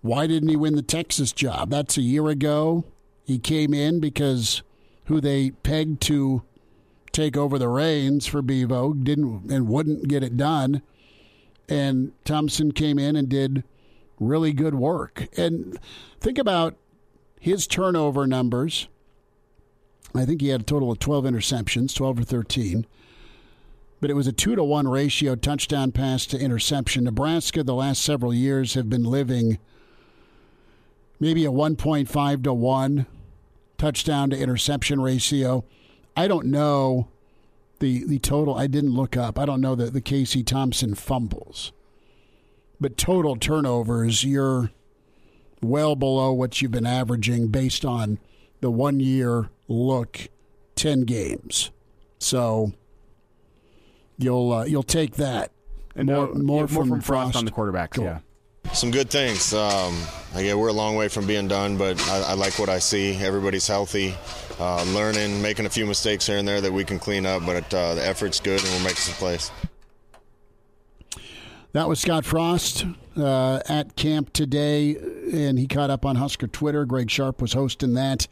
Why 0.02 0.28
didn't 0.28 0.50
he 0.50 0.58
win 0.58 0.76
the 0.76 0.82
Texas 0.82 1.32
job? 1.32 1.70
That's 1.70 1.96
a 1.96 2.02
year 2.02 2.28
ago. 2.28 2.84
He 3.24 3.40
came 3.40 3.74
in 3.74 4.02
because 4.02 4.62
who 5.06 5.22
they 5.22 5.52
pegged 5.52 6.02
to 6.02 6.44
take 7.12 7.38
over 7.38 7.58
the 7.58 7.68
reins 7.68 8.26
for 8.26 8.42
Bevo 8.42 8.94
didn't 8.94 9.52
and 9.52 9.68
wouldn't 9.68 10.08
get 10.08 10.24
it 10.24 10.38
done. 10.38 10.82
And 11.68 12.14
Thompson 12.26 12.72
came 12.72 12.98
in 12.98 13.16
and 13.16 13.30
did 13.30 13.64
really 14.20 14.54
good 14.54 14.76
work. 14.76 15.28
And 15.38 15.78
think 16.20 16.38
about 16.38 16.76
his 17.40 17.68
turnover 17.68 18.28
numbers. 18.28 18.88
I 20.16 20.26
think 20.26 20.42
he 20.42 20.50
had 20.50 20.62
a 20.62 20.66
total 20.66 20.92
of 20.92 21.00
12 21.00 21.26
interceptions, 21.26 21.96
12 21.96 22.20
or 22.20 22.24
13. 22.24 22.86
But 24.02 24.10
it 24.10 24.16
was 24.16 24.28
a 24.28 24.32
2 24.32 24.56
to 24.56 24.64
1 24.64 24.88
ratio 24.88 25.36
touchdown 25.36 25.92
pass 25.92 26.26
to 26.28 26.40
interception. 26.40 27.04
Nebraska, 27.04 27.64
the 27.64 27.76
last 27.76 28.02
several 28.02 28.34
years, 28.34 28.74
have 28.74 28.90
been 28.90 29.04
living 29.04 29.60
maybe 31.20 31.46
a 31.46 31.52
1.5 31.52 32.44
to 32.44 32.54
1 32.54 33.06
touchdown 33.78 34.30
to 34.30 34.38
interception 34.38 35.02
ratio. 35.02 35.64
I 36.20 36.28
don't 36.28 36.48
know 36.48 37.08
the 37.80 38.04
the 38.04 38.20
total. 38.20 38.54
I 38.54 38.68
didn't 38.68 38.94
look 38.94 39.16
up. 39.16 39.40
I 39.40 39.46
don't 39.46 39.62
know 39.62 39.74
the, 39.74 39.86
the 39.86 40.02
Casey 40.02 40.44
Thompson 40.44 40.94
fumbles. 40.94 41.72
But 42.78 42.98
total 42.98 43.38
turnovers, 43.38 44.26
you're 44.26 44.72
well 45.62 45.96
below 45.96 46.34
what 46.34 46.62
you've 46.62 46.72
been 46.72 46.86
averaging 46.86 47.48
based 47.48 47.86
on 47.86 48.20
the 48.60 48.70
one 48.70 49.00
year 49.00 49.50
look, 49.70 50.28
10 50.76 51.02
games. 51.04 51.72
So 52.20 52.74
you'll 54.18 54.52
uh, 54.52 54.66
you'll 54.66 54.84
take 54.84 55.16
that. 55.16 55.52
And 55.96 56.08
more, 56.08 56.32
uh, 56.32 56.36
more, 56.36 56.62
yeah, 56.64 56.68
from, 56.68 57.00
Frost 57.00 57.38
on 57.38 57.46
the 57.46 57.52
quarterbacks. 57.52 57.92
Cool. 57.92 58.04
Yeah. 58.04 58.20
Some 58.74 58.92
good 58.92 59.10
things. 59.10 59.54
Um, 59.54 59.98
again, 60.36 60.58
we're 60.60 60.68
a 60.68 60.74
long 60.74 60.98
way 60.98 61.08
from 61.08 61.26
being 61.26 61.48
done, 61.48 61.78
but 61.78 61.98
I, 62.10 62.32
I 62.32 62.34
like 62.34 62.60
what 62.60 62.68
I 62.68 62.80
see. 62.80 63.16
Everybody's 63.16 63.68
healthy, 63.68 64.16
uh, 64.60 64.84
learning, 64.94 65.42
making 65.42 65.66
a 65.66 65.70
few 65.70 65.86
mistakes 65.86 66.28
here 66.28 66.38
and 66.38 66.48
there 66.48 66.62
that 66.62 66.72
we 66.72 66.84
can 66.84 67.00
clean 67.00 67.26
up, 67.26 67.46
but 67.46 67.74
uh, 67.74 67.96
the 67.96 68.06
effort's 68.06 68.40
good 68.40 68.62
and 68.62 68.70
we're 68.74 68.84
making 68.84 68.98
some 68.98 69.16
plays. 69.16 69.52
That 71.72 71.88
was 71.88 72.00
Scott 72.00 72.26
Frost 72.26 72.86
uh, 73.16 73.62
at 73.70 73.96
camp 73.96 74.34
today, 74.34 74.98
and 75.32 75.58
he 75.60 75.68
caught 75.68 75.90
up 75.90 76.06
on 76.06 76.16
Husker 76.16 76.48
Twitter. 76.48 76.84
Greg 76.84 77.10
Sharp 77.12 77.42
was 77.42 77.54
hosting 77.54 77.94
that. 77.94 78.28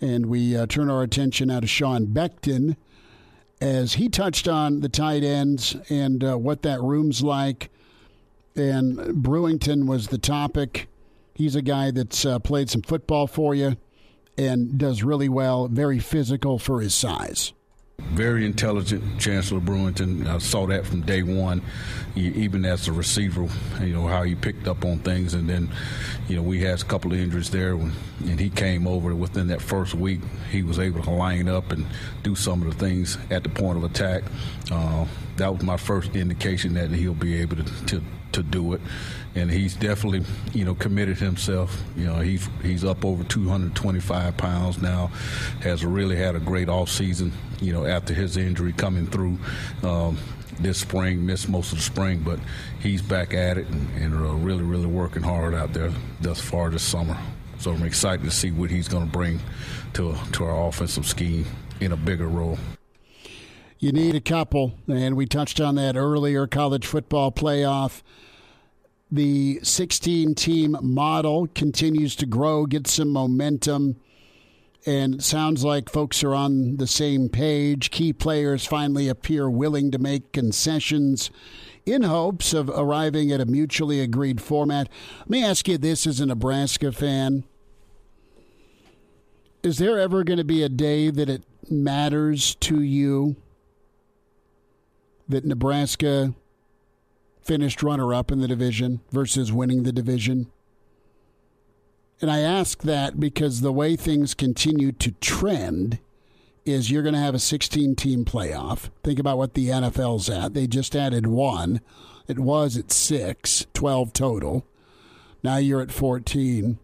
And 0.00 0.26
we 0.26 0.56
uh, 0.56 0.66
turn 0.66 0.90
our 0.90 1.02
attention 1.02 1.48
now 1.48 1.60
to 1.60 1.66
Sean 1.66 2.06
Beckton 2.06 2.76
as 3.60 3.94
he 3.94 4.08
touched 4.08 4.48
on 4.48 4.80
the 4.80 4.88
tight 4.88 5.22
ends 5.22 5.76
and 5.88 6.22
uh, 6.22 6.36
what 6.36 6.62
that 6.62 6.80
room's 6.80 7.22
like. 7.22 7.70
And 8.54 8.98
Brewington 9.22 9.86
was 9.86 10.08
the 10.08 10.18
topic. 10.18 10.88
He's 11.34 11.56
a 11.56 11.62
guy 11.62 11.90
that's 11.90 12.24
uh, 12.24 12.38
played 12.38 12.68
some 12.70 12.82
football 12.82 13.26
for 13.26 13.54
you 13.54 13.76
and 14.38 14.78
does 14.78 15.02
really 15.02 15.28
well, 15.28 15.68
very 15.68 15.98
physical 15.98 16.58
for 16.58 16.80
his 16.80 16.94
size. 16.94 17.52
Very 17.98 18.44
intelligent, 18.44 19.18
Chancellor 19.18 19.58
Brewington. 19.58 20.26
I 20.26 20.36
saw 20.38 20.66
that 20.66 20.86
from 20.86 21.00
day 21.00 21.22
one, 21.22 21.62
even 22.14 22.64
as 22.66 22.88
a 22.88 22.92
receiver. 22.92 23.48
You 23.80 23.94
know 23.94 24.06
how 24.06 24.22
he 24.22 24.34
picked 24.34 24.68
up 24.68 24.84
on 24.84 24.98
things, 24.98 25.32
and 25.32 25.48
then, 25.48 25.70
you 26.28 26.36
know, 26.36 26.42
we 26.42 26.60
had 26.60 26.80
a 26.80 26.84
couple 26.84 27.12
of 27.12 27.18
injuries 27.18 27.50
there, 27.50 27.74
when, 27.74 27.92
and 28.20 28.38
he 28.38 28.50
came 28.50 28.86
over 28.86 29.14
within 29.14 29.48
that 29.48 29.62
first 29.62 29.94
week. 29.94 30.20
He 30.50 30.62
was 30.62 30.78
able 30.78 31.02
to 31.04 31.10
line 31.10 31.48
up 31.48 31.72
and 31.72 31.86
do 32.22 32.34
some 32.34 32.62
of 32.62 32.68
the 32.68 32.78
things 32.78 33.16
at 33.30 33.42
the 33.42 33.48
point 33.48 33.78
of 33.78 33.84
attack. 33.84 34.24
Uh, 34.70 35.06
that 35.38 35.52
was 35.52 35.62
my 35.62 35.78
first 35.78 36.14
indication 36.14 36.74
that 36.74 36.90
he'll 36.90 37.14
be 37.14 37.40
able 37.40 37.56
to, 37.56 37.86
to 37.86 38.02
to 38.32 38.42
do 38.42 38.74
it, 38.74 38.82
and 39.36 39.50
he's 39.50 39.76
definitely 39.76 40.24
you 40.52 40.64
know 40.64 40.74
committed 40.74 41.18
himself. 41.18 41.80
You 41.96 42.06
know 42.06 42.16
he's 42.16 42.48
he's 42.62 42.84
up 42.84 43.04
over 43.04 43.22
225 43.22 44.36
pounds 44.36 44.82
now. 44.82 45.08
Has 45.60 45.84
really 45.84 46.16
had 46.16 46.34
a 46.34 46.40
great 46.40 46.68
off 46.68 46.88
season. 46.88 47.32
You 47.60 47.72
know 47.72 47.86
after 47.86 48.14
his 48.14 48.36
injury 48.36 48.72
coming 48.72 49.06
through. 49.06 49.38
Um, 49.82 50.18
this 50.58 50.78
spring, 50.78 51.26
missed 51.26 51.50
most 51.50 51.72
of 51.72 51.76
the 51.76 51.84
spring, 51.84 52.20
but 52.20 52.38
he's 52.80 53.02
back 53.02 53.34
at 53.34 53.58
it 53.58 53.66
and, 53.66 53.90
and 54.02 54.14
uh, 54.14 54.32
really, 54.36 54.62
really 54.62 54.86
working 54.86 55.22
hard 55.22 55.54
out 55.54 55.74
there 55.74 55.92
thus 56.22 56.40
far 56.40 56.70
this 56.70 56.82
summer. 56.82 57.14
So 57.58 57.72
I'm 57.72 57.82
excited 57.82 58.24
to 58.24 58.30
see 58.30 58.52
what 58.52 58.70
he's 58.70 58.88
going 58.88 59.04
to 59.04 59.12
bring 59.12 59.38
to 59.94 60.14
to 60.32 60.44
our 60.44 60.68
offensive 60.68 61.06
scheme 61.06 61.44
in 61.80 61.92
a 61.92 61.96
bigger 61.96 62.26
role. 62.26 62.58
You 63.78 63.92
need 63.92 64.14
a 64.14 64.20
couple, 64.20 64.72
and 64.88 65.16
we 65.16 65.26
touched 65.26 65.60
on 65.60 65.74
that 65.74 65.96
earlier. 65.96 66.46
College 66.46 66.86
football 66.86 67.30
playoff. 67.30 68.02
The 69.10 69.60
16 69.62 70.34
team 70.34 70.76
model 70.82 71.46
continues 71.54 72.16
to 72.16 72.26
grow, 72.26 72.66
get 72.66 72.86
some 72.86 73.10
momentum, 73.10 73.96
and 74.84 75.22
sounds 75.22 75.64
like 75.64 75.88
folks 75.88 76.24
are 76.24 76.34
on 76.34 76.76
the 76.76 76.86
same 76.86 77.28
page. 77.28 77.90
Key 77.90 78.12
players 78.12 78.66
finally 78.66 79.08
appear 79.08 79.48
willing 79.48 79.90
to 79.92 79.98
make 79.98 80.32
concessions 80.32 81.30
in 81.84 82.02
hopes 82.02 82.52
of 82.52 82.68
arriving 82.68 83.30
at 83.30 83.40
a 83.40 83.46
mutually 83.46 84.00
agreed 84.00 84.40
format. 84.40 84.88
Let 85.20 85.30
me 85.30 85.44
ask 85.44 85.68
you 85.68 85.78
this 85.78 86.06
as 86.06 86.18
a 86.18 86.26
Nebraska 86.26 86.90
fan 86.90 87.44
Is 89.62 89.78
there 89.78 89.98
ever 89.98 90.24
going 90.24 90.38
to 90.38 90.44
be 90.44 90.62
a 90.62 90.68
day 90.68 91.10
that 91.10 91.28
it 91.28 91.44
matters 91.70 92.56
to 92.56 92.80
you? 92.80 93.36
that 95.28 95.44
Nebraska 95.44 96.34
finished 97.46 97.82
runner 97.82 98.12
up 98.12 98.32
in 98.32 98.40
the 98.40 98.48
division 98.48 99.00
versus 99.10 99.52
winning 99.52 99.84
the 99.84 99.92
division? 99.92 100.50
And 102.20 102.30
I 102.30 102.40
ask 102.40 102.82
that 102.82 103.20
because 103.20 103.60
the 103.60 103.72
way 103.72 103.94
things 103.94 104.34
continue 104.34 104.92
to 104.92 105.12
trend 105.12 105.98
is 106.64 106.90
you're 106.90 107.02
going 107.02 107.14
to 107.14 107.20
have 107.20 107.34
a 107.34 107.38
16 107.38 107.94
team 107.94 108.24
playoff. 108.24 108.90
Think 109.04 109.18
about 109.18 109.38
what 109.38 109.54
the 109.54 109.68
NFL's 109.68 110.28
at. 110.28 110.54
They 110.54 110.66
just 110.66 110.96
added 110.96 111.26
one. 111.26 111.80
It 112.26 112.38
was 112.38 112.76
at 112.76 112.90
six, 112.90 113.66
12 113.74 114.12
total. 114.12 114.66
Now 115.42 115.58
you're 115.58 115.82
at 115.82 115.92
14, 115.92 116.78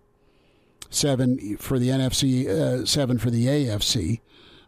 seven 0.90 1.56
for 1.56 1.78
the 1.78 1.88
NFC, 1.88 2.46
uh, 2.48 2.86
seven 2.86 3.18
for 3.18 3.30
the 3.30 3.46
AFC. 3.46 4.20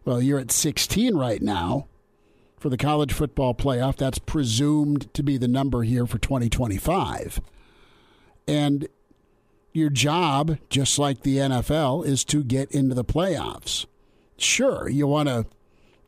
Well, 0.04 0.20
you're 0.20 0.40
at 0.40 0.50
16 0.50 1.14
right 1.14 1.40
now 1.40 1.86
for 2.64 2.70
the 2.70 2.78
college 2.78 3.12
football 3.12 3.52
playoff. 3.52 3.94
That's 3.96 4.18
presumed 4.18 5.12
to 5.12 5.22
be 5.22 5.36
the 5.36 5.46
number 5.46 5.82
here 5.82 6.06
for 6.06 6.16
2025. 6.16 7.42
And 8.48 8.88
your 9.74 9.90
job, 9.90 10.56
just 10.70 10.98
like 10.98 11.20
the 11.20 11.36
NFL, 11.36 12.06
is 12.06 12.24
to 12.24 12.42
get 12.42 12.72
into 12.72 12.94
the 12.94 13.04
playoffs. 13.04 13.84
Sure, 14.38 14.88
you 14.88 15.06
want 15.06 15.28
a 15.28 15.44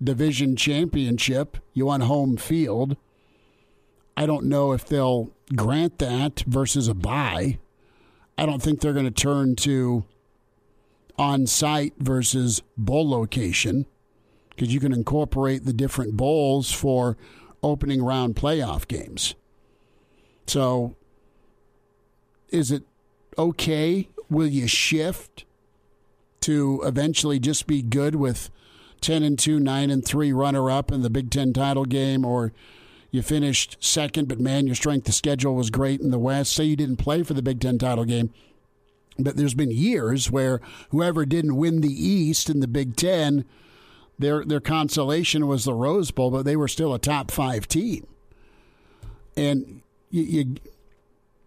division 0.03 0.57
championship, 0.57 1.59
you 1.75 1.85
want 1.85 2.05
home 2.05 2.39
field. 2.39 2.97
I 4.17 4.25
don't 4.25 4.47
know 4.47 4.73
if 4.73 4.87
they'll 4.87 5.31
grant 5.55 5.99
that 5.99 6.43
versus 6.47 6.89
a 6.89 6.95
bye. 6.95 7.59
I 8.39 8.47
don't 8.47 8.63
think 8.63 8.81
they're 8.81 8.95
going 8.95 9.05
to 9.05 9.11
turn 9.11 9.57
to 9.57 10.07
on 11.19 11.47
site 11.47 11.93
versus 11.99 12.63
bowl 12.79 13.07
location 13.07 13.85
because 14.57 14.73
you 14.73 14.81
can 14.81 14.93
incorporate 14.93 15.65
the 15.65 15.73
different 15.73 16.17
bowls 16.17 16.73
for 16.73 17.17
opening 17.63 18.03
round 18.03 18.35
playoff 18.35 18.89
games. 18.89 19.35
So, 20.47 20.97
is 22.49 22.71
it 22.71 22.85
okay? 23.37 24.09
Will 24.31 24.47
you 24.47 24.67
shift 24.67 25.45
to 26.41 26.81
eventually 26.85 27.39
just 27.39 27.67
be 27.67 27.83
good 27.83 28.15
with 28.15 28.51
10 29.01 29.23
and 29.23 29.39
2, 29.39 29.61
9 29.61 29.91
and 29.91 30.05
3 30.05 30.33
runner 30.33 30.71
up 30.71 30.91
in 30.91 31.03
the 31.03 31.11
Big 31.11 31.31
10 31.31 31.53
title 31.53 31.85
game 31.85 32.25
or 32.25 32.53
you 33.11 33.23
finished 33.23 33.77
second 33.81 34.29
but 34.29 34.41
man 34.41 34.67
your 34.67 34.75
strength 34.75 35.09
of 35.09 35.15
schedule 35.15 35.55
was 35.55 35.71
great 35.71 36.01
in 36.01 36.11
the 36.11 36.19
West. 36.19 36.53
Say 36.53 36.65
you 36.65 36.77
didn't 36.77 36.97
play 36.97 37.23
for 37.23 37.35
the 37.35 37.43
Big 37.43 37.61
10 37.61 37.79
title 37.79 38.05
game. 38.05 38.33
But 39.19 39.37
there's 39.37 39.55
been 39.55 39.71
years 39.71 40.31
where 40.31 40.61
whoever 40.91 41.25
didn't 41.25 41.57
win 41.57 41.81
the 41.81 41.89
East 41.89 42.51
in 42.51 42.61
the 42.61 42.69
Big 42.69 42.97
10 42.97 43.45
their 44.19 44.45
their 44.45 44.61
consolation 44.61 45.47
was 45.47 45.65
the 45.65 45.75
Rose 45.75 46.11
Bowl, 46.11 46.31
but 46.31 46.45
they 46.45 46.57
were 46.57 46.69
still 46.69 46.95
a 46.95 46.99
top 46.99 47.31
5 47.31 47.69
team. 47.69 48.07
And 49.37 49.83
you, 50.11 50.23
you 50.23 50.55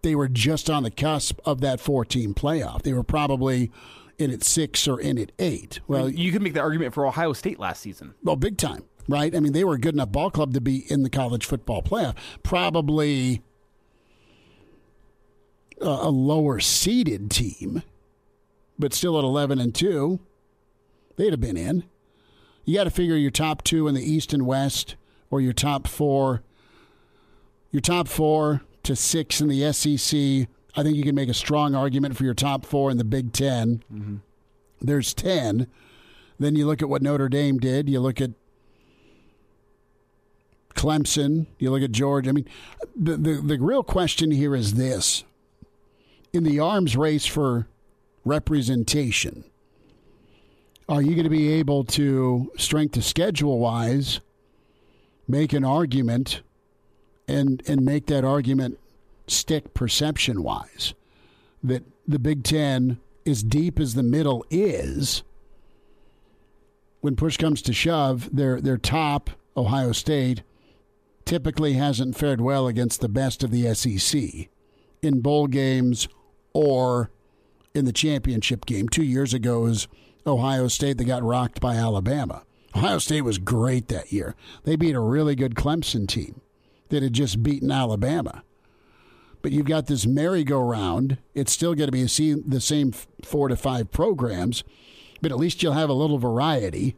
they 0.02 0.14
were 0.14 0.28
just 0.28 0.70
on 0.70 0.82
the 0.82 0.90
cusp 0.90 1.38
of 1.44 1.60
that 1.60 1.80
four 1.80 2.04
team 2.04 2.34
playoff. 2.34 2.82
They 2.82 2.92
were 2.92 3.02
probably 3.02 3.70
in 4.18 4.30
at 4.30 4.44
six 4.44 4.86
or 4.86 5.00
in 5.00 5.18
at 5.18 5.32
eight. 5.38 5.80
Well, 5.88 6.08
you 6.08 6.32
could 6.32 6.42
make 6.42 6.54
the 6.54 6.60
argument 6.60 6.94
for 6.94 7.06
Ohio 7.06 7.32
State 7.32 7.58
last 7.58 7.82
season. 7.82 8.14
Well, 8.22 8.36
big 8.36 8.56
time, 8.58 8.84
right? 9.08 9.34
I 9.34 9.40
mean, 9.40 9.52
they 9.52 9.64
were 9.64 9.74
a 9.74 9.80
good 9.80 9.94
enough 9.94 10.12
ball 10.12 10.30
club 10.30 10.54
to 10.54 10.60
be 10.60 10.90
in 10.90 11.02
the 11.02 11.10
college 11.10 11.46
football 11.46 11.82
playoff. 11.82 12.16
Probably 12.42 13.42
a, 15.80 15.86
a 15.86 16.10
lower 16.10 16.60
seeded 16.60 17.30
team, 17.30 17.82
but 18.78 18.92
still 18.92 19.18
at 19.18 19.24
11 19.24 19.58
and 19.58 19.74
2, 19.74 20.20
they'd 21.16 21.32
have 21.32 21.40
been 21.40 21.56
in. 21.56 21.84
You 22.64 22.74
got 22.74 22.84
to 22.84 22.90
figure 22.90 23.16
your 23.16 23.30
top 23.30 23.62
two 23.64 23.88
in 23.88 23.94
the 23.94 24.02
East 24.02 24.32
and 24.32 24.46
West, 24.46 24.96
or 25.30 25.40
your 25.40 25.52
top 25.52 25.86
four. 25.88 26.42
Your 27.72 27.80
top 27.80 28.08
four 28.08 28.62
to 28.82 28.96
six 28.96 29.40
in 29.40 29.48
the 29.48 29.72
SEC. 29.72 30.48
I 30.76 30.82
think 30.82 30.96
you 30.96 31.02
can 31.02 31.14
make 31.14 31.28
a 31.28 31.34
strong 31.34 31.74
argument 31.74 32.16
for 32.16 32.24
your 32.24 32.34
top 32.34 32.64
four 32.64 32.90
in 32.90 32.98
the 32.98 33.04
Big 33.04 33.32
10 33.32 33.84
Mm-hmm. 33.92 34.16
There's 34.80 35.12
ten. 35.12 35.66
Then 36.38 36.56
you 36.56 36.66
look 36.66 36.80
at 36.80 36.88
what 36.88 37.02
Notre 37.02 37.28
Dame 37.28 37.58
did. 37.58 37.88
You 37.88 38.00
look 38.00 38.20
at 38.20 38.30
Clemson. 40.74 41.46
You 41.58 41.70
look 41.70 41.82
at 41.82 41.92
Georgia. 41.92 42.30
I 42.30 42.32
mean, 42.32 42.48
the, 42.96 43.16
the 43.16 43.34
the 43.34 43.58
real 43.58 43.82
question 43.82 44.30
here 44.30 44.56
is 44.56 44.74
this: 44.74 45.24
in 46.32 46.44
the 46.44 46.58
arms 46.58 46.96
race 46.96 47.26
for 47.26 47.66
representation, 48.24 49.44
are 50.90 51.00
you 51.00 51.14
going 51.14 51.24
to 51.24 51.30
be 51.30 51.52
able 51.52 51.84
to 51.84 52.50
strength 52.58 52.92
to 52.92 53.02
schedule 53.02 53.58
wise 53.58 54.20
make 55.28 55.52
an 55.52 55.64
argument 55.64 56.42
and 57.28 57.62
and 57.66 57.84
make 57.84 58.06
that 58.06 58.24
argument 58.24 58.78
stick 59.28 59.72
perception 59.72 60.42
wise 60.42 60.94
that 61.62 61.84
the 62.08 62.18
Big 62.18 62.42
Ten, 62.42 62.98
as 63.24 63.42
deep 63.42 63.78
as 63.78 63.94
the 63.94 64.02
middle 64.02 64.44
is, 64.50 65.22
when 67.00 67.14
push 67.14 67.36
comes 67.36 67.62
to 67.62 67.72
shove, 67.72 68.28
their 68.34 68.60
their 68.60 68.78
top 68.78 69.30
Ohio 69.56 69.92
State 69.92 70.42
typically 71.24 71.74
hasn't 71.74 72.16
fared 72.16 72.40
well 72.40 72.66
against 72.66 73.00
the 73.00 73.08
best 73.08 73.44
of 73.44 73.52
the 73.52 73.72
SEC 73.74 74.48
in 75.02 75.20
bowl 75.20 75.46
games 75.46 76.08
or 76.52 77.10
in 77.74 77.84
the 77.84 77.92
championship 77.92 78.66
game. 78.66 78.88
Two 78.88 79.04
years 79.04 79.32
ago 79.32 79.60
was 79.60 79.86
Ohio 80.30 80.68
State 80.68 80.98
that 80.98 81.04
got 81.04 81.22
rocked 81.22 81.60
by 81.60 81.74
Alabama. 81.74 82.44
Ohio 82.74 82.98
State 82.98 83.22
was 83.22 83.38
great 83.38 83.88
that 83.88 84.12
year. 84.12 84.34
They 84.64 84.76
beat 84.76 84.94
a 84.94 85.00
really 85.00 85.34
good 85.34 85.54
Clemson 85.54 86.06
team 86.06 86.40
that 86.88 87.02
had 87.02 87.12
just 87.12 87.42
beaten 87.42 87.70
Alabama. 87.70 88.42
But 89.42 89.52
you've 89.52 89.66
got 89.66 89.86
this 89.86 90.06
merry-go-round. 90.06 91.18
It's 91.34 91.52
still 91.52 91.74
going 91.74 91.88
to 91.88 91.92
be 91.92 92.02
the 92.04 92.60
same 92.60 92.92
four 93.24 93.48
to 93.48 93.56
five 93.56 93.90
programs, 93.90 94.62
but 95.20 95.32
at 95.32 95.38
least 95.38 95.62
you'll 95.62 95.72
have 95.72 95.88
a 95.88 95.94
little 95.94 96.18
variety 96.18 96.96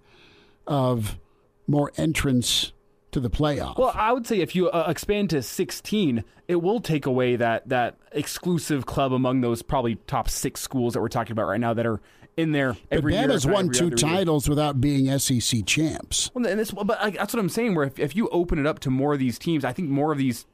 of 0.66 1.18
more 1.66 1.92
entrance 1.96 2.72
to 3.12 3.20
the 3.20 3.30
playoff. 3.30 3.78
Well, 3.78 3.92
I 3.94 4.12
would 4.12 4.26
say 4.26 4.40
if 4.40 4.56
you 4.56 4.70
uh, 4.70 4.86
expand 4.88 5.30
to 5.30 5.42
16, 5.42 6.24
it 6.48 6.56
will 6.56 6.80
take 6.80 7.06
away 7.06 7.36
that 7.36 7.68
that 7.68 7.96
exclusive 8.10 8.86
club 8.86 9.12
among 9.12 9.42
those 9.42 9.62
probably 9.62 9.96
top 10.06 10.28
six 10.28 10.60
schools 10.60 10.94
that 10.94 11.00
we're 11.00 11.08
talking 11.08 11.32
about 11.32 11.46
right 11.46 11.60
now 11.60 11.74
that 11.74 11.86
are 11.86 12.00
in 12.36 12.52
there 12.52 12.76
every 12.90 13.12
but 13.12 13.18
year. 13.18 13.28
Bama's 13.28 13.46
won 13.46 13.70
two 13.70 13.86
other 13.86 13.96
year. 13.96 13.96
titles 13.96 14.48
without 14.48 14.80
being 14.80 15.18
SEC 15.18 15.64
champs. 15.66 16.30
Well, 16.34 16.46
and 16.46 16.58
this, 16.58 16.70
but 16.70 16.86
like, 16.88 17.16
that's 17.16 17.34
what 17.34 17.40
I'm 17.40 17.48
saying. 17.48 17.74
Where 17.74 17.84
if, 17.86 17.98
if 17.98 18.16
you 18.16 18.28
open 18.30 18.58
it 18.58 18.66
up 18.66 18.78
to 18.80 18.90
more 18.90 19.12
of 19.12 19.18
these 19.18 19.38
teams, 19.38 19.64
I 19.64 19.72
think 19.72 19.88
more 19.88 20.12
of 20.12 20.18
these 20.18 20.46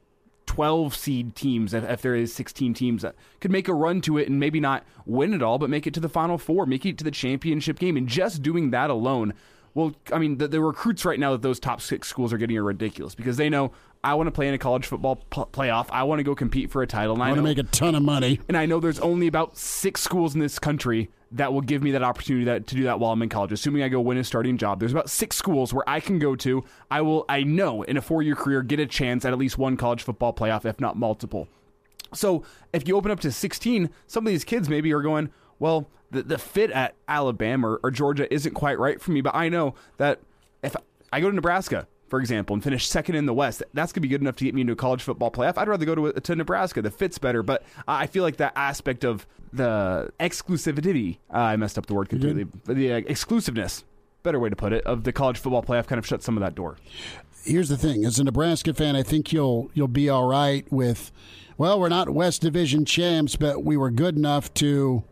12 0.47 0.97
seed 0.97 1.37
teams, 1.37 1.75
if, 1.75 1.85
if 1.85 2.03
there 2.03 2.15
is 2.17 2.35
16 2.35 2.75
teams, 2.75 3.03
that 3.03 3.15
could 3.41 3.53
make 3.53 3.69
a 3.69 3.75
run 3.75 4.01
to 4.03 4.19
it 4.19 4.29
and 4.29 4.41
maybe 4.41 4.61
not 4.61 4.85
win 5.07 5.35
it 5.35 5.43
all, 5.43 5.59
but 5.59 5.71
make 5.71 5.87
it 5.87 5.95
to 5.95 6.01
the 6.01 6.09
final 6.09 6.39
four, 6.39 6.67
make 6.67 6.85
it 6.87 6.99
to 6.99 7.05
the 7.05 7.11
championship 7.11 7.79
game, 7.79 7.97
and 7.97 8.09
just 8.09 8.43
doing 8.43 8.71
that 8.71 8.91
alone. 8.91 9.35
Well, 9.79 9.95
I 10.13 10.19
mean, 10.19 10.39
the, 10.39 10.49
the 10.49 10.61
recruits 10.61 11.05
right 11.05 11.21
now 11.21 11.31
that 11.31 11.43
those 11.43 11.61
top 11.61 11.81
six 11.81 12.09
schools 12.09 12.33
are 12.33 12.37
getting 12.37 12.59
are 12.59 12.65
ridiculous 12.65 13.15
because 13.15 13.37
they 13.37 13.49
know 13.49 13.71
I 14.03 14.15
want 14.15 14.27
to 14.27 14.33
play 14.33 14.49
in 14.49 14.55
a 14.55 14.59
college 14.59 14.87
football 14.87 15.23
pl- 15.31 15.49
playoff. 15.53 15.87
I 15.91 16.03
want 16.03 16.19
to 16.19 16.25
go 16.25 16.35
compete 16.35 16.73
for 16.73 16.83
a 16.83 16.87
title. 16.89 17.15
And 17.15 17.23
I 17.23 17.27
I 17.27 17.29
want 17.29 17.39
to 17.39 17.43
make 17.45 17.59
a 17.59 17.63
ton 17.63 17.95
of 17.95 18.03
money. 18.03 18.41
and 18.49 18.57
I 18.57 18.67
know 18.67 18.81
there's 18.81 18.99
only 18.99 19.29
about 19.29 19.57
six 19.57 20.01
schools 20.01 20.35
in 20.35 20.41
this 20.41 20.59
country 20.59 21.11
that 21.31 21.53
will 21.53 21.61
give 21.61 21.81
me 21.81 21.93
that 21.93 22.03
opportunity 22.03 22.45
that, 22.47 22.67
to 22.67 22.75
do 22.75 22.83
that 22.85 22.99
while 22.99 23.13
I'm 23.13 23.23
in 23.23 23.29
college. 23.29 23.53
Assuming 23.53 23.85
I 23.85 23.89
go 23.89 24.01
win 24.01 24.19
a 24.19 24.25
starting 24.25 24.59
job, 24.59 24.81
there's 24.81 24.91
about 24.91 25.11
six 25.11 25.37
schools 25.37 25.73
where 25.73 25.89
I 25.89 26.01
can 26.01 26.19
go 26.19 26.35
to. 26.35 26.65
I 26.91 27.01
will, 27.03 27.25
I 27.29 27.45
know, 27.45 27.83
in 27.83 27.97
a 27.97 28.03
four 28.03 28.21
year 28.21 28.35
career, 28.35 28.65
get 28.65 28.81
a 28.81 28.87
chance 28.87 29.25
at 29.25 29.33
at 29.33 29.39
least 29.39 29.59
one 29.59 29.77
college 29.77 30.03
football 30.03 30.33
playoff, 30.33 30.65
if 30.65 30.81
not 30.81 30.97
multiple. 30.97 31.47
So 32.13 32.43
if 32.73 32.89
you 32.89 32.97
open 32.97 33.13
up 33.13 33.21
to 33.21 33.31
16, 33.31 33.91
some 34.09 34.27
of 34.27 34.33
these 34.33 34.43
kids 34.43 34.69
maybe 34.69 34.93
are 34.93 35.03
going, 35.03 35.31
well, 35.61 35.89
the, 36.11 36.23
the 36.23 36.39
fit 36.39 36.71
at 36.71 36.95
Alabama 37.07 37.69
or, 37.69 37.81
or 37.83 37.91
Georgia 37.91 38.33
isn't 38.33 38.55
quite 38.55 38.79
right 38.79 39.01
for 39.01 39.11
me, 39.11 39.21
but 39.21 39.35
I 39.35 39.49
know 39.49 39.75
that 39.99 40.21
if 40.63 40.75
I 41.13 41.21
go 41.21 41.31
to 41.31 41.35
Nebraska, 41.35 41.87
for 42.09 42.21
example, 42.21 42.55
and 42.55 42.65
finish 42.65 42.89
second 42.89 43.15
in 43.15 43.27
the 43.27 43.35
West, 43.35 43.63
that's 43.75 43.93
going 43.93 44.01
to 44.01 44.01
be 44.01 44.09
good 44.09 44.21
enough 44.21 44.37
to 44.37 44.45
get 44.45 44.55
me 44.55 44.63
into 44.63 44.73
a 44.73 44.77
college 44.77 45.03
football 45.03 45.31
playoff. 45.31 45.59
I'd 45.59 45.69
rather 45.69 45.85
go 45.85 45.95
to, 45.95 46.21
to 46.21 46.37
Nebraska. 46.37 46.81
The 46.81 46.91
fit's 46.91 47.19
better, 47.19 47.43
but 47.43 47.63
I 47.87 48.07
feel 48.07 48.23
like 48.23 48.39
that 48.39 48.55
aspect 48.57 49.05
of 49.05 49.27
the 49.53 50.11
exclusivity, 50.19 51.19
uh, 51.33 51.39
I 51.39 51.57
messed 51.57 51.79
up 51.79 51.87
the 51.87 51.95
word 51.95 52.09
completely, 52.09 52.45
but 52.45 52.77
the 52.77 52.93
uh, 52.93 53.01
exclusiveness, 53.07 53.85
better 54.23 54.41
way 54.41 54.49
to 54.49 54.57
put 54.57 54.73
it, 54.73 54.85
of 54.85 55.05
the 55.05 55.13
college 55.13 55.39
football 55.39 55.63
playoff 55.63 55.87
kind 55.87 55.99
of 55.99 56.07
shuts 56.07 56.25
some 56.25 56.37
of 56.37 56.41
that 56.41 56.55
door. 56.55 56.77
Here's 57.45 57.69
the 57.69 57.77
thing: 57.77 58.05
as 58.05 58.19
a 58.19 58.25
Nebraska 58.25 58.75
fan, 58.75 58.97
I 58.97 59.03
think 59.03 59.33
you'll 59.33 59.71
you'll 59.75 59.89
be 59.89 60.09
all 60.09 60.27
right 60.29 60.71
with. 60.73 61.13
Well, 61.57 61.81
we're 61.81 61.89
not 61.89 62.11
West 62.11 62.43
Division 62.43 62.85
champs, 62.85 63.35
but 63.35 63.65
we 63.65 63.77
were 63.77 63.91
good 63.91 64.17
enough 64.17 64.53
to 64.55 65.03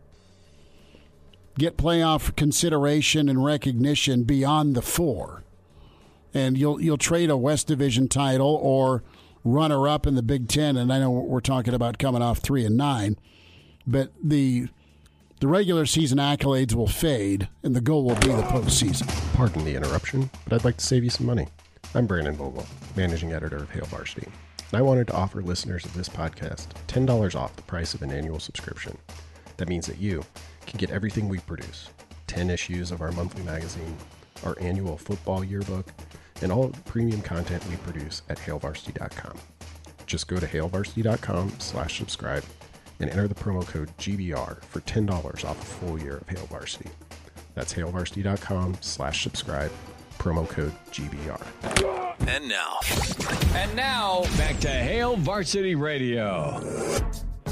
get 1.57 1.77
playoff 1.77 2.35
consideration 2.35 3.29
and 3.29 3.43
recognition 3.43 4.23
beyond 4.23 4.75
the 4.75 4.81
four. 4.81 5.43
And 6.33 6.57
you'll 6.57 6.81
you'll 6.81 6.97
trade 6.97 7.29
a 7.29 7.37
West 7.37 7.67
Division 7.67 8.07
title 8.07 8.59
or 8.61 9.03
runner 9.43 9.87
up 9.87 10.05
in 10.05 10.15
the 10.15 10.23
Big 10.23 10.47
Ten. 10.47 10.77
And 10.77 10.91
I 10.91 10.99
know 10.99 11.09
we're 11.09 11.39
talking 11.39 11.73
about 11.73 11.97
coming 11.97 12.21
off 12.21 12.39
three 12.39 12.65
and 12.65 12.77
nine, 12.77 13.17
but 13.85 14.11
the 14.23 14.67
the 15.39 15.47
regular 15.47 15.85
season 15.85 16.17
accolades 16.17 16.73
will 16.73 16.87
fade, 16.87 17.47
and 17.61 17.75
the 17.75 17.81
goal 17.81 18.03
will 18.03 18.15
be 18.15 18.27
the 18.27 18.41
postseason. 18.43 19.07
Pardon 19.35 19.63
the 19.65 19.75
interruption, 19.75 20.31
but 20.43 20.53
I'd 20.53 20.65
like 20.65 20.77
to 20.77 20.85
save 20.85 21.03
you 21.03 21.11
some 21.11 21.27
money. 21.27 21.47
I'm 21.93 22.07
Brandon 22.07 22.33
Vogel, 22.35 22.65
managing 22.95 23.33
editor 23.33 23.57
of 23.57 23.69
Hail 23.69 23.85
Varsity, 23.85 24.25
and 24.25 24.79
I 24.79 24.81
wanted 24.81 25.07
to 25.07 25.13
offer 25.13 25.43
listeners 25.43 25.85
of 25.85 25.93
this 25.93 26.09
podcast 26.09 26.69
$10 26.87 27.35
off 27.35 27.55
the 27.55 27.61
price 27.61 27.93
of 27.93 28.01
an 28.01 28.11
annual 28.11 28.39
subscription. 28.39 28.97
That 29.57 29.69
means 29.69 29.85
that 29.85 29.99
you 29.99 30.23
can 30.67 30.77
get 30.77 30.91
everything 30.91 31.27
we 31.27 31.39
produce 31.39 31.89
10 32.27 32.49
issues 32.49 32.91
of 32.91 33.01
our 33.01 33.11
monthly 33.13 33.43
magazine, 33.43 33.95
our 34.45 34.55
annual 34.59 34.97
football 34.97 35.43
yearbook, 35.43 35.91
and 36.41 36.51
all 36.51 36.67
the 36.67 36.79
premium 36.81 37.21
content 37.21 37.65
we 37.69 37.77
produce 37.77 38.21
at 38.29 38.37
hailvarsity.com. 38.37 39.37
Just 40.05 40.27
go 40.27 40.39
to 40.39 40.45
hailvarsity.com 40.45 41.53
slash 41.59 41.97
subscribe 41.97 42.43
and 42.99 43.09
enter 43.09 43.27
the 43.27 43.35
promo 43.35 43.65
code 43.65 43.89
GBR 43.97 44.61
for 44.63 44.81
$10 44.81 45.45
off 45.45 45.61
a 45.61 45.65
full 45.65 45.99
year 45.99 46.17
of 46.17 46.29
Hail 46.29 46.45
Varsity. 46.47 46.89
That's 47.55 47.73
hailvarsity.com 47.73 48.77
slash 48.81 49.23
subscribe, 49.23 49.71
promo 50.19 50.47
code 50.47 50.73
GBR. 50.91 52.17
And 52.27 52.47
now. 52.47 52.79
And 53.55 53.75
now, 53.75 54.23
back 54.37 54.59
to 54.59 54.69
Hail 54.69 55.15
Varsity 55.15 55.75
Radio. 55.75 56.61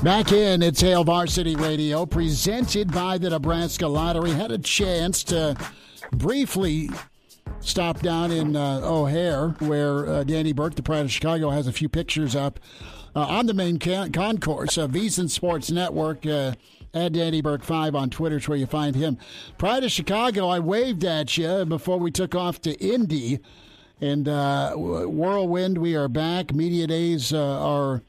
Back 0.06 0.32
in, 0.32 0.62
it's 0.62 0.82
Hail 0.82 1.04
Varsity 1.04 1.56
Radio, 1.56 2.06
presented 2.06 2.92
by 2.92 3.18
the 3.18 3.32
Nebraska 3.32 3.88
Lottery. 3.88 4.30
Had 4.30 4.52
a 4.52 4.60
chance 4.60 5.24
to 5.24 5.58
briefly 6.12 6.92
stop 7.60 8.02
down 8.02 8.32
in 8.32 8.56
uh, 8.56 8.82
O'Hare, 8.84 9.56
where 9.58 10.06
uh, 10.08 10.24
Danny 10.24 10.54
Burke, 10.54 10.76
the 10.76 10.84
Pride 10.84 11.06
of 11.06 11.12
Chicago, 11.12 11.50
has 11.50 11.66
a 11.66 11.72
few 11.72 11.90
pictures 11.90 12.36
up 12.36 12.60
uh, 13.16 13.22
on 13.22 13.48
the 13.48 13.56
main 13.56 13.80
con- 13.80 14.12
concourse 14.12 14.78
of 14.78 14.92
VSiN 14.92 15.28
Sports 15.28 15.72
Network. 15.72 16.24
Uh, 16.24 16.54
at 16.94 17.14
Danny 17.14 17.42
Burke 17.42 17.64
5 17.64 17.96
on 17.96 18.12
Twitter 18.12 18.38
is 18.38 18.48
where 18.48 18.60
you 18.60 18.68
find 18.68 18.96
him. 18.96 19.18
Pride 19.58 19.84
of 19.84 19.92
Chicago, 19.92 20.50
I 20.50 20.60
waved 20.60 21.04
at 21.04 21.36
you 21.36 21.66
before 21.66 21.98
we 21.98 22.12
took 22.12 22.36
off 22.36 22.62
to 22.62 22.74
Indy. 22.74 23.40
And 24.00 24.28
uh, 24.28 24.76
Whirlwind, 24.76 25.80
we 25.80 25.96
are 25.96 26.08
back. 26.08 26.54
Media 26.54 26.86
days 26.86 27.34
uh, 27.34 27.60
are 27.60 28.04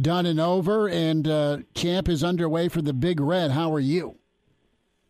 done 0.00 0.26
and 0.26 0.40
over, 0.40 0.88
and 0.88 1.26
uh, 1.26 1.58
camp 1.74 2.08
is 2.08 2.22
underway 2.24 2.68
for 2.68 2.82
the 2.82 2.92
Big 2.92 3.20
Red. 3.20 3.52
How 3.52 3.72
are 3.72 3.80
you? 3.80 4.16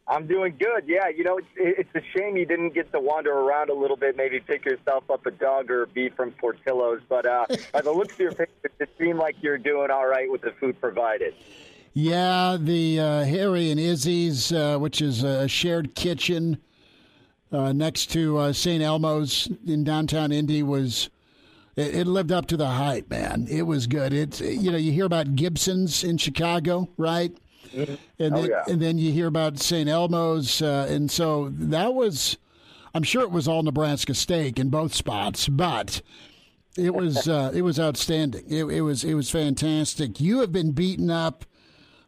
I'm 0.08 0.26
doing 0.26 0.56
good. 0.58 0.84
Yeah, 0.86 1.08
you 1.08 1.22
know, 1.22 1.38
it's, 1.38 1.48
it's 1.56 1.94
a 1.94 2.18
shame 2.18 2.36
you 2.36 2.46
didn't 2.46 2.70
get 2.70 2.90
to 2.92 3.00
wander 3.00 3.32
around 3.32 3.68
a 3.68 3.74
little 3.74 3.96
bit, 3.96 4.16
maybe 4.16 4.40
pick 4.40 4.64
yourself 4.64 5.04
up 5.10 5.26
a 5.26 5.30
dog 5.30 5.70
or 5.70 5.82
a 5.82 5.86
beef 5.86 6.14
from 6.16 6.32
Portillo's. 6.32 7.00
But 7.08 7.26
uh, 7.26 7.46
by 7.72 7.82
the 7.82 7.92
looks 7.92 8.14
of 8.14 8.20
your 8.20 8.32
pictures, 8.32 8.72
it 8.80 8.88
seemed 8.98 9.18
like 9.18 9.36
you're 9.42 9.58
doing 9.58 9.90
all 9.90 10.06
right 10.06 10.30
with 10.30 10.40
the 10.40 10.52
food 10.52 10.80
provided. 10.80 11.34
Yeah, 11.92 12.56
the 12.58 13.00
uh, 13.00 13.24
Harry 13.24 13.70
and 13.70 13.78
Izzy's, 13.78 14.52
uh, 14.52 14.78
which 14.78 15.02
is 15.02 15.24
a 15.24 15.48
shared 15.48 15.94
kitchen 15.94 16.58
uh, 17.52 17.72
next 17.72 18.06
to 18.12 18.38
uh, 18.38 18.52
St. 18.52 18.82
Elmo's 18.82 19.48
in 19.66 19.84
downtown 19.84 20.32
Indy, 20.32 20.62
was 20.62 21.10
it, 21.78 21.94
it, 21.94 22.06
lived 22.06 22.32
up 22.32 22.46
to 22.46 22.56
the 22.56 22.66
hype. 22.66 23.10
Man, 23.10 23.46
it 23.48 23.62
was 23.62 23.86
good. 23.86 24.12
It's 24.12 24.40
you 24.40 24.70
know 24.70 24.76
you 24.76 24.92
hear 24.92 25.04
about 25.04 25.34
Gibson's 25.34 26.04
in 26.04 26.18
Chicago, 26.18 26.88
right? 26.96 27.36
Mm-hmm. 27.74 27.94
And 28.18 28.34
oh, 28.34 28.42
then, 28.42 28.50
yeah. 28.50 28.64
and 28.66 28.82
then 28.82 28.98
you 28.98 29.12
hear 29.12 29.26
about 29.26 29.58
St. 29.58 29.88
Elmo's, 29.88 30.62
uh, 30.62 30.86
and 30.88 31.10
so 31.10 31.50
that 31.52 31.92
was, 31.92 32.38
I'm 32.94 33.02
sure 33.02 33.22
it 33.22 33.30
was 33.30 33.46
all 33.46 33.62
Nebraska 33.62 34.14
steak 34.14 34.58
in 34.58 34.70
both 34.70 34.94
spots, 34.94 35.48
but 35.48 36.00
it 36.76 36.94
was 36.94 37.28
uh, 37.28 37.52
it 37.54 37.62
was 37.62 37.78
outstanding. 37.78 38.44
It, 38.48 38.64
it 38.64 38.80
was 38.80 39.04
it 39.04 39.14
was 39.14 39.30
fantastic. 39.30 40.20
You 40.20 40.40
have 40.40 40.52
been 40.52 40.72
beaten 40.72 41.10
up 41.10 41.44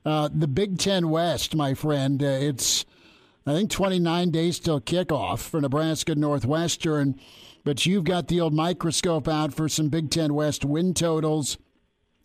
uh, 0.04 0.28
the 0.32 0.48
Big 0.48 0.78
Ten 0.78 1.10
West, 1.10 1.54
my 1.54 1.74
friend. 1.74 2.22
Uh, 2.22 2.26
it's, 2.26 2.84
I 3.46 3.54
think, 3.54 3.70
29 3.70 4.30
days 4.30 4.58
till 4.58 4.80
kickoff 4.80 5.40
for 5.40 5.60
Nebraska 5.60 6.14
Northwestern, 6.14 7.18
but 7.64 7.86
you've 7.86 8.04
got 8.04 8.28
the 8.28 8.40
old 8.40 8.54
microscope 8.54 9.28
out 9.28 9.52
for 9.52 9.68
some 9.68 9.88
Big 9.88 10.10
Ten 10.10 10.34
West 10.34 10.64
win 10.64 10.94
totals. 10.94 11.58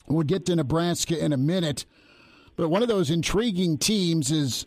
We'll 0.08 0.24
get 0.24 0.46
to 0.48 0.56
Nebraska 0.56 1.24
in 1.24 1.34
a 1.34 1.38
minute, 1.38 1.86
but 2.56 2.70
one 2.70 2.82
of 2.82 2.88
those 2.88 3.10
intriguing 3.10 3.78
teams 3.78 4.32
is 4.32 4.66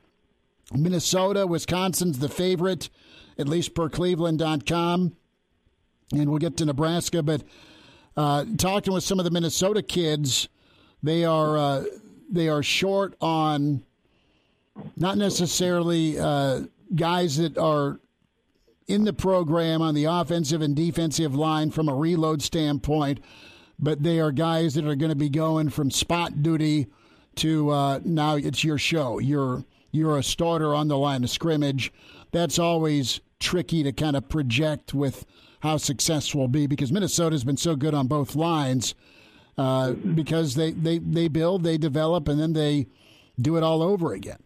Minnesota. 0.73 1.47
Wisconsin's 1.47 2.19
the 2.19 2.28
favorite, 2.28 2.90
at 3.39 3.49
least 3.49 3.74
per 3.74 3.89
Cleveland.com. 3.89 5.16
And 6.12 6.31
we'll 6.31 6.39
get 6.39 6.57
to 6.57 6.65
Nebraska, 6.65 7.23
but 7.23 7.43
uh, 8.16 8.45
talking 8.57 8.93
with 8.93 9.05
some 9.05 9.19
of 9.19 9.24
the 9.24 9.31
Minnesota 9.31 9.82
kids, 9.82 10.49
they 11.03 11.24
are. 11.24 11.57
Uh, 11.59 11.85
they 12.31 12.49
are 12.49 12.62
short 12.62 13.15
on 13.20 13.82
not 14.97 15.16
necessarily 15.16 16.19
uh, 16.19 16.62
guys 16.95 17.39
that 17.39 17.57
are 17.59 18.01
in 18.89 19.05
the 19.05 19.12
program 19.12 19.82
on 19.82 19.94
the 19.94 20.05
offensive 20.05 20.62
and 20.62 20.74
defensive 20.74 21.35
line 21.35 21.70
from 21.70 21.89
a 21.89 21.94
reload 21.94 22.43
standpoint, 22.43 23.20
but 23.78 24.02
they 24.02 24.19
are 24.19 24.32
guys 24.32 24.74
that 24.74 24.86
are 24.86 24.97
going 24.97 25.10
to 25.10 25.16
be 25.16 25.28
going 25.28 25.69
from 25.69 25.90
spot 25.90 26.43
duty 26.43 26.86
to 27.36 27.70
uh, 27.70 28.01
now 28.05 28.35
it's 28.35 28.65
your 28.65 28.78
show. 28.78 29.19
You're 29.19 29.65
you're 29.93 30.19
a 30.19 30.23
starter 30.23 30.74
on 30.74 30.89
the 30.89 30.98
line 30.98 31.23
of 31.23 31.31
scrimmage. 31.31 31.93
That's 32.32 32.59
always 32.59 33.20
tricky 33.39 33.82
to 33.85 33.93
kind 33.93 34.16
of 34.16 34.28
project 34.28 34.93
with 34.93 35.24
how 35.60 35.77
success 35.77 36.35
will 36.35 36.48
be 36.48 36.66
because 36.66 36.93
Minnesota's 36.93 37.44
been 37.44 37.56
so 37.56 37.77
good 37.77 37.94
on 37.94 38.06
both 38.06 38.35
lines 38.35 38.94
uh, 39.56 39.93
because 39.93 40.55
they, 40.55 40.70
they, 40.73 40.98
they 40.98 41.28
build, 41.28 41.65
they 41.65 41.78
develop, 41.78 42.28
and 42.28 42.39
then 42.39 42.52
they 42.52 42.86
do 43.40 43.56
it 43.56 43.62
all 43.62 43.82
over 43.82 44.12
again. 44.12 44.39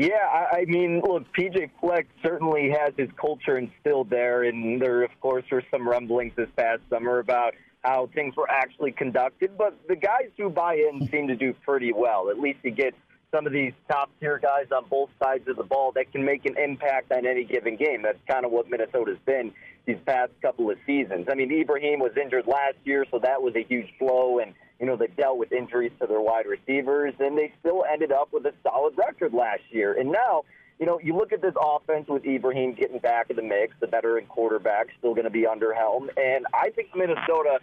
Yeah, 0.00 0.14
I, 0.32 0.60
I 0.60 0.64
mean, 0.64 1.02
look, 1.06 1.24
PJ 1.38 1.72
Fleck 1.78 2.06
certainly 2.22 2.70
has 2.70 2.94
his 2.96 3.10
culture 3.20 3.58
instilled 3.58 4.08
there, 4.08 4.44
and 4.44 4.80
there, 4.80 5.02
of 5.02 5.10
course, 5.20 5.44
were 5.52 5.62
some 5.70 5.86
rumblings 5.86 6.32
this 6.36 6.48
past 6.56 6.80
summer 6.88 7.18
about 7.18 7.52
how 7.84 8.08
things 8.14 8.34
were 8.34 8.50
actually 8.50 8.92
conducted. 8.92 9.58
But 9.58 9.76
the 9.88 9.96
guys 9.96 10.30
who 10.38 10.48
buy 10.48 10.76
in 10.76 11.06
seem 11.08 11.28
to 11.28 11.36
do 11.36 11.52
pretty 11.52 11.92
well. 11.92 12.30
At 12.30 12.38
least 12.38 12.60
you 12.62 12.70
get 12.70 12.94
some 13.30 13.46
of 13.46 13.52
these 13.52 13.74
top 13.90 14.10
tier 14.20 14.38
guys 14.38 14.68
on 14.74 14.86
both 14.88 15.10
sides 15.22 15.46
of 15.48 15.56
the 15.56 15.64
ball 15.64 15.92
that 15.92 16.10
can 16.12 16.24
make 16.24 16.46
an 16.46 16.56
impact 16.56 17.12
on 17.12 17.26
any 17.26 17.44
given 17.44 17.76
game. 17.76 18.00
That's 18.00 18.18
kind 18.26 18.46
of 18.46 18.52
what 18.52 18.70
Minnesota's 18.70 19.18
been 19.26 19.52
these 19.84 19.98
past 20.06 20.32
couple 20.40 20.70
of 20.70 20.78
seasons. 20.86 21.26
I 21.30 21.34
mean, 21.34 21.52
Ibrahim 21.52 22.00
was 22.00 22.12
injured 22.16 22.46
last 22.46 22.76
year, 22.84 23.04
so 23.10 23.18
that 23.18 23.42
was 23.42 23.54
a 23.54 23.64
huge 23.64 23.92
blow, 23.98 24.38
and 24.38 24.54
you 24.80 24.86
know 24.86 24.96
they 24.96 25.08
dealt 25.08 25.38
with 25.38 25.52
injuries 25.52 25.92
to 26.00 26.06
their 26.06 26.20
wide 26.20 26.46
receivers, 26.46 27.14
and 27.20 27.36
they 27.36 27.52
still 27.60 27.84
ended 27.90 28.12
up 28.12 28.32
with 28.32 28.46
a 28.46 28.52
solid 28.62 28.96
record 28.96 29.34
last 29.34 29.62
year. 29.70 29.92
And 29.98 30.10
now, 30.10 30.44
you 30.78 30.86
know, 30.86 30.98
you 31.02 31.14
look 31.14 31.32
at 31.32 31.42
this 31.42 31.54
offense 31.62 32.08
with 32.08 32.24
Ibrahim 32.24 32.72
getting 32.72 32.98
back 32.98 33.28
in 33.28 33.36
the 33.36 33.42
mix, 33.42 33.74
the 33.80 33.86
veteran 33.86 34.26
quarterback 34.26 34.86
still 34.98 35.14
going 35.14 35.24
to 35.24 35.30
be 35.30 35.46
under 35.46 35.74
helm, 35.74 36.10
and 36.16 36.46
I 36.54 36.70
think 36.70 36.88
Minnesota. 36.96 37.60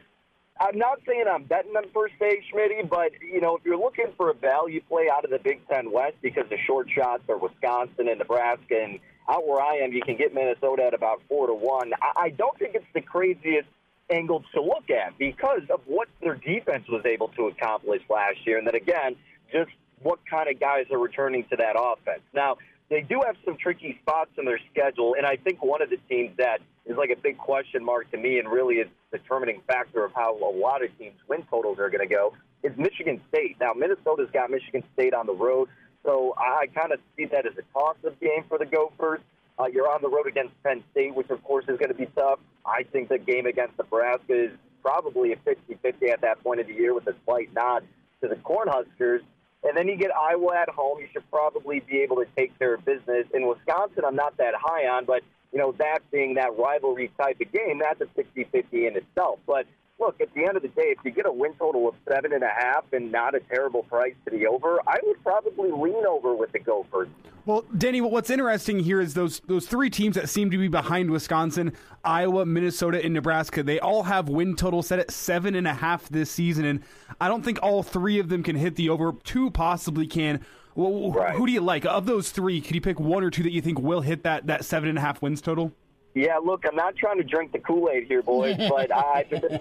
I'm 0.60 0.80
not 0.80 0.98
saying 1.06 1.26
I'm 1.31 1.44
betting 1.44 1.73
them 1.73 1.84
per 1.94 2.10
se, 2.18 2.41
Schmitty, 2.52 2.89
but 2.89 3.11
you 3.22 3.39
know 3.39 3.57
if 3.57 3.64
you're 3.64 3.77
looking 3.77 4.07
for 4.18 4.31
a 4.31 4.34
value 4.34 4.81
play 4.89 5.07
out 5.07 5.23
of 5.23 5.30
the 5.30 5.38
Big 5.38 5.61
Ten 5.68 5.91
West 5.91 6.15
because 6.23 6.45
the 6.49 6.57
short 6.65 6.89
shots 6.89 7.22
are 7.30 7.38
Wisconsin 7.38 8.07
and 8.07 8.18
Nebraska, 8.18 8.81
and 8.84 8.99
out 9.30 9.48
where 9.48 9.61
I 9.61 9.76
am, 9.84 9.94
you 9.94 10.02
can 10.02 10.18
get 10.18 10.34
Minnesota 10.34 10.85
at 10.88 10.94
about 10.95 11.22
four 11.30 11.45
to 11.45 11.53
one. 11.53 11.91
I, 12.02 12.22
I 12.23 12.30
don't 12.30 12.57
think 12.57 12.73
it's 12.73 12.85
the 12.95 13.02
craziest 13.02 13.68
angle 14.09 14.43
to 14.53 14.61
look 14.61 14.89
at 14.89 15.17
because 15.17 15.61
of 15.69 15.81
what 15.85 16.07
their 16.21 16.35
defense 16.35 16.88
was 16.88 17.05
able 17.05 17.27
to 17.29 17.47
accomplish 17.47 18.01
last 18.09 18.38
year, 18.45 18.57
and 18.57 18.65
then 18.65 18.75
again, 18.75 19.15
just 19.51 19.71
what 20.01 20.19
kind 20.29 20.49
of 20.49 20.59
guys 20.59 20.85
are 20.91 20.99
returning 20.99 21.43
to 21.49 21.55
that 21.57 21.75
offense. 21.77 22.21
Now, 22.34 22.57
they 22.89 23.01
do 23.01 23.21
have 23.25 23.35
some 23.43 23.57
tricky 23.57 23.97
spots 24.01 24.31
in 24.38 24.45
their 24.45 24.59
schedule, 24.71 25.15
and 25.17 25.25
I 25.25 25.35
think 25.35 25.63
one 25.63 25.81
of 25.81 25.89
the 25.89 25.97
teams 26.09 26.38
that 26.38 26.59
is 26.85 26.95
like 26.95 27.09
a 27.09 27.19
big 27.19 27.38
question 27.38 27.84
mark 27.84 28.09
to 28.11 28.17
me 28.17 28.39
and 28.39 28.49
really 28.49 28.75
is 28.75 28.88
determining 29.11 29.61
factor 29.67 30.05
of 30.05 30.13
how 30.13 30.38
a 30.38 30.53
lot 30.55 30.84
of 30.84 30.97
teams' 30.97 31.19
win 31.27 31.43
totals 31.49 31.79
are 31.79 31.89
going 31.89 32.07
to 32.07 32.13
go 32.13 32.34
is 32.63 32.71
Michigan 32.77 33.21
State. 33.27 33.57
Now, 33.59 33.73
Minnesota's 33.73 34.29
got 34.31 34.49
Michigan 34.49 34.84
State 34.93 35.13
on 35.13 35.25
the 35.25 35.34
road, 35.34 35.67
so 36.05 36.34
I 36.38 36.67
kind 36.67 36.93
of 36.93 36.99
see 37.17 37.25
that 37.25 37.45
as 37.45 37.53
a 37.57 37.63
toss-up 37.77 38.19
game 38.21 38.45
for 38.47 38.57
the 38.57 38.65
Gophers. 38.65 39.19
Uh, 39.59 39.65
you're 39.65 39.91
on 39.91 40.01
the 40.01 40.09
road 40.09 40.27
against 40.27 40.53
Penn 40.63 40.84
State, 40.91 41.15
which 41.15 41.29
of 41.29 41.43
course 41.43 41.65
is 41.67 41.77
going 41.77 41.89
to 41.89 41.95
be 41.97 42.05
tough. 42.15 42.39
I 42.68 42.84
think 42.84 43.10
the 43.10 43.18
game 43.18 43.45
against 43.45 43.77
Nebraska 43.77 44.34
is 44.34 44.52
probably 44.81 45.34
a 45.34 45.38
50-50 45.38 46.10
at 46.11 46.22
that 46.22 46.44
point 46.44 46.60
of 46.60 46.68
the 46.68 46.73
year 46.73 46.94
with 46.94 47.07
a 47.07 47.15
slight 47.26 47.53
nod 47.53 47.84
to 48.22 48.27
the 48.27 48.35
Cornhuskers. 48.35 49.22
And 49.64 49.76
then 49.76 49.88
you 49.88 49.98
get 49.98 50.11
Iowa 50.15 50.56
at 50.56 50.69
home. 50.69 50.99
You 50.99 51.07
should 51.11 51.30
probably 51.31 51.80
be 51.80 52.02
able 52.02 52.18
to 52.18 52.26
take 52.38 52.57
care 52.60 52.76
of 52.76 52.85
business. 52.85 53.26
In 53.34 53.48
Wisconsin, 53.48 54.03
I'm 54.06 54.15
not 54.15 54.38
that 54.38 54.53
high 54.56 54.88
on, 54.88 55.06
but, 55.06 55.23
you 55.52 55.60
know, 55.60 55.73
that 55.80 55.99
being 56.11 56.35
that 56.35 56.57
rivalry 56.57 57.11
type 57.19 57.39
of 57.41 57.52
game, 57.52 57.80
that's 57.80 58.02
a 58.02 58.06
50-50 58.06 58.88
in 58.88 58.95
itself. 58.98 59.39
But, 59.48 59.65
look, 59.99 60.21
at 60.21 60.33
the 60.33 60.45
end 60.45 60.55
of 60.55 60.61
the 60.61 60.69
day, 60.69 60.95
if 60.97 60.99
you 61.03 61.11
get 61.11 61.25
a 61.25 61.31
win 61.31 61.53
total 61.53 61.87
of 61.87 61.95
seven 62.07 62.33
and 62.33 62.43
a 62.43 62.49
half 62.49 62.85
and 62.93 63.11
not 63.11 63.35
a 63.35 63.39
terrible 63.39 63.83
price 63.83 64.13
to 64.25 64.31
the 64.31 64.47
over, 64.47 64.79
I 64.87 64.97
would 65.03 65.23
probably 65.23 65.71
lean 65.71 66.05
over 66.05 66.35
with 66.35 66.51
the 66.51 66.59
Gophers. 66.59 67.09
Well, 67.45 67.63
Danny, 67.77 68.01
what's 68.01 68.29
interesting 68.29 68.79
here 68.79 68.99
is 68.99 69.13
those 69.13 69.39
those 69.47 69.67
three 69.67 69.89
teams 69.89 70.15
that 70.15 70.27
seem 70.27 70.51
to 70.51 70.57
be 70.57 70.67
behind 70.67 71.09
Wisconsin, 71.09 71.73
Iowa, 72.03 72.45
Minnesota, 72.45 73.03
and 73.03 73.13
Nebraska. 73.13 73.63
They 73.63 73.79
all 73.79 74.03
have 74.03 74.27
win 74.27 74.55
total 74.55 74.83
set 74.83 74.99
at 74.99 75.11
seven 75.11 75.55
and 75.55 75.65
a 75.65 75.73
half 75.73 76.09
this 76.09 76.29
season, 76.29 76.65
and 76.65 76.83
I 77.21 77.29
don't 77.29 77.45
think 77.45 77.59
all 77.63 77.83
three 77.83 78.19
of 78.19 78.27
them 78.27 78.43
can 78.43 78.57
hit 78.57 78.75
the 78.75 78.89
over. 78.89 79.13
Two 79.23 79.49
possibly 79.49 80.07
can. 80.07 80.41
Well, 80.75 81.11
right. 81.11 81.35
Who 81.35 81.47
do 81.47 81.53
you 81.53 81.61
like 81.61 81.85
of 81.85 82.05
those 82.05 82.31
three? 82.31 82.59
Could 82.59 82.75
you 82.75 82.81
pick 82.81 82.99
one 82.99 83.23
or 83.23 83.31
two 83.31 83.43
that 83.43 83.51
you 83.51 83.61
think 83.61 83.79
will 83.79 84.01
hit 84.01 84.23
that 84.23 84.47
that 84.47 84.65
seven 84.65 84.89
and 84.89 84.97
a 84.97 85.01
half 85.01 85.21
wins 85.21 85.41
total? 85.41 85.71
Yeah, 86.13 86.38
look, 86.38 86.65
I'm 86.67 86.75
not 86.75 86.95
trying 86.95 87.17
to 87.17 87.23
drink 87.23 87.51
the 87.51 87.59
Kool 87.59 87.89
Aid 87.89 88.07
here, 88.07 88.21
boys, 88.21 88.57
but 88.69 88.91
I've 88.93 89.29
been, 89.29 89.59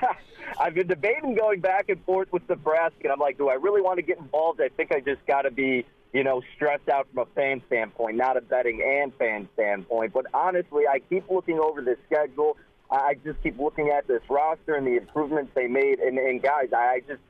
I've 0.60 0.74
been 0.74 0.86
debating 0.86 1.34
going 1.34 1.60
back 1.60 1.88
and 1.88 2.02
forth 2.04 2.32
with 2.32 2.48
Nebraska, 2.48 2.96
and 3.04 3.12
I'm 3.12 3.18
like, 3.18 3.38
do 3.38 3.48
I 3.48 3.54
really 3.54 3.82
want 3.82 3.98
to 3.98 4.02
get 4.02 4.18
involved? 4.18 4.60
I 4.60 4.68
think 4.68 4.92
I 4.92 5.00
just 5.00 5.24
got 5.26 5.42
to 5.42 5.50
be, 5.50 5.84
you 6.12 6.24
know, 6.24 6.42
stressed 6.56 6.88
out 6.88 7.08
from 7.12 7.24
a 7.24 7.34
fan 7.34 7.62
standpoint, 7.66 8.16
not 8.16 8.36
a 8.36 8.40
betting 8.40 8.82
and 8.82 9.12
fan 9.14 9.48
standpoint. 9.54 10.12
But 10.12 10.26
honestly, 10.32 10.84
I 10.86 11.00
keep 11.00 11.28
looking 11.30 11.58
over 11.58 11.82
the 11.82 11.96
schedule. 12.06 12.56
I 12.90 13.16
just 13.22 13.42
keep 13.42 13.58
looking 13.58 13.90
at 13.90 14.08
this 14.08 14.22
roster 14.30 14.74
and 14.74 14.86
the 14.86 14.96
improvements 14.96 15.52
they 15.54 15.66
made, 15.66 15.98
and, 15.98 16.18
and 16.18 16.42
guys, 16.42 16.68
I 16.74 17.02
just 17.06 17.20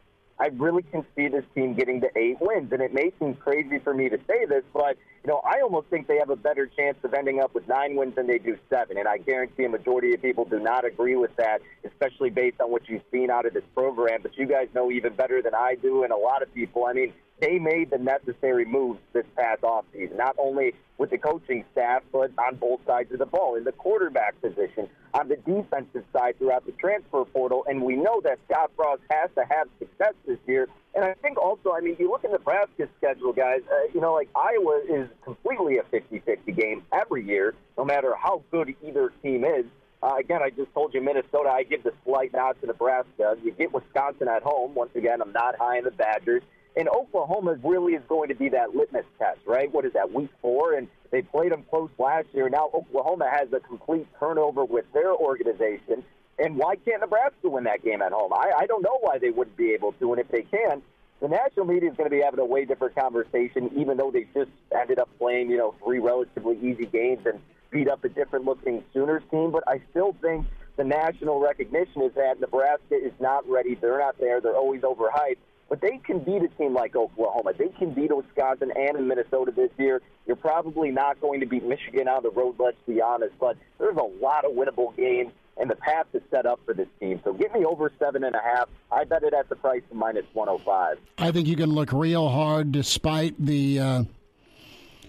I 0.41 0.47
really 0.57 0.83
can 0.83 1.05
see 1.17 1.29
this 1.29 1.45
team 1.55 1.75
getting 1.75 2.01
to 2.03 2.09
eight 2.17 2.39
wins. 2.41 2.73
And 2.73 2.81
it 2.81 2.95
may 2.95 3.13
seem 3.19 3.35
crazy 3.35 3.79
for 3.79 3.93
me 3.93 4.09
to 4.09 4.19
say 4.29 4.47
this, 4.47 4.63
but 4.73 4.97
you 5.25 5.29
know, 5.29 5.41
I 5.45 5.61
almost 5.61 5.89
think 5.89 6.07
they 6.07 6.19
have 6.19 6.31
a 6.31 6.37
better 6.37 6.67
chance 6.67 6.97
of 7.03 7.13
ending 7.13 7.41
up 7.41 7.55
with 7.55 7.67
nine 7.67 7.97
wins 7.97 8.15
than 8.15 8.27
they 8.29 8.39
do 8.39 8.57
seven. 8.71 8.99
And 8.99 9.09
I 9.09 9.19
guarantee 9.19 9.65
a 9.65 9.69
majority 9.69 10.15
of 10.15 10.23
people 10.23 10.45
do 10.45 10.61
not 10.61 10.85
agree 10.85 11.17
with 11.17 11.35
that, 11.37 11.61
especially 11.85 12.31
based 12.31 12.61
on 12.61 12.71
what 12.71 12.89
you've 12.89 13.03
seen 13.11 13.31
out 13.31 13.47
of 13.47 13.53
this 13.53 13.65
program. 13.75 14.21
But 14.23 14.37
you 14.37 14.47
guys 14.47 14.69
know 14.75 14.91
even 14.93 15.15
better 15.15 15.43
than 15.43 15.55
I 15.55 15.75
do, 15.75 16.05
and 16.05 16.13
a 16.13 16.17
lot 16.17 16.43
of 16.43 16.55
people. 16.55 16.87
I 16.87 16.93
mean, 16.93 17.13
they 17.41 17.59
made 17.59 17.91
the 17.91 17.99
necessary 17.99 18.65
moves 18.65 19.01
this 19.13 19.27
past 19.37 19.63
offseason, 19.63 20.17
not 20.17 20.37
only 20.39 20.75
with 20.99 21.11
the 21.11 21.19
coaching 21.19 21.65
staff, 21.73 22.03
but 22.13 22.33
on 22.39 22.57
both 22.57 22.81
sides 22.87 23.13
of 23.13 23.19
the 23.19 23.27
ball, 23.27 23.55
in 23.55 23.65
the 23.65 23.73
quarterback 23.73 24.41
position, 24.41 24.89
on 25.15 25.29
the 25.29 25.37
defensive 25.37 26.05
side 26.13 26.37
throughout 26.39 26.67
the 26.67 26.73
transfer 26.73 27.25
portal. 27.25 27.65
And 27.69 27.83
we 27.83 27.95
know 27.95 28.21
that 28.25 28.39
Scott 28.51 28.73
Frost 28.77 29.03
has 29.11 29.31
to 29.37 29.45
have 29.49 29.69
success 29.79 30.15
this 30.27 30.39
year. 30.47 30.69
And 30.95 31.05
I 31.05 31.15
think 31.15 31.39
also, 31.39 31.73
I 31.73 31.81
mean, 31.81 31.97
you 31.99 32.11
look 32.11 32.25
at 32.25 32.33
Nebraska's 32.33 32.89
schedule, 32.99 33.33
guys, 33.33 33.61
uh, 33.71 33.93
you 33.95 34.01
know, 34.01 34.15
like 34.15 34.29
Iowa 34.35 34.81
is 34.89 35.09
completely 35.23 35.79
a 35.79 35.85
50 35.85 36.19
50 36.21 36.53
game 36.53 36.83
every 36.93 37.25
year, 37.25 37.55
no 37.77 37.85
matter 37.85 38.15
how 38.17 38.43
good 38.51 38.75
either 38.85 39.13
team 39.23 39.45
is. 39.45 39.65
Uh, 40.03 40.15
again, 40.19 40.41
I 40.43 40.51
just 40.51 40.73
told 40.75 40.95
you 40.95 41.01
Minnesota. 41.01 41.49
I 41.49 41.65
give 41.65 41.83
the 41.83 41.93
slight 42.05 42.33
nod 42.33 42.57
to 42.61 42.67
Nebraska. 42.67 43.37
You 43.43 43.53
get 43.53 43.73
Wisconsin 43.73 44.29
at 44.29 44.43
home. 44.43 44.75
Once 44.75 44.91
again, 44.95 45.21
I'm 45.21 45.33
not 45.33 45.57
high 45.59 45.79
in 45.79 45.85
the 45.85 45.91
Badgers. 45.91 46.43
And 46.77 46.89
Oklahoma 46.89 47.59
really 47.65 47.95
is 47.95 48.03
going 48.09 48.29
to 48.29 48.35
be 48.35 48.49
that 48.51 48.75
litmus 48.75 49.05
test, 49.19 49.41
right? 49.47 49.73
What 49.73 49.85
is 49.85 49.93
that, 49.95 50.13
week 50.13 50.31
four? 50.41 50.75
And 50.75 50.89
they 51.11 51.23
played 51.23 51.51
them 51.53 51.65
close 51.71 51.91
last 51.99 52.29
year. 52.33 52.49
Now 52.49 52.71
Oklahoma 52.73 53.29
has 53.31 53.53
a 53.53 53.61
complete 53.61 54.07
turnover 54.21 54.65
with 54.65 54.85
their 54.93 55.13
organization. 55.13 56.05
And 56.39 56.57
why 56.57 56.77
can't 56.77 57.01
Nebraska 57.01 57.49
win 57.49 57.65
that 57.65 57.83
game 57.83 58.01
at 58.01 58.13
home? 58.13 58.33
I, 58.33 58.53
I 58.61 58.67
don't 58.67 58.83
know 58.83 58.99
why 59.01 59.19
they 59.19 59.31
wouldn't 59.31 59.57
be 59.57 59.73
able 59.73 59.93
to. 59.93 60.13
And 60.13 60.21
if 60.21 60.29
they 60.29 60.43
can, 60.43 60.83
the 61.21 61.27
national 61.27 61.67
media 61.67 61.91
is 61.91 61.97
going 61.97 62.09
to 62.09 62.15
be 62.15 62.23
having 62.23 62.39
a 62.39 62.45
way 62.45 62.65
different 62.65 62.95
conversation, 62.95 63.71
even 63.77 63.97
though 63.97 64.13
they 64.13 64.27
just 64.35 64.51
ended 64.73 65.01
up 65.01 65.09
playing, 65.19 65.51
you 65.51 65.57
know, 65.57 65.75
three 65.83 65.99
relatively 65.99 66.57
easy 66.59 66.87
games 66.87 67.27
and 67.27 67.41
beat 67.71 67.89
up 67.89 68.05
a 68.05 68.09
different 68.09 68.45
looking 68.45 68.85
Sooners 68.95 69.25
team. 69.31 69.51
But 69.51 69.65
I 69.67 69.81
still 69.91 70.15
think 70.23 70.47
the 70.77 70.85
national 70.85 71.41
recognition 71.41 72.03
is 72.03 72.13
that 72.15 72.39
Nebraska 72.39 72.95
is 72.95 73.13
not 73.19 73.49
ready. 73.49 73.75
They're 73.75 73.99
not 73.99 74.17
there. 74.21 74.41
They're 74.41 74.55
always 74.55 74.83
overhyped. 74.83 75.39
But 75.69 75.83
they 75.83 75.99
can 75.99 76.21
beat 76.21 76.43
a 76.43 76.49
team 76.49 76.73
like 76.75 76.97
Oklahoma. 76.97 77.53
They 77.57 77.69
can 77.69 77.93
beat 77.93 78.15
Wisconsin 78.15 78.73
and 78.75 79.07
Minnesota 79.07 79.53
this 79.55 79.71
year. 79.79 80.01
You're 80.27 80.37
probably 80.37 80.91
not 80.91 81.21
going 81.21 81.41
to 81.41 81.47
beat 81.47 81.65
Michigan 81.65 82.09
on 82.09 82.23
the 82.23 82.31
road, 82.31 82.57
let's 82.59 82.79
be 82.87 83.03
honest. 83.03 83.35
But 83.39 83.57
there's 83.79 83.97
a 83.97 84.25
lot 84.25 84.47
of 84.47 84.53
winnable 84.53 84.97
games, 84.97 85.33
and 85.59 85.71
the 85.71 85.77
path 85.77 86.07
is 86.15 86.23
set 86.31 86.47
up 86.47 86.61
for 86.65 86.73
this 86.73 86.89
team. 87.01 87.21
So 87.23 87.35
give 87.35 87.53
me 87.53 87.67
over 87.67 87.93
seven 87.99 88.25
and 88.25 88.35
a 88.35 88.41
half. 88.41 88.69
I 88.91 89.05
bet 89.05 89.23
it 89.25 89.35
at 89.35 89.51
the 89.51 89.57
price 89.57 89.83
of 89.91 89.97
minus 89.97 90.25
105. 90.33 90.97
I 91.19 91.31
think 91.33 91.47
you 91.47 91.57
can 91.57 91.71
look 91.71 91.93
real 91.93 92.29
hard 92.29 92.73
despite 92.73 93.35
the. 93.39 93.81
Uh 93.81 94.05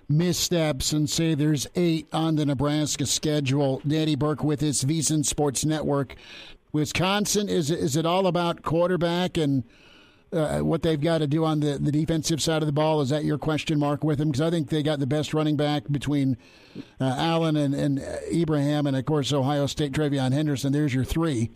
missteps 0.09 0.91
and 0.91 1.07
say 1.07 1.35
there's 1.35 1.67
eight 1.75 2.07
on 2.11 2.35
the 2.35 2.45
Nebraska 2.45 3.05
schedule. 3.05 3.79
Danny 3.87 4.15
Burke 4.15 4.43
with 4.43 4.59
his 4.59 4.83
VSiN 4.83 5.23
Sports 5.23 5.63
Network. 5.63 6.15
Wisconsin, 6.71 7.47
is, 7.47 7.71
is 7.71 7.95
it 7.95 8.05
all 8.05 8.27
about 8.27 8.63
quarterback 8.63 9.37
and 9.37 9.63
uh, 10.31 10.59
what 10.59 10.81
they've 10.81 11.01
got 11.01 11.19
to 11.19 11.27
do 11.27 11.45
on 11.45 11.59
the, 11.59 11.77
the 11.77 11.91
defensive 11.91 12.41
side 12.41 12.61
of 12.61 12.65
the 12.65 12.71
ball. 12.73 13.01
Is 13.01 13.09
that 13.09 13.25
your 13.25 13.37
question 13.37 13.79
mark 13.79 14.03
with 14.03 14.19
them? 14.19 14.29
Because 14.29 14.41
I 14.41 14.49
think 14.49 14.69
they 14.69 14.83
got 14.83 14.99
the 14.99 15.07
best 15.07 15.33
running 15.33 15.57
back 15.57 15.83
between 15.89 16.37
uh, 16.99 17.15
Allen 17.17 17.55
and, 17.55 17.73
and 17.73 17.99
Ibrahim, 18.31 18.87
and 18.87 18.95
of 18.95 19.05
course 19.05 19.33
Ohio 19.33 19.65
State 19.65 19.91
TreVeyon 19.91 20.31
Henderson. 20.31 20.71
There's 20.71 20.93
your 20.93 21.03
three. 21.03 21.51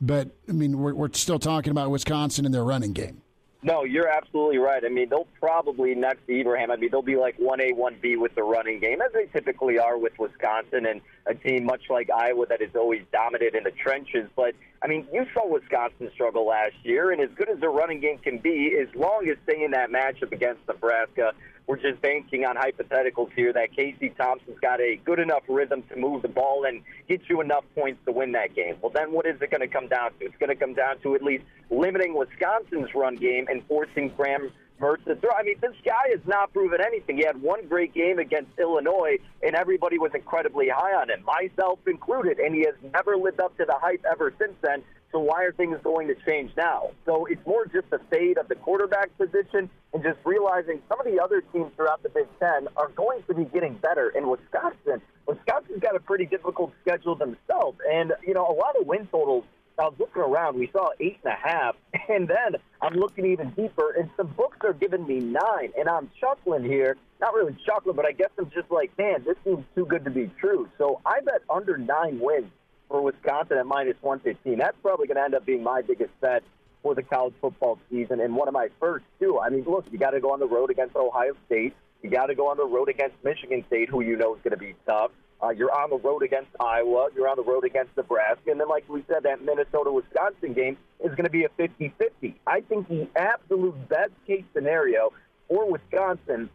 But 0.00 0.30
I 0.48 0.52
mean, 0.52 0.78
we're, 0.78 0.94
we're 0.94 1.12
still 1.12 1.38
talking 1.38 1.70
about 1.70 1.90
Wisconsin 1.90 2.44
and 2.44 2.54
their 2.54 2.64
running 2.64 2.92
game. 2.92 3.22
No, 3.60 3.82
you're 3.82 4.08
absolutely 4.08 4.58
right. 4.58 4.84
I 4.84 4.88
mean, 4.88 5.08
they'll 5.08 5.26
probably 5.40 5.92
next 5.96 6.24
to 6.28 6.40
Ibrahim. 6.40 6.70
I 6.70 6.76
mean, 6.76 6.90
they'll 6.92 7.02
be 7.02 7.16
like 7.16 7.34
one 7.38 7.60
A, 7.60 7.72
one 7.72 7.96
B 8.00 8.14
with 8.14 8.34
the 8.36 8.44
running 8.44 8.78
game, 8.78 9.00
as 9.00 9.12
they 9.12 9.26
typically 9.26 9.80
are 9.80 9.98
with 9.98 10.12
Wisconsin 10.16 10.86
and 10.86 11.00
a 11.28 11.34
team 11.34 11.64
much 11.64 11.82
like 11.90 12.08
Iowa 12.10 12.46
that 12.46 12.60
is 12.62 12.70
always 12.74 13.02
dominant 13.12 13.54
in 13.54 13.64
the 13.64 13.70
trenches. 13.70 14.28
But 14.34 14.54
I 14.82 14.86
mean, 14.86 15.06
you 15.12 15.26
saw 15.34 15.46
Wisconsin 15.46 16.10
struggle 16.14 16.46
last 16.46 16.74
year, 16.82 17.12
and 17.12 17.20
as 17.20 17.30
good 17.36 17.48
as 17.50 17.60
their 17.60 17.70
running 17.70 18.00
game 18.00 18.18
can 18.18 18.38
be, 18.38 18.76
as 18.80 18.88
long 18.94 19.28
as 19.28 19.36
staying 19.44 19.64
in 19.64 19.70
that 19.72 19.90
matchup 19.90 20.32
against 20.32 20.66
Nebraska, 20.66 21.32
we're 21.66 21.76
just 21.76 22.00
banking 22.00 22.46
on 22.46 22.56
hypotheticals 22.56 23.30
here 23.36 23.52
that 23.52 23.76
Casey 23.76 24.08
Thompson's 24.16 24.58
got 24.60 24.80
a 24.80 24.96
good 25.04 25.18
enough 25.18 25.42
rhythm 25.48 25.82
to 25.90 25.96
move 25.96 26.22
the 26.22 26.28
ball 26.28 26.64
and 26.66 26.82
get 27.08 27.20
you 27.28 27.42
enough 27.42 27.64
points 27.74 28.00
to 28.06 28.12
win 28.12 28.32
that 28.32 28.54
game. 28.54 28.76
Well, 28.80 28.90
then 28.94 29.12
what 29.12 29.26
is 29.26 29.36
it 29.42 29.50
going 29.50 29.60
to 29.60 29.68
come 29.68 29.86
down 29.86 30.12
to? 30.18 30.24
It's 30.24 30.36
going 30.38 30.48
to 30.48 30.56
come 30.56 30.72
down 30.72 30.98
to 31.00 31.14
at 31.14 31.22
least 31.22 31.44
limiting 31.70 32.14
Wisconsin's 32.14 32.94
run 32.94 33.16
game 33.16 33.46
and 33.50 33.62
forcing 33.68 34.08
Graham 34.16 34.50
Mertz 34.80 35.04
to 35.04 35.16
throw. 35.16 35.30
I 35.30 35.42
mean, 35.42 35.56
this 35.60 35.74
guy 35.84 36.10
has 36.10 36.20
not 36.26 36.52
proven 36.52 36.80
anything. 36.80 37.16
He 37.16 37.24
had 37.24 37.40
one 37.40 37.66
great 37.68 37.94
game 37.94 38.18
against 38.18 38.50
Illinois, 38.58 39.18
and 39.42 39.54
everybody 39.54 39.98
was 39.98 40.12
incredibly 40.14 40.68
high 40.68 40.94
on 40.94 41.10
him, 41.10 41.24
myself 41.24 41.78
included, 41.86 42.38
and 42.38 42.54
he 42.54 42.62
has 42.62 42.74
never 42.92 43.16
lived 43.16 43.40
up 43.40 43.56
to 43.58 43.64
the 43.64 43.76
hype 43.80 44.04
ever 44.10 44.32
since 44.38 44.54
then. 44.62 44.82
So 45.10 45.20
why 45.20 45.44
are 45.44 45.52
things 45.52 45.78
going 45.82 46.08
to 46.08 46.14
change 46.26 46.50
now? 46.56 46.90
So 47.06 47.24
it's 47.26 47.44
more 47.46 47.64
just 47.66 47.88
the 47.90 48.00
fade 48.10 48.36
of 48.36 48.48
the 48.48 48.56
quarterback 48.56 49.16
position 49.16 49.70
and 49.94 50.02
just 50.02 50.18
realizing 50.24 50.82
some 50.88 51.00
of 51.00 51.06
the 51.06 51.18
other 51.18 51.42
teams 51.52 51.72
throughout 51.76 52.02
the 52.02 52.10
Big 52.10 52.26
Ten 52.38 52.68
are 52.76 52.88
going 52.88 53.22
to 53.26 53.34
be 53.34 53.44
getting 53.46 53.74
better. 53.74 54.10
In 54.10 54.28
Wisconsin, 54.28 55.00
Wisconsin's 55.26 55.80
got 55.80 55.96
a 55.96 56.00
pretty 56.00 56.26
difficult 56.26 56.72
schedule 56.82 57.14
themselves, 57.14 57.78
and 57.90 58.12
you 58.26 58.34
know 58.34 58.46
a 58.46 58.52
lot 58.52 58.76
of 58.78 58.86
win 58.86 59.06
totals. 59.06 59.44
I 59.78 59.84
was 59.84 59.94
looking 59.98 60.22
around, 60.22 60.58
we 60.58 60.68
saw 60.72 60.88
eight 61.00 61.18
and 61.24 61.32
a 61.32 61.36
half, 61.36 61.76
and 62.08 62.28
then 62.28 62.60
I'm 62.82 62.94
looking 62.94 63.26
even 63.26 63.50
deeper, 63.50 63.92
and 63.98 64.10
some 64.16 64.28
books 64.28 64.58
are 64.64 64.72
giving 64.72 65.06
me 65.06 65.20
nine, 65.20 65.72
and 65.78 65.88
I'm 65.88 66.10
chuckling 66.20 66.64
here. 66.64 66.96
Not 67.20 67.34
really 67.34 67.56
chuckling, 67.64 67.96
but 67.96 68.06
I 68.06 68.12
guess 68.12 68.30
I'm 68.38 68.50
just 68.50 68.70
like, 68.70 68.96
man, 68.98 69.24
this 69.24 69.36
seems 69.44 69.64
too 69.74 69.86
good 69.86 70.04
to 70.04 70.10
be 70.10 70.30
true. 70.40 70.68
So 70.78 71.00
I 71.04 71.20
bet 71.20 71.42
under 71.50 71.76
nine 71.76 72.20
wins 72.20 72.50
for 72.88 73.02
Wisconsin 73.02 73.58
at 73.58 73.66
minus 73.66 73.96
115. 74.00 74.58
That's 74.58 74.76
probably 74.82 75.06
going 75.06 75.16
to 75.16 75.24
end 75.24 75.34
up 75.34 75.44
being 75.44 75.62
my 75.62 75.82
biggest 75.82 76.10
bet 76.20 76.42
for 76.82 76.94
the 76.94 77.02
college 77.02 77.34
football 77.40 77.78
season 77.90 78.20
and 78.20 78.36
one 78.36 78.48
of 78.48 78.54
my 78.54 78.68
first, 78.78 79.04
too. 79.18 79.40
I 79.40 79.50
mean, 79.50 79.64
look, 79.64 79.86
you 79.90 79.98
got 79.98 80.10
to 80.10 80.20
go 80.20 80.32
on 80.32 80.40
the 80.40 80.46
road 80.46 80.70
against 80.70 80.94
Ohio 80.96 81.34
State. 81.46 81.74
You 82.02 82.10
got 82.10 82.26
to 82.26 82.34
go 82.36 82.48
on 82.48 82.56
the 82.56 82.66
road 82.66 82.88
against 82.88 83.16
Michigan 83.24 83.64
State, 83.66 83.88
who 83.88 84.02
you 84.02 84.16
know 84.16 84.36
is 84.36 84.40
going 84.42 84.52
to 84.52 84.56
be 84.56 84.74
tough. 84.86 85.10
Uh, 85.42 85.50
you're 85.50 85.72
on 85.72 85.90
the 85.90 85.96
road 85.96 86.22
against 86.22 86.50
Iowa. 86.58 87.08
You're 87.14 87.28
on 87.28 87.36
the 87.36 87.44
road 87.44 87.64
against 87.64 87.96
Nebraska. 87.96 88.50
And 88.50 88.60
then, 88.60 88.68
like 88.68 88.88
we 88.88 89.04
said, 89.08 89.22
that 89.22 89.42
Minnesota 89.42 89.92
Wisconsin 89.92 90.52
game 90.52 90.76
is 91.00 91.10
going 91.10 91.24
to 91.24 91.30
be 91.30 91.44
a 91.44 91.48
50 91.56 91.92
50. 91.96 92.40
I 92.46 92.60
think 92.62 92.88
the 92.88 93.08
absolute 93.14 93.88
best 93.88 94.10
case 94.26 94.44
scenario 94.52 95.12
for 95.48 95.70
Wisconsin 95.70 96.50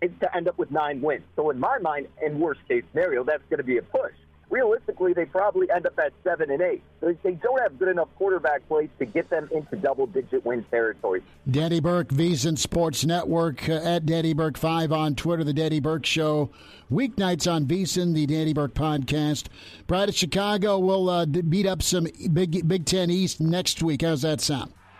is 0.00 0.10
to 0.20 0.34
end 0.36 0.48
up 0.48 0.58
with 0.58 0.70
nine 0.70 1.00
wins. 1.00 1.24
So, 1.34 1.50
in 1.50 1.58
my 1.58 1.78
mind, 1.78 2.06
in 2.24 2.38
worst 2.38 2.60
case 2.68 2.84
scenario, 2.92 3.24
that's 3.24 3.42
going 3.50 3.58
to 3.58 3.64
be 3.64 3.78
a 3.78 3.82
push 3.82 4.14
realistically, 4.50 5.12
they 5.12 5.24
probably 5.24 5.70
end 5.70 5.86
up 5.86 5.98
at 5.98 6.12
seven 6.22 6.50
and 6.50 6.60
eight. 6.60 6.82
They 7.00 7.32
don't 7.32 7.60
have 7.60 7.78
good 7.78 7.88
enough 7.88 8.08
quarterback 8.16 8.66
play 8.68 8.88
to 8.98 9.06
get 9.06 9.30
them 9.30 9.48
into 9.52 9.76
double-digit 9.76 10.44
win 10.44 10.64
territory. 10.70 11.22
Danny 11.50 11.80
Burke, 11.80 12.08
VSiN 12.08 12.58
Sports 12.58 13.04
Network 13.04 13.68
uh, 13.68 13.74
at 13.74 14.06
Danny 14.06 14.34
Burke 14.34 14.58
Five 14.58 14.92
on 14.92 15.14
Twitter. 15.14 15.44
The 15.44 15.54
Danny 15.54 15.80
Burke 15.80 16.06
Show 16.06 16.50
weeknights 16.90 17.50
on 17.50 17.66
VSiN, 17.66 18.14
the 18.14 18.26
Danny 18.26 18.52
Burke 18.52 18.74
podcast. 18.74 19.46
Pride 19.86 20.08
of 20.08 20.14
Chicago 20.16 20.78
will 20.78 21.08
uh, 21.08 21.24
beat 21.24 21.66
up 21.66 21.82
some 21.82 22.06
Big 22.32 22.66
Big 22.66 22.84
Ten 22.84 23.10
East 23.10 23.40
next 23.40 23.82
week. 23.82 24.02
How's 24.02 24.22
that 24.22 24.40
sound? 24.40 24.72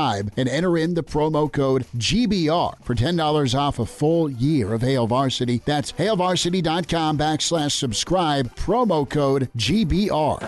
subscribe 0.00 0.32
and 0.36 0.48
enter 0.48 0.78
in 0.78 0.94
the 0.94 1.02
promo 1.02 1.52
code 1.52 1.84
GBR 1.96 2.82
for 2.82 2.94
$10 2.94 3.58
off 3.58 3.78
a 3.78 3.86
full 3.86 4.30
year 4.30 4.72
of 4.72 4.82
Hail 4.82 5.06
Varsity. 5.06 5.60
That's 5.64 5.92
hailvarsity.com 5.92 7.18
backslash 7.18 7.72
subscribe, 7.72 8.54
promo 8.56 9.08
code 9.08 9.50
GBR. 9.56 10.40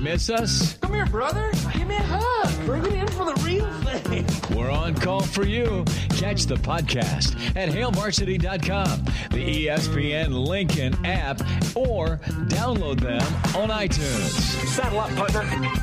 Miss 0.00 0.30
us? 0.30 0.76
Come 0.78 0.94
here, 0.94 1.06
brother. 1.06 1.50
Give 1.72 1.86
me 1.86 1.96
a 1.96 2.02
hug. 2.02 2.66
Bring 2.66 2.84
it 2.84 2.92
in 2.92 3.08
for 3.08 3.24
the 3.24 3.34
real 3.44 3.70
thing. 3.82 3.85
We're 4.54 4.70
on 4.70 4.94
call 4.94 5.22
for 5.22 5.44
you. 5.44 5.84
Catch 6.10 6.46
the 6.46 6.54
podcast 6.54 7.34
at 7.56 7.68
hailvarsity.com, 7.68 9.04
the 9.30 9.66
ESPN 9.66 10.46
Lincoln 10.46 10.94
app, 11.04 11.40
or 11.74 12.18
download 12.48 13.00
them 13.00 13.20
on 13.56 13.70
iTunes. 13.70 14.30
Saddle 14.68 15.00
up, 15.00 15.10
partner. 15.16 15.40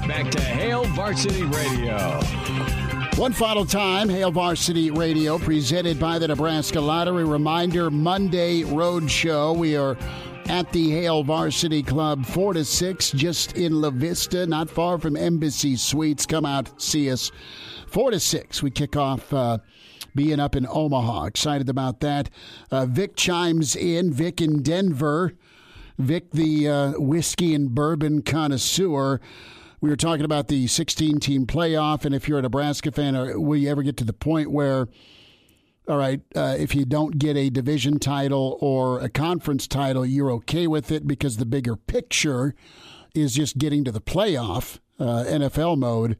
Back 0.07 0.31
to 0.31 0.41
Hail 0.41 0.85
Varsity 0.85 1.43
Radio. 1.43 2.21
One 3.17 3.33
final 3.33 3.65
time, 3.65 4.07
Hail 4.07 4.31
Varsity 4.31 4.89
Radio, 4.89 5.37
presented 5.37 5.99
by 5.99 6.17
the 6.17 6.29
Nebraska 6.29 6.79
Lottery. 6.79 7.25
Reminder 7.25 7.91
Monday 7.91 8.63
Road 8.63 9.11
Show. 9.11 9.51
We 9.51 9.75
are 9.75 9.97
at 10.47 10.71
the 10.71 10.91
Hail 10.91 11.23
Varsity 11.23 11.83
Club, 11.83 12.25
4 12.25 12.53
to 12.53 12.63
6, 12.65 13.11
just 13.11 13.57
in 13.57 13.81
La 13.81 13.89
Vista, 13.89 14.45
not 14.45 14.69
far 14.69 14.97
from 14.97 15.17
Embassy 15.17 15.75
Suites. 15.75 16.25
Come 16.25 16.45
out, 16.45 16.81
see 16.81 17.11
us. 17.11 17.31
4 17.93 18.09
to 18.09 18.19
6, 18.19 18.63
we 18.63 18.71
kick 18.71 18.97
off 18.97 19.31
uh, 19.31 19.59
being 20.15 20.39
up 20.39 20.55
in 20.55 20.65
Omaha. 20.67 21.25
Excited 21.25 21.69
about 21.69 21.99
that. 21.99 22.27
Uh, 22.71 22.87
Vic 22.87 23.15
chimes 23.15 23.75
in, 23.75 24.11
Vic 24.11 24.41
in 24.41 24.63
Denver. 24.63 25.33
Vic, 25.99 26.31
the 26.31 26.67
uh, 26.67 26.91
whiskey 26.93 27.53
and 27.53 27.69
bourbon 27.69 28.23
connoisseur. 28.23 29.21
We 29.79 29.91
were 29.91 29.95
talking 29.95 30.25
about 30.25 30.47
the 30.47 30.65
16 30.65 31.19
team 31.19 31.45
playoff, 31.45 32.03
and 32.03 32.15
if 32.15 32.27
you're 32.27 32.39
a 32.39 32.41
Nebraska 32.41 32.91
fan, 32.91 33.15
or 33.15 33.39
will 33.39 33.57
you 33.57 33.69
ever 33.69 33.83
get 33.83 33.95
to 33.97 34.03
the 34.03 34.11
point 34.11 34.49
where 34.49 34.87
all 35.87 35.97
right, 35.97 36.21
uh, 36.35 36.55
if 36.57 36.73
you 36.73 36.85
don't 36.85 37.19
get 37.19 37.37
a 37.37 37.49
division 37.49 37.99
title 37.99 38.57
or 38.59 39.01
a 39.01 39.09
conference 39.09 39.67
title, 39.67 40.03
you're 40.03 40.31
okay 40.31 40.65
with 40.65 40.91
it 40.91 41.05
because 41.05 41.37
the 41.37 41.45
bigger 41.45 41.75
picture 41.75 42.55
is 43.13 43.35
just 43.35 43.59
getting 43.59 43.83
to 43.83 43.91
the 43.91 44.01
playoff, 44.01 44.79
uh, 44.97 45.25
NFL 45.27 45.77
mode, 45.77 46.17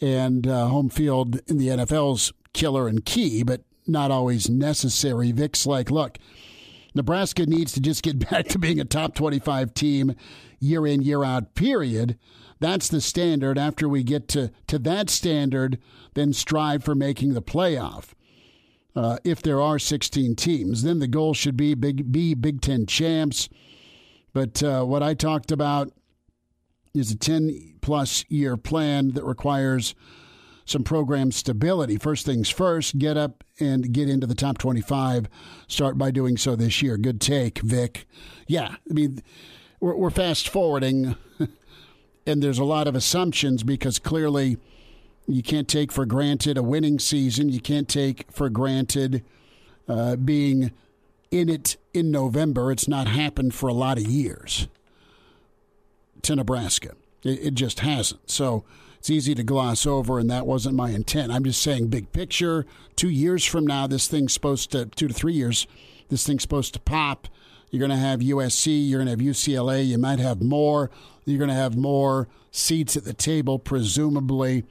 and 0.00 0.46
uh, 0.46 0.66
home 0.66 0.88
field 0.88 1.40
in 1.46 1.58
the 1.58 1.68
NFL's 1.68 2.32
killer 2.52 2.88
and 2.88 3.04
key, 3.04 3.42
but 3.42 3.62
not 3.86 4.10
always 4.10 4.48
necessary. 4.48 5.32
Vic's 5.32 5.66
like, 5.66 5.90
look, 5.90 6.18
Nebraska 6.94 7.46
needs 7.46 7.72
to 7.72 7.80
just 7.80 8.02
get 8.02 8.28
back 8.30 8.46
to 8.48 8.58
being 8.58 8.80
a 8.80 8.84
top 8.84 9.14
25 9.14 9.74
team 9.74 10.14
year 10.60 10.86
in, 10.86 11.02
year 11.02 11.24
out, 11.24 11.54
period. 11.54 12.18
That's 12.60 12.88
the 12.88 13.00
standard. 13.00 13.58
After 13.58 13.88
we 13.88 14.02
get 14.02 14.28
to, 14.28 14.50
to 14.68 14.78
that 14.80 15.10
standard, 15.10 15.78
then 16.14 16.32
strive 16.32 16.84
for 16.84 16.94
making 16.94 17.34
the 17.34 17.42
playoff 17.42 18.12
uh, 18.96 19.18
if 19.24 19.42
there 19.42 19.60
are 19.60 19.78
16 19.78 20.36
teams. 20.36 20.82
Then 20.82 21.00
the 21.00 21.08
goal 21.08 21.34
should 21.34 21.56
be 21.56 21.74
big, 21.74 22.10
be 22.12 22.34
Big 22.34 22.60
Ten 22.60 22.86
champs. 22.86 23.48
But 24.32 24.62
uh, 24.62 24.84
what 24.84 25.02
I 25.02 25.14
talked 25.14 25.52
about 25.52 25.92
is 26.94 27.10
a 27.10 27.16
10 27.16 27.74
plus 27.80 28.24
year 28.28 28.56
plan 28.56 29.10
that 29.12 29.24
requires 29.24 29.94
some 30.64 30.84
program 30.84 31.30
stability. 31.30 31.98
First 31.98 32.24
things 32.24 32.48
first, 32.48 32.98
get 32.98 33.16
up 33.16 33.44
and 33.60 33.92
get 33.92 34.08
into 34.08 34.26
the 34.26 34.34
top 34.34 34.58
25. 34.58 35.28
Start 35.68 35.98
by 35.98 36.10
doing 36.10 36.36
so 36.36 36.56
this 36.56 36.80
year. 36.80 36.96
Good 36.96 37.20
take, 37.20 37.58
Vic. 37.58 38.06
Yeah, 38.46 38.76
I 38.88 38.92
mean, 38.92 39.22
we're, 39.80 39.96
we're 39.96 40.10
fast 40.10 40.48
forwarding, 40.48 41.16
and 42.26 42.42
there's 42.42 42.58
a 42.58 42.64
lot 42.64 42.86
of 42.86 42.94
assumptions 42.94 43.62
because 43.62 43.98
clearly 43.98 44.56
you 45.26 45.42
can't 45.42 45.68
take 45.68 45.92
for 45.92 46.06
granted 46.06 46.56
a 46.56 46.62
winning 46.62 46.98
season. 46.98 47.48
You 47.48 47.60
can't 47.60 47.88
take 47.88 48.30
for 48.30 48.48
granted 48.48 49.24
uh, 49.88 50.16
being 50.16 50.70
in 51.30 51.48
it 51.48 51.76
in 51.92 52.10
November. 52.10 52.70
It's 52.70 52.88
not 52.88 53.08
happened 53.08 53.54
for 53.54 53.68
a 53.68 53.74
lot 53.74 53.98
of 53.98 54.06
years 54.06 54.68
to 56.24 56.36
Nebraska. 56.36 56.90
It, 57.22 57.46
it 57.46 57.54
just 57.54 57.80
hasn't. 57.80 58.30
So 58.30 58.64
it's 58.98 59.10
easy 59.10 59.34
to 59.34 59.42
gloss 59.42 59.86
over, 59.86 60.18
and 60.18 60.30
that 60.30 60.46
wasn't 60.46 60.76
my 60.76 60.90
intent. 60.90 61.30
I'm 61.30 61.44
just 61.44 61.62
saying, 61.62 61.88
big 61.88 62.12
picture. 62.12 62.64
Two 62.96 63.10
years 63.10 63.44
from 63.44 63.66
now, 63.66 63.86
this 63.86 64.08
thing's 64.08 64.32
supposed 64.32 64.72
to, 64.72 64.86
two 64.86 65.08
to 65.08 65.14
three 65.14 65.34
years, 65.34 65.66
this 66.08 66.26
thing's 66.26 66.42
supposed 66.42 66.74
to 66.74 66.80
pop. 66.80 67.28
You're 67.70 67.86
going 67.86 67.90
to 67.90 67.96
have 67.96 68.20
USC, 68.20 68.88
you're 68.88 69.04
going 69.04 69.14
to 69.14 69.24
have 69.24 69.34
UCLA, 69.34 69.86
you 69.86 69.98
might 69.98 70.20
have 70.20 70.40
more. 70.40 70.90
You're 71.24 71.38
going 71.38 71.48
to 71.48 71.54
have 71.54 71.76
more 71.76 72.28
seats 72.50 72.96
at 72.96 73.04
the 73.04 73.12
table, 73.12 73.58
presumably 73.58 74.64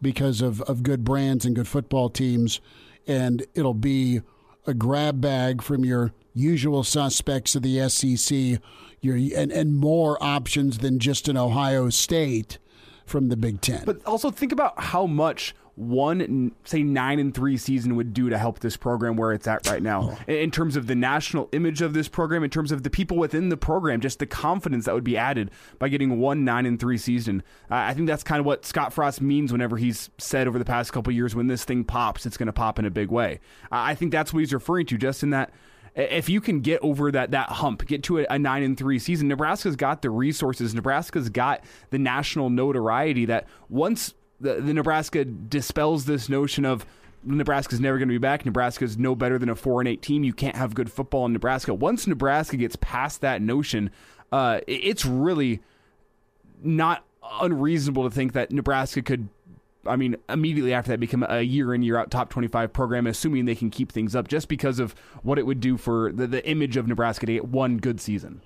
because 0.00 0.40
of, 0.40 0.60
of 0.62 0.82
good 0.82 1.04
brands 1.04 1.44
and 1.44 1.54
good 1.54 1.68
football 1.68 2.10
teams. 2.10 2.60
And 3.06 3.46
it'll 3.54 3.74
be 3.74 4.20
a 4.66 4.74
grab 4.74 5.20
bag 5.20 5.62
from 5.62 5.84
your 5.84 6.12
usual 6.34 6.84
suspects 6.84 7.54
of 7.54 7.62
the 7.62 7.88
SEC 7.88 8.60
and, 9.02 9.52
and 9.52 9.76
more 9.76 10.22
options 10.22 10.78
than 10.78 10.98
just 10.98 11.28
an 11.28 11.36
Ohio 11.36 11.90
State 11.90 12.58
from 13.04 13.28
the 13.28 13.36
Big 13.36 13.60
Ten. 13.60 13.82
But 13.84 14.04
also 14.06 14.30
think 14.30 14.52
about 14.52 14.80
how 14.80 15.06
much 15.06 15.54
one 15.74 16.52
say 16.64 16.82
nine 16.82 17.18
and 17.18 17.34
three 17.34 17.56
season 17.56 17.96
would 17.96 18.12
do 18.12 18.28
to 18.28 18.36
help 18.36 18.58
this 18.58 18.76
program 18.76 19.16
where 19.16 19.32
it's 19.32 19.46
at 19.46 19.66
right 19.66 19.82
now. 19.82 20.18
In 20.26 20.50
terms 20.50 20.76
of 20.76 20.86
the 20.86 20.94
national 20.94 21.48
image 21.52 21.80
of 21.80 21.94
this 21.94 22.08
program 22.08 22.44
in 22.44 22.50
terms 22.50 22.72
of 22.72 22.82
the 22.82 22.90
people 22.90 23.16
within 23.16 23.48
the 23.48 23.56
program 23.56 24.00
just 24.00 24.18
the 24.18 24.26
confidence 24.26 24.84
that 24.84 24.94
would 24.94 25.04
be 25.04 25.16
added 25.16 25.50
by 25.78 25.88
getting 25.88 26.18
one 26.18 26.44
nine 26.44 26.66
and 26.66 26.78
three 26.78 26.98
season. 26.98 27.42
Uh, 27.70 27.76
i 27.76 27.94
think 27.94 28.06
that's 28.06 28.22
kind 28.22 28.38
of 28.38 28.44
what 28.44 28.66
scott 28.66 28.92
frost 28.92 29.22
means 29.22 29.50
whenever 29.50 29.78
he's 29.78 30.10
said 30.18 30.46
over 30.46 30.58
the 30.58 30.64
past 30.64 30.92
couple 30.92 31.12
years 31.12 31.34
when 31.34 31.46
this 31.46 31.64
thing 31.64 31.84
pops 31.84 32.26
it's 32.26 32.36
going 32.36 32.46
to 32.46 32.52
pop 32.52 32.78
in 32.78 32.84
a 32.84 32.90
big 32.90 33.10
way. 33.10 33.40
Uh, 33.64 33.76
i 33.76 33.94
think 33.94 34.12
that's 34.12 34.32
what 34.32 34.40
he's 34.40 34.52
referring 34.52 34.84
to 34.84 34.98
just 34.98 35.22
in 35.22 35.30
that 35.30 35.50
if 35.94 36.28
you 36.28 36.40
can 36.40 36.60
get 36.60 36.80
over 36.82 37.10
that 37.12 37.32
that 37.32 37.48
hump, 37.50 37.86
get 37.86 38.02
to 38.04 38.20
a, 38.20 38.26
a, 38.30 38.38
nine 38.38 38.62
and 38.62 38.78
three 38.78 38.98
season, 38.98 39.28
Nebraska's 39.28 39.76
got 39.76 40.02
the 40.02 40.10
resources. 40.10 40.74
Nebraska's 40.74 41.28
got 41.28 41.62
the 41.90 41.98
national 41.98 42.50
notoriety 42.50 43.26
that 43.26 43.46
once 43.68 44.14
the, 44.40 44.54
the 44.54 44.74
Nebraska 44.74 45.24
dispels 45.24 46.04
this 46.04 46.28
notion 46.28 46.64
of 46.64 46.84
Nebraska's 47.24 47.80
never 47.80 47.98
going 47.98 48.08
to 48.08 48.12
be 48.12 48.18
back. 48.18 48.44
Nebraska's 48.44 48.98
no 48.98 49.14
better 49.14 49.38
than 49.38 49.48
a 49.48 49.54
four 49.54 49.80
and 49.80 49.88
eight 49.88 50.02
team. 50.02 50.24
You 50.24 50.32
can't 50.32 50.56
have 50.56 50.74
good 50.74 50.90
football 50.90 51.26
in 51.26 51.32
Nebraska. 51.32 51.72
Once 51.72 52.06
Nebraska 52.06 52.56
gets 52.56 52.76
past 52.76 53.20
that 53.20 53.40
notion, 53.40 53.90
uh, 54.32 54.60
it's 54.66 55.04
really 55.04 55.60
not 56.62 57.04
unreasonable 57.40 58.04
to 58.04 58.10
think 58.10 58.32
that 58.32 58.50
Nebraska 58.50 59.02
could. 59.02 59.28
I 59.86 59.96
mean, 59.96 60.16
immediately 60.28 60.72
after 60.72 60.90
that, 60.90 61.00
become 61.00 61.24
a 61.28 61.42
year 61.42 61.74
in, 61.74 61.82
year 61.82 61.96
out 61.96 62.10
top 62.10 62.30
25 62.30 62.72
program, 62.72 63.06
assuming 63.06 63.44
they 63.44 63.54
can 63.54 63.70
keep 63.70 63.90
things 63.90 64.14
up 64.14 64.28
just 64.28 64.48
because 64.48 64.78
of 64.78 64.94
what 65.22 65.38
it 65.38 65.46
would 65.46 65.60
do 65.60 65.76
for 65.76 66.12
the, 66.12 66.26
the 66.26 66.46
image 66.48 66.76
of 66.76 66.86
Nebraska 66.86 67.26
to 67.26 67.32
get 67.32 67.46
one 67.46 67.78
good 67.78 68.00
season. 68.00 68.40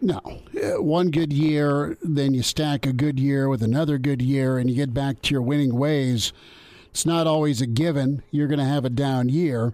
No. 0.00 0.20
Uh, 0.60 0.82
one 0.82 1.10
good 1.10 1.32
year, 1.32 1.96
then 2.02 2.34
you 2.34 2.42
stack 2.42 2.86
a 2.86 2.92
good 2.92 3.18
year 3.20 3.48
with 3.48 3.62
another 3.62 3.98
good 3.98 4.20
year, 4.20 4.58
and 4.58 4.68
you 4.68 4.76
get 4.76 4.92
back 4.92 5.22
to 5.22 5.32
your 5.32 5.42
winning 5.42 5.74
ways. 5.76 6.32
It's 6.90 7.06
not 7.06 7.26
always 7.26 7.60
a 7.60 7.66
given. 7.66 8.22
You're 8.30 8.48
going 8.48 8.58
to 8.58 8.64
have 8.64 8.84
a 8.84 8.90
down 8.90 9.28
year, 9.28 9.72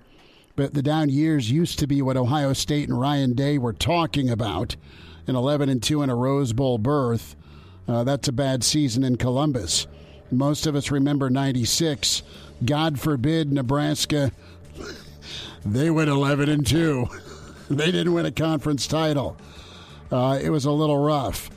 but 0.54 0.74
the 0.74 0.82
down 0.82 1.08
years 1.08 1.50
used 1.50 1.78
to 1.78 1.86
be 1.86 2.02
what 2.02 2.16
Ohio 2.16 2.52
State 2.52 2.88
and 2.88 3.00
Ryan 3.00 3.34
Day 3.34 3.58
were 3.58 3.72
talking 3.72 4.30
about 4.30 4.76
an 5.26 5.34
11 5.36 5.68
and 5.68 5.82
2 5.82 6.02
in 6.02 6.10
a 6.10 6.14
Rose 6.14 6.52
Bowl 6.52 6.78
berth. 6.78 7.36
Uh, 7.88 8.04
that's 8.04 8.28
a 8.28 8.32
bad 8.32 8.62
season 8.62 9.02
in 9.02 9.16
Columbus. 9.16 9.86
Most 10.30 10.66
of 10.66 10.74
us 10.74 10.90
remember 10.90 11.30
96. 11.30 12.22
God 12.64 13.00
forbid 13.00 13.52
Nebraska. 13.52 14.32
They 15.64 15.90
went 15.90 16.10
11 16.10 16.48
and 16.48 16.66
2. 16.66 17.06
They 17.70 17.92
didn't 17.92 18.14
win 18.14 18.26
a 18.26 18.32
conference 18.32 18.88
title. 18.88 19.36
Uh, 20.10 20.40
it 20.42 20.50
was 20.50 20.64
a 20.64 20.72
little 20.72 20.98
rough. 20.98 21.50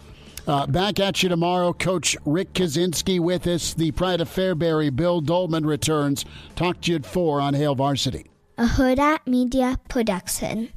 Uh, 0.48 0.68
back 0.68 1.00
at 1.00 1.24
you 1.24 1.30
tomorrow. 1.30 1.74
Coach 1.74 2.16
Rick 2.24 2.54
Kaczenski 2.54 3.20
with 3.20 3.48
us. 3.48 3.74
The 3.74 3.90
Pride 3.94 4.22
of 4.22 4.30
Fairbury, 4.30 4.96
Bill 4.96 5.22
Dolman 5.22 5.66
returns. 5.66 6.24
Talk 6.56 6.82
to 6.82 6.92
you 6.92 6.98
at 6.98 7.06
4 7.08 7.42
on 7.42 7.56
Hail 7.56 7.74
Varsity. 7.74 8.28
A 8.60 8.66
Huda 8.66 9.26
Media 9.26 9.80
Production. 9.90 10.70